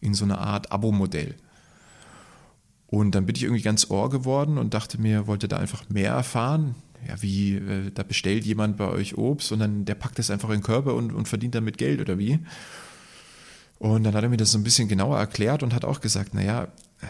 In 0.00 0.14
so 0.14 0.24
eine 0.24 0.38
Art 0.38 0.72
Abo-Modell. 0.72 1.36
Und 2.88 3.14
dann 3.14 3.26
bin 3.26 3.36
ich 3.36 3.44
irgendwie 3.44 3.62
ganz 3.62 3.90
ohr 3.90 4.10
geworden 4.10 4.58
und 4.58 4.74
dachte 4.74 5.00
mir, 5.00 5.26
wollte 5.26 5.48
da 5.48 5.58
einfach 5.58 5.88
mehr 5.88 6.12
erfahren. 6.12 6.74
Ja, 7.06 7.20
wie, 7.22 7.54
äh, 7.54 7.90
da 7.92 8.02
bestellt 8.02 8.44
jemand 8.44 8.76
bei 8.76 8.88
euch 8.88 9.16
Obst 9.16 9.52
und 9.52 9.60
dann 9.60 9.84
der 9.84 9.94
packt 9.94 10.18
es 10.18 10.30
einfach 10.30 10.50
in 10.50 10.62
Körbe 10.62 10.92
und, 10.94 11.12
und 11.12 11.28
verdient 11.28 11.54
damit 11.54 11.78
Geld 11.78 12.00
oder 12.00 12.18
wie? 12.18 12.40
Und 13.78 14.04
dann 14.04 14.14
hat 14.14 14.22
er 14.22 14.30
mir 14.30 14.36
das 14.36 14.52
so 14.52 14.58
ein 14.58 14.64
bisschen 14.64 14.88
genauer 14.88 15.18
erklärt 15.18 15.62
und 15.62 15.74
hat 15.74 15.84
auch 15.84 16.00
gesagt, 16.00 16.34
naja, 16.34 16.64
äh, 17.00 17.06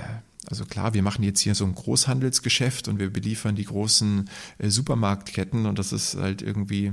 also 0.49 0.65
klar, 0.65 0.95
wir 0.95 1.03
machen 1.03 1.25
jetzt 1.25 1.41
hier 1.41 1.55
so 1.55 1.65
ein 1.65 1.75
Großhandelsgeschäft 1.75 2.89
und 2.89 2.99
wir 2.99 3.13
beliefern 3.13 3.57
die 3.57 3.65
großen 3.65 4.31
äh, 4.59 4.71
Supermarktketten 4.71 5.67
und 5.67 5.79
das 5.79 5.93
ist 5.93 6.17
halt 6.17 6.43
irgendwie, 6.43 6.93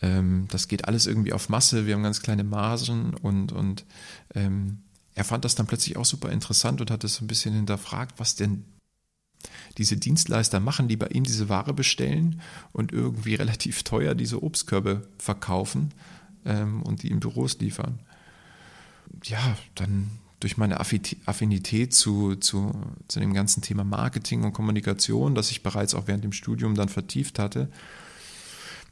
ähm, 0.00 0.46
das 0.50 0.68
geht 0.68 0.86
alles 0.86 1.06
irgendwie 1.06 1.32
auf 1.32 1.48
Masse, 1.48 1.86
wir 1.86 1.94
haben 1.94 2.02
ganz 2.02 2.22
kleine 2.22 2.44
Margen 2.44 3.14
und, 3.14 3.52
und 3.52 3.84
ähm, 4.34 4.82
er 5.14 5.24
fand 5.24 5.44
das 5.44 5.56
dann 5.56 5.66
plötzlich 5.66 5.96
auch 5.96 6.04
super 6.04 6.30
interessant 6.30 6.80
und 6.80 6.90
hat 6.90 7.02
es 7.04 7.16
so 7.16 7.24
ein 7.24 7.28
bisschen 7.28 7.54
hinterfragt, 7.54 8.18
was 8.18 8.36
denn 8.36 8.64
diese 9.78 9.96
Dienstleister 9.96 10.60
machen, 10.60 10.88
die 10.88 10.96
bei 10.96 11.08
ihm 11.08 11.24
diese 11.24 11.48
Ware 11.48 11.74
bestellen 11.74 12.40
und 12.72 12.92
irgendwie 12.92 13.34
relativ 13.36 13.82
teuer 13.82 14.14
diese 14.14 14.42
Obstkörbe 14.42 15.08
verkaufen 15.18 15.92
ähm, 16.44 16.82
und 16.82 17.02
die 17.02 17.10
in 17.10 17.20
Büros 17.20 17.58
liefern. 17.58 17.98
Ja, 19.24 19.56
dann 19.74 20.10
durch 20.40 20.56
meine 20.56 20.80
Affinität 20.80 21.92
zu, 21.92 22.34
zu, 22.36 22.72
zu 23.08 23.20
dem 23.20 23.34
ganzen 23.34 23.62
Thema 23.62 23.84
Marketing 23.84 24.42
und 24.42 24.54
Kommunikation, 24.54 25.34
das 25.34 25.50
ich 25.50 25.62
bereits 25.62 25.94
auch 25.94 26.06
während 26.06 26.24
dem 26.24 26.32
Studium 26.32 26.74
dann 26.74 26.88
vertieft 26.88 27.38
hatte, 27.38 27.68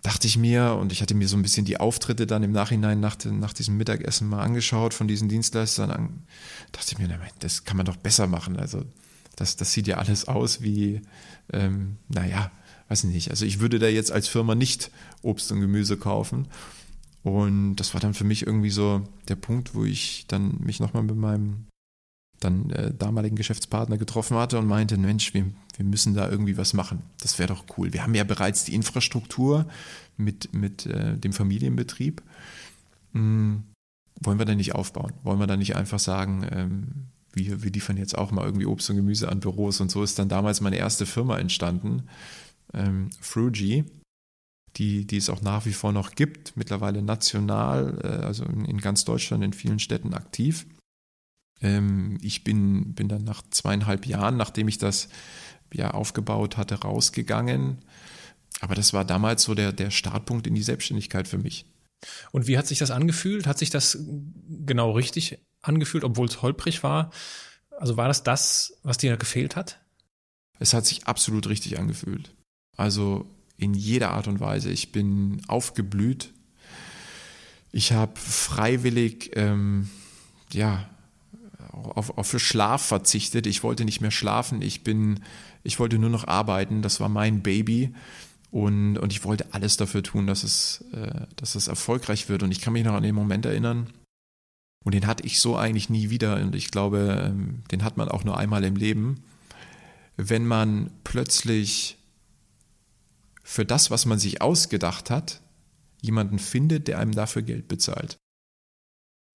dachte 0.02 0.26
ich 0.26 0.36
mir, 0.36 0.74
und 0.74 0.92
ich 0.92 1.00
hatte 1.00 1.14
mir 1.14 1.26
so 1.26 1.36
ein 1.36 1.42
bisschen 1.42 1.64
die 1.64 1.80
Auftritte 1.80 2.26
dann 2.26 2.42
im 2.42 2.52
Nachhinein 2.52 3.00
nach, 3.00 3.16
nach 3.24 3.54
diesem 3.54 3.78
Mittagessen 3.78 4.28
mal 4.28 4.42
angeschaut 4.42 4.94
von 4.94 5.08
diesen 5.08 5.28
Dienstleistern, 5.28 5.90
an, 5.90 6.22
dachte 6.72 6.92
ich 6.92 6.98
mir, 6.98 7.08
das 7.40 7.64
kann 7.64 7.76
man 7.76 7.86
doch 7.86 7.96
besser 7.96 8.26
machen. 8.26 8.58
Also 8.58 8.84
das, 9.36 9.56
das 9.56 9.72
sieht 9.72 9.86
ja 9.86 9.96
alles 9.96 10.28
aus 10.28 10.62
wie, 10.62 11.00
ähm, 11.52 11.96
naja, 12.08 12.50
weiß 12.88 13.04
ich 13.04 13.10
nicht. 13.10 13.30
Also 13.30 13.44
ich 13.44 13.60
würde 13.60 13.78
da 13.78 13.86
jetzt 13.86 14.12
als 14.12 14.28
Firma 14.28 14.54
nicht 14.54 14.90
Obst 15.22 15.50
und 15.50 15.60
Gemüse 15.60 15.96
kaufen. 15.96 16.48
Und 17.22 17.76
das 17.76 17.94
war 17.94 18.00
dann 18.00 18.14
für 18.14 18.24
mich 18.24 18.46
irgendwie 18.46 18.70
so 18.70 19.02
der 19.28 19.36
Punkt, 19.36 19.74
wo 19.74 19.84
ich 19.84 20.26
dann 20.28 20.58
mich 20.60 20.80
nochmal 20.80 21.02
mit 21.02 21.16
meinem 21.16 21.66
dann 22.40 22.70
äh, 22.70 22.94
damaligen 22.94 23.36
Geschäftspartner 23.36 23.98
getroffen 23.98 24.36
hatte 24.36 24.58
und 24.58 24.66
meinte, 24.66 24.96
Mensch, 24.96 25.34
wir, 25.34 25.46
wir 25.76 25.84
müssen 25.84 26.14
da 26.14 26.28
irgendwie 26.28 26.56
was 26.56 26.72
machen. 26.72 27.02
Das 27.20 27.38
wäre 27.38 27.48
doch 27.48 27.64
cool. 27.76 27.92
Wir 27.92 28.02
haben 28.02 28.14
ja 28.14 28.24
bereits 28.24 28.64
die 28.64 28.74
Infrastruktur 28.74 29.66
mit, 30.16 30.52
mit 30.54 30.86
äh, 30.86 31.16
dem 31.16 31.32
Familienbetrieb. 31.32 32.22
Hm, 33.12 33.64
wollen 34.20 34.38
wir 34.38 34.46
da 34.46 34.54
nicht 34.54 34.74
aufbauen? 34.74 35.12
Wollen 35.22 35.40
wir 35.40 35.46
da 35.46 35.56
nicht 35.56 35.76
einfach 35.76 35.98
sagen, 35.98 36.46
ähm, 36.50 36.88
wir, 37.32 37.62
wir 37.62 37.72
liefern 37.72 37.96
jetzt 37.96 38.16
auch 38.16 38.30
mal 38.30 38.44
irgendwie 38.44 38.66
Obst 38.66 38.88
und 38.90 38.96
Gemüse 38.96 39.28
an 39.28 39.40
Büros? 39.40 39.80
Und 39.80 39.90
so 39.90 40.02
ist 40.02 40.18
dann 40.18 40.28
damals 40.28 40.60
meine 40.60 40.76
erste 40.76 41.06
Firma 41.06 41.38
entstanden, 41.38 42.04
ähm, 42.72 43.10
Frugy 43.20 43.84
die, 44.78 45.06
die 45.06 45.16
es 45.16 45.28
auch 45.28 45.42
nach 45.42 45.66
wie 45.66 45.72
vor 45.72 45.92
noch 45.92 46.14
gibt, 46.14 46.56
mittlerweile 46.56 47.02
national, 47.02 47.98
äh, 48.02 48.24
also 48.24 48.44
in, 48.44 48.64
in, 48.64 48.78
ganz 48.78 49.04
Deutschland, 49.04 49.42
in 49.44 49.52
vielen 49.52 49.80
Städten 49.80 50.14
aktiv. 50.14 50.66
Ähm, 51.60 52.18
ich 52.22 52.44
bin, 52.44 52.94
bin 52.94 53.08
dann 53.08 53.24
nach 53.24 53.42
zweieinhalb 53.50 54.06
Jahren, 54.06 54.36
nachdem 54.36 54.68
ich 54.68 54.78
das 54.78 55.08
ja 55.72 55.90
aufgebaut 55.90 56.56
hatte, 56.56 56.76
rausgegangen. 56.76 57.78
Aber 58.60 58.74
das 58.74 58.92
war 58.92 59.04
damals 59.04 59.42
so 59.42 59.54
der, 59.54 59.72
der 59.72 59.90
Startpunkt 59.90 60.46
in 60.46 60.54
die 60.54 60.62
Selbstständigkeit 60.62 61.26
für 61.26 61.38
mich. 61.38 61.66
Und 62.30 62.46
wie 62.46 62.56
hat 62.56 62.68
sich 62.68 62.78
das 62.78 62.92
angefühlt? 62.92 63.48
Hat 63.48 63.58
sich 63.58 63.70
das 63.70 63.98
genau 64.64 64.92
richtig 64.92 65.38
angefühlt, 65.62 66.04
obwohl 66.04 66.28
es 66.28 66.40
holprig 66.42 66.84
war? 66.84 67.10
Also 67.76 67.96
war 67.96 68.06
das 68.06 68.22
das, 68.22 68.78
was 68.84 68.98
dir 68.98 69.16
gefehlt 69.16 69.56
hat? 69.56 69.80
Es 70.60 70.72
hat 70.72 70.86
sich 70.86 71.06
absolut 71.06 71.48
richtig 71.48 71.78
angefühlt. 71.78 72.34
Also 72.76 73.28
in 73.58 73.74
jeder 73.74 74.12
Art 74.12 74.28
und 74.28 74.40
Weise. 74.40 74.70
Ich 74.70 74.92
bin 74.92 75.42
aufgeblüht. 75.48 76.32
Ich 77.70 77.92
habe 77.92 78.18
freiwillig, 78.18 79.32
ähm, 79.34 79.90
ja, 80.52 80.88
auf, 81.72 82.16
auf 82.16 82.26
für 82.26 82.38
Schlaf 82.38 82.82
verzichtet. 82.82 83.46
Ich 83.46 83.62
wollte 83.62 83.84
nicht 83.84 84.00
mehr 84.00 84.10
schlafen. 84.10 84.62
Ich 84.62 84.84
bin, 84.84 85.20
ich 85.64 85.78
wollte 85.78 85.98
nur 85.98 86.10
noch 86.10 86.26
arbeiten. 86.26 86.82
Das 86.82 87.00
war 87.00 87.08
mein 87.08 87.42
Baby. 87.42 87.94
Und, 88.50 88.96
und 88.96 89.12
ich 89.12 89.24
wollte 89.24 89.52
alles 89.52 89.76
dafür 89.76 90.02
tun, 90.02 90.26
dass 90.26 90.42
es, 90.42 90.84
äh, 90.92 91.26
dass 91.36 91.54
es 91.54 91.68
erfolgreich 91.68 92.28
wird. 92.28 92.42
Und 92.42 92.52
ich 92.52 92.60
kann 92.60 92.72
mich 92.72 92.84
noch 92.84 92.94
an 92.94 93.02
den 93.02 93.14
Moment 93.14 93.44
erinnern. 93.44 93.90
Und 94.84 94.94
den 94.94 95.06
hatte 95.06 95.26
ich 95.26 95.40
so 95.40 95.56
eigentlich 95.56 95.90
nie 95.90 96.10
wieder. 96.10 96.36
Und 96.36 96.54
ich 96.54 96.70
glaube, 96.70 97.28
ähm, 97.28 97.62
den 97.70 97.84
hat 97.84 97.96
man 97.96 98.08
auch 98.08 98.24
nur 98.24 98.38
einmal 98.38 98.64
im 98.64 98.76
Leben. 98.76 99.22
Wenn 100.16 100.46
man 100.46 100.90
plötzlich 101.04 101.97
für 103.48 103.64
das, 103.64 103.90
was 103.90 104.04
man 104.04 104.18
sich 104.18 104.42
ausgedacht 104.42 105.08
hat, 105.08 105.40
jemanden 106.02 106.38
findet, 106.38 106.86
der 106.86 106.98
einem 106.98 107.12
dafür 107.12 107.40
Geld 107.40 107.66
bezahlt. 107.66 108.18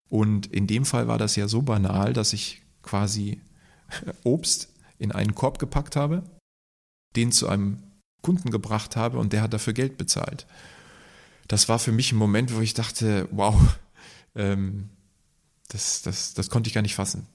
Und 0.09 0.49
in 0.49 0.67
dem 0.67 0.85
Fall 0.85 1.07
war 1.07 1.17
das 1.17 1.37
ja 1.37 1.47
so 1.47 1.63
banal, 1.63 2.13
dass 2.13 2.33
ich 2.33 2.61
quasi 2.83 3.41
Obst 4.25 4.75
in 4.99 5.13
einen 5.13 5.37
Korb 5.37 5.61
gepackt 5.61 5.95
habe, 5.95 6.25
den 7.15 7.31
zu 7.31 7.49
einem 7.49 7.85
Kunden 8.21 8.51
gebracht 8.51 8.97
habe 8.97 9.17
und 9.17 9.33
der 9.33 9.43
hat 9.43 9.53
dafür 9.53 9.75
Geld 9.75 9.97
bezahlt. 9.97 10.49
Das 11.47 11.69
war 11.69 11.79
für 11.79 11.93
mich 11.93 12.11
ein 12.11 12.19
Moment, 12.19 12.53
wo 12.53 12.61
ich 12.61 12.75
dachte, 12.75 13.29
wow, 13.31 13.55
ähm, 14.35 14.89
das, 15.69 16.03
das, 16.03 16.35
das 16.35 16.51
konnte 16.51 16.67
ich 16.67 16.75
gar 16.75 16.83
nicht 16.83 16.97
fassen. 16.97 17.29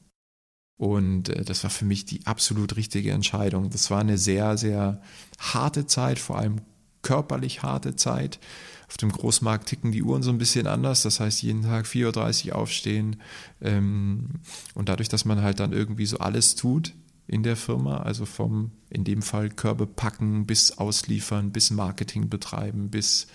Und 0.77 1.29
äh, 1.29 1.43
das 1.43 1.63
war 1.63 1.69
für 1.69 1.85
mich 1.85 2.05
die 2.05 2.25
absolut 2.25 2.75
richtige 2.75 3.11
Entscheidung. 3.11 3.69
Das 3.69 3.89
war 3.91 3.99
eine 3.99 4.17
sehr, 4.17 4.57
sehr 4.57 5.01
harte 5.39 5.87
Zeit, 5.87 6.19
vor 6.19 6.37
allem 6.37 6.61
körperlich 7.01 7.63
harte 7.63 7.95
Zeit. 7.95 8.39
Auf 8.87 8.97
dem 8.97 9.11
Großmarkt 9.11 9.67
ticken 9.67 9.91
die 9.91 10.03
Uhren 10.03 10.23
so 10.23 10.31
ein 10.31 10.37
bisschen 10.37 10.67
anders. 10.67 11.03
Das 11.03 11.19
heißt, 11.19 11.41
jeden 11.41 11.63
Tag 11.63 11.85
4.30 11.85 12.49
Uhr 12.49 12.55
aufstehen. 12.55 13.21
Ähm, 13.61 14.41
und 14.73 14.89
dadurch, 14.89 15.09
dass 15.09 15.25
man 15.25 15.41
halt 15.41 15.59
dann 15.59 15.73
irgendwie 15.73 16.05
so 16.05 16.17
alles 16.17 16.55
tut 16.55 16.93
in 17.27 17.41
der 17.41 17.55
Firma, 17.55 17.97
also 17.97 18.25
vom, 18.25 18.71
in 18.89 19.03
dem 19.03 19.21
Fall 19.21 19.49
Körbe 19.49 19.87
packen, 19.87 20.45
bis 20.45 20.77
ausliefern, 20.77 21.51
bis 21.51 21.71
Marketing 21.71 22.29
betreiben, 22.29 22.89
bis 22.91 23.27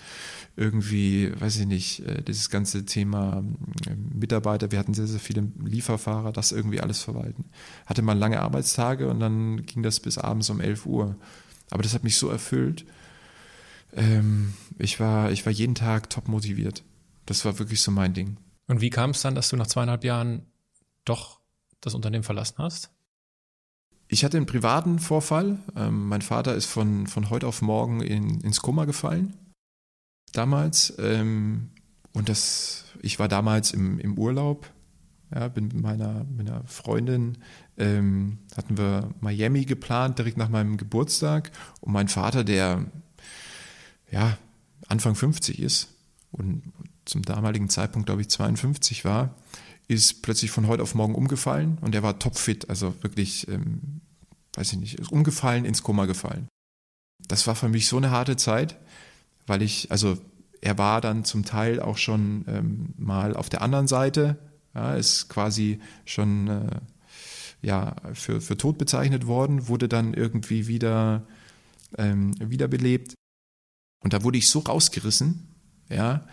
irgendwie, 0.55 1.31
weiß 1.39 1.57
ich 1.57 1.65
nicht, 1.65 1.99
äh, 2.05 2.21
dieses 2.21 2.49
ganze 2.49 2.85
Thema 2.85 3.43
ähm, 3.87 4.11
Mitarbeiter, 4.13 4.71
wir 4.71 4.79
hatten 4.79 4.93
sehr, 4.93 5.07
sehr 5.07 5.19
viele 5.19 5.47
Lieferfahrer, 5.63 6.31
das 6.31 6.51
irgendwie 6.51 6.81
alles 6.81 7.01
verwalten. 7.01 7.45
Hatte 7.85 8.01
man 8.01 8.19
lange 8.19 8.41
Arbeitstage 8.41 9.09
und 9.09 9.19
dann 9.19 9.65
ging 9.65 9.81
das 9.81 9.99
bis 9.99 10.17
abends 10.17 10.49
um 10.49 10.59
11 10.59 10.85
Uhr. 10.85 11.15
Aber 11.69 11.83
das 11.83 11.93
hat 11.93 12.03
mich 12.03 12.17
so 12.17 12.29
erfüllt. 12.29 12.85
Ähm, 13.93 14.53
ich, 14.77 14.99
war, 14.99 15.31
ich 15.31 15.45
war 15.45 15.53
jeden 15.53 15.75
Tag 15.75 16.09
top 16.09 16.27
motiviert. 16.27 16.83
Das 17.25 17.45
war 17.45 17.57
wirklich 17.59 17.81
so 17.81 17.91
mein 17.91 18.13
Ding. 18.13 18.37
Und 18.67 18.81
wie 18.81 18.89
kam 18.89 19.11
es 19.11 19.21
dann, 19.21 19.35
dass 19.35 19.49
du 19.49 19.55
nach 19.55 19.67
zweieinhalb 19.67 20.03
Jahren 20.03 20.45
doch 21.05 21.39
das 21.79 21.93
Unternehmen 21.93 22.23
verlassen 22.23 22.57
hast? 22.57 22.91
Ich 24.09 24.25
hatte 24.25 24.35
einen 24.35 24.45
privaten 24.45 24.99
Vorfall. 24.99 25.59
Ähm, 25.77 26.09
mein 26.09 26.21
Vater 26.21 26.55
ist 26.55 26.65
von, 26.65 27.07
von 27.07 27.29
heute 27.29 27.47
auf 27.47 27.61
morgen 27.61 28.01
in, 28.01 28.41
ins 28.41 28.61
Koma 28.61 28.83
gefallen 28.83 29.37
damals. 30.31 30.93
Ähm, 30.99 31.69
und 32.13 32.29
das, 32.29 32.85
ich 33.01 33.19
war 33.19 33.27
damals 33.27 33.71
im, 33.71 33.99
im 33.99 34.17
Urlaub, 34.17 34.69
ja, 35.33 35.47
bin 35.47 35.67
mit 35.67 35.81
meiner, 35.81 36.25
meiner 36.25 36.63
Freundin, 36.65 37.37
ähm, 37.77 38.39
hatten 38.55 38.77
wir 38.77 39.13
Miami 39.21 39.65
geplant, 39.65 40.19
direkt 40.19 40.37
nach 40.37 40.49
meinem 40.49 40.77
Geburtstag. 40.77 41.51
Und 41.79 41.93
mein 41.93 42.09
Vater, 42.09 42.43
der 42.43 42.85
ja 44.11 44.37
Anfang 44.87 45.15
50 45.15 45.59
ist 45.59 45.87
und 46.31 46.63
zum 47.05 47.21
damaligen 47.21 47.69
Zeitpunkt, 47.69 48.07
glaube 48.07 48.21
ich, 48.21 48.29
52 48.29 49.05
war, 49.05 49.35
ist 49.87 50.21
plötzlich 50.21 50.51
von 50.51 50.67
heute 50.67 50.83
auf 50.83 50.95
morgen 50.95 51.15
umgefallen 51.15 51.77
und 51.81 51.95
er 51.95 52.03
war 52.03 52.19
topfit, 52.19 52.69
also 52.69 52.93
wirklich, 53.01 53.47
ähm, 53.47 54.01
weiß 54.53 54.73
ich 54.73 54.79
nicht, 54.79 54.99
ist 54.99 55.11
umgefallen, 55.11 55.65
ins 55.65 55.83
Koma 55.83 56.05
gefallen. 56.05 56.47
Das 57.27 57.47
war 57.47 57.55
für 57.55 57.69
mich 57.69 57.87
so 57.87 57.97
eine 57.97 58.11
harte 58.11 58.35
Zeit 58.35 58.77
weil 59.51 59.61
ich, 59.61 59.91
also 59.91 60.17
er 60.61 60.77
war 60.77 61.01
dann 61.01 61.25
zum 61.25 61.43
Teil 61.43 61.81
auch 61.81 61.97
schon 61.97 62.45
ähm, 62.47 62.93
mal 62.97 63.35
auf 63.35 63.49
der 63.49 63.61
anderen 63.61 63.87
Seite, 63.87 64.37
ja, 64.73 64.95
ist 64.95 65.27
quasi 65.27 65.81
schon 66.05 66.47
äh, 66.47 66.79
ja, 67.61 67.97
für, 68.13 68.39
für 68.39 68.55
tot 68.55 68.77
bezeichnet 68.77 69.27
worden, 69.27 69.67
wurde 69.67 69.89
dann 69.89 70.13
irgendwie 70.13 70.67
wieder, 70.67 71.27
ähm, 71.97 72.33
wiederbelebt. 72.39 73.13
Und 73.99 74.13
da 74.13 74.23
wurde 74.23 74.37
ich 74.37 74.49
so 74.49 74.59
rausgerissen, 74.59 75.49
ja, 75.89 76.25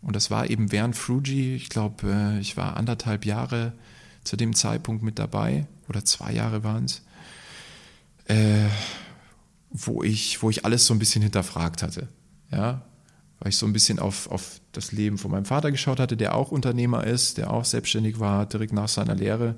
und 0.00 0.14
das 0.14 0.30
war 0.30 0.48
eben 0.48 0.70
während 0.70 0.94
Fruji, 0.96 1.56
ich 1.56 1.68
glaube, 1.68 2.06
äh, 2.08 2.38
ich 2.40 2.56
war 2.56 2.76
anderthalb 2.76 3.26
Jahre 3.26 3.72
zu 4.22 4.36
dem 4.36 4.54
Zeitpunkt 4.54 5.02
mit 5.02 5.18
dabei, 5.18 5.66
oder 5.88 6.04
zwei 6.04 6.32
Jahre 6.32 6.62
waren 6.62 6.84
es. 6.84 7.02
äh, 8.26 8.68
wo 9.70 10.02
ich, 10.02 10.42
wo 10.42 10.50
ich 10.50 10.64
alles 10.64 10.86
so 10.86 10.94
ein 10.94 10.98
bisschen 11.00 11.22
hinterfragt 11.22 11.82
hatte. 11.82 12.08
Ja, 12.52 12.82
weil 13.40 13.48
ich 13.48 13.56
so 13.56 13.66
ein 13.66 13.72
bisschen 13.72 13.98
auf, 13.98 14.30
auf 14.30 14.60
das 14.70 14.92
Leben 14.92 15.18
von 15.18 15.30
meinem 15.30 15.46
Vater 15.46 15.72
geschaut 15.72 15.98
hatte, 15.98 16.16
der 16.16 16.34
auch 16.36 16.52
Unternehmer 16.52 17.04
ist, 17.04 17.38
der 17.38 17.50
auch 17.50 17.64
selbstständig 17.64 18.20
war, 18.20 18.46
direkt 18.46 18.72
nach 18.72 18.88
seiner 18.88 19.16
Lehre. 19.16 19.56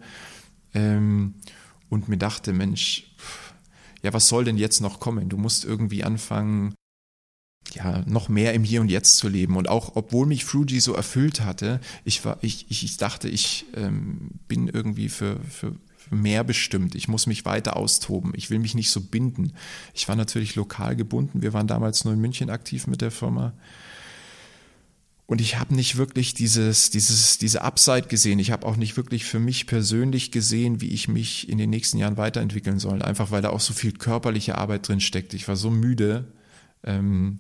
Ähm, 0.73 1.35
und 1.91 2.09
mir 2.09 2.17
dachte, 2.17 2.53
Mensch, 2.53 3.15
ja, 4.03 4.13
was 4.13 4.29
soll 4.29 4.45
denn 4.45 4.57
jetzt 4.57 4.81
noch 4.81 5.01
kommen? 5.01 5.29
Du 5.29 5.37
musst 5.37 5.65
irgendwie 5.65 6.03
anfangen, 6.03 6.75
ja, 7.73 8.03
noch 8.07 8.29
mehr 8.29 8.55
im 8.55 8.65
Hier 8.65 8.81
und 8.81 8.89
Jetzt 8.89 9.17
zu 9.17 9.29
leben. 9.29 9.57
Und 9.57 9.69
auch, 9.69 9.97
obwohl 9.97 10.27
mich 10.27 10.45
Fruji 10.45 10.81
so 10.81 10.95
erfüllt 10.95 11.41
hatte, 11.41 11.81
ich 12.05 12.25
war, 12.25 12.39
ich, 12.43 12.71
ich, 12.71 12.85
ich 12.85 12.97
dachte, 12.97 13.29
ich 13.29 13.67
ähm, 13.75 14.31
bin 14.49 14.69
irgendwie 14.69 15.09
für, 15.09 15.41
für, 15.41 15.75
für 15.94 15.94
mehr 16.11 16.45
bestimmt. 16.45 16.95
Ich 16.95 17.09
muss 17.09 17.27
mich 17.27 17.45
weiter 17.45 17.77
austoben. 17.77 18.33
Ich 18.35 18.51
will 18.51 18.59
mich 18.59 18.75
nicht 18.75 18.91
so 18.91 19.01
binden. 19.01 19.53
Ich 19.95 20.09
war 20.09 20.17
natürlich 20.17 20.55
lokal 20.55 20.97
gebunden. 20.97 21.43
Wir 21.43 21.53
waren 21.53 21.67
damals 21.67 22.05
nur 22.05 22.15
in 22.15 22.21
München 22.21 22.51
aktiv 22.51 22.87
mit 22.87 23.01
der 23.01 23.11
Firma. 23.11 23.53
Und 25.27 25.41
ich 25.41 25.59
habe 25.59 25.75
nicht 25.75 25.97
wirklich 25.97 26.35
dieses, 26.35 26.91
dieses, 26.91 27.39
diese 27.39 27.63
Upside 27.63 28.09
gesehen. 28.09 28.39
Ich 28.39 28.51
habe 28.51 28.67
auch 28.67 28.77
nicht 28.77 28.97
wirklich 28.97 29.25
für 29.25 29.39
mich 29.39 29.67
persönlich 29.67 30.31
gesehen, 30.31 30.81
wie 30.81 30.91
ich 30.91 31.09
mich 31.09 31.49
in 31.49 31.59
den 31.59 31.71
nächsten 31.71 31.99
Jahren 31.99 32.19
weiterentwickeln 32.19 32.79
soll. 32.79 33.03
Einfach 33.03 33.31
weil 33.31 33.43
da 33.43 33.51
auch 33.51 33.61
so 33.61 33.73
viel 33.73 33.93
körperliche 33.93 34.59
Arbeit 34.59 34.87
drin 34.87 35.01
steckt. 35.01 35.33
Ich 35.33 35.49
war 35.49 35.57
so 35.57 35.71
müde. 35.71 36.33
Ähm, 36.85 37.39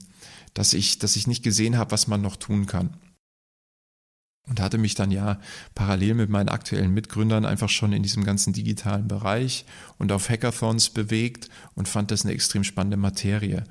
dass 0.54 0.72
ich, 0.72 0.98
dass 1.00 1.16
ich 1.16 1.26
nicht 1.26 1.42
gesehen 1.42 1.76
habe, 1.76 1.90
was 1.90 2.06
man 2.06 2.22
noch 2.22 2.36
tun 2.36 2.66
kann. 2.66 2.96
Und 4.46 4.60
hatte 4.60 4.76
mich 4.76 4.94
dann 4.94 5.10
ja 5.10 5.40
parallel 5.74 6.14
mit 6.14 6.28
meinen 6.28 6.50
aktuellen 6.50 6.92
Mitgründern 6.92 7.46
einfach 7.46 7.70
schon 7.70 7.94
in 7.94 8.02
diesem 8.02 8.24
ganzen 8.24 8.52
digitalen 8.52 9.08
Bereich 9.08 9.64
und 9.98 10.12
auf 10.12 10.28
Hackathons 10.28 10.90
bewegt 10.90 11.48
und 11.74 11.88
fand 11.88 12.10
das 12.10 12.24
eine 12.24 12.34
extrem 12.34 12.62
spannende 12.62 12.98
Materie. 12.98 13.64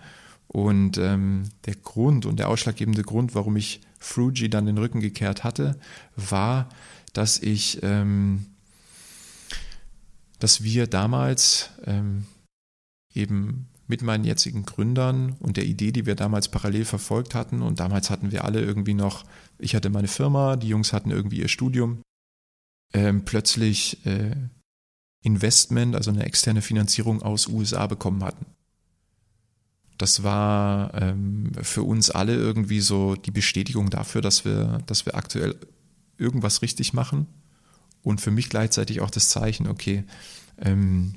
Und 0.48 0.98
ähm, 0.98 1.50
der 1.66 1.76
Grund 1.76 2.26
und 2.26 2.38
der 2.38 2.50
ausschlaggebende 2.50 3.04
Grund, 3.04 3.36
warum 3.36 3.56
ich 3.56 3.82
Fruji 4.00 4.50
dann 4.50 4.66
den 4.66 4.78
Rücken 4.78 5.00
gekehrt 5.00 5.44
hatte, 5.44 5.80
war, 6.16 6.70
dass 7.14 7.40
ich, 7.40 7.82
ähm, 7.84 8.46
dass 10.40 10.64
wir 10.64 10.88
damals 10.88 11.70
ähm, 11.86 12.26
eben 13.14 13.68
mit 13.88 14.02
meinen 14.02 14.24
jetzigen 14.24 14.66
Gründern 14.66 15.36
und 15.40 15.58
der 15.58 15.66
Idee, 15.66 15.92
die 15.92 16.06
wir 16.06 16.16
damals 16.16 16.50
parallel 16.50 16.86
verfolgt 16.86 17.36
hatten. 17.36 17.62
Und 17.62 17.80
damals 17.80 18.10
hatten 18.10 18.32
wir 18.32 18.44
alle 18.44 18.62
irgendwie 18.62 18.94
noch, 18.94 19.24
ich 19.60 19.76
hatte 19.76 19.90
meine 19.90 20.08
Firma, 20.08 20.56
die 20.56 20.68
Jungs 20.68 20.94
hatten 20.94 21.12
irgendwie 21.12 21.40
ihr 21.40 21.48
Studium, 21.48 22.02
ähm, 22.94 23.26
plötzlich 23.26 24.06
äh, 24.06 24.36
Investment, 25.22 25.96
also 25.96 26.12
eine 26.12 26.26
externe 26.26 26.62
Finanzierung 26.62 27.22
aus 27.22 27.48
USA 27.48 27.88
bekommen 27.88 28.24
hatten. 28.24 28.46
Das 29.98 30.24
war 30.24 30.94
ähm, 30.96 31.52
für 31.62 31.84
uns 31.84 32.10
alle 32.10 32.36
irgendwie 32.36 32.82
so 32.82 33.16
die 33.16 33.32
Bestätigung 33.32 33.90
dafür, 33.90 34.22
dass 34.22 34.44
wir, 34.44 34.82
dass 34.86 35.06
wir 35.06 35.16
aktuell 35.16 35.56
irgendwas 36.18 36.62
richtig 36.62 36.94
machen. 36.94 37.28
Und 38.02 38.20
für 38.20 38.32
mich 38.32 38.50
gleichzeitig 38.50 39.00
auch 39.00 39.12
das 39.12 39.30
Zeichen, 39.30 39.68
okay, 39.68 40.04
ähm, 40.58 41.16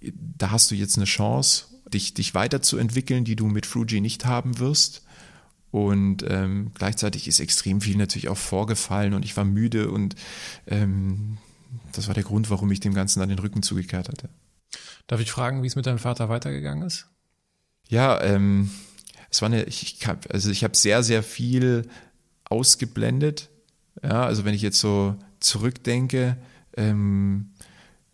da 0.00 0.52
hast 0.52 0.70
du 0.70 0.76
jetzt 0.76 0.96
eine 0.96 1.06
Chance, 1.06 1.64
dich, 1.92 2.14
dich 2.14 2.34
weiterzuentwickeln, 2.34 3.24
die 3.24 3.36
du 3.36 3.46
mit 3.46 3.66
Fuji 3.66 4.00
nicht 4.00 4.24
haben 4.26 4.58
wirst. 4.58 5.02
Und 5.70 6.24
ähm, 6.26 6.70
gleichzeitig 6.74 7.28
ist 7.28 7.40
extrem 7.40 7.80
viel 7.80 7.96
natürlich 7.96 8.28
auch 8.28 8.38
vorgefallen 8.38 9.12
und 9.12 9.24
ich 9.24 9.36
war 9.36 9.44
müde 9.44 9.90
und 9.90 10.14
ähm, 10.66 11.36
das 11.92 12.06
war 12.06 12.14
der 12.14 12.24
Grund, 12.24 12.48
warum 12.48 12.70
ich 12.72 12.80
dem 12.80 12.94
Ganzen 12.94 13.20
dann 13.20 13.28
den 13.28 13.38
Rücken 13.38 13.62
zugekehrt 13.62 14.08
hatte. 14.08 14.30
Darf 15.06 15.20
ich 15.20 15.30
fragen, 15.30 15.62
wie 15.62 15.66
es 15.66 15.76
mit 15.76 15.86
deinem 15.86 15.98
Vater 15.98 16.28
weitergegangen 16.28 16.86
ist? 16.86 17.06
Ja, 17.88 18.20
ähm, 18.22 18.70
es 19.30 19.42
war 19.42 19.46
eine, 19.46 19.64
ich, 19.64 20.06
hab, 20.06 20.32
also 20.32 20.50
ich 20.50 20.64
habe 20.64 20.76
sehr, 20.76 21.02
sehr 21.02 21.22
viel 21.22 21.88
ausgeblendet. 22.44 23.50
Ja, 24.02 24.24
also 24.24 24.44
wenn 24.44 24.54
ich 24.54 24.62
jetzt 24.62 24.80
so 24.80 25.16
zurückdenke, 25.40 26.36
ähm, 26.76 27.50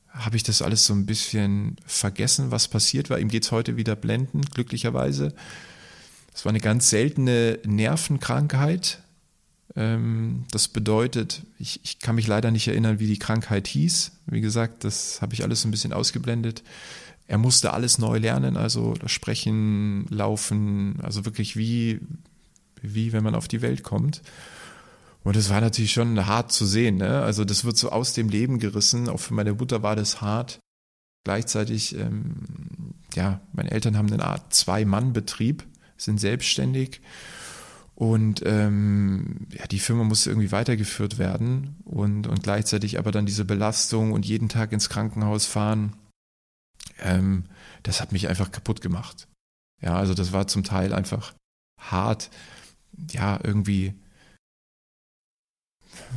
habe 0.08 0.36
ich 0.36 0.44
das 0.44 0.62
alles 0.62 0.86
so 0.86 0.94
ein 0.94 1.06
bisschen 1.06 1.76
vergessen, 1.86 2.50
was 2.50 2.68
passiert 2.68 3.10
war. 3.10 3.18
Ihm 3.18 3.28
geht 3.28 3.44
es 3.44 3.52
heute 3.52 3.76
wieder 3.76 3.96
blenden, 3.96 4.42
glücklicherweise. 4.42 5.34
Es 6.34 6.44
war 6.44 6.50
eine 6.50 6.60
ganz 6.60 6.90
seltene 6.90 7.60
Nervenkrankheit. 7.64 8.98
Ähm, 9.76 10.44
das 10.50 10.68
bedeutet, 10.68 11.42
ich, 11.58 11.80
ich 11.84 12.00
kann 12.00 12.16
mich 12.16 12.26
leider 12.26 12.50
nicht 12.50 12.68
erinnern, 12.68 12.98
wie 12.98 13.06
die 13.06 13.18
Krankheit 13.18 13.68
hieß. 13.68 14.12
Wie 14.26 14.40
gesagt, 14.40 14.84
das 14.84 15.22
habe 15.22 15.32
ich 15.32 15.42
alles 15.42 15.64
ein 15.64 15.70
bisschen 15.70 15.92
ausgeblendet. 15.92 16.62
Er 17.26 17.38
musste 17.38 17.72
alles 17.72 17.98
neu 17.98 18.18
lernen, 18.18 18.56
also 18.56 18.94
das 18.94 19.10
Sprechen, 19.10 20.06
Laufen, 20.10 20.98
also 21.02 21.24
wirklich 21.24 21.56
wie, 21.56 22.00
wie 22.82 23.12
wenn 23.12 23.24
man 23.24 23.34
auf 23.34 23.48
die 23.48 23.62
Welt 23.62 23.82
kommt. 23.82 24.20
Und 25.22 25.36
das 25.36 25.48
war 25.48 25.62
natürlich 25.62 25.92
schon 25.92 26.26
hart 26.26 26.52
zu 26.52 26.66
sehen. 26.66 26.98
Ne? 26.98 27.22
Also 27.22 27.46
das 27.46 27.64
wird 27.64 27.78
so 27.78 27.90
aus 27.90 28.12
dem 28.12 28.28
Leben 28.28 28.58
gerissen. 28.58 29.08
Auch 29.08 29.20
für 29.20 29.32
meine 29.32 29.54
Mutter 29.54 29.82
war 29.82 29.96
das 29.96 30.20
hart. 30.20 30.58
Gleichzeitig, 31.24 31.96
ähm, 31.96 32.92
ja, 33.14 33.40
meine 33.54 33.70
Eltern 33.70 33.96
haben 33.96 34.12
eine 34.12 34.22
Art 34.22 34.52
Zwei-Mann-Betrieb, 34.52 35.64
sind 35.96 36.18
selbstständig. 36.18 37.00
Und 37.94 38.42
ähm, 38.44 39.46
ja, 39.50 39.66
die 39.66 39.78
Firma 39.78 40.02
musste 40.02 40.30
irgendwie 40.30 40.50
weitergeführt 40.50 41.18
werden 41.18 41.76
und, 41.84 42.26
und 42.26 42.42
gleichzeitig 42.42 42.98
aber 42.98 43.12
dann 43.12 43.26
diese 43.26 43.44
Belastung 43.44 44.12
und 44.12 44.26
jeden 44.26 44.48
Tag 44.48 44.72
ins 44.72 44.88
Krankenhaus 44.88 45.46
fahren, 45.46 45.94
ähm, 46.98 47.44
das 47.84 48.00
hat 48.00 48.10
mich 48.10 48.28
einfach 48.28 48.50
kaputt 48.50 48.80
gemacht. 48.80 49.28
Ja, 49.80 49.96
also 49.96 50.14
das 50.14 50.32
war 50.32 50.48
zum 50.48 50.64
Teil 50.64 50.92
einfach 50.92 51.34
hart, 51.78 52.30
ja, 53.12 53.38
irgendwie 53.42 53.94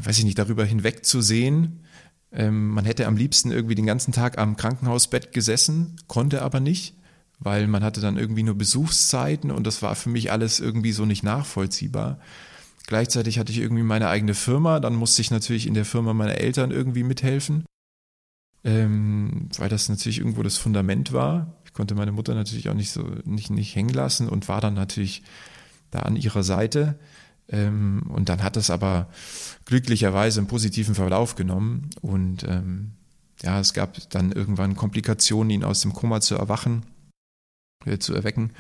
weiß 0.04 0.18
ich 0.20 0.26
nicht, 0.26 0.40
darüber 0.40 0.66
hinwegzusehen. 0.66 1.84
Ähm, 2.32 2.70
man 2.70 2.86
hätte 2.86 3.08
am 3.08 3.18
liebsten 3.18 3.52
irgendwie 3.52 3.76
den 3.76 3.86
ganzen 3.86 4.12
Tag 4.12 4.38
am 4.38 4.58
Krankenhausbett 4.58 5.32
gesessen, 5.32 5.96
konnte 6.08 6.42
aber 6.42 6.60
nicht, 6.60 6.96
weil 7.40 7.68
man 7.68 7.84
hatte 7.84 8.02
dann 8.02 8.18
irgendwie 8.18 8.44
nur 8.44 8.56
Besuchszeiten 8.56 9.52
und 9.52 9.66
das 9.68 9.82
war 9.82 9.96
für 9.96 10.10
mich 10.10 10.32
alles 10.32 10.60
irgendwie 10.60 10.92
so 10.92 11.06
nicht 11.06 11.24
nachvollziehbar. 11.24 12.20
Gleichzeitig 12.88 13.38
hatte 13.38 13.52
ich 13.52 13.60
irgendwie 13.60 13.84
meine 13.84 14.08
eigene 14.08 14.34
Firma, 14.34 14.80
dann 14.80 14.96
musste 14.96 15.22
ich 15.22 15.30
natürlich 15.30 15.68
in 15.68 15.74
der 15.74 15.86
Firma 15.86 16.14
meiner 16.14 16.36
Eltern 16.36 16.72
irgendwie 16.72 17.04
mithelfen, 17.04 17.66
ähm, 18.64 19.50
weil 19.58 19.70
das 19.70 19.90
natürlich 19.90 20.20
irgendwo 20.20 20.42
das 20.42 20.58
Fundament 20.58 21.14
war. 21.14 21.54
Ich 21.66 21.74
konnte 21.74 21.96
meine 21.96 22.12
Mutter 22.12 22.34
natürlich 22.34 22.70
auch 22.70 22.74
nicht 22.74 22.92
so 22.92 23.04
nicht, 23.26 23.50
nicht 23.50 23.76
hängen 23.76 23.94
lassen 23.94 24.30
und 24.30 24.48
war 24.48 24.62
dann 24.62 24.74
natürlich 24.74 25.24
da 25.92 26.00
an 26.00 26.16
ihrer 26.16 26.44
Seite. 26.44 26.98
Ähm, 27.50 28.04
und 28.10 28.30
dann 28.30 28.44
hat 28.44 28.58
es 28.58 28.70
aber 28.70 29.10
glücklicherweise 29.66 30.40
einen 30.40 30.48
positiven 30.48 30.96
Verlauf 30.96 31.36
genommen. 31.36 31.90
Und 32.02 32.44
ähm, 32.44 32.92
ja, 33.42 33.60
es 33.60 33.74
gab 33.74 34.10
dann 34.10 34.32
irgendwann 34.32 34.76
Komplikationen, 34.76 35.52
ihn 35.52 35.64
aus 35.64 35.82
dem 35.82 35.94
Koma 35.94 36.22
zu 36.22 36.36
erwachen, 36.36 36.84
äh, 37.86 37.98
zu 37.98 38.14
erwecken. 38.14 38.54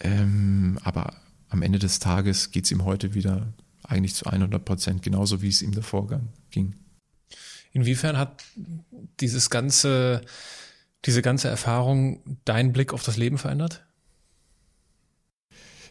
Ähm, 0.00 0.78
aber 0.82 1.14
am 1.48 1.62
Ende 1.62 1.78
des 1.78 1.98
Tages 1.98 2.50
geht 2.50 2.64
es 2.64 2.70
ihm 2.70 2.84
heute 2.84 3.14
wieder 3.14 3.52
eigentlich 3.82 4.14
zu 4.14 4.26
100 4.26 4.64
Prozent 4.64 5.02
genauso, 5.02 5.42
wie 5.42 5.48
es 5.48 5.62
ihm 5.62 5.72
davor 5.72 6.20
ging. 6.50 6.74
Inwiefern 7.72 8.16
hat 8.16 8.42
dieses 9.20 9.50
ganze, 9.50 10.22
diese 11.04 11.22
ganze 11.22 11.48
Erfahrung 11.48 12.38
deinen 12.44 12.72
Blick 12.72 12.92
auf 12.92 13.02
das 13.02 13.16
Leben 13.16 13.38
verändert? 13.38 13.84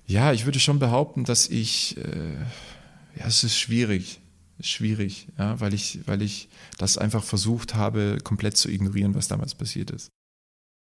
Ja, 0.07 0.33
ich 0.33 0.45
würde 0.45 0.59
schon 0.59 0.79
behaupten, 0.79 1.23
dass 1.23 1.47
ich, 1.47 1.97
äh, 1.97 2.35
ja, 3.17 3.27
es 3.27 3.43
ist 3.43 3.57
schwierig, 3.57 4.19
schwierig, 4.59 5.27
ja, 5.37 5.59
weil 5.59 5.73
ich, 5.73 5.99
weil 6.05 6.21
ich 6.21 6.49
das 6.77 6.97
einfach 6.97 7.23
versucht 7.23 7.75
habe, 7.75 8.17
komplett 8.23 8.57
zu 8.57 8.69
ignorieren, 8.69 9.15
was 9.15 9.27
damals 9.27 9.55
passiert 9.55 9.91
ist. 9.91 10.09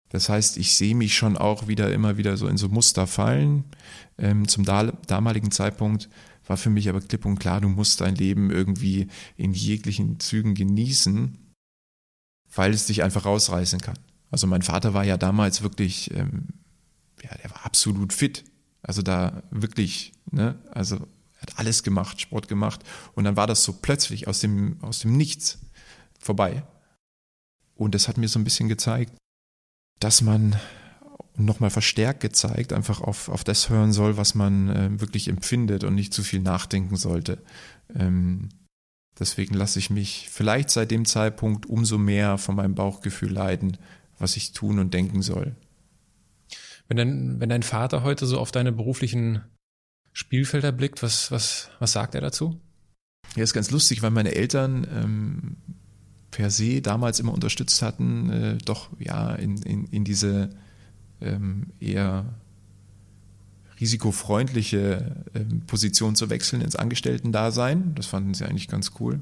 Das 0.10 0.28
heißt, 0.28 0.58
ich 0.58 0.76
sehe 0.76 0.96
mich 0.96 1.16
schon 1.16 1.38
auch 1.38 1.68
wieder 1.68 1.94
immer 1.94 2.18
wieder 2.18 2.36
so 2.36 2.48
in 2.48 2.58
so 2.58 2.68
Muster 2.68 3.08
fallen. 3.08 3.64
Ähm, 4.18 4.48
zum 4.48 4.66
damaligen 4.66 5.52
Zeitpunkt 5.52 6.10
war 6.48 6.58
für 6.58 6.72
mich 6.72 6.90
aber 6.90 7.00
klipp 7.00 7.26
und 7.26 7.40
klar, 7.40 7.62
du 7.62 7.70
musst 7.70 8.02
dein 8.02 8.16
Leben 8.16 8.50
irgendwie 8.50 9.08
in 9.38 9.54
jeglichen 9.54 10.20
Zügen 10.20 10.56
genießen, 10.56 11.38
weil 12.56 12.74
es 12.74 12.88
dich 12.88 13.04
einfach 13.04 13.26
rausreißen 13.26 13.80
kann. 13.80 14.00
Also 14.32 14.48
mein 14.48 14.64
Vater 14.64 14.96
war 14.96 15.04
ja 15.04 15.18
damals 15.18 15.62
wirklich, 15.62 16.12
ähm, 16.16 16.48
ja, 17.24 17.36
der 17.44 17.52
war 17.52 17.66
absolut 17.66 18.14
fit. 18.14 18.46
Also 18.82 19.04
da 19.04 19.44
wirklich, 19.52 20.14
ne, 20.32 20.60
also 20.72 21.08
hat 21.40 21.58
alles 21.58 21.84
gemacht, 21.84 22.20
Sport 22.20 22.48
gemacht 22.48 22.84
und 23.14 23.24
dann 23.24 23.36
war 23.36 23.48
das 23.48 23.64
so 23.64 23.74
plötzlich 23.74 24.28
aus 24.28 24.40
dem, 24.40 24.78
aus 24.82 25.00
dem 25.00 25.16
Nichts 25.16 25.60
vorbei. 26.20 26.64
Und 27.76 27.96
das 27.96 28.08
hat 28.08 28.18
mir 28.18 28.28
so 28.28 28.40
ein 28.40 28.44
bisschen 28.44 28.68
gezeigt, 28.68 29.14
dass 30.00 30.22
man 30.22 30.56
nochmal 31.36 31.70
verstärkt 31.70 32.20
gezeigt, 32.20 32.74
einfach 32.74 33.02
auf, 33.02 33.30
auf 33.30 33.44
das 33.44 33.70
hören 33.70 33.94
soll, 33.94 34.18
was 34.18 34.36
man 34.36 34.70
äh, 34.70 35.00
wirklich 35.00 35.28
empfindet 35.28 35.84
und 35.84 35.96
nicht 35.96 36.14
zu 36.14 36.24
viel 36.24 36.42
nachdenken 36.42 36.98
sollte. 36.98 37.40
Ähm, 37.96 38.50
deswegen 39.18 39.56
lasse 39.56 39.80
ich 39.80 39.90
mich 39.90 40.28
vielleicht 40.30 40.70
seit 40.70 40.92
dem 40.92 41.06
Zeitpunkt 41.06 41.66
umso 41.66 41.98
mehr 41.98 42.38
von 42.38 42.56
meinem 42.56 42.76
Bauchgefühl 42.76 43.32
leiten, 43.32 43.78
was 44.18 44.36
ich 44.36 44.52
tun 44.52 44.80
und 44.80 44.94
denken 44.94 45.22
soll. 45.22 45.56
Wenn 46.88 46.98
dein, 46.98 47.40
wenn 47.40 47.50
dein 47.50 47.64
Vater 47.64 48.04
heute 48.04 48.26
so 48.26 48.40
auf 48.40 48.52
deine 48.52 48.72
beruflichen 48.72 49.42
Spielfelder 50.12 50.72
blickt, 50.72 51.04
was, 51.04 51.32
was, 51.32 51.70
was 51.80 51.92
sagt 51.92 52.16
er 52.16 52.22
dazu? 52.22 52.60
Ja, 53.36 53.44
ist 53.44 53.54
ganz 53.54 53.72
lustig, 53.72 54.02
weil 54.02 54.12
meine 54.12 54.34
Eltern 54.34 54.88
ähm, 54.92 55.58
per 56.40 56.52
se 56.52 56.82
damals 56.82 57.20
immer 57.20 57.34
unterstützt 57.34 57.82
hatten, 57.82 58.30
äh, 58.30 58.58
doch 58.64 58.88
ja 58.98 59.36
in, 59.36 59.62
in, 59.64 59.84
in 59.88 60.06
diese 60.06 60.50
ähm, 61.20 61.68
eher 61.82 62.34
risikofreundliche 63.82 65.18
ähm, 65.36 65.64
Position 65.68 66.16
zu 66.16 66.30
wechseln 66.30 66.62
ins 66.62 66.78
Angestellten-Dasein. 66.78 67.94
Das 67.96 68.06
fanden 68.06 68.34
sie 68.34 68.46
eigentlich 68.46 68.70
ganz 68.70 68.94
cool. 69.02 69.22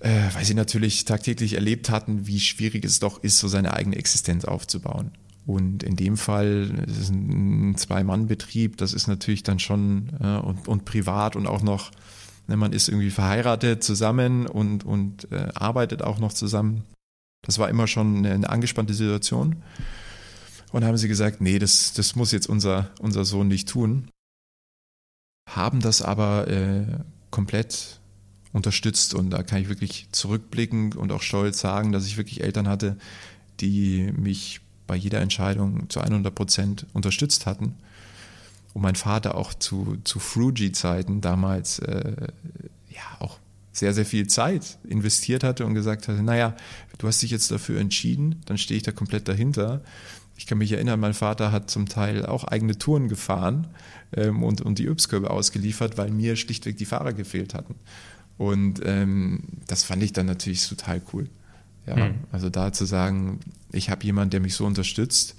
Äh, 0.00 0.28
weil 0.34 0.44
sie 0.44 0.52
natürlich 0.52 1.06
tagtäglich 1.06 1.54
erlebt 1.54 1.88
hatten, 1.88 2.26
wie 2.26 2.38
schwierig 2.38 2.84
es 2.84 2.98
doch 2.98 3.22
ist, 3.22 3.38
so 3.38 3.48
seine 3.48 3.72
eigene 3.72 3.96
Existenz 3.96 4.44
aufzubauen. 4.44 5.12
Und 5.46 5.82
in 5.82 5.96
dem 5.96 6.18
Fall, 6.18 6.84
ist 6.86 7.08
ein 7.08 7.74
Zwei-Mann-Betrieb, 7.78 8.76
das 8.76 8.92
ist 8.92 9.06
natürlich 9.06 9.44
dann 9.44 9.60
schon 9.60 10.10
äh, 10.20 10.36
und, 10.36 10.68
und 10.68 10.84
privat 10.84 11.36
und 11.36 11.46
auch 11.46 11.62
noch, 11.62 11.90
man 12.46 12.72
ist 12.72 12.88
irgendwie 12.88 13.10
verheiratet 13.10 13.82
zusammen 13.84 14.46
und, 14.46 14.84
und 14.84 15.30
äh, 15.32 15.48
arbeitet 15.54 16.02
auch 16.02 16.18
noch 16.18 16.32
zusammen. 16.32 16.84
Das 17.42 17.58
war 17.58 17.68
immer 17.68 17.86
schon 17.86 18.18
eine, 18.18 18.32
eine 18.32 18.48
angespannte 18.48 18.94
Situation. 18.94 19.62
Und 20.72 20.84
haben 20.84 20.96
sie 20.96 21.08
gesagt, 21.08 21.40
nee, 21.40 21.58
das, 21.58 21.92
das 21.92 22.16
muss 22.16 22.32
jetzt 22.32 22.48
unser, 22.48 22.90
unser 23.00 23.24
Sohn 23.24 23.48
nicht 23.48 23.68
tun. 23.68 24.08
Haben 25.50 25.80
das 25.80 26.00
aber 26.02 26.48
äh, 26.48 26.86
komplett 27.30 28.00
unterstützt 28.52 29.14
und 29.14 29.30
da 29.30 29.42
kann 29.42 29.60
ich 29.60 29.68
wirklich 29.68 30.08
zurückblicken 30.12 30.92
und 30.94 31.10
auch 31.12 31.22
stolz 31.22 31.58
sagen, 31.60 31.92
dass 31.92 32.06
ich 32.06 32.16
wirklich 32.16 32.42
Eltern 32.42 32.68
hatte, 32.68 32.96
die 33.60 34.12
mich 34.12 34.60
bei 34.86 34.94
jeder 34.94 35.20
Entscheidung 35.20 35.88
zu 35.88 36.00
100 36.00 36.34
Prozent 36.34 36.86
unterstützt 36.92 37.46
hatten. 37.46 37.76
Und 38.74 38.82
mein 38.82 38.94
Vater 38.94 39.34
auch 39.34 39.54
zu, 39.54 39.98
zu 40.04 40.18
Frugy-Zeiten 40.18 41.20
damals 41.20 41.78
äh, 41.80 42.14
ja 42.90 43.02
auch 43.20 43.38
sehr, 43.72 43.94
sehr 43.94 44.06
viel 44.06 44.26
Zeit 44.26 44.78
investiert 44.88 45.44
hatte 45.44 45.66
und 45.66 45.74
gesagt 45.74 46.08
hatte, 46.08 46.22
naja, 46.22 46.54
du 46.98 47.08
hast 47.08 47.22
dich 47.22 47.30
jetzt 47.30 47.50
dafür 47.50 47.80
entschieden, 47.80 48.42
dann 48.46 48.58
stehe 48.58 48.76
ich 48.76 48.82
da 48.82 48.92
komplett 48.92 49.28
dahinter. 49.28 49.82
Ich 50.36 50.46
kann 50.46 50.58
mich 50.58 50.72
erinnern, 50.72 51.00
mein 51.00 51.14
Vater 51.14 51.52
hat 51.52 51.70
zum 51.70 51.88
Teil 51.88 52.26
auch 52.26 52.44
eigene 52.44 52.78
Touren 52.78 53.08
gefahren 53.08 53.68
ähm, 54.14 54.42
und, 54.42 54.60
und 54.60 54.78
die 54.78 54.86
Ypskörbe 54.86 55.30
ausgeliefert, 55.30 55.98
weil 55.98 56.10
mir 56.10 56.36
schlichtweg 56.36 56.76
die 56.76 56.84
Fahrer 56.84 57.12
gefehlt 57.12 57.54
hatten. 57.54 57.74
Und 58.38 58.80
ähm, 58.84 59.42
das 59.66 59.84
fand 59.84 60.02
ich 60.02 60.12
dann 60.12 60.26
natürlich 60.26 60.66
total 60.68 61.02
cool. 61.12 61.28
Ja, 61.86 61.96
mhm. 61.96 62.14
also 62.30 62.48
da 62.48 62.72
zu 62.72 62.84
sagen, 62.84 63.40
ich 63.72 63.90
habe 63.90 64.04
jemanden, 64.04 64.30
der 64.30 64.40
mich 64.40 64.54
so 64.54 64.64
unterstützt 64.64 65.34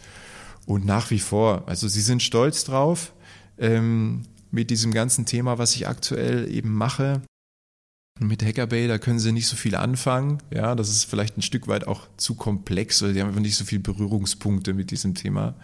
und 0.65 0.85
nach 0.85 1.09
wie 1.11 1.19
vor, 1.19 1.63
also 1.67 1.87
sie 1.87 2.01
sind 2.01 2.21
stolz 2.21 2.63
drauf 2.63 3.13
ähm, 3.57 4.23
mit 4.51 4.69
diesem 4.69 4.93
ganzen 4.93 5.25
Thema, 5.25 5.57
was 5.57 5.75
ich 5.75 5.87
aktuell 5.87 6.49
eben 6.51 6.73
mache. 6.73 7.21
Mit 8.19 8.43
Hackerbay, 8.43 8.87
da 8.87 8.99
können 8.99 9.19
sie 9.19 9.31
nicht 9.31 9.47
so 9.47 9.55
viel 9.55 9.75
anfangen. 9.75 10.37
Ja, 10.51 10.75
das 10.75 10.89
ist 10.89 11.05
vielleicht 11.05 11.37
ein 11.37 11.41
Stück 11.41 11.67
weit 11.67 11.87
auch 11.87 12.07
zu 12.17 12.35
komplex 12.35 13.01
oder 13.01 13.13
die 13.13 13.21
haben 13.21 13.29
einfach 13.29 13.41
nicht 13.41 13.55
so 13.55 13.65
viele 13.65 13.81
Berührungspunkte 13.81 14.73
mit 14.73 14.91
diesem 14.91 15.15
Thema. 15.15 15.55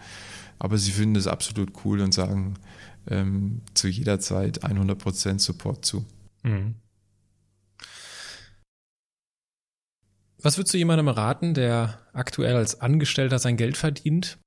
Aber 0.58 0.76
sie 0.76 0.90
finden 0.90 1.16
es 1.16 1.28
absolut 1.28 1.72
cool 1.84 2.00
und 2.00 2.12
sagen 2.12 2.54
ähm, 3.06 3.62
zu 3.74 3.88
jeder 3.88 4.18
Zeit 4.18 4.64
100% 4.64 5.38
Support 5.38 5.84
zu. 5.84 6.04
Mhm. 6.42 6.74
Was 10.42 10.56
würdest 10.56 10.72
du 10.74 10.78
jemandem 10.78 11.08
raten, 11.08 11.54
der 11.54 12.00
aktuell 12.12 12.56
als 12.56 12.80
Angestellter 12.80 13.38
sein 13.38 13.56
Geld 13.56 13.76
verdient? 13.76 14.38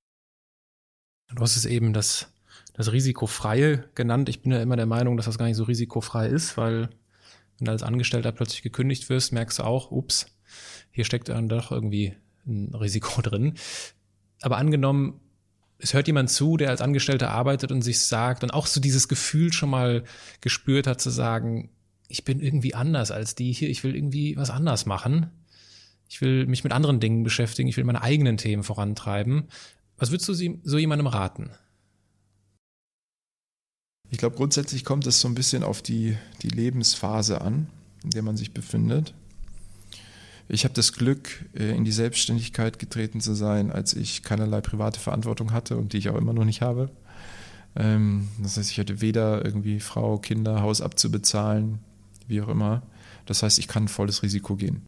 Du 1.34 1.42
hast 1.42 1.56
es 1.56 1.66
eben 1.66 1.94
das, 1.94 2.32
das 2.74 2.92
Risikofreie 2.92 3.90
genannt. 3.96 4.30
Ich 4.30 4.42
bin 4.42 4.52
ja 4.52 4.62
immer 4.62 4.76
der 4.76 4.86
Meinung, 4.86 5.18
dass 5.18 5.28
das 5.28 5.38
gar 5.38 5.46
nicht 5.46 5.56
so 5.56 5.64
risikofrei 5.64 6.28
ist, 6.28 6.58
weil 6.58 6.90
wenn 7.58 7.66
du 7.66 7.72
als 7.72 7.84
Angestellter 7.84 8.32
plötzlich 8.32 8.62
gekündigt 8.62 9.10
wirst, 9.10 9.32
merkst 9.32 9.60
du 9.60 9.64
auch, 9.64 9.92
ups, 9.92 10.26
hier 10.92 11.06
steckt 11.06 11.30
dann 11.30 11.50
doch 11.50 11.72
irgendwie 11.72 12.16
ein 12.46 12.74
Risiko 12.74 13.22
drin. 13.24 13.54
Aber 14.42 14.58
angenommen, 14.58 15.20
es 15.78 15.94
hört 15.94 16.08
jemand 16.08 16.30
zu, 16.30 16.58
der 16.58 16.70
als 16.70 16.82
Angestellter 16.82 17.32
arbeitet 17.32 17.72
und 17.72 17.82
sich 17.82 18.00
sagt 18.00 18.44
und 18.44 18.54
auch 18.54 18.68
so 18.68 18.80
dieses 18.80 19.08
Gefühl 19.08 19.52
schon 19.54 19.70
mal 19.70 20.04
gespürt 20.42 20.88
hat 20.88 21.02
zu 21.02 21.10
sagen, 21.10 21.70
ich 22.08 22.24
bin 22.26 22.40
irgendwie 22.40 22.74
anders 22.74 23.12
als 23.12 23.36
die 23.36 23.52
hier, 23.52 23.70
ich 23.70 23.84
will 23.84 23.96
irgendwie 23.96 24.38
was 24.38 24.50
anders 24.50 24.86
machen 24.86 25.32
ich 26.14 26.22
will 26.22 26.46
mich 26.46 26.64
mit 26.64 26.74
anderen 26.74 27.00
Dingen 27.00 27.24
beschäftigen, 27.24 27.68
ich 27.68 27.76
will 27.76 27.86
meine 27.86 28.04
eigenen 28.04 28.38
Themen 28.38 28.62
vorantreiben. 28.62 29.46
Was 29.98 30.12
würdest 30.12 30.30
du 30.30 30.34
so 30.64 30.78
jemandem 30.78 31.08
raten? 31.08 31.50
Ich 34.14 34.20
glaube, 34.20 34.36
grundsätzlich 34.36 34.86
kommt 34.86 35.08
es 35.08 35.20
so 35.20 35.28
ein 35.28 35.34
bisschen 35.34 35.64
auf 35.64 35.82
die, 35.82 36.16
die 36.44 36.50
Lebensphase 36.50 37.42
an, 37.42 37.66
in 38.04 38.12
der 38.12 38.22
man 38.22 38.38
sich 38.38 38.54
befindet. 38.54 39.16
Ich 40.48 40.66
habe 40.66 40.76
das 40.76 40.94
Glück, 40.94 41.44
äh, 41.56 41.76
in 41.76 41.84
die 41.84 41.92
Selbstständigkeit 41.92 42.78
getreten 42.78 43.22
zu 43.22 43.34
sein, 43.34 43.72
als 43.72 43.96
ich 43.96 44.22
keinerlei 44.22 44.62
private 44.62 45.00
Verantwortung 45.00 45.52
hatte 45.52 45.78
und 45.78 45.94
die 45.94 45.98
ich 45.98 46.10
auch 46.10 46.16
immer 46.16 46.32
noch 46.32 46.46
nicht 46.46 46.62
habe. 46.62 46.92
Ähm, 47.76 48.28
das 48.38 48.56
heißt, 48.56 48.70
ich 48.70 48.78
hatte 48.78 49.02
weder 49.02 49.44
irgendwie 49.44 49.80
Frau, 49.80 50.20
Kinder, 50.20 50.62
Haus 50.62 50.82
abzubezahlen, 50.82 51.80
wie 52.28 52.40
auch 52.42 52.50
immer. 52.50 52.84
Das 53.26 53.42
heißt, 53.42 53.58
ich 53.58 53.68
kann 53.68 53.88
volles 53.88 54.22
Risiko 54.22 54.56
gehen 54.56 54.86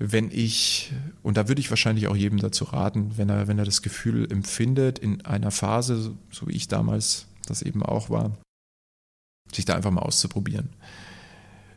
wenn 0.00 0.30
ich, 0.30 0.92
und 1.24 1.36
da 1.36 1.48
würde 1.48 1.60
ich 1.60 1.70
wahrscheinlich 1.70 2.06
auch 2.06 2.14
jedem 2.14 2.38
dazu 2.38 2.64
raten, 2.64 3.14
wenn 3.16 3.28
er, 3.28 3.48
wenn 3.48 3.58
er 3.58 3.64
das 3.64 3.82
Gefühl 3.82 4.30
empfindet, 4.30 5.00
in 5.00 5.24
einer 5.24 5.50
Phase, 5.50 6.14
so 6.30 6.46
wie 6.46 6.52
ich 6.52 6.68
damals 6.68 7.27
das 7.48 7.62
eben 7.62 7.82
auch 7.82 8.10
war, 8.10 8.36
sich 9.52 9.64
da 9.64 9.74
einfach 9.74 9.90
mal 9.90 10.02
auszuprobieren. 10.02 10.70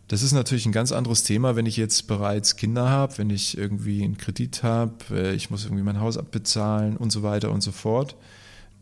Das 0.07 0.23
ist 0.23 0.34
natürlich 0.34 0.65
ein 0.65 0.73
ganz 0.73 0.91
anderes 0.91 1.23
Thema, 1.23 1.56
wenn 1.56 1.65
ich 1.65 1.77
jetzt 1.77 2.07
bereits 2.07 2.57
Kinder 2.57 2.89
habe, 2.89 3.18
wenn 3.18 3.30
ich 3.30 3.57
irgendwie 3.57 4.03
einen 4.03 4.18
Kredit 4.18 4.61
habe, 4.64 4.93
äh, 5.11 5.34
ich 5.34 5.49
muss 5.49 5.64
irgendwie 5.64 5.84
mein 5.84 6.02
Haus 6.02 6.18
abbezahlen 6.18 6.98
und 6.98 7.11
so 7.11 7.23
weiter 7.23 7.52
und 7.52 7.61
so 7.61 7.72
fort, 7.72 8.18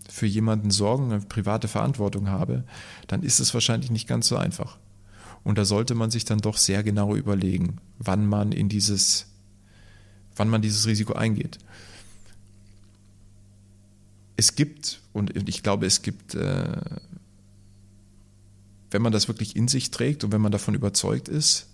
für 0.10 0.26
jemanden 0.26 0.72
sorgen, 0.72 1.12
eine 1.12 1.22
private 1.22 1.68
Verantwortung 1.68 2.30
habe, 2.30 2.64
dann 3.08 3.22
ist 3.22 3.40
es 3.40 3.54
wahrscheinlich 3.54 3.92
nicht 3.92 4.08
ganz 4.08 4.28
so 4.28 4.38
einfach. 4.38 4.78
Und 5.44 5.60
da 5.60 5.66
sollte 5.66 5.94
man 5.94 6.10
sich 6.10 6.26
dann 6.26 6.40
doch 6.40 6.58
sehr 6.58 6.82
genau 6.82 7.16
überlegen, 7.16 7.78
wann 8.00 8.26
man 8.26 8.52
in 8.52 8.68
dieses 8.68 9.28
wann 10.40 10.50
man 10.50 10.62
dieses 10.62 10.88
Risiko 10.88 11.14
eingeht. 11.14 11.60
Es 14.40 14.56
gibt, 14.56 15.02
und 15.12 15.50
ich 15.50 15.64
glaube, 15.64 15.86
es 15.86 16.02
gibt, 16.02 16.34
äh, 16.34 16.78
wenn 18.90 19.02
man 19.02 19.12
das 19.12 19.28
wirklich 19.28 19.58
in 19.58 19.68
sich 19.68 19.92
trägt 19.92 20.24
und 20.24 20.32
wenn 20.32 20.40
man 20.40 20.54
davon 20.54 20.76
überzeugt 20.76 21.28
ist 21.28 21.68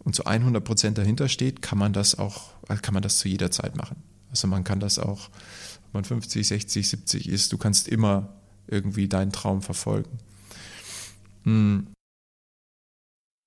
und 0.00 0.14
zu 0.14 0.26
100 0.26 0.62
Prozent 0.62 0.98
dahinter 0.98 1.30
steht, 1.30 1.62
kann 1.62 1.78
man 1.78 1.94
das 1.94 2.18
auch, 2.18 2.50
kann 2.82 2.92
man 2.92 3.02
das 3.02 3.20
zu 3.20 3.28
jeder 3.28 3.50
Zeit 3.50 3.74
machen. 3.74 3.96
Also 4.28 4.48
man 4.48 4.64
kann 4.64 4.80
das 4.80 4.98
auch, 4.98 5.30
wenn 5.92 6.00
man 6.00 6.04
50, 6.04 6.46
60, 6.46 6.86
70 6.86 7.28
ist, 7.30 7.54
du 7.54 7.56
kannst 7.56 7.88
immer 7.88 8.34
irgendwie 8.66 9.08
deinen 9.08 9.32
Traum 9.32 9.62
verfolgen. 9.62 10.18
Hm. 11.44 11.86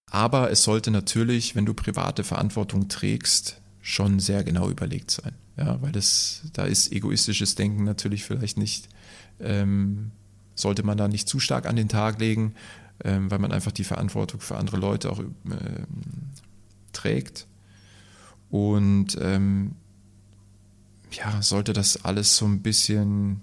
Aber 0.10 0.50
es 0.50 0.64
sollte 0.64 0.90
natürlich, 0.90 1.56
wenn 1.56 1.68
du 1.68 1.76
private 1.76 2.24
Verantwortung 2.24 2.88
trägst, 2.88 3.62
schon 3.82 4.20
sehr 4.20 4.44
genau 4.44 4.68
überlegt 4.68 5.12
sein. 5.12 5.36
Ja, 5.64 5.80
weil 5.82 5.92
das, 5.92 6.42
da 6.54 6.64
ist 6.64 6.92
egoistisches 6.92 7.54
Denken 7.54 7.84
natürlich 7.84 8.24
vielleicht 8.24 8.58
nicht, 8.58 8.90
ähm, 9.40 10.12
sollte 10.56 10.84
man 10.84 10.98
da 10.98 11.08
nicht 11.08 11.28
zu 11.28 11.40
stark 11.40 11.68
an 11.68 11.76
den 11.76 11.88
Tag 11.88 12.20
legen, 12.20 12.56
ähm, 13.04 13.30
weil 13.30 13.38
man 13.38 13.52
einfach 13.52 13.72
die 13.72 13.84
Verantwortung 13.84 14.42
für 14.42 14.58
andere 14.58 14.78
Leute 14.78 15.12
auch 15.12 15.20
ähm, 15.20 15.36
trägt. 16.94 17.48
Und 18.50 19.18
ähm, 19.22 19.76
ja, 21.12 21.42
sollte 21.44 21.74
das 21.74 22.06
alles 22.06 22.38
so 22.38 22.46
ein 22.46 22.62
bisschen 22.62 23.42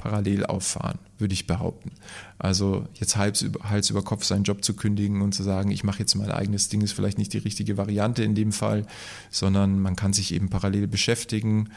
parallel 0.00 0.46
auffahren, 0.46 0.98
würde 1.18 1.34
ich 1.34 1.46
behaupten. 1.46 1.92
Also 2.38 2.86
jetzt 2.94 3.16
Hals 3.16 3.42
über, 3.42 3.68
Hals 3.68 3.90
über 3.90 4.02
Kopf 4.02 4.24
seinen 4.24 4.44
Job 4.44 4.64
zu 4.64 4.74
kündigen 4.74 5.20
und 5.20 5.34
zu 5.34 5.42
sagen, 5.42 5.70
ich 5.70 5.84
mache 5.84 5.98
jetzt 5.98 6.14
mein 6.14 6.30
eigenes 6.30 6.70
Ding, 6.70 6.80
ist 6.80 6.92
vielleicht 6.92 7.18
nicht 7.18 7.34
die 7.34 7.38
richtige 7.38 7.76
Variante 7.76 8.24
in 8.24 8.34
dem 8.34 8.52
Fall, 8.52 8.86
sondern 9.30 9.78
man 9.78 9.94
kann 9.94 10.14
sich 10.14 10.32
eben 10.32 10.48
parallel 10.48 10.86
beschäftigen 10.86 11.68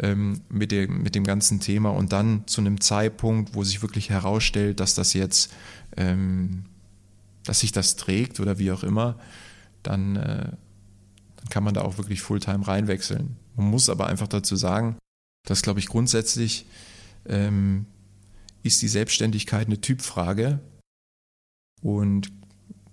ähm, 0.00 0.40
mit, 0.48 0.72
dem, 0.72 1.02
mit 1.04 1.14
dem 1.14 1.22
ganzen 1.22 1.60
Thema 1.60 1.90
und 1.90 2.12
dann 2.12 2.46
zu 2.48 2.60
einem 2.60 2.80
Zeitpunkt, 2.80 3.54
wo 3.54 3.62
sich 3.62 3.80
wirklich 3.80 4.10
herausstellt, 4.10 4.80
dass 4.80 4.94
das 4.94 5.12
jetzt, 5.12 5.52
ähm, 5.96 6.64
dass 7.44 7.60
sich 7.60 7.70
das 7.70 7.94
trägt 7.94 8.40
oder 8.40 8.58
wie 8.58 8.72
auch 8.72 8.82
immer, 8.82 9.20
dann, 9.84 10.16
äh, 10.16 10.50
dann 11.36 11.48
kann 11.48 11.62
man 11.62 11.74
da 11.74 11.82
auch 11.82 11.96
wirklich 11.96 12.22
Fulltime 12.22 12.66
reinwechseln. 12.66 13.36
Man 13.54 13.70
muss 13.70 13.88
aber 13.88 14.08
einfach 14.08 14.28
dazu 14.28 14.56
sagen, 14.56 14.96
dass, 15.46 15.62
glaube 15.62 15.78
ich, 15.78 15.86
grundsätzlich 15.86 16.66
ähm, 17.28 17.86
ist 18.62 18.82
die 18.82 18.88
Selbstständigkeit 18.88 19.66
eine 19.66 19.80
Typfrage 19.80 20.60
und 21.82 22.32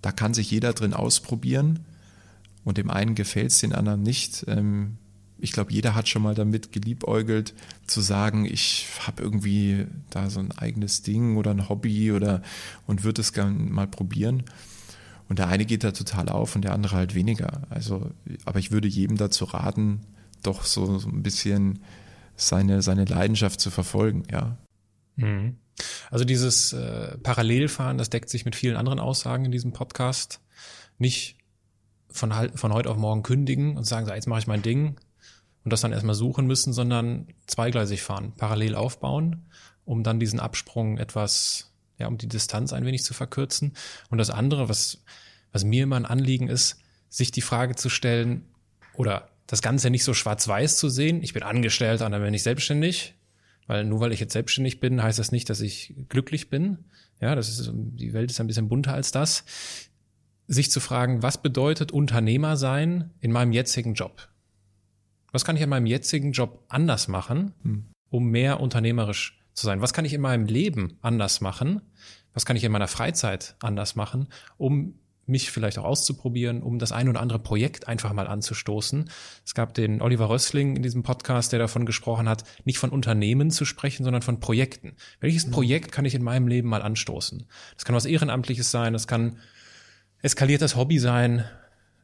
da 0.02 0.12
kann 0.12 0.34
sich 0.34 0.50
jeder 0.50 0.72
drin 0.72 0.94
ausprobieren 0.94 1.80
und 2.64 2.78
dem 2.78 2.90
einen 2.90 3.14
gefällt 3.14 3.50
es, 3.50 3.58
den 3.58 3.72
anderen 3.72 4.02
nicht. 4.02 4.44
Ähm, 4.48 4.98
ich 5.38 5.52
glaube, 5.52 5.72
jeder 5.72 5.94
hat 5.94 6.08
schon 6.08 6.22
mal 6.22 6.34
damit 6.34 6.72
geliebäugelt, 6.72 7.54
zu 7.86 8.00
sagen, 8.00 8.46
ich 8.46 8.86
habe 9.06 9.22
irgendwie 9.22 9.86
da 10.10 10.30
so 10.30 10.40
ein 10.40 10.52
eigenes 10.52 11.02
Ding 11.02 11.36
oder 11.36 11.50
ein 11.50 11.68
Hobby 11.68 12.12
oder 12.12 12.42
und 12.86 13.04
würde 13.04 13.20
es 13.20 13.32
gerne 13.32 13.52
mal 13.52 13.86
probieren. 13.86 14.44
Und 15.28 15.38
der 15.38 15.48
eine 15.48 15.66
geht 15.66 15.84
da 15.84 15.90
total 15.90 16.28
auf 16.28 16.54
und 16.54 16.62
der 16.62 16.72
andere 16.72 16.96
halt 16.96 17.14
weniger. 17.14 17.62
Also, 17.68 18.10
aber 18.44 18.58
ich 18.58 18.70
würde 18.70 18.88
jedem 18.88 19.16
dazu 19.16 19.44
raten, 19.44 20.00
doch 20.42 20.64
so, 20.64 20.98
so 20.98 21.08
ein 21.08 21.22
bisschen 21.22 21.80
seine, 22.36 22.82
seine 22.82 23.04
Leidenschaft 23.04 23.60
zu 23.60 23.70
verfolgen, 23.70 24.24
ja. 24.30 24.56
Mhm. 25.16 25.56
Also 26.10 26.24
dieses 26.24 26.72
äh, 26.72 27.18
Parallelfahren, 27.18 27.98
das 27.98 28.10
deckt 28.10 28.28
sich 28.28 28.44
mit 28.44 28.56
vielen 28.56 28.76
anderen 28.76 28.98
Aussagen 29.00 29.44
in 29.44 29.52
diesem 29.52 29.72
Podcast. 29.72 30.40
Nicht 30.98 31.36
von, 32.10 32.32
von 32.54 32.72
heute 32.72 32.90
auf 32.90 32.96
morgen 32.96 33.22
kündigen 33.22 33.76
und 33.76 33.84
sagen, 33.84 34.06
so, 34.06 34.12
jetzt 34.12 34.26
mache 34.26 34.40
ich 34.40 34.46
mein 34.46 34.62
Ding 34.62 34.96
und 35.64 35.72
das 35.72 35.82
dann 35.82 35.92
erstmal 35.92 36.14
suchen 36.14 36.46
müssen, 36.46 36.72
sondern 36.72 37.26
zweigleisig 37.46 38.02
fahren, 38.02 38.32
parallel 38.36 38.74
aufbauen, 38.74 39.50
um 39.84 40.02
dann 40.02 40.20
diesen 40.20 40.40
Absprung 40.40 40.98
etwas, 40.98 41.72
ja, 41.98 42.06
um 42.06 42.18
die 42.18 42.28
Distanz 42.28 42.72
ein 42.72 42.84
wenig 42.86 43.04
zu 43.04 43.14
verkürzen. 43.14 43.74
Und 44.08 44.18
das 44.18 44.30
andere, 44.30 44.68
was, 44.68 45.02
was 45.52 45.64
mir 45.64 45.82
immer 45.82 45.96
ein 45.96 46.06
Anliegen 46.06 46.48
ist, 46.48 46.78
sich 47.08 47.30
die 47.30 47.42
Frage 47.42 47.76
zu 47.76 47.88
stellen 47.88 48.46
oder 48.94 49.28
das 49.46 49.62
Ganze 49.62 49.90
nicht 49.90 50.04
so 50.04 50.14
schwarz-weiß 50.14 50.76
zu 50.76 50.88
sehen. 50.88 51.22
Ich 51.22 51.32
bin 51.32 51.42
angestellt, 51.42 52.00
dann 52.00 52.12
bin 52.12 52.34
ich 52.34 52.42
selbstständig. 52.42 53.14
Weil 53.66 53.84
nur 53.84 54.00
weil 54.00 54.12
ich 54.12 54.20
jetzt 54.20 54.32
selbstständig 54.32 54.80
bin, 54.80 55.02
heißt 55.02 55.18
das 55.18 55.32
nicht, 55.32 55.50
dass 55.50 55.60
ich 55.60 55.94
glücklich 56.08 56.50
bin. 56.50 56.84
Ja, 57.20 57.34
das 57.34 57.48
ist, 57.48 57.70
die 57.74 58.12
Welt 58.12 58.30
ist 58.30 58.40
ein 58.40 58.46
bisschen 58.46 58.68
bunter 58.68 58.94
als 58.94 59.10
das. 59.10 59.44
Sich 60.46 60.70
zu 60.70 60.78
fragen, 60.78 61.22
was 61.22 61.42
bedeutet 61.42 61.90
Unternehmer 61.90 62.56
sein 62.56 63.10
in 63.20 63.32
meinem 63.32 63.52
jetzigen 63.52 63.94
Job? 63.94 64.28
Was 65.32 65.44
kann 65.44 65.56
ich 65.56 65.62
in 65.62 65.68
meinem 65.68 65.86
jetzigen 65.86 66.32
Job 66.32 66.64
anders 66.68 67.08
machen, 67.08 67.52
hm. 67.62 67.86
um 68.10 68.30
mehr 68.30 68.60
unternehmerisch 68.60 69.44
zu 69.52 69.66
sein? 69.66 69.80
Was 69.80 69.92
kann 69.92 70.04
ich 70.04 70.14
in 70.14 70.20
meinem 70.20 70.46
Leben 70.46 70.98
anders 71.02 71.40
machen? 71.40 71.82
Was 72.32 72.46
kann 72.46 72.56
ich 72.56 72.62
in 72.62 72.72
meiner 72.72 72.88
Freizeit 72.88 73.56
anders 73.60 73.96
machen, 73.96 74.28
um 74.56 74.98
mich 75.26 75.50
vielleicht 75.50 75.78
auch 75.78 75.84
auszuprobieren, 75.84 76.62
um 76.62 76.78
das 76.78 76.92
ein 76.92 77.08
oder 77.08 77.20
andere 77.20 77.40
Projekt 77.40 77.88
einfach 77.88 78.12
mal 78.12 78.28
anzustoßen. 78.28 79.10
Es 79.44 79.54
gab 79.54 79.74
den 79.74 80.00
Oliver 80.00 80.30
Rössling 80.30 80.76
in 80.76 80.82
diesem 80.82 81.02
Podcast, 81.02 81.52
der 81.52 81.58
davon 81.58 81.84
gesprochen 81.84 82.28
hat, 82.28 82.44
nicht 82.64 82.78
von 82.78 82.90
Unternehmen 82.90 83.50
zu 83.50 83.64
sprechen, 83.64 84.04
sondern 84.04 84.22
von 84.22 84.38
Projekten. 84.38 84.94
Welches 85.20 85.46
mhm. 85.46 85.50
Projekt 85.50 85.92
kann 85.92 86.04
ich 86.04 86.14
in 86.14 86.22
meinem 86.22 86.46
Leben 86.46 86.68
mal 86.68 86.82
anstoßen? 86.82 87.46
Das 87.74 87.84
kann 87.84 87.96
was 87.96 88.06
Ehrenamtliches 88.06 88.70
sein, 88.70 88.92
das 88.92 89.08
kann 89.08 89.38
eskaliertes 90.22 90.76
Hobby 90.76 90.98
sein. 91.00 91.44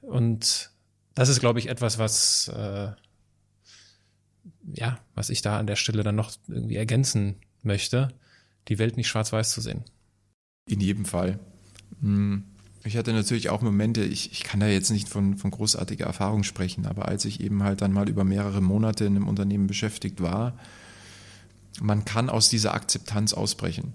Und 0.00 0.70
das 1.14 1.28
ist, 1.28 1.40
glaube 1.40 1.60
ich, 1.60 1.68
etwas, 1.68 1.98
was, 1.98 2.48
äh, 2.48 2.90
ja, 4.74 4.98
was 5.14 5.30
ich 5.30 5.42
da 5.42 5.58
an 5.58 5.68
der 5.68 5.76
Stelle 5.76 6.02
dann 6.02 6.16
noch 6.16 6.32
irgendwie 6.48 6.76
ergänzen 6.76 7.36
möchte, 7.62 8.08
die 8.66 8.80
Welt 8.80 8.96
nicht 8.96 9.08
schwarz-weiß 9.08 9.52
zu 9.52 9.60
sehen. 9.60 9.84
In 10.66 10.80
jedem 10.80 11.04
Fall. 11.04 11.38
Hm 12.00 12.51
ich 12.84 12.96
hatte 12.96 13.12
natürlich 13.12 13.48
auch 13.50 13.62
Momente, 13.62 14.02
ich, 14.02 14.32
ich 14.32 14.42
kann 14.42 14.60
da 14.60 14.66
jetzt 14.66 14.90
nicht 14.90 15.08
von, 15.08 15.36
von 15.36 15.50
großartiger 15.50 16.06
Erfahrung 16.06 16.42
sprechen, 16.42 16.86
aber 16.86 17.06
als 17.06 17.24
ich 17.24 17.40
eben 17.40 17.62
halt 17.62 17.80
dann 17.80 17.92
mal 17.92 18.08
über 18.08 18.24
mehrere 18.24 18.60
Monate 18.60 19.04
in 19.04 19.16
einem 19.16 19.28
Unternehmen 19.28 19.66
beschäftigt 19.68 20.20
war, 20.20 20.58
man 21.80 22.04
kann 22.04 22.28
aus 22.28 22.48
dieser 22.48 22.74
Akzeptanz 22.74 23.32
ausbrechen. 23.32 23.92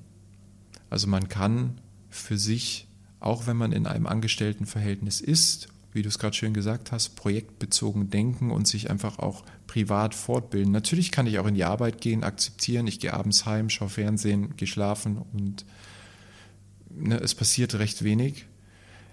Also 0.89 1.07
man 1.07 1.27
kann 1.27 1.81
für 2.09 2.37
sich, 2.37 2.87
auch 3.19 3.45
wenn 3.45 3.57
man 3.57 3.71
in 3.71 3.87
einem 3.87 4.07
Angestelltenverhältnis 4.07 5.21
ist, 5.21 5.67
wie 5.91 6.01
du 6.01 6.09
es 6.09 6.19
gerade 6.19 6.35
schön 6.35 6.53
gesagt 6.53 6.91
hast, 6.91 7.15
projektbezogen 7.15 8.09
denken 8.09 8.51
und 8.51 8.67
sich 8.67 8.89
einfach 8.89 9.19
auch 9.19 9.43
privat 9.67 10.15
fortbilden. 10.15 10.71
Natürlich 10.71 11.11
kann 11.11 11.27
ich 11.27 11.39
auch 11.39 11.47
in 11.47 11.55
die 11.55 11.63
Arbeit 11.63 12.01
gehen, 12.01 12.23
akzeptieren, 12.23 12.87
ich 12.87 12.99
gehe 12.99 13.13
abends 13.13 13.45
heim, 13.45 13.69
schaue 13.69 13.89
Fernsehen, 13.89 14.55
gehe 14.55 14.67
schlafen 14.67 15.17
und 15.33 15.65
ne, 16.89 17.17
es 17.17 17.35
passiert 17.35 17.75
recht 17.75 18.03
wenig. 18.03 18.45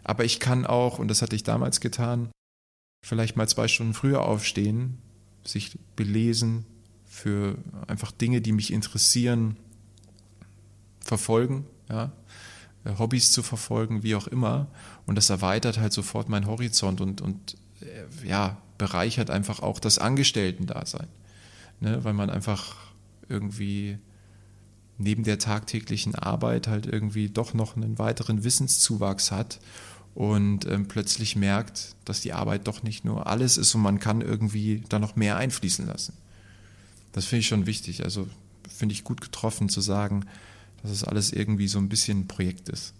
Aber 0.04 0.24
ich 0.24 0.38
kann 0.38 0.66
auch, 0.66 0.98
und 0.98 1.08
das 1.08 1.22
hatte 1.22 1.34
ich 1.34 1.42
damals 1.42 1.80
getan, 1.80 2.30
vielleicht 3.04 3.36
mal 3.36 3.48
zwei 3.48 3.68
Stunden 3.68 3.94
früher 3.94 4.22
aufstehen, 4.22 4.98
sich 5.44 5.78
belesen 5.96 6.64
für 7.06 7.56
einfach 7.86 8.12
Dinge, 8.12 8.40
die 8.40 8.52
mich 8.52 8.72
interessieren, 8.72 9.56
verfolgen, 11.00 11.66
ja, 11.88 12.12
äh, 12.84 12.98
Hobbys 12.98 13.32
zu 13.32 13.42
verfolgen, 13.42 14.02
wie 14.02 14.14
auch 14.14 14.26
immer. 14.26 14.68
Und 15.06 15.16
das 15.16 15.30
erweitert 15.30 15.78
halt 15.78 15.92
sofort 15.92 16.28
meinen 16.28 16.46
Horizont 16.46 17.00
und, 17.00 17.20
und 17.20 17.56
äh, 17.80 18.26
ja, 18.26 18.58
bereichert 18.78 19.30
einfach 19.30 19.60
auch 19.60 19.78
das 19.78 19.98
Angestellten-Dasein. 19.98 21.08
Ne, 21.80 22.02
weil 22.04 22.14
man 22.14 22.30
einfach 22.30 22.76
irgendwie 23.28 23.98
neben 24.96 25.24
der 25.24 25.38
tagtäglichen 25.38 26.14
Arbeit 26.14 26.68
halt 26.68 26.86
irgendwie 26.86 27.28
doch 27.28 27.52
noch 27.52 27.76
einen 27.76 27.98
weiteren 27.98 28.44
Wissenszuwachs 28.44 29.32
hat 29.32 29.58
und 30.14 30.66
ähm, 30.66 30.86
plötzlich 30.86 31.36
merkt, 31.36 31.96
dass 32.04 32.20
die 32.20 32.32
Arbeit 32.32 32.68
doch 32.68 32.82
nicht 32.82 33.04
nur 33.04 33.26
alles 33.26 33.56
ist 33.56 33.74
und 33.74 33.82
man 33.82 33.98
kann 33.98 34.20
irgendwie 34.20 34.84
da 34.88 34.98
noch 34.98 35.16
mehr 35.16 35.36
einfließen 35.36 35.86
lassen. 35.86 36.14
Das 37.12 37.26
finde 37.26 37.40
ich 37.40 37.48
schon 37.48 37.66
wichtig. 37.66 38.04
Also 38.04 38.28
finde 38.68 38.92
ich 38.92 39.04
gut 39.04 39.20
getroffen 39.20 39.68
zu 39.68 39.80
sagen, 39.80 40.26
dass 40.82 40.90
es 40.90 41.04
alles 41.04 41.32
irgendwie 41.32 41.68
so 41.68 41.78
ein 41.78 41.88
bisschen 41.88 42.20
ein 42.20 42.28
Projekt 42.28 42.68
ist. 42.68 42.94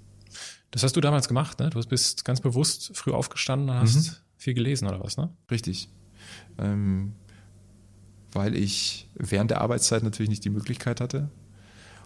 Das 0.71 0.83
hast 0.83 0.97
du 0.97 1.01
damals 1.01 1.29
gemacht, 1.29 1.61
ne? 1.61 1.71
Du 1.71 1.81
bist 1.83 2.25
ganz 2.25 2.41
bewusst 2.41 2.97
früh 2.97 3.13
aufgestanden 3.13 3.71
und 3.71 3.77
hast 3.77 3.95
mhm. 3.95 4.17
viel 4.37 4.55
gelesen 4.55 4.89
oder 4.89 5.03
was, 5.03 5.17
ne? 5.17 5.31
Richtig. 5.51 5.89
Ähm, 6.59 7.13
weil 8.33 8.57
ich 8.57 9.09
während 9.15 9.53
der 9.53 9.61
Arbeitszeit 9.61 10.03
natürlich 10.03 10.31
nicht 10.31 10.45
die 10.45 10.51
Möglichkeit 10.51 11.01
hatte 11.01 11.31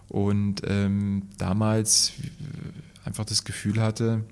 und 0.07 0.61
ähm, 0.65 1.29
damals 1.37 2.13
einfach 3.03 3.25
das 3.25 3.43
Gefühl 3.43 3.81
hatte, 3.81 4.23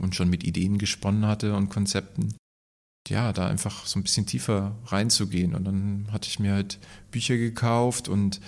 und 0.00 0.14
schon 0.14 0.30
mit 0.30 0.44
Ideen 0.44 0.78
gesponnen 0.78 1.26
hatte 1.26 1.54
und 1.54 1.68
Konzepten, 1.68 2.34
ja, 3.08 3.32
da 3.32 3.46
einfach 3.46 3.86
so 3.86 3.98
ein 3.98 4.02
bisschen 4.02 4.26
tiefer 4.26 4.76
reinzugehen. 4.86 5.54
Und 5.54 5.64
dann 5.64 6.08
hatte 6.10 6.28
ich 6.28 6.38
mir 6.38 6.52
halt 6.52 6.78
Bücher 7.10 7.36
gekauft 7.36 8.08
und 8.08 8.40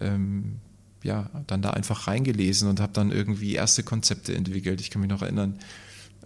ähm, 0.00 0.60
ja, 1.02 1.30
dann 1.46 1.62
da 1.62 1.70
einfach 1.70 2.06
reingelesen 2.06 2.68
und 2.68 2.80
habe 2.80 2.92
dann 2.92 3.12
irgendwie 3.12 3.54
erste 3.54 3.82
Konzepte 3.82 4.34
entwickelt. 4.34 4.80
Ich 4.80 4.90
kann 4.90 5.02
mich 5.02 5.10
noch 5.10 5.22
erinnern, 5.22 5.58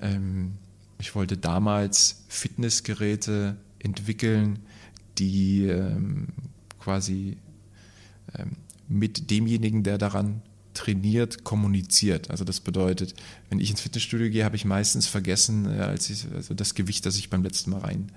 ähm, 0.01 0.53
ich 1.01 1.15
wollte 1.15 1.37
damals 1.37 2.25
Fitnessgeräte 2.29 3.57
entwickeln, 3.79 4.61
die 5.19 5.67
ähm, 5.67 6.29
quasi 6.79 7.37
ähm, 8.37 8.53
mit 8.89 9.31
demjenigen, 9.31 9.83
der 9.83 9.99
daran 9.99 10.43
trainiert, 10.79 11.43
kommuniziert. 11.43 12.31
Also 12.31 12.45
das 12.45 12.61
bedeutet, 12.61 13.15
wenn 13.51 13.59
ich 13.59 13.71
ins 13.71 13.81
Fitnessstudio 13.81 14.31
gehe, 14.31 14.45
habe 14.45 14.57
ich 14.57 14.65
meistens 14.65 15.09
vergessen, 15.09 15.67
äh, 15.67 15.83
als 15.83 16.09
ich, 16.09 16.27
also 16.35 16.55
das 16.55 16.75
Gewicht, 16.75 17.05
das 17.05 17.17
ich 17.17 17.31
beim 17.31 17.43
letzten 17.43 17.71
Mal 17.71 17.81
rein 17.81 18.13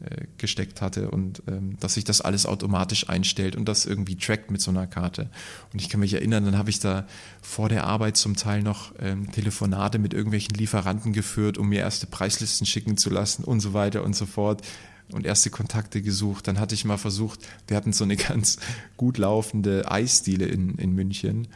äh, 0.00 0.46
hatte 0.80 1.10
und 1.10 1.42
ähm, 1.48 1.76
dass 1.80 1.94
sich 1.94 2.04
das 2.04 2.20
alles 2.20 2.46
automatisch 2.46 3.08
einstellt 3.08 3.56
und 3.56 3.68
das 3.68 3.84
irgendwie 3.84 4.16
trackt 4.16 4.50
mit 4.50 4.60
so 4.60 4.70
einer 4.70 4.86
Karte. 4.86 5.28
Und 5.72 5.82
ich 5.82 5.88
kann 5.88 5.98
mich 5.98 6.14
erinnern, 6.14 6.44
dann 6.44 6.56
habe 6.56 6.70
ich 6.70 6.78
da 6.78 7.06
vor 7.42 7.68
der 7.68 7.84
Arbeit 7.84 8.16
zum 8.16 8.36
Teil 8.36 8.62
noch 8.62 8.92
ähm, 9.00 9.32
Telefonate 9.32 9.98
mit 9.98 10.14
irgendwelchen 10.14 10.54
Lieferanten 10.54 11.12
geführt, 11.12 11.58
um 11.58 11.68
mir 11.68 11.80
erste 11.80 12.06
Preislisten 12.06 12.64
schicken 12.64 12.96
zu 12.96 13.10
lassen 13.10 13.42
und 13.42 13.58
so 13.58 13.72
weiter 13.74 14.04
und 14.04 14.14
so 14.14 14.26
fort 14.26 14.62
und 15.10 15.26
erste 15.26 15.50
Kontakte 15.50 16.00
gesucht. 16.00 16.46
Dann 16.46 16.60
hatte 16.60 16.74
ich 16.74 16.84
mal 16.84 16.98
versucht, 16.98 17.40
wir 17.66 17.76
hatten 17.76 17.92
so 17.92 18.04
eine 18.04 18.16
ganz 18.28 18.58
gut 18.96 19.18
laufende 19.18 19.90
Eisdiele 19.90 20.46
in, 20.46 20.76
in 20.76 20.92
München 20.92 21.48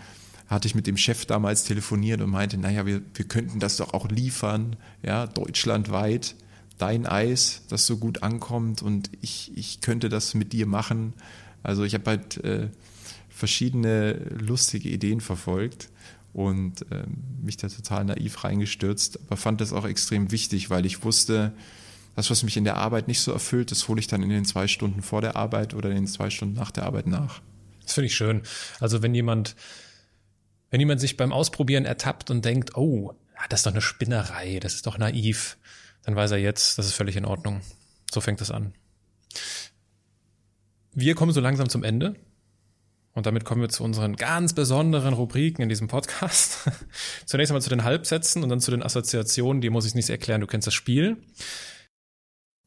hatte 0.52 0.68
ich 0.68 0.74
mit 0.74 0.86
dem 0.86 0.96
Chef 0.96 1.26
damals 1.26 1.64
telefoniert 1.64 2.20
und 2.20 2.30
meinte, 2.30 2.58
naja, 2.58 2.86
wir, 2.86 3.02
wir 3.14 3.24
könnten 3.26 3.58
das 3.58 3.78
doch 3.78 3.94
auch 3.94 4.08
liefern, 4.08 4.76
ja, 5.02 5.26
deutschlandweit, 5.26 6.34
dein 6.78 7.06
Eis, 7.06 7.62
das 7.68 7.86
so 7.86 7.96
gut 7.96 8.22
ankommt 8.22 8.82
und 8.82 9.10
ich, 9.20 9.52
ich 9.54 9.80
könnte 9.80 10.08
das 10.08 10.34
mit 10.34 10.52
dir 10.52 10.66
machen. 10.66 11.14
Also 11.62 11.84
ich 11.84 11.94
habe 11.94 12.10
halt 12.10 12.42
äh, 12.44 12.68
verschiedene 13.30 14.14
lustige 14.38 14.88
Ideen 14.88 15.20
verfolgt 15.20 15.88
und 16.32 16.82
äh, 16.90 17.04
mich 17.42 17.56
da 17.56 17.68
total 17.68 18.04
naiv 18.04 18.42
reingestürzt, 18.44 19.20
aber 19.26 19.36
fand 19.36 19.60
das 19.60 19.72
auch 19.72 19.86
extrem 19.86 20.30
wichtig, 20.32 20.70
weil 20.70 20.86
ich 20.86 21.04
wusste, 21.04 21.52
das, 22.14 22.30
was 22.30 22.42
mich 22.42 22.56
in 22.56 22.64
der 22.64 22.76
Arbeit 22.76 23.08
nicht 23.08 23.20
so 23.20 23.32
erfüllt, 23.32 23.70
das 23.70 23.88
hole 23.88 24.00
ich 24.00 24.06
dann 24.06 24.22
in 24.22 24.28
den 24.28 24.44
zwei 24.44 24.68
Stunden 24.68 25.02
vor 25.02 25.22
der 25.22 25.36
Arbeit 25.36 25.72
oder 25.74 25.88
in 25.88 25.96
den 25.96 26.06
zwei 26.06 26.30
Stunden 26.30 26.54
nach 26.54 26.70
der 26.70 26.84
Arbeit 26.84 27.06
nach. 27.06 27.40
Das 27.84 27.94
finde 27.94 28.06
ich 28.06 28.14
schön. 28.14 28.42
Also 28.80 29.02
wenn 29.02 29.14
jemand 29.14 29.56
wenn 30.72 30.80
jemand 30.80 31.00
sich 31.00 31.18
beim 31.18 31.34
Ausprobieren 31.34 31.84
ertappt 31.84 32.30
und 32.30 32.46
denkt, 32.46 32.76
oh, 32.78 33.14
das 33.50 33.60
ist 33.60 33.66
doch 33.66 33.72
eine 33.72 33.82
Spinnerei, 33.82 34.58
das 34.58 34.74
ist 34.74 34.86
doch 34.86 34.96
naiv, 34.96 35.58
dann 36.02 36.16
weiß 36.16 36.30
er 36.30 36.38
jetzt, 36.38 36.78
das 36.78 36.86
ist 36.86 36.94
völlig 36.94 37.14
in 37.16 37.26
Ordnung. 37.26 37.60
So 38.10 38.22
fängt 38.22 38.40
es 38.40 38.50
an. 38.50 38.72
Wir 40.94 41.14
kommen 41.14 41.32
so 41.32 41.40
langsam 41.40 41.68
zum 41.68 41.84
Ende. 41.84 42.16
Und 43.12 43.26
damit 43.26 43.44
kommen 43.44 43.60
wir 43.60 43.68
zu 43.68 43.84
unseren 43.84 44.16
ganz 44.16 44.54
besonderen 44.54 45.12
Rubriken 45.12 45.60
in 45.62 45.68
diesem 45.68 45.88
Podcast. 45.88 46.70
Zunächst 47.26 47.50
einmal 47.50 47.60
zu 47.60 47.68
den 47.68 47.84
Halbsätzen 47.84 48.42
und 48.42 48.48
dann 48.48 48.60
zu 48.60 48.70
den 48.70 48.82
Assoziationen. 48.82 49.60
Die 49.60 49.68
muss 49.68 49.84
ich 49.84 49.94
nicht 49.94 50.08
erklären. 50.08 50.40
Du 50.40 50.46
kennst 50.46 50.66
das 50.66 50.72
Spiel. 50.72 51.22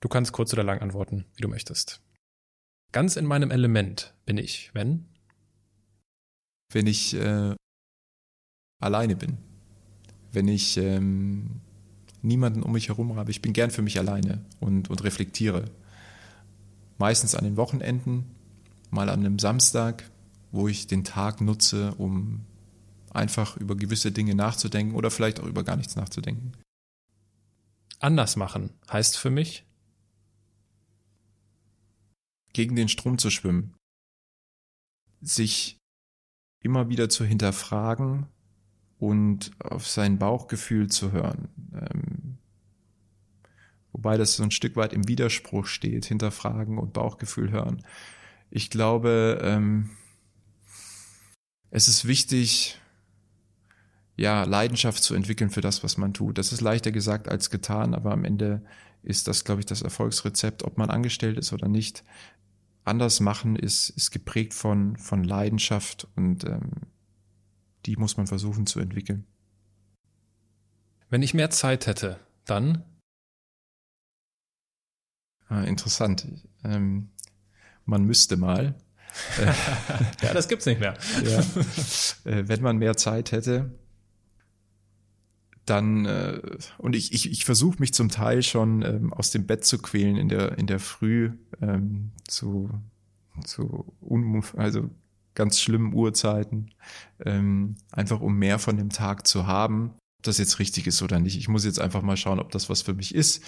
Du 0.01 0.09
kannst 0.09 0.31
kurz 0.31 0.53
oder 0.53 0.63
lang 0.63 0.79
antworten, 0.81 1.25
wie 1.35 1.41
du 1.41 1.47
möchtest. 1.47 2.01
Ganz 2.91 3.15
in 3.15 3.25
meinem 3.25 3.49
Element 3.49 4.13
bin 4.27 4.37
ich, 4.37 4.69
wenn? 4.75 5.07
Wenn 6.71 6.85
ich 6.85 7.15
äh, 7.15 7.55
alleine 8.79 9.15
bin. 9.15 9.37
Wenn 10.31 10.47
ich 10.47 10.77
ähm, 10.77 11.61
niemanden 12.25 12.63
um 12.63 12.73
mich 12.73 12.89
herum 12.89 13.15
habe. 13.15 13.31
Ich 13.31 13.41
bin 13.41 13.53
gern 13.53 13.71
für 13.71 13.81
mich 13.81 13.97
alleine 13.99 14.43
und, 14.59 14.89
und 14.89 15.03
reflektiere. 15.03 15.65
Meistens 16.97 17.35
an 17.35 17.45
den 17.45 17.57
Wochenenden, 17.57 18.25
mal 18.89 19.09
an 19.09 19.19
einem 19.19 19.39
Samstag, 19.39 20.09
wo 20.51 20.67
ich 20.67 20.87
den 20.87 21.03
Tag 21.03 21.41
nutze, 21.41 21.93
um 21.95 22.45
einfach 23.11 23.57
über 23.57 23.75
gewisse 23.75 24.11
Dinge 24.11 24.35
nachzudenken 24.35 24.95
oder 24.95 25.11
vielleicht 25.11 25.39
auch 25.39 25.45
über 25.45 25.63
gar 25.63 25.77
nichts 25.77 25.95
nachzudenken. 25.95 26.53
Anders 27.99 28.35
machen 28.35 28.71
heißt 28.91 29.17
für 29.17 29.29
mich, 29.29 29.65
gegen 32.51 32.75
den 32.75 32.89
Strom 32.89 33.17
zu 33.17 33.29
schwimmen, 33.29 33.73
sich 35.21 35.77
immer 36.61 36.89
wieder 36.89 37.09
zu 37.09 37.25
hinterfragen 37.25 38.27
und 39.05 39.51
auf 39.59 39.87
sein 39.87 40.17
Bauchgefühl 40.17 40.89
zu 40.89 41.11
hören. 41.11 41.49
Ähm, 41.73 42.37
wobei 43.91 44.17
das 44.17 44.35
so 44.35 44.43
ein 44.43 44.51
Stück 44.51 44.75
weit 44.75 44.93
im 44.93 45.07
Widerspruch 45.07 45.67
steht, 45.67 46.05
hinterfragen 46.05 46.79
und 46.79 46.93
Bauchgefühl 46.93 47.51
hören. 47.51 47.83
Ich 48.49 48.69
glaube, 48.69 49.39
ähm, 49.43 49.91
es 51.69 51.87
ist 51.87 52.07
wichtig, 52.07 52.79
ja, 54.17 54.43
Leidenschaft 54.43 55.03
zu 55.03 55.13
entwickeln 55.13 55.49
für 55.49 55.61
das, 55.61 55.83
was 55.83 55.97
man 55.97 56.13
tut. 56.13 56.37
Das 56.37 56.51
ist 56.51 56.61
leichter 56.61 56.91
gesagt 56.91 57.29
als 57.29 57.49
getan, 57.49 57.93
aber 57.93 58.11
am 58.11 58.23
Ende 58.23 58.63
ist 59.03 59.27
das, 59.27 59.43
glaube 59.43 59.59
ich, 59.61 59.65
das 59.65 59.83
Erfolgsrezept, 59.83 60.63
ob 60.63 60.77
man 60.77 60.89
angestellt 60.89 61.37
ist 61.37 61.53
oder 61.53 61.67
nicht. 61.67 62.03
Anders 62.85 63.19
machen 63.19 63.55
ist, 63.55 63.89
ist 63.89 64.11
geprägt 64.11 64.53
von, 64.53 64.95
von 64.97 65.23
Leidenschaft 65.23 66.07
und 66.15 66.45
ähm, 66.45 66.71
die 67.85 67.95
muss 67.95 68.17
man 68.17 68.27
versuchen 68.27 68.65
zu 68.65 68.79
entwickeln. 68.79 69.25
Wenn 71.09 71.21
ich 71.21 71.33
mehr 71.33 71.49
Zeit 71.49 71.87
hätte, 71.87 72.19
dann? 72.45 72.83
Ah, 75.47 75.61
interessant. 75.61 76.27
Ähm, 76.63 77.09
man 77.85 78.03
müsste 78.03 78.37
mal. 78.37 78.75
ja, 80.21 80.33
das 80.33 80.47
gibt's 80.47 80.65
nicht 80.65 80.79
mehr. 80.79 80.97
ja. 81.23 81.39
Äh, 82.31 82.47
wenn 82.47 82.61
man 82.61 82.77
mehr 82.77 82.97
Zeit 82.97 83.31
hätte, 83.31 83.71
dann 85.65 86.05
äh, 86.05 86.41
und 86.77 86.95
ich, 86.95 87.13
ich, 87.13 87.31
ich 87.31 87.45
versuche 87.45 87.79
mich 87.79 87.93
zum 87.93 88.09
Teil 88.09 88.43
schon 88.43 88.81
ähm, 88.81 89.13
aus 89.13 89.31
dem 89.31 89.47
Bett 89.47 89.65
zu 89.65 89.77
quälen 89.79 90.15
in 90.15 90.29
der 90.29 90.57
in 90.57 90.67
der 90.67 90.79
Früh 90.79 91.31
ähm, 91.61 92.11
zu 92.27 92.69
zu 93.43 93.95
un, 94.01 94.43
also 94.57 94.89
ganz 95.35 95.59
schlimmen 95.59 95.93
Uhrzeiten 95.93 96.71
ähm, 97.23 97.75
einfach 97.91 98.21
um 98.21 98.35
mehr 98.37 98.59
von 98.59 98.77
dem 98.77 98.89
Tag 98.89 99.27
zu 99.27 99.47
haben 99.47 99.91
ob 100.19 100.23
das 100.23 100.37
jetzt 100.37 100.59
richtig 100.59 100.87
ist 100.87 101.01
oder 101.01 101.19
nicht 101.19 101.37
ich 101.37 101.47
muss 101.47 101.65
jetzt 101.65 101.79
einfach 101.79 102.01
mal 102.01 102.17
schauen 102.17 102.39
ob 102.39 102.51
das 102.51 102.69
was 102.69 102.81
für 102.81 102.93
mich 102.93 103.13
ist 103.13 103.43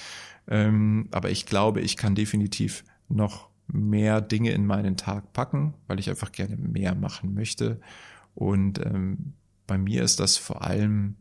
ähm, 0.48 1.08
aber 1.12 1.32
ich 1.32 1.46
glaube 1.46 1.82
ich 1.82 1.98
kann 1.98 2.16
definitiv 2.16 2.84
noch 3.10 3.50
mehr 3.68 4.22
Dinge 4.22 4.52
in 4.52 4.66
meinen 4.66 4.98
Tag 4.98 5.34
packen, 5.34 5.74
weil 5.88 6.00
ich 6.00 6.10
einfach 6.10 6.32
gerne 6.32 6.56
mehr 6.56 6.96
machen 6.96 7.34
möchte. 7.34 7.80
Und 8.34 8.84
ähm, 8.86 9.34
bei 9.66 9.78
mir 9.78 10.04
ist 10.04 10.20
das 10.20 10.38
vor 10.38 10.62
allem 10.64 11.16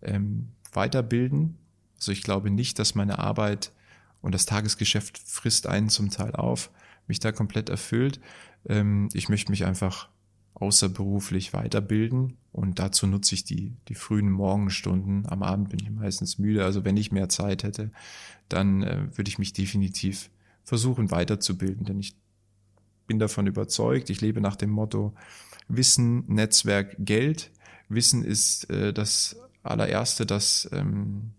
ähm, 0.00 0.48
Weiterbilden. 0.72 1.58
Also 1.96 2.12
ich 2.12 2.22
glaube 2.22 2.50
nicht, 2.50 2.78
dass 2.78 2.94
meine 2.94 3.18
Arbeit 3.18 3.72
und 4.20 4.34
das 4.34 4.46
Tagesgeschäft 4.46 5.18
frisst 5.18 5.66
einen 5.66 5.88
zum 5.88 6.10
Teil 6.10 6.34
auf, 6.34 6.70
mich 7.06 7.20
da 7.20 7.32
komplett 7.32 7.68
erfüllt. 7.68 8.20
Ähm, 8.66 9.08
ich 9.12 9.28
möchte 9.28 9.50
mich 9.50 9.64
einfach 9.64 10.08
außerberuflich 10.54 11.52
weiterbilden 11.52 12.36
und 12.52 12.78
dazu 12.78 13.06
nutze 13.06 13.34
ich 13.34 13.44
die, 13.44 13.74
die 13.88 13.94
frühen 13.94 14.30
Morgenstunden. 14.30 15.26
Am 15.26 15.42
Abend 15.42 15.70
bin 15.70 15.80
ich 15.80 15.90
meistens 15.90 16.38
müde. 16.38 16.64
Also 16.64 16.84
wenn 16.84 16.96
ich 16.96 17.10
mehr 17.10 17.28
Zeit 17.28 17.62
hätte, 17.62 17.90
dann 18.48 18.82
äh, 18.82 19.16
würde 19.16 19.28
ich 19.28 19.38
mich 19.38 19.52
definitiv 19.52 20.30
versuchen 20.64 21.10
weiterzubilden, 21.10 21.84
denn 21.84 21.98
ich 21.98 22.14
bin 23.06 23.18
davon 23.18 23.46
überzeugt, 23.46 24.10
ich 24.10 24.20
lebe 24.20 24.40
nach 24.40 24.56
dem 24.56 24.70
Motto 24.70 25.14
Wissen, 25.68 26.24
Netzwerk, 26.28 26.96
Geld. 26.98 27.50
Wissen 27.88 28.24
ist 28.24 28.70
äh, 28.70 28.92
das 28.92 29.36
allererste, 29.62 30.26
das, 30.26 30.68
ähm, 30.72 31.32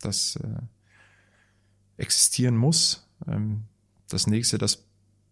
das 0.00 0.36
äh, 0.36 0.62
existieren 1.96 2.56
muss. 2.56 3.08
Ähm, 3.26 3.64
das 4.08 4.26
nächste, 4.26 4.58
das, 4.58 4.85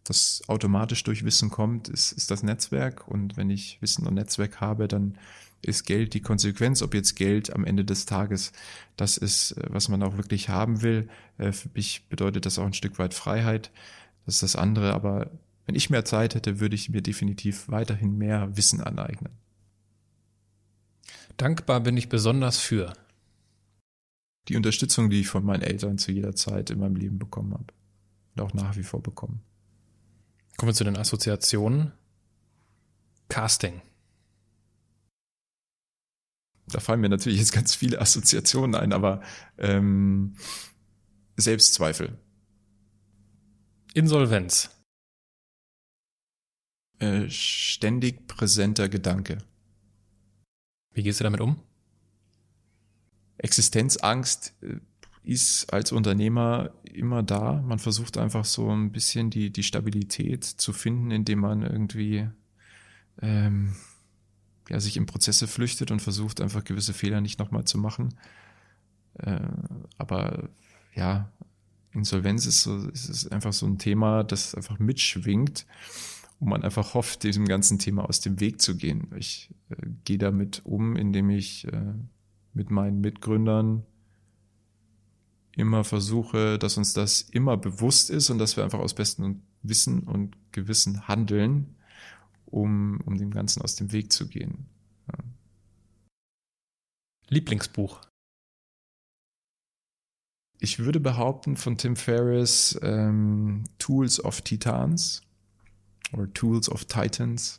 das 0.04 0.42
automatisch 0.46 1.02
durch 1.02 1.24
Wissen 1.24 1.50
kommt, 1.50 1.88
ist, 1.88 2.12
ist 2.12 2.30
das 2.30 2.42
Netzwerk. 2.42 3.08
Und 3.08 3.36
wenn 3.36 3.50
ich 3.50 3.78
Wissen 3.80 4.06
und 4.06 4.14
Netzwerk 4.14 4.60
habe, 4.60 4.86
dann 4.86 5.18
ist 5.62 5.84
Geld 5.84 6.14
die 6.14 6.20
Konsequenz, 6.20 6.82
ob 6.82 6.94
jetzt 6.94 7.16
Geld 7.16 7.52
am 7.52 7.64
Ende 7.64 7.84
des 7.84 8.04
Tages 8.04 8.52
das 8.96 9.16
ist, 9.16 9.52
äh, 9.52 9.66
was 9.70 9.88
man 9.88 10.02
auch 10.02 10.16
wirklich 10.16 10.48
haben 10.48 10.82
will. 10.82 11.08
Äh, 11.38 11.52
für 11.52 11.70
mich 11.74 12.06
bedeutet 12.08 12.46
das 12.46 12.58
auch 12.58 12.66
ein 12.66 12.74
Stück 12.74 12.98
weit 12.98 13.14
Freiheit. 13.14 13.70
Das 14.26 14.36
ist 14.36 14.42
das 14.42 14.56
andere, 14.56 14.92
aber 14.92 15.30
wenn 15.66 15.74
ich 15.74 15.90
mehr 15.90 16.04
Zeit 16.04 16.34
hätte, 16.34 16.60
würde 16.60 16.74
ich 16.74 16.90
mir 16.90 17.02
definitiv 17.02 17.68
weiterhin 17.68 18.18
mehr 18.18 18.56
Wissen 18.56 18.82
aneignen. 18.82 19.32
Dankbar 21.36 21.80
bin 21.80 21.96
ich 21.96 22.08
besonders 22.08 22.58
für 22.58 22.92
die 24.48 24.56
Unterstützung, 24.56 25.08
die 25.08 25.20
ich 25.20 25.28
von 25.28 25.44
meinen 25.44 25.62
Eltern 25.62 25.98
zu 25.98 26.12
jeder 26.12 26.36
Zeit 26.36 26.70
in 26.70 26.78
meinem 26.78 26.96
Leben 26.96 27.18
bekommen 27.18 27.54
habe 27.54 27.72
und 28.36 28.42
auch 28.42 28.52
nach 28.52 28.76
wie 28.76 28.82
vor 28.82 29.02
bekommen. 29.02 29.40
Kommen 30.56 30.70
wir 30.70 30.74
zu 30.74 30.84
den 30.84 30.96
Assoziationen. 30.96 31.92
Casting 33.28 33.82
da 36.66 36.80
fallen 36.80 37.00
mir 37.00 37.08
natürlich 37.08 37.38
jetzt 37.38 37.52
ganz 37.52 37.74
viele 37.74 38.00
Assoziationen 38.00 38.74
ein, 38.74 38.92
aber 38.92 39.22
ähm, 39.58 40.36
Selbstzweifel. 41.36 42.18
Insolvenz. 43.92 44.70
Äh, 46.98 47.28
ständig 47.28 48.26
präsenter 48.26 48.88
Gedanke. 48.88 49.38
Wie 50.92 51.02
gehst 51.02 51.20
du 51.20 51.24
damit 51.24 51.40
um? 51.40 51.60
Existenzangst 53.38 54.54
äh, 54.62 54.76
ist 55.24 55.72
als 55.72 55.90
Unternehmer 55.90 56.70
immer 56.84 57.22
da. 57.22 57.62
Man 57.62 57.78
versucht 57.78 58.18
einfach 58.18 58.44
so 58.44 58.70
ein 58.70 58.92
bisschen 58.92 59.30
die, 59.30 59.50
die 59.50 59.62
Stabilität 59.62 60.44
zu 60.44 60.72
finden, 60.72 61.10
indem 61.10 61.40
man 61.40 61.62
irgendwie 61.62 62.28
ähm, 63.20 63.74
ja, 64.68 64.80
sich 64.80 64.96
in 64.96 65.06
Prozesse 65.06 65.46
flüchtet 65.46 65.90
und 65.90 66.00
versucht 66.00 66.40
einfach 66.40 66.64
gewisse 66.64 66.92
Fehler 66.92 67.20
nicht 67.20 67.38
nochmal 67.38 67.64
zu 67.64 67.78
machen. 67.78 68.14
Äh, 69.14 69.40
aber 69.98 70.50
ja, 70.94 71.30
Insolvenz 71.92 72.46
ist 72.46 72.62
so, 72.62 72.88
ist 72.88 73.32
einfach 73.32 73.52
so 73.52 73.66
ein 73.66 73.78
Thema, 73.78 74.24
das 74.24 74.54
einfach 74.54 74.78
mitschwingt 74.78 75.66
und 76.40 76.48
man 76.48 76.64
einfach 76.64 76.94
hofft, 76.94 77.22
diesem 77.22 77.46
ganzen 77.46 77.78
Thema 77.78 78.08
aus 78.08 78.20
dem 78.20 78.40
Weg 78.40 78.60
zu 78.60 78.76
gehen. 78.76 79.08
Ich 79.16 79.50
äh, 79.70 79.76
gehe 80.04 80.18
damit 80.18 80.62
um, 80.64 80.96
indem 80.96 81.30
ich 81.30 81.66
äh, 81.68 81.94
mit 82.52 82.70
meinen 82.70 83.00
Mitgründern 83.00 83.84
immer 85.56 85.84
versuche, 85.84 86.58
dass 86.58 86.76
uns 86.76 86.92
das 86.92 87.20
immer 87.20 87.56
bewusst 87.56 88.10
ist 88.10 88.30
und 88.30 88.38
dass 88.38 88.56
wir 88.56 88.64
einfach 88.64 88.80
aus 88.80 88.94
bestem 88.94 89.42
Wissen 89.62 90.00
und 90.04 90.36
Gewissen 90.52 91.08
handeln 91.08 91.74
um, 92.54 93.00
um 93.04 93.18
dem 93.18 93.32
Ganzen 93.32 93.62
aus 93.62 93.74
dem 93.74 93.90
Weg 93.90 94.12
zu 94.12 94.28
gehen. 94.28 94.66
Ja. 95.08 95.18
Lieblingsbuch. 97.28 98.00
Ich 100.60 100.78
würde 100.78 101.00
behaupten 101.00 101.56
von 101.56 101.76
Tim 101.76 101.96
Ferriss 101.96 102.78
ähm, 102.80 103.64
Tools 103.78 104.24
of 104.24 104.40
Titans 104.42 105.22
oder 106.12 106.32
Tools 106.32 106.70
of 106.70 106.84
Titans. 106.84 107.58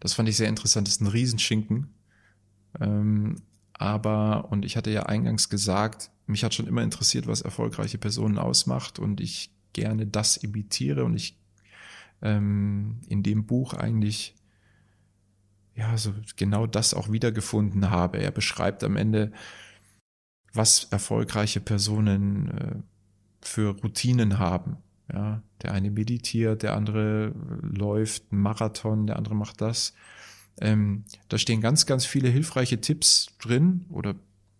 Das 0.00 0.14
fand 0.14 0.28
ich 0.28 0.36
sehr 0.36 0.48
interessant. 0.48 0.88
Das 0.88 0.94
ist 0.94 1.00
ein 1.00 1.06
Riesenschinken. 1.06 1.94
Ähm, 2.80 3.36
aber, 3.74 4.50
und 4.50 4.64
ich 4.64 4.76
hatte 4.76 4.90
ja 4.90 5.04
eingangs 5.04 5.48
gesagt, 5.48 6.10
mich 6.26 6.44
hat 6.44 6.54
schon 6.54 6.66
immer 6.66 6.82
interessiert, 6.82 7.26
was 7.26 7.42
erfolgreiche 7.42 7.98
Personen 7.98 8.38
ausmacht 8.38 8.98
und 8.98 9.20
ich 9.20 9.50
gerne 9.72 10.06
das 10.06 10.36
imitiere 10.36 11.04
und 11.04 11.14
ich 11.14 11.38
ähm, 12.22 13.00
in 13.08 13.22
dem 13.22 13.46
Buch 13.46 13.74
eigentlich 13.74 14.34
ja 15.74 15.96
so 15.98 16.14
genau 16.36 16.66
das 16.66 16.94
auch 16.94 17.10
wiedergefunden 17.10 17.90
habe. 17.90 18.18
Er 18.18 18.30
beschreibt 18.30 18.84
am 18.84 18.96
Ende, 18.96 19.32
was 20.52 20.84
erfolgreiche 20.84 21.60
Personen 21.60 22.48
äh, 22.50 22.74
für 23.42 23.76
Routinen 23.80 24.38
haben. 24.38 24.78
Ja, 25.12 25.42
der 25.62 25.72
eine 25.72 25.90
meditiert, 25.90 26.62
der 26.62 26.74
andere 26.74 27.34
läuft 27.60 28.32
einen 28.32 28.40
Marathon, 28.40 29.06
der 29.06 29.16
andere 29.16 29.34
macht 29.34 29.60
das. 29.60 29.92
Ähm, 30.60 31.04
da 31.28 31.38
stehen 31.38 31.60
ganz, 31.60 31.86
ganz 31.86 32.04
viele 32.04 32.28
hilfreiche 32.28 32.80
Tipps 32.80 33.26
drin 33.40 33.86
oder 33.90 34.14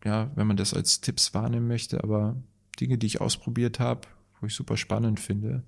ja, 0.05 0.31
wenn 0.35 0.47
man 0.47 0.57
das 0.57 0.75
als 0.75 1.01
Tipps 1.01 1.35
wahrnehmen 1.35 1.69
möchte, 1.69 2.03
aber 2.03 2.37
Dinge, 2.81 2.99
die 2.99 3.07
ich 3.07 3.21
ausprobiert 3.21 3.79
habe, 3.81 4.03
wo 4.41 4.47
ich 4.47 4.55
super 4.55 4.77
spannend 4.77 5.21
finde 5.21 5.63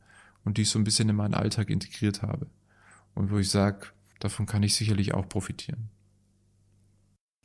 und 0.44 0.58
die 0.58 0.62
ich 0.62 0.70
so 0.70 0.78
ein 0.78 0.84
bisschen 0.84 1.08
in 1.08 1.16
meinen 1.16 1.34
Alltag 1.34 1.70
integriert 1.70 2.22
habe 2.22 2.46
und 3.14 3.30
wo 3.30 3.38
ich 3.38 3.48
sage, 3.48 3.88
davon 4.18 4.46
kann 4.46 4.62
ich 4.62 4.74
sicherlich 4.74 5.14
auch 5.14 5.28
profitieren. 5.28 5.88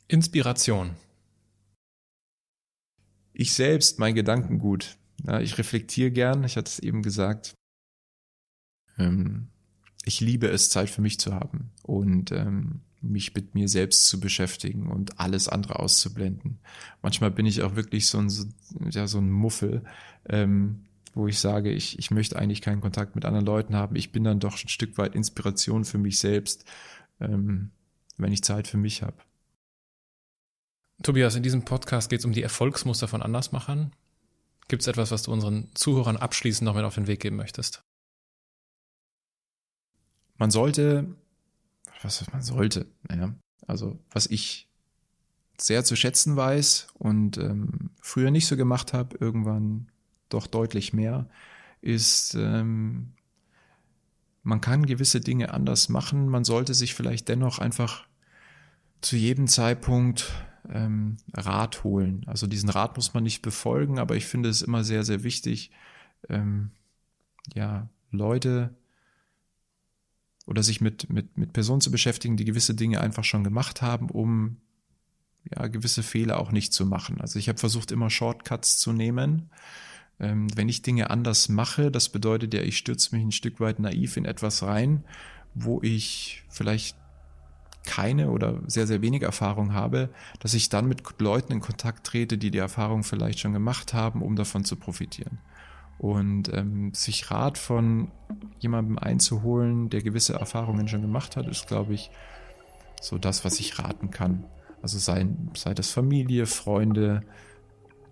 Inspiration. 0.08 0.90
Ich 3.32 3.54
selbst, 3.54 3.98
mein 3.98 4.14
Gedankengut. 4.14 4.98
Ja, 5.24 5.40
ich 5.40 5.56
reflektiere 5.56 6.10
gern, 6.10 6.44
ich 6.44 6.56
hatte 6.56 6.68
es 6.68 6.78
eben 6.80 7.02
gesagt. 7.02 7.54
Ähm, 8.98 9.48
ich 10.04 10.20
liebe 10.20 10.48
es, 10.48 10.70
Zeit 10.70 10.90
für 10.90 11.00
mich 11.00 11.20
zu 11.20 11.34
haben 11.34 11.70
und 11.82 12.32
ähm, 12.32 12.80
mich 13.00 13.34
mit 13.34 13.54
mir 13.54 13.68
selbst 13.68 14.06
zu 14.08 14.20
beschäftigen 14.20 14.88
und 14.88 15.18
alles 15.18 15.48
andere 15.48 15.78
auszublenden. 15.78 16.58
Manchmal 17.02 17.30
bin 17.30 17.46
ich 17.46 17.62
auch 17.62 17.76
wirklich 17.76 18.06
so 18.06 18.18
ein, 18.18 18.30
so, 18.30 18.46
ja, 18.90 19.06
so 19.06 19.18
ein 19.18 19.30
Muffel, 19.30 19.82
ähm, 20.28 20.84
wo 21.14 21.26
ich 21.26 21.38
sage, 21.38 21.70
ich, 21.70 21.98
ich 21.98 22.10
möchte 22.10 22.38
eigentlich 22.38 22.62
keinen 22.62 22.80
Kontakt 22.80 23.14
mit 23.14 23.24
anderen 23.24 23.44
Leuten 23.44 23.74
haben. 23.74 23.96
Ich 23.96 24.12
bin 24.12 24.24
dann 24.24 24.40
doch 24.40 24.54
ein 24.54 24.68
Stück 24.68 24.96
weit 24.98 25.14
Inspiration 25.14 25.84
für 25.84 25.98
mich 25.98 26.18
selbst, 26.18 26.64
ähm, 27.20 27.70
wenn 28.16 28.32
ich 28.32 28.42
Zeit 28.42 28.66
für 28.68 28.78
mich 28.78 29.02
habe. 29.02 29.16
Tobias, 31.02 31.34
in 31.34 31.42
diesem 31.42 31.64
Podcast 31.64 32.10
geht 32.10 32.20
es 32.20 32.24
um 32.24 32.32
die 32.32 32.42
Erfolgsmuster 32.42 33.08
von 33.08 33.22
Andersmachern. 33.22 33.92
Gibt 34.68 34.82
es 34.82 34.88
etwas, 34.88 35.10
was 35.10 35.24
du 35.24 35.32
unseren 35.32 35.68
Zuhörern 35.74 36.16
abschließend 36.16 36.64
noch 36.64 36.74
mit 36.74 36.84
auf 36.84 36.94
den 36.94 37.08
Weg 37.08 37.20
geben 37.20 37.36
möchtest? 37.36 37.84
Man 40.42 40.50
sollte, 40.50 41.06
was 42.02 42.28
man 42.32 42.42
sollte, 42.42 42.88
naja, 43.08 43.32
also 43.68 44.00
was 44.10 44.26
ich 44.26 44.68
sehr 45.56 45.84
zu 45.84 45.94
schätzen 45.94 46.34
weiß 46.34 46.88
und 46.94 47.38
ähm, 47.38 47.90
früher 48.00 48.32
nicht 48.32 48.48
so 48.48 48.56
gemacht 48.56 48.92
habe, 48.92 49.16
irgendwann 49.20 49.86
doch 50.30 50.48
deutlich 50.48 50.92
mehr, 50.92 51.28
ist, 51.80 52.34
ähm, 52.34 53.12
man 54.42 54.60
kann 54.60 54.84
gewisse 54.84 55.20
Dinge 55.20 55.54
anders 55.54 55.88
machen. 55.88 56.28
Man 56.28 56.42
sollte 56.42 56.74
sich 56.74 56.92
vielleicht 56.94 57.28
dennoch 57.28 57.60
einfach 57.60 58.08
zu 59.00 59.14
jedem 59.14 59.46
Zeitpunkt 59.46 60.32
ähm, 60.68 61.18
Rat 61.34 61.84
holen. 61.84 62.24
Also 62.26 62.48
diesen 62.48 62.68
Rat 62.68 62.96
muss 62.96 63.14
man 63.14 63.22
nicht 63.22 63.42
befolgen, 63.42 64.00
aber 64.00 64.16
ich 64.16 64.26
finde 64.26 64.48
es 64.48 64.60
immer 64.60 64.82
sehr, 64.82 65.04
sehr 65.04 65.22
wichtig, 65.22 65.70
ähm, 66.28 66.72
ja, 67.54 67.88
Leute 68.10 68.74
oder 70.46 70.62
sich 70.62 70.80
mit, 70.80 71.08
mit, 71.10 71.36
mit 71.38 71.52
Personen 71.52 71.80
zu 71.80 71.90
beschäftigen, 71.90 72.36
die 72.36 72.44
gewisse 72.44 72.74
Dinge 72.74 73.00
einfach 73.00 73.24
schon 73.24 73.44
gemacht 73.44 73.82
haben, 73.82 74.10
um 74.10 74.56
ja, 75.50 75.66
gewisse 75.68 76.02
Fehler 76.02 76.38
auch 76.38 76.52
nicht 76.52 76.72
zu 76.72 76.86
machen. 76.86 77.20
Also 77.20 77.38
ich 77.38 77.48
habe 77.48 77.58
versucht, 77.58 77.90
immer 77.90 78.10
Shortcuts 78.10 78.78
zu 78.78 78.92
nehmen. 78.92 79.50
Ähm, 80.20 80.46
wenn 80.56 80.68
ich 80.68 80.82
Dinge 80.82 81.10
anders 81.10 81.48
mache, 81.48 81.90
das 81.90 82.08
bedeutet 82.08 82.54
ja, 82.54 82.62
ich 82.62 82.76
stürze 82.76 83.14
mich 83.14 83.24
ein 83.24 83.32
Stück 83.32 83.60
weit 83.60 83.78
naiv 83.78 84.16
in 84.16 84.24
etwas 84.24 84.62
rein, 84.62 85.04
wo 85.54 85.80
ich 85.82 86.44
vielleicht 86.48 86.96
keine 87.84 88.30
oder 88.30 88.60
sehr, 88.66 88.86
sehr 88.86 89.02
wenig 89.02 89.22
Erfahrung 89.22 89.72
habe, 89.72 90.10
dass 90.38 90.54
ich 90.54 90.68
dann 90.68 90.86
mit 90.86 91.02
Leuten 91.18 91.52
in 91.52 91.60
Kontakt 91.60 92.06
trete, 92.06 92.38
die 92.38 92.50
die 92.50 92.58
Erfahrung 92.58 93.02
vielleicht 93.02 93.40
schon 93.40 93.52
gemacht 93.52 93.92
haben, 93.92 94.22
um 94.22 94.36
davon 94.36 94.64
zu 94.64 94.76
profitieren. 94.76 95.38
Und 96.02 96.52
ähm, 96.52 96.92
sich 96.94 97.30
Rat 97.30 97.56
von 97.58 98.10
jemandem 98.58 98.98
einzuholen, 98.98 99.88
der 99.88 100.02
gewisse 100.02 100.32
Erfahrungen 100.32 100.88
schon 100.88 101.00
gemacht 101.00 101.36
hat, 101.36 101.46
ist, 101.46 101.68
glaube 101.68 101.94
ich, 101.94 102.10
so 103.00 103.18
das, 103.18 103.44
was 103.44 103.60
ich 103.60 103.78
raten 103.78 104.10
kann. 104.10 104.42
Also 104.82 104.98
sei, 104.98 105.28
sei 105.54 105.74
das 105.74 105.90
Familie, 105.90 106.46
Freunde 106.46 107.22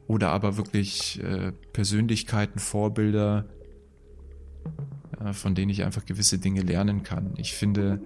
oder 0.06 0.30
aber 0.30 0.56
wirklich 0.56 1.20
äh, 1.20 1.50
Persönlichkeiten, 1.72 2.60
Vorbilder, 2.60 3.46
äh, 5.18 5.32
von 5.32 5.56
denen 5.56 5.70
ich 5.70 5.82
einfach 5.82 6.06
gewisse 6.06 6.38
Dinge 6.38 6.60
lernen 6.60 7.02
kann. 7.02 7.34
Ich 7.38 7.54
finde, 7.54 8.00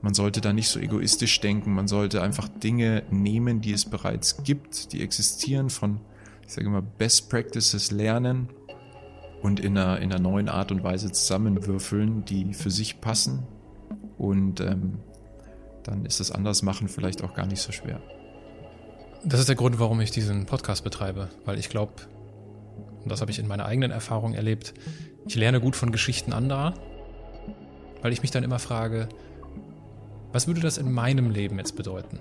man 0.00 0.14
sollte 0.14 0.40
da 0.40 0.54
nicht 0.54 0.70
so 0.70 0.80
egoistisch 0.80 1.38
denken. 1.42 1.74
Man 1.74 1.86
sollte 1.86 2.22
einfach 2.22 2.48
Dinge 2.48 3.02
nehmen, 3.10 3.60
die 3.60 3.72
es 3.72 3.84
bereits 3.84 4.42
gibt, 4.42 4.94
die 4.94 5.02
existieren, 5.02 5.68
von, 5.68 6.00
ich 6.46 6.54
sage 6.54 6.70
mal, 6.70 6.80
Best 6.80 7.28
Practices 7.28 7.90
lernen 7.90 8.48
und 9.42 9.60
in 9.60 9.76
einer, 9.76 9.98
in 10.00 10.12
einer 10.12 10.20
neuen 10.20 10.48
Art 10.48 10.72
und 10.72 10.82
Weise 10.82 11.12
zusammenwürfeln, 11.12 12.24
die 12.24 12.54
für 12.54 12.70
sich 12.70 13.00
passen. 13.00 13.46
Und 14.16 14.60
ähm, 14.60 14.98
dann 15.84 16.04
ist 16.04 16.20
das 16.20 16.30
Andersmachen 16.30 16.88
vielleicht 16.88 17.22
auch 17.22 17.34
gar 17.34 17.46
nicht 17.46 17.62
so 17.62 17.72
schwer. 17.72 18.00
Das 19.24 19.40
ist 19.40 19.48
der 19.48 19.56
Grund, 19.56 19.78
warum 19.78 20.00
ich 20.00 20.10
diesen 20.10 20.46
Podcast 20.46 20.84
betreibe, 20.84 21.28
weil 21.44 21.58
ich 21.58 21.68
glaube, 21.68 21.92
und 23.02 23.10
das 23.10 23.20
habe 23.20 23.30
ich 23.30 23.38
in 23.38 23.48
meiner 23.48 23.64
eigenen 23.64 23.90
Erfahrung 23.90 24.34
erlebt, 24.34 24.74
ich 25.26 25.34
lerne 25.34 25.60
gut 25.60 25.76
von 25.76 25.92
Geschichten 25.92 26.32
anderer, 26.32 26.74
weil 28.02 28.12
ich 28.12 28.22
mich 28.22 28.30
dann 28.30 28.44
immer 28.44 28.58
frage, 28.58 29.08
was 30.32 30.46
würde 30.46 30.60
das 30.60 30.78
in 30.78 30.92
meinem 30.92 31.30
Leben 31.30 31.58
jetzt 31.58 31.74
bedeuten? 31.74 32.18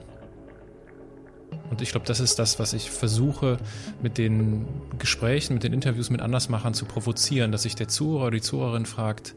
Und 1.69 1.82
ich 1.82 1.91
glaube, 1.91 2.06
das 2.06 2.19
ist 2.19 2.40
das, 2.40 2.60
was 2.60 2.74
ich 2.74 2.90
versuche 2.90 3.57
mit 4.02 4.18
den 4.18 4.65
Gesprächen, 4.99 5.53
mit 5.53 5.64
den 5.64 5.74
Interviews 5.74 6.10
mit 6.10 6.22
Andersmachern 6.22 6.74
zu 6.74 6.86
provozieren, 6.86 7.52
dass 7.52 7.64
sich 7.64 7.76
der 7.76 7.88
Zuhörer 7.88 8.28
oder 8.28 8.32
die 8.32 8.41
Zuhörerin 8.41 8.86
fragt, 8.86 9.36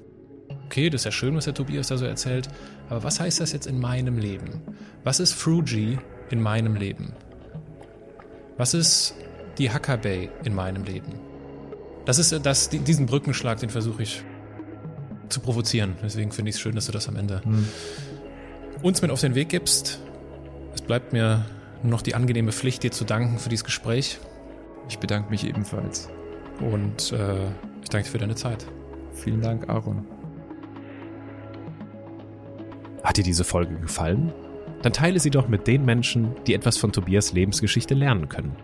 okay, 0.66 0.90
das 0.90 1.02
ist 1.02 1.04
ja 1.06 1.12
schön, 1.12 1.36
was 1.36 1.44
der 1.44 1.54
Tobias 1.54 1.88
da 1.88 1.96
so 1.96 2.04
erzählt, 2.04 2.48
aber 2.88 3.02
was 3.02 3.20
heißt 3.20 3.40
das 3.40 3.52
jetzt 3.52 3.66
in 3.66 3.78
meinem 3.80 4.18
Leben? 4.18 4.62
Was 5.04 5.20
ist 5.20 5.32
Fruji 5.32 5.98
in 6.30 6.40
meinem 6.40 6.76
Leben? 6.76 7.12
Was 8.56 8.74
ist 8.74 9.14
die 9.58 9.70
Hacker 9.70 9.96
Bay 9.96 10.30
in 10.44 10.54
meinem 10.54 10.84
Leben? 10.84 11.12
Das 12.04 12.18
ist 12.18 12.32
das, 12.44 12.68
diesen 12.70 13.06
Brückenschlag, 13.06 13.58
den 13.58 13.70
versuche 13.70 14.02
ich 14.02 14.22
zu 15.28 15.40
provozieren. 15.40 15.96
Deswegen 16.02 16.32
finde 16.32 16.50
ich 16.50 16.56
es 16.56 16.60
schön, 16.60 16.74
dass 16.74 16.86
du 16.86 16.92
das 16.92 17.08
am 17.08 17.16
Ende 17.16 17.42
hm 17.44 17.66
uns 18.82 19.02
mit 19.02 19.10
auf 19.10 19.20
den 19.20 19.34
Weg 19.34 19.48
gibst. 19.48 20.00
Es 20.74 20.82
bleibt 20.82 21.12
mir 21.12 21.44
nur 21.82 21.92
noch 21.92 22.02
die 22.02 22.14
angenehme 22.14 22.52
Pflicht, 22.52 22.82
dir 22.82 22.92
zu 22.92 23.04
danken 23.04 23.38
für 23.38 23.48
dieses 23.48 23.64
Gespräch. 23.64 24.18
Ich 24.88 24.98
bedanke 24.98 25.30
mich 25.30 25.46
ebenfalls. 25.46 26.10
Und 26.60 27.12
äh, 27.12 27.46
ich 27.82 27.88
danke 27.88 28.06
dir 28.06 28.12
für 28.12 28.18
deine 28.18 28.34
Zeit. 28.34 28.66
Vielen 29.12 29.40
Dank, 29.40 29.68
Aaron. 29.68 30.06
Hat 33.02 33.16
dir 33.16 33.24
diese 33.24 33.44
Folge 33.44 33.76
gefallen? 33.76 34.32
Dann 34.82 34.92
teile 34.92 35.20
sie 35.20 35.30
doch 35.30 35.48
mit 35.48 35.66
den 35.66 35.84
Menschen, 35.84 36.34
die 36.46 36.54
etwas 36.54 36.76
von 36.76 36.92
Tobias 36.92 37.32
Lebensgeschichte 37.32 37.94
lernen 37.94 38.28
können. 38.28 38.56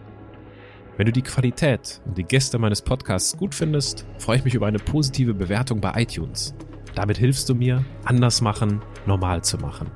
Wenn 0.97 1.07
du 1.07 1.13
die 1.13 1.23
Qualität 1.23 2.01
und 2.07 2.17
die 2.17 2.25
Gäste 2.25 2.59
meines 2.59 2.81
Podcasts 2.81 3.37
gut 3.37 3.55
findest, 3.55 4.07
freue 4.19 4.39
ich 4.39 4.45
mich 4.45 4.55
über 4.55 4.67
eine 4.67 4.79
positive 4.79 5.35
Bewertung 5.35 5.81
bei 5.81 5.93
iTunes. 6.01 6.55
Damit 6.95 7.19
hilfst 7.19 7.49
du 7.51 7.55
mir, 7.55 7.85
anders 8.05 8.41
machen, 8.41 8.81
normal 9.05 9.45
zu 9.45 9.59
machen. 9.59 9.91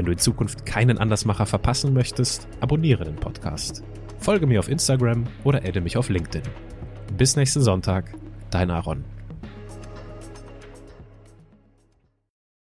Wenn 0.00 0.06
du 0.06 0.12
in 0.12 0.18
Zukunft 0.18 0.64
keinen 0.64 0.96
Andersmacher 0.96 1.44
verpassen 1.44 1.92
möchtest, 1.92 2.48
abonniere 2.60 3.04
den 3.04 3.16
Podcast. 3.16 3.82
Folge 4.18 4.46
mir 4.46 4.58
auf 4.58 4.70
Instagram 4.70 5.24
oder 5.44 5.58
adde 5.62 5.82
mich 5.82 5.98
auf 5.98 6.08
LinkedIn. 6.08 6.40
Bis 7.18 7.36
nächsten 7.36 7.60
Sonntag, 7.60 8.14
dein 8.50 8.70
Aaron. 8.70 9.04